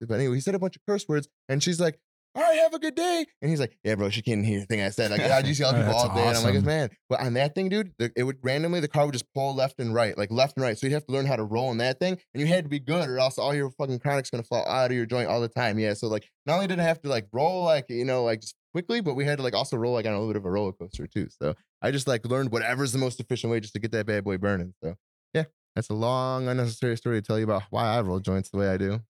But 0.00 0.14
anyway, 0.14 0.36
he 0.36 0.40
said 0.40 0.54
a 0.54 0.58
bunch 0.58 0.76
of 0.76 0.82
curse 0.88 1.06
words, 1.08 1.28
and 1.48 1.62
she's 1.62 1.80
like, 1.80 1.98
all 2.34 2.42
right, 2.42 2.58
have 2.58 2.74
a 2.74 2.78
good 2.78 2.94
day. 2.94 3.24
And 3.40 3.50
he's 3.50 3.60
like, 3.60 3.76
yeah, 3.84 3.94
bro, 3.94 4.10
she 4.10 4.22
can't 4.22 4.44
hear 4.44 4.56
anything 4.56 4.80
I 4.80 4.90
said. 4.90 5.10
Like, 5.10 5.20
I 5.20 5.42
just 5.42 5.60
at 5.60 5.74
Oh, 5.74 5.78
people 5.78 5.94
all 5.94 6.14
day. 6.14 6.26
And 6.26 6.36
I'm 6.36 6.42
like, 6.42 6.64
man, 6.64 6.90
but 7.08 7.20
on 7.20 7.34
that 7.34 7.54
thing, 7.54 7.68
dude, 7.68 7.92
the, 7.98 8.10
it 8.16 8.24
would 8.24 8.38
randomly, 8.42 8.80
the 8.80 8.88
car 8.88 9.06
would 9.06 9.12
just 9.12 9.32
pull 9.34 9.54
left 9.54 9.78
and 9.78 9.94
right, 9.94 10.16
like 10.18 10.32
left 10.32 10.56
and 10.56 10.64
right. 10.64 10.76
So 10.76 10.86
you 10.86 10.94
have 10.94 11.06
to 11.06 11.12
learn 11.12 11.26
how 11.26 11.36
to 11.36 11.44
roll 11.44 11.70
in 11.70 11.78
that 11.78 12.00
thing. 12.00 12.18
And 12.32 12.40
you 12.40 12.46
had 12.46 12.64
to 12.64 12.68
be 12.68 12.80
good, 12.80 13.08
or 13.08 13.18
else 13.18 13.38
all 13.38 13.54
your 13.54 13.70
fucking 13.70 14.00
chronic's 14.00 14.30
going 14.30 14.42
to 14.42 14.48
fall 14.48 14.66
out 14.66 14.90
of 14.90 14.96
your 14.96 15.06
joint 15.06 15.28
all 15.28 15.40
the 15.40 15.48
time. 15.48 15.78
Yeah. 15.78 15.94
So, 15.94 16.08
like, 16.08 16.28
not 16.46 16.54
only 16.54 16.66
did 16.66 16.80
I 16.80 16.84
have 16.84 17.00
to 17.02 17.08
like 17.08 17.28
roll, 17.32 17.64
like, 17.64 17.86
you 17.88 18.04
know, 18.04 18.24
like 18.24 18.40
just 18.40 18.56
quickly, 18.72 19.00
but 19.00 19.14
we 19.14 19.24
had 19.24 19.38
to 19.38 19.44
like 19.44 19.54
also 19.54 19.76
roll 19.76 19.92
like 19.92 20.06
on 20.06 20.12
a 20.12 20.18
little 20.18 20.32
bit 20.32 20.38
of 20.38 20.44
a 20.44 20.50
roller 20.50 20.72
coaster 20.72 21.06
too. 21.06 21.28
So 21.40 21.54
I 21.80 21.92
just 21.92 22.08
like 22.08 22.26
learned 22.26 22.50
whatever's 22.50 22.92
the 22.92 22.98
most 22.98 23.20
efficient 23.20 23.52
way 23.52 23.60
just 23.60 23.74
to 23.74 23.78
get 23.78 23.92
that 23.92 24.06
bad 24.06 24.24
boy 24.24 24.38
burning. 24.38 24.74
So, 24.82 24.96
yeah, 25.32 25.44
that's 25.76 25.90
a 25.90 25.94
long, 25.94 26.48
unnecessary 26.48 26.96
story 26.96 27.20
to 27.20 27.26
tell 27.26 27.38
you 27.38 27.44
about 27.44 27.62
why 27.70 27.84
I 27.84 28.00
roll 28.00 28.18
joints 28.18 28.50
the 28.50 28.58
way 28.58 28.68
I 28.68 28.76
do. 28.76 29.00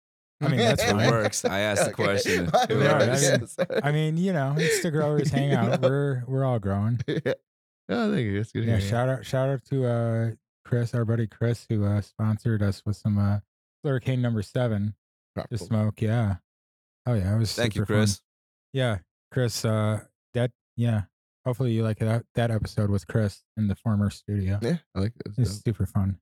I 0.40 0.48
mean, 0.48 0.58
that's 0.58 0.82
it 0.82 0.90
fine. 0.90 1.10
works. 1.10 1.44
I 1.44 1.60
asked 1.60 1.86
the 1.86 1.92
question. 1.92 2.50
My 2.52 2.66
It 2.68 2.78
Yeah, 2.78 2.96
I 2.98 3.38
mean- 3.38 3.82
I 3.84 3.92
mean, 3.92 4.16
you 4.16 4.32
know, 4.32 4.54
it's 4.58 4.82
the 4.82 4.90
growers 4.90 5.32
You 5.32 5.38
hangout. 5.38 5.80
know? 5.82 5.88
We're 5.88 6.22
we're 6.26 6.44
all 6.44 6.58
growing. 6.58 7.00
yeah. 7.06 7.34
Oh, 7.88 8.12
thank 8.12 8.24
you. 8.26 8.38
That's 8.38 8.52
good. 8.52 8.64
Yeah, 8.64 8.78
shout 8.78 9.08
out 9.08 9.24
shout 9.24 9.48
out 9.48 9.64
to 9.70 9.86
uh 9.86 10.30
Chris, 10.64 10.94
our 10.94 11.04
buddy 11.04 11.26
Chris, 11.26 11.66
who 11.68 11.84
uh 11.84 12.00
sponsored 12.00 12.62
us 12.62 12.82
with 12.84 12.96
some 12.96 13.18
uh 13.18 13.38
Slurricane 13.84 14.20
number 14.20 14.42
seven 14.42 14.94
Crop 15.36 15.48
to 15.50 15.58
smoke. 15.58 16.00
Yeah. 16.02 16.36
Oh 17.06 17.14
yeah, 17.14 17.34
it 17.34 17.38
was 17.38 17.54
Thank 17.54 17.74
you, 17.74 17.82
super 17.82 17.92
fun. 17.94 17.96
Chris. 18.02 18.20
Yeah. 18.72 18.98
Chris, 19.30 19.64
uh 19.64 20.00
that 20.34 20.50
yeah. 20.76 21.02
Hopefully 21.44 21.72
you 21.72 21.82
like 21.84 21.98
that 21.98 22.24
that 22.34 22.50
episode 22.50 22.88
with 22.90 23.06
Chris 23.06 23.42
in 23.56 23.68
the 23.68 23.74
former 23.76 24.08
studio. 24.10 24.58
Yeah, 24.62 24.78
I 24.94 25.00
like 25.00 25.12
it. 25.26 25.32
It's 25.36 25.62
super 25.62 25.84
fun. 25.86 26.18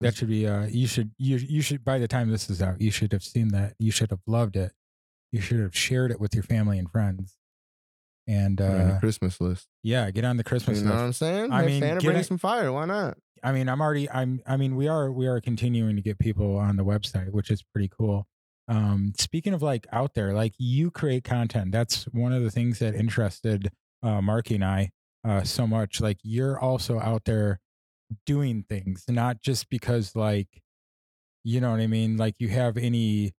That 0.00 0.14
should 0.16 0.28
be 0.28 0.46
uh 0.46 0.66
you 0.66 0.86
should 0.86 1.10
you 1.18 1.36
you 1.36 1.60
should 1.62 1.84
by 1.84 1.98
the 1.98 2.08
time 2.08 2.30
this 2.30 2.48
is 2.48 2.62
out, 2.62 2.80
you 2.80 2.90
should 2.90 3.12
have 3.12 3.22
seen 3.22 3.48
that. 3.48 3.74
You 3.78 3.90
should 3.90 4.10
have 4.10 4.20
loved 4.26 4.56
it. 4.56 4.72
You 5.32 5.40
should 5.40 5.60
have 5.60 5.76
shared 5.76 6.10
it 6.10 6.18
with 6.20 6.34
your 6.34 6.42
family 6.42 6.78
and 6.78 6.90
friends. 6.90 7.36
And 8.26 8.60
uh 8.60 8.98
Christmas 9.00 9.40
list. 9.40 9.66
yeah, 9.82 10.10
get 10.10 10.24
on 10.24 10.36
the 10.36 10.44
Christmas 10.44 10.78
You 10.78 10.84
know 10.84 10.90
list. 10.92 11.00
what 11.00 11.06
I'm 11.06 11.12
saying? 11.12 11.52
I 11.52 11.66
mean, 11.66 11.80
Santa 11.80 12.00
get 12.00 12.12
bring 12.12 12.22
some 12.22 12.38
fire. 12.38 12.72
Why 12.72 12.84
not? 12.84 13.16
I 13.42 13.52
mean, 13.52 13.68
I'm 13.68 13.80
already 13.80 14.08
I'm 14.10 14.40
I 14.46 14.56
mean, 14.56 14.76
we 14.76 14.88
are 14.88 15.10
we 15.10 15.26
are 15.26 15.40
continuing 15.40 15.96
to 15.96 16.02
get 16.02 16.18
people 16.18 16.56
on 16.56 16.76
the 16.76 16.84
website, 16.84 17.30
which 17.32 17.50
is 17.50 17.62
pretty 17.62 17.88
cool. 17.88 18.26
Um 18.68 19.12
speaking 19.18 19.52
of 19.52 19.62
like 19.62 19.86
out 19.92 20.14
there, 20.14 20.32
like 20.32 20.54
you 20.58 20.90
create 20.90 21.24
content. 21.24 21.72
That's 21.72 22.04
one 22.04 22.32
of 22.32 22.42
the 22.42 22.50
things 22.50 22.78
that 22.78 22.94
interested 22.94 23.70
uh 24.02 24.20
Markie 24.22 24.54
and 24.56 24.64
I 24.64 24.90
uh 25.26 25.42
so 25.42 25.66
much. 25.66 26.00
Like 26.00 26.18
you're 26.22 26.58
also 26.58 27.00
out 27.00 27.24
there 27.24 27.60
doing 28.26 28.64
things, 28.68 29.04
not 29.08 29.40
just 29.40 29.68
because 29.70 30.14
like 30.16 30.62
you 31.44 31.60
know 31.60 31.70
what 31.70 31.80
I 31.80 31.86
mean, 31.86 32.16
like 32.16 32.36
you 32.38 32.48
have 32.48 32.76
any 32.76 33.34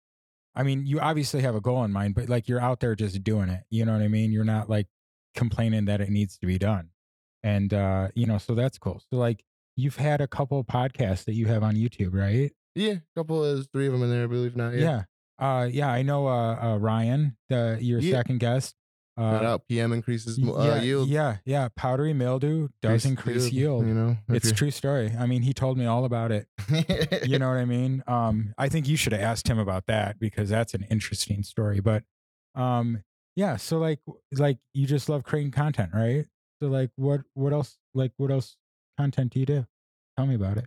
I 0.56 0.64
mean, 0.64 0.86
you 0.86 1.00
obviously 1.00 1.42
have 1.44 1.56
a 1.56 1.62
goal 1.62 1.84
in 1.86 1.92
mind, 1.94 2.14
but 2.16 2.28
like 2.28 2.50
you're 2.50 2.60
out 2.60 2.82
there 2.82 2.94
just 2.96 3.24
doing 3.24 3.50
it. 3.50 3.62
You 3.70 3.86
know 3.86 3.94
what 3.94 4.02
I 4.02 4.08
mean? 4.10 4.32
You're 4.34 4.44
not 4.44 4.70
like 4.70 4.88
complaining 5.36 5.86
that 5.86 6.02
it 6.02 6.10
needs 6.10 6.38
to 6.40 6.46
be 6.46 6.58
done. 6.58 6.90
And 7.44 7.74
uh, 7.74 8.10
you 8.16 8.26
know, 8.26 8.38
so 8.38 8.54
that's 8.56 8.78
cool. 8.78 9.02
So 9.10 9.18
like 9.18 9.44
you've 9.78 9.96
had 9.96 10.20
a 10.22 10.28
couple 10.28 10.64
podcasts 10.64 11.26
that 11.26 11.34
you 11.34 11.46
have 11.48 11.64
on 11.64 11.76
YouTube, 11.76 12.14
right? 12.14 12.52
Yeah, 12.76 12.94
a 12.94 13.02
couple 13.16 13.44
of 13.44 13.68
three 13.72 13.88
of 13.88 13.94
them 13.94 14.04
in 14.04 14.10
there, 14.10 14.24
I 14.24 14.28
believe 14.28 14.56
not. 14.56 14.74
Yeah. 14.74 14.80
Yeah. 14.80 15.04
Uh 15.40 15.66
yeah, 15.66 15.90
I 15.90 16.04
know 16.04 16.28
uh, 16.28 16.56
uh 16.62 16.78
Ryan, 16.78 17.38
the 17.50 17.78
your 17.82 18.00
Yeah. 18.00 18.12
second 18.18 18.40
guest. 18.40 18.76
Shout 19.20 19.44
Uh 19.44 19.48
out 19.48 19.68
PM 19.68 19.92
increases 19.92 20.40
uh, 20.40 20.64
yeah, 20.64 20.82
yield. 20.82 21.10
yeah, 21.10 21.38
yeah. 21.46 21.68
Powdery 21.76 22.14
mildew 22.14 22.70
does 22.82 23.06
increase 23.06 23.52
yield. 23.52 23.86
You 23.86 23.94
know, 23.94 24.18
It's 24.30 24.52
true 24.54 24.72
story. 24.72 25.14
I 25.20 25.26
mean, 25.26 25.42
he 25.42 25.54
told 25.54 25.78
me 25.78 25.86
all 25.86 26.06
about 26.06 26.32
it. 26.32 26.48
You 27.26 27.38
know 27.38 27.50
what 27.50 27.58
I 27.58 27.66
mean? 27.66 28.04
Um, 28.08 28.54
I 28.58 28.70
think 28.70 28.88
you 28.88 28.96
should 28.96 29.12
have 29.12 29.22
asked 29.22 29.48
him 29.48 29.60
about 29.60 29.86
that 29.88 30.18
because 30.20 30.50
that's 30.50 30.74
an 30.74 30.86
interesting 30.90 31.44
story. 31.44 31.82
But 31.82 32.04
um, 32.56 33.04
yeah. 33.36 33.58
So 33.58 33.80
like, 33.80 34.00
like 34.32 34.58
you 34.74 34.88
just 34.88 35.10
love 35.10 35.24
creating 35.24 35.52
content, 35.52 35.92
right? 35.94 36.26
So 36.62 36.70
like, 36.70 36.92
what, 36.96 37.22
what 37.34 37.52
else? 37.54 37.78
Like, 37.94 38.14
what 38.18 38.32
else 38.32 38.56
content 38.98 39.34
do 39.34 39.40
you 39.42 39.46
do? 39.46 39.68
Tell 40.18 40.26
me 40.26 40.36
about 40.36 40.58
it. 40.58 40.66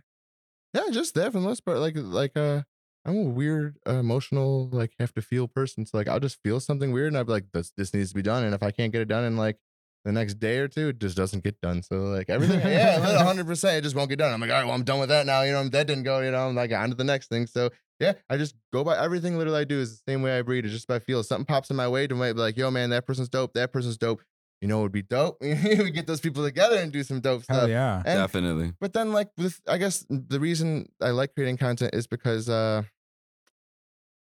Yeah, 0.73 0.83
just 0.91 1.15
that 1.15 1.31
for 1.31 1.39
the 1.39 1.45
most 1.47 1.65
part. 1.65 1.79
Like, 1.79 1.95
like, 1.97 2.35
uh, 2.37 2.61
I'm 3.05 3.17
a 3.17 3.21
weird, 3.21 3.77
uh, 3.87 3.93
emotional, 3.99 4.67
like, 4.71 4.93
have 4.99 5.13
to 5.13 5.21
feel 5.21 5.47
person. 5.47 5.85
So, 5.85 5.97
like, 5.97 6.07
I'll 6.07 6.19
just 6.19 6.39
feel 6.43 6.59
something 6.59 6.91
weird, 6.91 7.07
and 7.09 7.17
I'll 7.17 7.23
be 7.23 7.31
like, 7.33 7.45
"This, 7.53 7.71
this 7.77 7.93
needs 7.93 8.09
to 8.09 8.15
be 8.15 8.21
done." 8.23 8.43
And 8.43 8.55
if 8.55 8.63
I 8.63 8.71
can't 8.71 8.91
get 8.91 9.01
it 9.01 9.07
done 9.07 9.23
in 9.23 9.37
like 9.37 9.57
the 10.05 10.11
next 10.11 10.35
day 10.35 10.57
or 10.59 10.67
two, 10.67 10.89
it 10.89 10.99
just 10.99 11.15
doesn't 11.17 11.43
get 11.43 11.59
done. 11.61 11.83
So, 11.83 11.95
like, 11.97 12.29
everything, 12.29 12.59
yeah, 12.61 12.99
100, 12.99 13.45
percent 13.47 13.77
it 13.77 13.81
just 13.81 13.95
won't 13.95 14.09
get 14.09 14.19
done. 14.19 14.33
I'm 14.33 14.41
like, 14.41 14.49
all 14.49 14.57
right, 14.57 14.65
well, 14.65 14.73
I'm 14.75 14.83
done 14.83 14.99
with 14.99 15.09
that 15.09 15.25
now. 15.25 15.41
You 15.43 15.51
know, 15.51 15.67
that 15.69 15.87
didn't 15.87 16.03
go. 16.03 16.19
You 16.21 16.31
know, 16.31 16.47
I'm 16.47 16.55
like 16.55 16.71
on 16.71 16.89
to 16.89 16.95
the 16.95 17.03
next 17.03 17.27
thing. 17.29 17.45
So, 17.47 17.69
yeah, 17.99 18.13
I 18.29 18.37
just 18.37 18.55
go 18.73 18.83
by 18.83 18.97
everything. 18.97 19.37
Literally, 19.37 19.59
I 19.61 19.63
do 19.65 19.79
is 19.79 19.97
the 20.01 20.11
same 20.11 20.21
way 20.21 20.37
I 20.37 20.41
breathe. 20.41 20.65
It's 20.65 20.73
just 20.73 20.87
by 20.87 20.99
feel. 20.99 21.21
Something 21.23 21.45
pops 21.45 21.69
in 21.69 21.75
my 21.75 21.87
way 21.87 22.07
to 22.07 22.15
might 22.15 22.33
be 22.33 22.39
like, 22.39 22.57
"Yo, 22.57 22.69
man, 22.71 22.89
that 22.89 23.05
person's 23.05 23.29
dope. 23.29 23.53
That 23.53 23.71
person's 23.71 23.97
dope." 23.97 24.21
You 24.61 24.67
know, 24.69 24.79
it 24.79 24.83
would 24.83 24.91
be 24.93 25.01
dope. 25.03 25.37
we 25.41 25.91
get 25.91 26.07
those 26.07 26.21
people 26.21 26.43
together 26.43 26.77
and 26.77 26.91
do 26.91 27.03
some 27.03 27.19
dope 27.19 27.43
Hell 27.47 27.59
stuff. 27.59 27.69
yeah. 27.69 27.97
And 27.97 28.19
Definitely. 28.19 28.73
but 28.79 28.93
then 28.93 29.11
like 29.11 29.29
with 29.37 29.59
i 29.67 29.77
guess 29.77 30.05
the 30.09 30.39
reason 30.39 30.87
i 31.01 31.09
like 31.09 31.35
creating 31.35 31.57
content 31.57 31.93
is 31.93 32.07
because 32.07 32.49
uh 32.49 32.81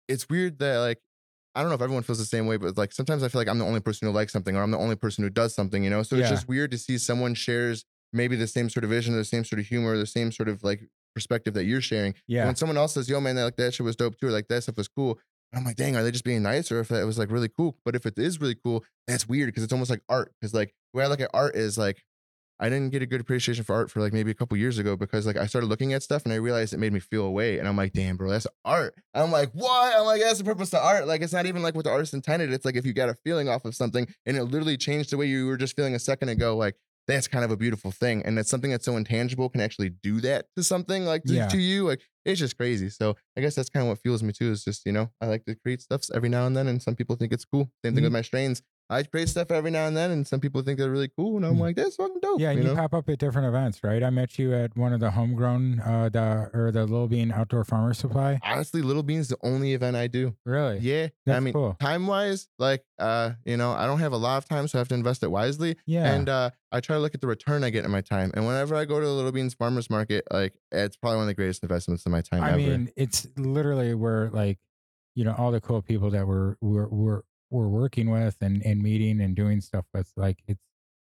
it's 0.08 0.28
weird 0.28 0.58
that 0.58 0.78
like 0.78 0.98
i 1.54 1.60
don't 1.60 1.68
know 1.70 1.74
if 1.74 1.82
everyone 1.82 2.02
feels 2.02 2.18
the 2.18 2.24
same 2.24 2.46
way 2.46 2.56
but 2.56 2.76
like 2.76 2.92
sometimes 2.92 3.22
i 3.22 3.28
feel 3.28 3.40
like 3.40 3.48
i'm 3.48 3.58
the 3.58 3.64
only 3.64 3.80
person 3.80 4.06
who 4.08 4.12
likes 4.14 4.32
something 4.32 4.56
or 4.56 4.62
i'm 4.62 4.70
the 4.70 4.78
only 4.78 4.96
person 4.96 5.22
who 5.24 5.30
does 5.30 5.54
something 5.54 5.82
you 5.84 5.90
know 5.90 6.02
so 6.02 6.16
it's 6.16 6.28
just 6.30 6.48
weird 6.48 6.70
to 6.70 6.78
see 6.78 6.98
someone 6.98 7.34
shares 7.34 7.84
maybe 8.12 8.36
the 8.36 8.46
same 8.46 8.68
sort 8.70 8.84
of 8.84 8.90
vision 8.90 9.14
the 9.14 9.24
same 9.24 9.44
sort 9.44 9.60
of 9.60 9.66
humor 9.66 9.96
the 9.96 10.06
same 10.06 10.32
sort 10.32 10.48
of 10.48 10.62
like 10.64 10.80
perspective 11.14 11.54
that 11.54 11.64
you're 11.64 11.80
sharing 11.80 12.14
Yeah. 12.26 12.46
when 12.46 12.54
someone 12.56 12.76
else 12.76 12.94
says 12.94 13.08
yo 13.08 13.20
man 13.20 13.36
that, 13.36 13.44
like 13.44 13.56
that 13.56 13.74
shit 13.74 13.84
was 13.84 13.96
dope 13.96 14.18
too 14.18 14.28
or 14.28 14.30
like 14.30 14.48
that 14.48 14.62
stuff 14.62 14.76
was 14.76 14.88
cool 14.88 15.18
I'm 15.54 15.64
like, 15.64 15.76
dang, 15.76 15.96
are 15.96 16.02
they 16.02 16.10
just 16.10 16.24
being 16.24 16.42
nice? 16.42 16.70
Or 16.70 16.78
if 16.80 16.90
it 16.90 17.04
was 17.06 17.18
like 17.18 17.30
really 17.30 17.48
cool? 17.48 17.74
But 17.82 17.94
if 17.96 18.04
it 18.04 18.18
is 18.18 18.38
really 18.38 18.54
cool, 18.62 18.84
that's 19.06 19.26
weird 19.26 19.46
because 19.48 19.62
it's 19.62 19.72
almost 19.72 19.88
like 19.90 20.02
art. 20.06 20.30
Because 20.38 20.52
like 20.52 20.74
the 20.92 20.98
way 20.98 21.04
I 21.04 21.06
look 21.06 21.22
at 21.22 21.30
art 21.32 21.56
is 21.56 21.78
like 21.78 22.04
I 22.60 22.68
didn't 22.68 22.90
get 22.90 23.02
a 23.02 23.06
good 23.06 23.20
appreciation 23.20 23.62
for 23.64 23.74
art 23.74 23.90
for 23.90 24.00
like 24.00 24.12
maybe 24.12 24.30
a 24.30 24.34
couple 24.34 24.56
years 24.56 24.78
ago 24.78 24.96
because 24.96 25.26
like 25.26 25.36
I 25.36 25.46
started 25.46 25.68
looking 25.68 25.92
at 25.92 26.02
stuff 26.02 26.24
and 26.24 26.32
I 26.32 26.36
realized 26.36 26.72
it 26.74 26.78
made 26.78 26.92
me 26.92 27.00
feel 27.00 27.24
away. 27.24 27.58
And 27.58 27.68
I'm 27.68 27.76
like, 27.76 27.92
damn, 27.92 28.16
bro, 28.16 28.30
that's 28.30 28.46
art. 28.64 28.94
I'm 29.14 29.30
like, 29.30 29.50
what? 29.52 29.96
I'm 29.96 30.04
like, 30.04 30.20
that's 30.20 30.38
the 30.38 30.44
purpose 30.44 30.72
of 30.74 30.82
art. 30.82 31.06
Like, 31.06 31.22
it's 31.22 31.32
not 31.32 31.46
even 31.46 31.62
like 31.62 31.74
what 31.74 31.84
the 31.84 31.90
artist 31.90 32.14
intended. 32.14 32.52
It's 32.52 32.64
like 32.64 32.76
if 32.76 32.84
you 32.84 32.92
got 32.92 33.08
a 33.08 33.14
feeling 33.24 33.48
off 33.48 33.64
of 33.64 33.74
something 33.74 34.08
and 34.26 34.36
it 34.36 34.44
literally 34.44 34.76
changed 34.76 35.10
the 35.10 35.16
way 35.16 35.26
you 35.26 35.46
were 35.46 35.56
just 35.56 35.76
feeling 35.76 35.94
a 35.94 35.98
second 36.00 36.30
ago, 36.30 36.56
like 36.56 36.74
that's 37.06 37.26
kind 37.28 37.44
of 37.44 37.50
a 37.50 37.56
beautiful 37.56 37.90
thing. 37.90 38.22
And 38.26 38.36
that's 38.36 38.50
something 38.50 38.70
that's 38.70 38.84
so 38.84 38.96
intangible 38.96 39.48
can 39.48 39.60
actually 39.62 39.88
do 40.02 40.20
that 40.22 40.46
to 40.56 40.62
something 40.64 41.04
like 41.06 41.22
to, 41.24 41.32
Yeah. 41.34 41.48
to 41.48 41.58
you. 41.58 41.86
Like 41.86 42.02
it's 42.26 42.38
just 42.40 42.56
crazy. 42.58 42.90
So 42.90 43.16
I 43.36 43.40
guess 43.40 43.54
that's 43.54 43.70
kind 43.70 43.82
of 43.84 43.88
what 43.88 43.98
fuels 44.02 44.22
me 44.22 44.32
too. 44.32 44.50
Is 44.50 44.62
just 44.64 44.84
you 44.84 44.92
know 44.92 45.10
I 45.20 45.26
like 45.26 45.44
to 45.46 45.54
create 45.54 45.80
stuffs 45.80 46.10
every 46.14 46.28
now 46.28 46.46
and 46.46 46.54
then, 46.56 46.66
and 46.68 46.82
some 46.82 46.96
people 46.96 47.16
think 47.16 47.32
it's 47.32 47.46
cool. 47.46 47.70
Same 47.84 47.94
thing 47.94 48.02
with 48.04 48.10
Mm. 48.10 48.14
my 48.14 48.22
strains. 48.22 48.62
I 48.90 49.02
create 49.02 49.28
stuff 49.28 49.50
every 49.50 49.70
now 49.70 49.86
and 49.86 49.94
then, 49.96 50.10
and 50.10 50.26
some 50.26 50.40
people 50.40 50.62
think 50.62 50.78
they're 50.78 50.90
really 50.90 51.08
cool, 51.14 51.36
and 51.36 51.44
I'm 51.44 51.56
Mm. 51.56 51.60
like, 51.60 51.76
that's 51.76 51.96
fucking 51.96 52.20
dope. 52.22 52.40
Yeah, 52.40 52.50
and 52.50 52.58
you 52.58 52.64
you, 52.64 52.74
know? 52.74 52.80
pop 52.80 52.94
up 52.94 53.08
at 53.10 53.18
different 53.18 53.46
events, 53.48 53.84
right? 53.84 54.02
I 54.02 54.08
met 54.10 54.38
you 54.38 54.54
at 54.54 54.76
one 54.76 54.92
of 54.94 55.00
the 55.00 55.10
homegrown, 55.10 55.80
uh, 55.80 56.08
the 56.08 56.50
or 56.54 56.70
the 56.72 56.82
Little 56.86 57.06
Bean 57.06 57.30
Outdoor 57.30 57.64
Farmer 57.64 57.92
Supply. 57.92 58.38
Honestly, 58.42 58.80
Little 58.80 59.02
Bean's 59.02 59.28
the 59.28 59.36
only 59.42 59.74
event 59.74 59.96
I 59.96 60.06
do. 60.06 60.34
Really? 60.46 60.78
Yeah, 60.78 61.04
I 61.04 61.10
That's 61.26 61.44
mean, 61.44 61.52
cool. 61.52 61.76
time 61.80 62.06
wise, 62.06 62.48
like, 62.58 62.82
uh, 62.98 63.32
you 63.44 63.56
know, 63.58 63.72
I 63.72 63.86
don't 63.86 63.98
have 63.98 64.12
a 64.12 64.16
lot 64.16 64.38
of 64.38 64.48
time, 64.48 64.66
so 64.68 64.78
I 64.78 64.80
have 64.80 64.88
to 64.88 64.94
invest 64.94 65.22
it 65.22 65.30
wisely. 65.30 65.76
Yeah. 65.86 66.10
And 66.12 66.28
uh, 66.28 66.50
I 66.72 66.80
try 66.80 66.96
to 66.96 67.00
look 67.00 67.14
at 67.14 67.20
the 67.20 67.26
return 67.26 67.64
I 67.64 67.70
get 67.70 67.84
in 67.84 67.90
my 67.90 68.00
time. 68.00 68.30
And 68.34 68.46
whenever 68.46 68.74
I 68.74 68.84
go 68.86 68.98
to 69.00 69.04
the 69.06 69.12
Little 69.12 69.32
Beans 69.32 69.52
Farmers 69.54 69.90
Market, 69.90 70.24
like, 70.30 70.54
it's 70.72 70.96
probably 70.96 71.16
one 71.16 71.24
of 71.24 71.28
the 71.28 71.34
greatest 71.34 71.62
investments 71.62 72.06
of 72.06 72.12
my 72.12 72.22
time 72.22 72.42
I 72.42 72.48
ever. 72.50 72.56
mean, 72.58 72.90
it's 72.96 73.26
literally 73.36 73.92
where 73.94 74.30
like, 74.30 74.58
you 75.14 75.24
know, 75.24 75.34
all 75.36 75.50
the 75.50 75.60
cool 75.60 75.82
people 75.82 76.10
that 76.10 76.26
were, 76.26 76.56
we're 76.60 76.88
we're, 76.88 77.22
we're 77.50 77.68
working 77.68 78.10
with 78.10 78.36
and, 78.40 78.62
and 78.64 78.82
meeting 78.82 79.20
and 79.20 79.34
doing 79.36 79.60
stuff 79.60 79.86
with. 79.94 80.12
Like 80.16 80.38
it's 80.46 80.62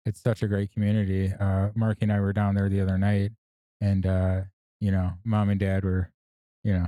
it's 0.06 0.22
such 0.22 0.42
a 0.44 0.48
great 0.48 0.72
community. 0.72 1.34
Uh 1.40 1.70
Markie 1.76 2.04
and 2.04 2.14
I 2.14 2.20
were 2.20 2.34
down 2.34 2.56
there 2.56 2.70
the 2.70 2.82
other 2.82 2.98
night 2.98 3.32
and 3.82 4.06
uh, 4.06 4.42
you 4.80 4.92
know, 4.92 5.14
mom 5.26 5.50
and 5.50 5.60
dad 5.60 5.84
were, 5.84 6.12
you 6.64 6.74
know, 6.74 6.88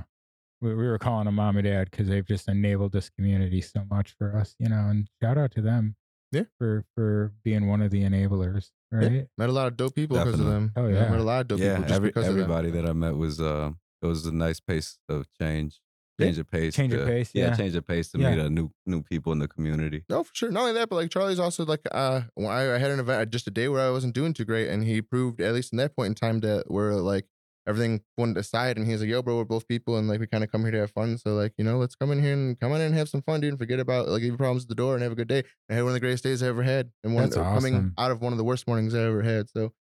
we, 0.60 0.74
we 0.74 0.86
were 0.88 0.98
calling 0.98 1.24
them 1.26 1.34
mom 1.36 1.56
and 1.56 1.64
dad 1.64 1.90
because 1.90 2.08
they've 2.08 2.26
just 2.26 2.48
enabled 2.48 2.92
this 2.92 3.10
community 3.10 3.60
so 3.60 3.84
much 3.90 4.14
for 4.18 4.36
us, 4.36 4.54
you 4.58 4.68
know, 4.68 4.86
and 4.88 5.08
shout 5.22 5.38
out 5.38 5.50
to 5.52 5.60
them. 5.62 5.96
Yeah. 6.32 6.44
For 6.58 6.84
for 6.94 7.32
being 7.44 7.66
one 7.68 7.82
of 7.82 7.90
the 7.90 8.02
enablers, 8.04 8.70
Yeah. 8.92 8.98
right? 8.98 9.26
met 9.36 9.48
a 9.48 9.52
lot 9.52 9.66
of 9.66 9.76
dope 9.76 9.94
people 9.96 10.16
because 10.18 10.38
of 10.38 10.46
them. 10.46 10.72
Oh, 10.76 10.86
You 10.86 10.94
know, 10.94 11.00
yeah. 11.00 11.10
met 11.10 11.18
a 11.20 11.24
lot 11.24 11.40
of 11.42 11.48
dope 11.48 11.58
yeah, 11.60 11.70
people 11.74 11.82
just 11.88 11.94
every, 11.96 12.08
because 12.10 12.28
of 12.28 12.34
them. 12.34 12.42
everybody 12.44 12.70
that 12.70 12.86
I 12.88 12.92
met 12.92 13.16
was 13.16 13.40
uh, 13.40 13.70
it 14.02 14.06
was 14.06 14.26
a 14.26 14.32
nice 14.32 14.60
pace 14.60 14.98
of 15.08 15.26
change, 15.40 15.80
Yeah. 15.80 15.89
Change 16.24 16.38
of 16.38 16.50
pace, 16.50 16.74
Change 16.74 16.92
of 16.94 17.00
to- 17.00 17.06
pace, 17.06 17.30
yeah. 17.34 17.54
change 17.56 17.74
of 17.74 17.86
pace 17.86 18.10
to 18.12 18.18
Yeah. 18.18 18.30
meet 18.30 18.38
a 18.38 18.50
new 18.50 18.70
new 18.86 19.02
people 19.02 19.32
in 19.32 19.38
the 19.38 19.48
community. 19.48 20.04
No, 20.08 20.22
for 20.24 20.34
sure. 20.34 20.50
Not 20.50 20.60
only 20.60 20.72
that, 20.74 20.88
but 20.88 20.96
like 20.96 21.10
Charlie's 21.10 21.38
also 21.38 21.64
like 21.64 21.80
uh 21.92 22.22
when 22.34 22.48
I, 22.50 22.74
I 22.74 22.78
had 22.78 22.90
an 22.90 23.00
event 23.00 23.30
just 23.30 23.46
a 23.46 23.50
day 23.50 23.68
where 23.68 23.80
I 23.86 23.90
wasn't 23.90 24.14
doing 24.14 24.32
too 24.34 24.44
great 24.44 24.68
and 24.68 24.84
he 24.84 25.02
proved 25.02 25.40
at 25.40 25.54
least 25.54 25.72
in 25.72 25.76
that 25.78 25.94
point 25.96 26.08
in 26.08 26.14
time 26.14 26.40
that 26.40 26.70
we're 26.70 26.94
like 26.94 27.26
everything 27.66 28.00
went 28.16 28.36
aside 28.38 28.78
and 28.78 28.86
he's 28.86 29.00
like, 29.00 29.08
yo, 29.10 29.22
bro, 29.22 29.36
we're 29.36 29.44
both 29.44 29.68
people 29.68 29.96
and 29.98 30.08
like 30.08 30.18
we 30.18 30.26
kind 30.26 30.42
of 30.42 30.50
come 30.50 30.62
here 30.62 30.70
to 30.72 30.78
have 30.78 30.90
fun. 30.90 31.16
So 31.18 31.34
like, 31.34 31.52
you 31.58 31.64
know, 31.64 31.76
let's 31.78 31.94
come 31.94 32.10
in 32.10 32.20
here 32.20 32.32
and 32.32 32.58
come 32.58 32.72
on 32.72 32.80
in 32.80 32.86
and 32.86 32.94
have 32.94 33.08
some 33.08 33.22
fun, 33.22 33.40
dude, 33.40 33.50
and 33.50 33.58
forget 33.58 33.78
about 33.78 34.08
like 34.08 34.22
your 34.22 34.36
problems 34.36 34.64
at 34.64 34.68
the 34.70 34.74
door 34.74 34.94
and 34.94 35.02
have 35.02 35.12
a 35.12 35.14
good 35.14 35.28
day. 35.28 35.44
I 35.70 35.74
had 35.74 35.82
one 35.82 35.90
of 35.90 35.94
the 35.94 36.00
greatest 36.00 36.24
days 36.24 36.42
I 36.42 36.46
ever 36.48 36.62
had. 36.62 36.90
And 37.04 37.14
one 37.14 37.24
That's 37.24 37.36
coming 37.36 37.92
out 37.98 38.10
of 38.10 38.22
one 38.22 38.32
of 38.32 38.38
the 38.38 38.44
worst 38.44 38.66
mornings 38.66 38.94
I 38.94 39.02
ever 39.02 39.22
had. 39.22 39.50
So 39.50 39.72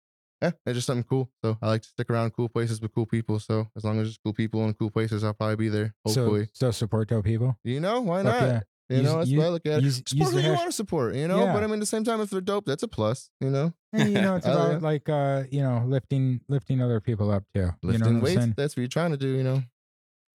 yeah, 0.42 0.52
it's 0.66 0.76
just 0.76 0.88
something 0.88 1.04
cool. 1.04 1.30
So 1.44 1.58
I 1.62 1.68
like 1.68 1.82
to 1.82 1.88
stick 1.90 2.10
around 2.10 2.32
cool 2.32 2.50
places 2.50 2.82
with 2.82 2.94
cool 2.94 3.06
people. 3.06 3.40
So 3.40 3.68
as 3.76 3.84
long 3.84 4.00
as 4.00 4.08
there's 4.08 4.20
cool 4.24 4.34
people 4.34 4.64
and 4.66 4.78
cool 4.78 4.90
places, 4.92 5.24
I'll 5.24 5.34
probably 5.34 5.56
be 5.58 5.70
there. 5.70 5.94
Hopefully. 6.06 6.46
So 6.54 6.68
so 6.68 6.72
support 6.72 7.10
dope 7.10 7.26
people. 7.26 7.58
you 7.64 7.80
know, 7.80 8.02
why 8.02 8.22
not? 8.22 8.42
yeah. 8.42 8.60
You 8.92 8.98
Use- 8.98 9.06
know, 9.06 9.18
that's 9.20 9.30
use- 9.30 9.38
what 9.38 9.46
I 9.46 9.50
look 9.50 9.66
at. 9.68 9.72
it. 9.80 9.84
use- 9.84 10.02
support 10.06 10.34
who 10.34 10.40
you 10.40 10.50
want 10.54 10.66
to 10.66 10.72
support, 10.72 11.14
you 11.16 11.28
know. 11.28 11.44
Yeah. 11.46 11.54
But 11.54 11.64
I 11.64 11.68
mean, 11.68 11.76
at 11.76 11.80
the 11.82 11.86
same 11.86 12.04
time, 12.04 12.22
if 12.22 12.32
they're 12.32 12.42
dope, 12.42 12.66
that's 12.66 12.82
a 12.82 12.88
plus, 12.88 13.30
you 13.40 13.50
know. 13.52 13.74
And, 13.94 14.10
you 14.14 14.22
know, 14.22 14.36
it's 14.36 14.46
about 14.48 14.82
like 14.82 15.08
uh, 15.10 15.44
you 15.52 15.62
know, 15.62 15.84
lifting 15.86 16.42
lifting 16.48 16.82
other 16.82 17.00
people 17.00 17.30
up 17.32 17.44
too. 17.54 17.60
you 17.60 17.66
know 17.66 17.74
Lifting 17.84 18.22
weights. 18.22 18.48
That's 18.58 18.76
what 18.76 18.82
you're 18.82 18.88
trying 18.88 19.12
to 19.12 19.18
do, 19.18 19.28
you 19.30 19.44
know. 19.44 19.62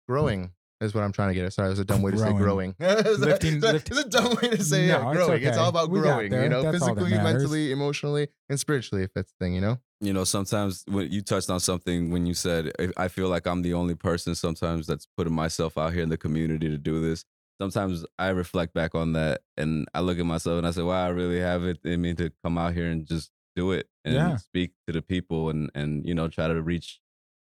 Growing 0.09 0.51
is 0.81 0.93
what 0.93 1.03
I'm 1.03 1.11
trying 1.11 1.29
to 1.29 1.33
get 1.35 1.45
at. 1.45 1.53
Sorry, 1.53 1.67
it 1.67 1.71
was 1.71 1.79
a 1.79 1.85
dumb 1.85 2.01
way 2.01 2.11
to 2.11 2.17
say 2.17 2.33
Growing. 2.33 2.37
growing. 2.37 2.75
it's, 2.79 3.19
a- 3.19 3.25
Lifting- 3.25 3.63
a, 3.63 3.71
lift- 3.73 3.89
it's 3.89 3.99
a 3.99 4.09
dumb 4.09 4.35
way 4.41 4.49
to 4.49 4.63
say 4.63 4.87
No, 4.87 5.09
it. 5.09 5.13
it's 5.13 5.17
Growing. 5.25 5.43
It's, 5.43 5.57
all 5.57 5.69
about 5.69 5.89
We 5.89 5.99
growing, 5.99 6.31
you 6.33 6.49
know, 6.49 6.61
That's 6.63 6.79
physically, 6.79 7.11
mentally, 7.11 7.71
emotionally, 7.71 8.27
and 8.49 8.59
spiritually, 8.59 9.03
if 9.03 9.13
that's 9.13 9.31
the 9.39 9.45
thing, 9.45 9.53
you 9.55 9.61
know. 9.61 9.79
You 10.01 10.13
know, 10.13 10.23
sometimes 10.23 10.83
when 10.87 11.11
you 11.11 11.21
touched 11.21 11.49
on 11.51 11.59
something 11.59 12.09
when 12.09 12.25
you 12.25 12.33
said, 12.33 12.71
"I- 12.79 12.91
I 12.97 13.07
feel 13.07 13.27
like 13.29 13.45
I'm 13.45 13.61
the 13.61 13.73
only 13.75 13.93
person 13.95 14.33
sometimes 14.35 14.87
that's 14.87 15.07
putting 15.15 15.33
myself 15.33 15.77
out 15.77 15.93
here 15.93 16.01
in 16.01 16.09
the 16.09 16.17
community 16.17 16.69
to 16.69 16.77
do 16.77 16.99
this. 17.01 17.23
Sometimes 17.61 18.03
I 18.17 18.29
reflect 18.29 18.73
back 18.73 18.95
on 18.95 19.13
that 19.13 19.41
and 19.57 19.87
I 19.93 19.99
look 19.99 20.17
at 20.17 20.25
myself 20.25 20.57
and 20.57 20.65
I 20.65 20.71
say, 20.71 20.81
wow, 20.81 21.05
I 21.05 21.09
really 21.09 21.39
have 21.39 21.63
it 21.63 21.77
in 21.85 22.01
me 22.01 22.15
to 22.15 22.31
come 22.43 22.57
out 22.57 22.73
here 22.73 22.87
and 22.89 23.05
just 23.05 23.29
do 23.55 23.71
it 23.73 23.87
and 24.03 24.15
Yeah. 24.15 24.37
speak 24.37 24.71
to 24.87 24.93
the 24.93 25.03
people 25.03 25.49
and, 25.51 25.69
and, 25.75 26.03
you 26.07 26.15
know, 26.15 26.27
try 26.27 26.47
to 26.47 26.59
reach 26.59 26.99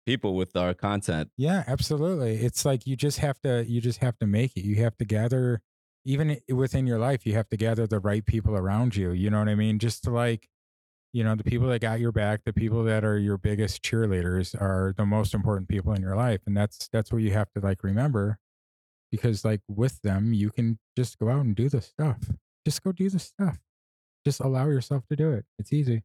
people 0.05 0.35
with 0.35 0.55
our 0.55 0.73
content. 0.73 1.29
Yeah, 1.37 1.63
absolutely. 1.67 2.35
It's 2.35 2.65
like 2.65 2.85
you 2.85 2.95
just 2.95 3.19
have 3.19 3.39
to 3.41 3.65
you 3.67 3.81
just 3.81 3.99
have 3.99 4.17
to 4.19 4.27
make 4.27 4.55
it. 4.55 4.63
You 4.63 4.75
have 4.83 4.97
to 4.97 5.05
gather 5.05 5.61
even 6.05 6.37
within 6.49 6.85
your 6.85 6.99
life, 6.99 7.25
you 7.25 7.33
have 7.33 7.49
to 7.49 7.57
gather 7.57 7.87
the 7.87 7.99
right 7.99 8.25
people 8.25 8.55
around 8.55 8.95
you. 8.95 9.11
You 9.11 9.29
know 9.29 9.39
what 9.39 9.49
I 9.49 9.55
mean? 9.55 9.79
Just 9.79 10.03
to 10.03 10.11
like 10.11 10.47
you 11.15 11.23
know, 11.23 11.33
the 11.33 11.45
people 11.45 11.69
that 11.69 11.79
got 11.79 12.01
your 12.01 12.11
back, 12.11 12.41
the 12.43 12.51
people 12.51 12.83
that 12.83 13.05
are 13.05 13.17
your 13.17 13.37
biggest 13.37 13.81
cheerleaders 13.81 14.53
are 14.53 14.93
the 14.97 15.05
most 15.05 15.33
important 15.33 15.69
people 15.69 15.93
in 15.93 16.01
your 16.01 16.17
life. 16.17 16.41
And 16.45 16.57
that's 16.57 16.89
that's 16.91 17.09
what 17.09 17.21
you 17.21 17.31
have 17.31 17.49
to 17.53 17.61
like 17.61 17.85
remember. 17.85 18.37
Because 19.13 19.45
like 19.45 19.61
with 19.69 20.01
them, 20.01 20.33
you 20.33 20.49
can 20.49 20.77
just 20.97 21.17
go 21.17 21.29
out 21.29 21.45
and 21.45 21.55
do 21.55 21.69
the 21.69 21.79
stuff. 21.79 22.17
Just 22.65 22.83
go 22.83 22.91
do 22.91 23.09
the 23.09 23.19
stuff. 23.19 23.59
Just 24.25 24.41
allow 24.41 24.65
yourself 24.67 25.07
to 25.07 25.15
do 25.15 25.31
it. 25.31 25.45
It's 25.57 25.71
easy. 25.71 26.03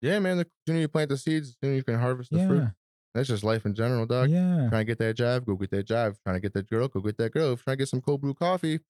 Yeah, 0.00 0.20
man. 0.20 0.38
The 0.38 0.46
sooner 0.68 0.78
you 0.78 0.86
plant 0.86 1.08
the 1.08 1.16
seeds, 1.16 1.50
the 1.50 1.66
sooner 1.66 1.74
you 1.74 1.82
can 1.82 1.98
harvest 1.98 2.30
the 2.30 2.46
fruit. 2.46 2.68
Yeah. 3.14 3.18
That's 3.20 3.28
just 3.28 3.44
life 3.44 3.66
in 3.66 3.74
general, 3.74 4.06
dog. 4.06 4.30
Yeah. 4.30 4.68
Trying 4.68 4.80
to 4.80 4.84
get 4.84 4.98
that 4.98 5.14
job, 5.16 5.44
go 5.46 5.54
get 5.56 5.70
that 5.70 5.84
job. 5.86 6.14
Trying 6.24 6.36
to 6.36 6.40
get 6.40 6.54
that 6.54 6.68
girl, 6.68 6.88
go 6.88 7.00
get 7.00 7.16
that 7.18 7.32
girl. 7.32 7.56
Trying 7.56 7.76
to 7.76 7.78
get 7.82 7.88
some 7.88 8.00
cold 8.00 8.20
brew 8.20 8.34
coffee. 8.34 8.80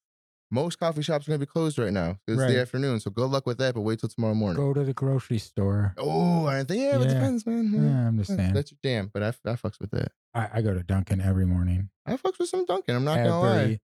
Most 0.50 0.78
coffee 0.78 1.00
shops 1.00 1.26
are 1.26 1.30
gonna 1.30 1.38
be 1.38 1.46
closed 1.46 1.78
right 1.78 1.92
now. 1.94 2.18
It's 2.28 2.38
Right. 2.38 2.48
the 2.52 2.60
afternoon, 2.60 3.00
so 3.00 3.10
good 3.10 3.30
luck 3.30 3.46
with 3.46 3.56
that. 3.56 3.74
But 3.74 3.80
wait 3.80 4.00
till 4.00 4.10
tomorrow 4.10 4.34
morning. 4.34 4.62
Go 4.62 4.74
to 4.74 4.84
the 4.84 4.92
grocery 4.92 5.38
store. 5.38 5.94
Oh, 5.96 6.44
I 6.44 6.62
think 6.64 6.82
yeah, 6.82 7.00
it 7.00 7.08
depends, 7.08 7.46
man. 7.46 7.72
Yeah, 7.72 8.08
I'm 8.08 8.18
just 8.18 8.36
saying. 8.36 8.52
That's 8.52 8.70
your 8.70 8.78
jam, 8.84 9.10
but 9.14 9.22
I, 9.22 9.28
I 9.28 9.54
fucks 9.54 9.80
with 9.80 9.90
that. 9.92 10.12
I, 10.34 10.48
I 10.52 10.60
go 10.62 10.74
to 10.74 10.82
Dunkin' 10.82 11.22
every 11.22 11.46
morning. 11.46 11.88
I 12.04 12.16
fucks 12.18 12.38
with 12.38 12.50
some 12.50 12.66
Dunkin'. 12.66 12.94
I'm 12.94 13.04
not 13.04 13.16
gonna 13.16 13.40
lie. 13.40 13.80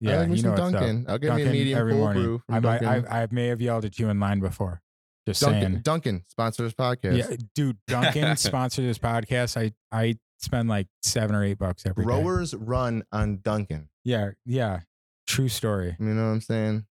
Yeah, 0.00 0.12
I 0.12 0.16
like 0.18 0.28
me 0.28 0.36
you 0.36 0.42
some 0.42 0.50
know. 0.50 0.56
Dunkin'. 0.70 1.06
I'll 1.08 1.16
get 1.18 1.34
me 1.34 1.42
a 1.42 1.44
Dunkin' 1.46 1.52
medium 1.52 1.78
every 1.78 1.92
cold 1.92 2.02
morning. 2.02 2.22
brew 2.24 2.42
I, 2.50 2.60
might, 2.60 2.82
I, 2.84 3.22
I 3.22 3.28
may 3.30 3.46
have 3.46 3.62
yelled 3.62 3.86
at 3.86 3.98
you 3.98 4.10
in 4.10 4.20
line 4.20 4.40
before. 4.40 4.82
Just 5.26 5.40
Dunkin', 5.40 5.60
saying. 5.60 5.80
Dunkin' 5.82 6.24
sponsor 6.28 6.64
this 6.64 6.74
podcast. 6.74 7.16
Yeah, 7.16 7.36
dude, 7.54 7.78
Dunkin' 7.86 8.36
sponsor 8.36 8.82
this 8.82 8.98
podcast. 8.98 9.56
I 9.56 9.72
I 9.96 10.16
spend 10.38 10.68
like 10.68 10.88
seven 11.02 11.36
or 11.36 11.44
eight 11.44 11.58
bucks 11.58 11.86
every 11.86 12.04
day. 12.04 12.06
Growers 12.06 12.54
run 12.54 13.04
on 13.12 13.38
Dunkin'. 13.38 13.88
Yeah, 14.04 14.30
yeah. 14.44 14.80
True 15.26 15.48
story. 15.48 15.96
You 16.00 16.06
know 16.06 16.26
what 16.26 16.32
I'm 16.32 16.40
saying? 16.40 16.86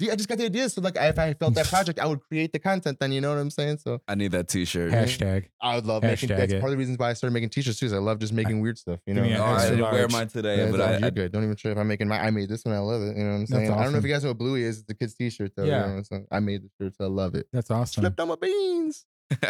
See, 0.00 0.10
I 0.10 0.16
just 0.16 0.28
got 0.28 0.38
the 0.38 0.46
idea. 0.46 0.68
So 0.68 0.80
like, 0.80 0.96
if 0.96 1.18
I 1.18 1.34
felt 1.34 1.54
that 1.54 1.68
project, 1.68 2.00
I 2.00 2.06
would 2.06 2.20
create 2.20 2.52
the 2.52 2.58
content. 2.58 2.98
Then 2.98 3.12
you 3.12 3.20
know 3.20 3.30
what 3.30 3.38
I'm 3.38 3.50
saying? 3.50 3.78
So 3.78 4.00
I 4.08 4.16
need 4.16 4.32
that 4.32 4.48
t-shirt. 4.48 4.90
Hashtag. 4.90 5.46
I 5.60 5.76
would 5.76 5.86
love 5.86 6.02
making. 6.02 6.30
Hashtag 6.30 6.36
That's 6.36 6.52
it. 6.54 6.60
part 6.60 6.70
of 6.70 6.72
the 6.72 6.78
reasons 6.78 6.98
why 6.98 7.10
I 7.10 7.12
started 7.12 7.32
making 7.32 7.50
t-shirts 7.50 7.78
too. 7.78 7.86
Is 7.86 7.92
I 7.92 7.98
love 7.98 8.18
just 8.18 8.32
making 8.32 8.60
weird 8.60 8.76
stuff. 8.76 8.98
You 9.06 9.14
know. 9.14 9.22
Give 9.22 9.30
me 9.30 9.36
No, 9.38 9.44
I 9.44 9.70
didn't 9.70 9.82
wear 9.82 10.08
mine 10.08 10.28
today, 10.28 10.58
Yeah, 10.58 10.70
but 10.72 10.80
I, 10.80 10.98
you're 10.98 11.06
I 11.06 11.10
good. 11.10 11.32
Don't 11.32 11.44
even 11.44 11.54
trip. 11.54 11.78
I'm 11.78 11.86
making 11.86 12.08
my. 12.08 12.20
I 12.20 12.30
made 12.30 12.48
this 12.48 12.64
one. 12.64 12.74
I 12.74 12.78
love 12.78 13.02
it. 13.02 13.16
You 13.16 13.22
know 13.22 13.30
what 13.30 13.34
I'm 13.34 13.40
That's 13.42 13.50
saying? 13.52 13.70
I 13.70 13.82
don't 13.84 13.92
know 13.92 13.98
if 13.98 14.04
you 14.04 14.12
guys 14.12 14.24
know 14.24 14.30
what 14.30 14.38
Bluey 14.38 14.64
is. 14.64 14.78
It's 14.78 14.86
the 14.86 14.94
kid's 14.94 15.14
t-shirt 15.14 15.52
though. 15.56 15.64
Yeah. 15.64 15.88
You 15.88 15.96
know, 15.96 16.02
so 16.02 16.24
I 16.30 16.40
made 16.40 16.62
the 16.64 16.70
shirts. 16.80 16.96
I 17.00 17.04
love 17.04 17.36
it. 17.36 17.46
That's 17.52 17.70
awesome. 17.70 18.02
Flipped 18.02 18.18
on 18.18 18.28
my 18.28 18.36
beans. 18.36 19.04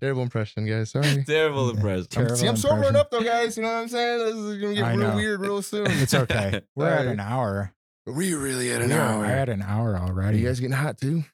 Terrible 0.00 0.22
impression, 0.22 0.64
guys. 0.64 0.90
Sorry. 0.92 1.24
terrible 1.26 1.70
impression. 1.70 2.04
I'm, 2.04 2.08
Terrible 2.08 2.36
see, 2.36 2.46
I'm 2.46 2.56
sobering 2.56 2.94
impression. 2.94 2.96
up 3.00 3.10
though, 3.10 3.22
guys. 3.22 3.56
You 3.56 3.64
know 3.64 3.70
what 3.72 3.78
I'm 3.80 3.88
saying? 3.88 4.18
This 4.18 4.36
is 4.36 4.62
gonna 4.62 4.74
get 4.74 4.84
I 4.84 4.94
real 4.94 5.08
know. 5.08 5.16
weird 5.16 5.40
real 5.40 5.60
soon. 5.62 5.86
It's 5.90 6.14
okay. 6.14 6.60
We're 6.76 6.88
at 6.88 7.06
an 7.06 7.18
hour. 7.20 7.74
We 8.12 8.34
really 8.34 8.72
at 8.72 8.82
an 8.82 8.88
We 8.88 8.94
are 8.94 9.00
hour. 9.00 9.24
at 9.26 9.48
an 9.48 9.62
hour 9.62 9.96
Are 9.96 10.08
already. 10.08 10.38
you 10.38 10.46
guys 10.46 10.60
getting 10.60 10.76
hot 10.76 10.98
too? 10.98 11.24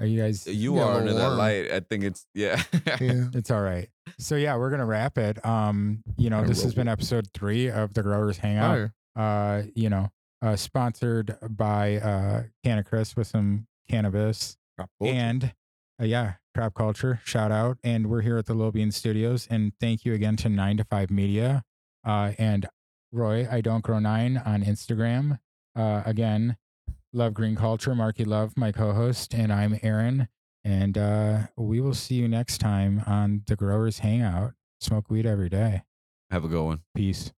Are 0.00 0.06
you 0.06 0.20
guys? 0.20 0.46
You 0.46 0.76
Yeah, 0.76 0.80
a 0.80 0.84
are 0.84 0.86
little 0.94 1.00
under 1.08 1.14
that 1.14 1.26
warm. 1.26 1.38
light. 1.38 1.70
I 1.70 1.80
think 1.80 2.04
it's 2.04 2.26
yeah. 2.34 2.62
Yeah. 3.00 3.28
It's 3.34 3.50
all 3.50 3.60
right. 3.62 3.88
So 4.18 4.36
yeah, 4.36 4.56
we're 4.56 4.70
gonna 4.70 4.86
wrap 4.86 5.16
it. 5.18 5.44
Um, 5.44 6.02
you 6.16 6.28
know, 6.30 6.40
I 6.40 6.44
this 6.44 6.62
has 6.62 6.72
will. 6.74 6.80
been 6.82 6.88
episode 6.88 7.28
three 7.34 7.70
of 7.70 7.94
the 7.94 8.02
Growers 8.02 8.38
Hangout. 8.38 8.90
Fire. 9.16 9.60
uh, 9.60 9.62
you 9.74 9.88
know, 9.90 10.10
uh, 10.42 10.56
sponsored 10.56 11.36
by 11.48 11.96
uh, 11.98 12.42
Canna 12.64 12.82
Chris 12.82 13.14
with 13.16 13.26
some 13.28 13.66
cannabis 13.88 14.56
and 15.00 15.52
uh, 16.00 16.04
yeah, 16.04 16.34
Crop 16.54 16.74
Culture. 16.74 17.20
Shout 17.24 17.52
out, 17.52 17.78
and 17.84 18.08
we're 18.08 18.22
here 18.22 18.38
at 18.38 18.46
the 18.46 18.54
Lobian 18.54 18.92
Studios, 18.92 19.46
and 19.50 19.72
thank 19.78 20.04
you 20.04 20.14
again 20.14 20.36
to 20.38 20.48
Nine 20.48 20.78
to 20.78 20.84
Five 20.84 21.10
Media 21.10 21.62
uh, 22.04 22.32
and 22.38 22.66
Roy. 23.12 23.46
I 23.48 23.60
don't 23.60 23.84
grow 23.84 23.98
nine 24.00 24.36
on 24.44 24.64
Instagram. 24.64 25.38
Uh, 25.74 26.02
again, 26.04 26.56
love 27.12 27.34
green 27.34 27.56
culture. 27.56 27.94
Markie 27.94 28.24
Love, 28.24 28.56
my 28.56 28.72
co-host, 28.72 29.34
and 29.34 29.52
I'm 29.52 29.78
Aaron, 29.82 30.28
and 30.64 30.98
uh, 30.98 31.38
we 31.56 31.80
will 31.80 31.94
see 31.94 32.16
you 32.16 32.28
next 32.28 32.58
time 32.58 33.02
on 33.06 33.42
the 33.46 33.56
Growers 33.56 34.00
Hangout. 34.00 34.52
Smoke 34.80 35.10
weed 35.10 35.26
every 35.26 35.48
day. 35.48 35.82
Have 36.30 36.44
a 36.44 36.48
good 36.48 36.62
one. 36.62 36.80
Peace. 36.94 37.32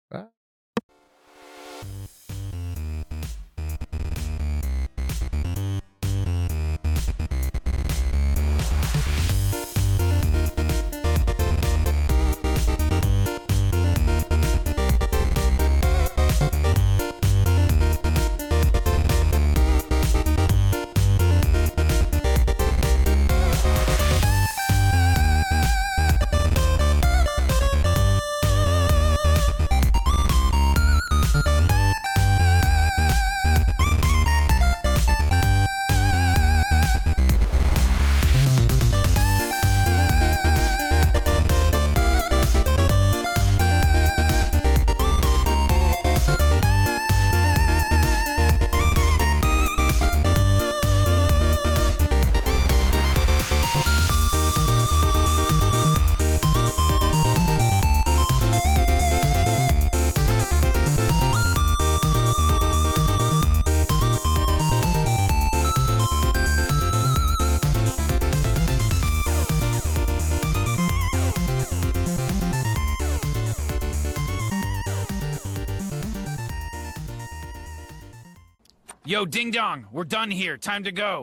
Ding 79.26 79.50
dong, 79.50 79.86
we're 79.92 80.04
done 80.04 80.30
here. 80.30 80.56
Time 80.56 80.84
to 80.84 80.92
go. 80.92 81.22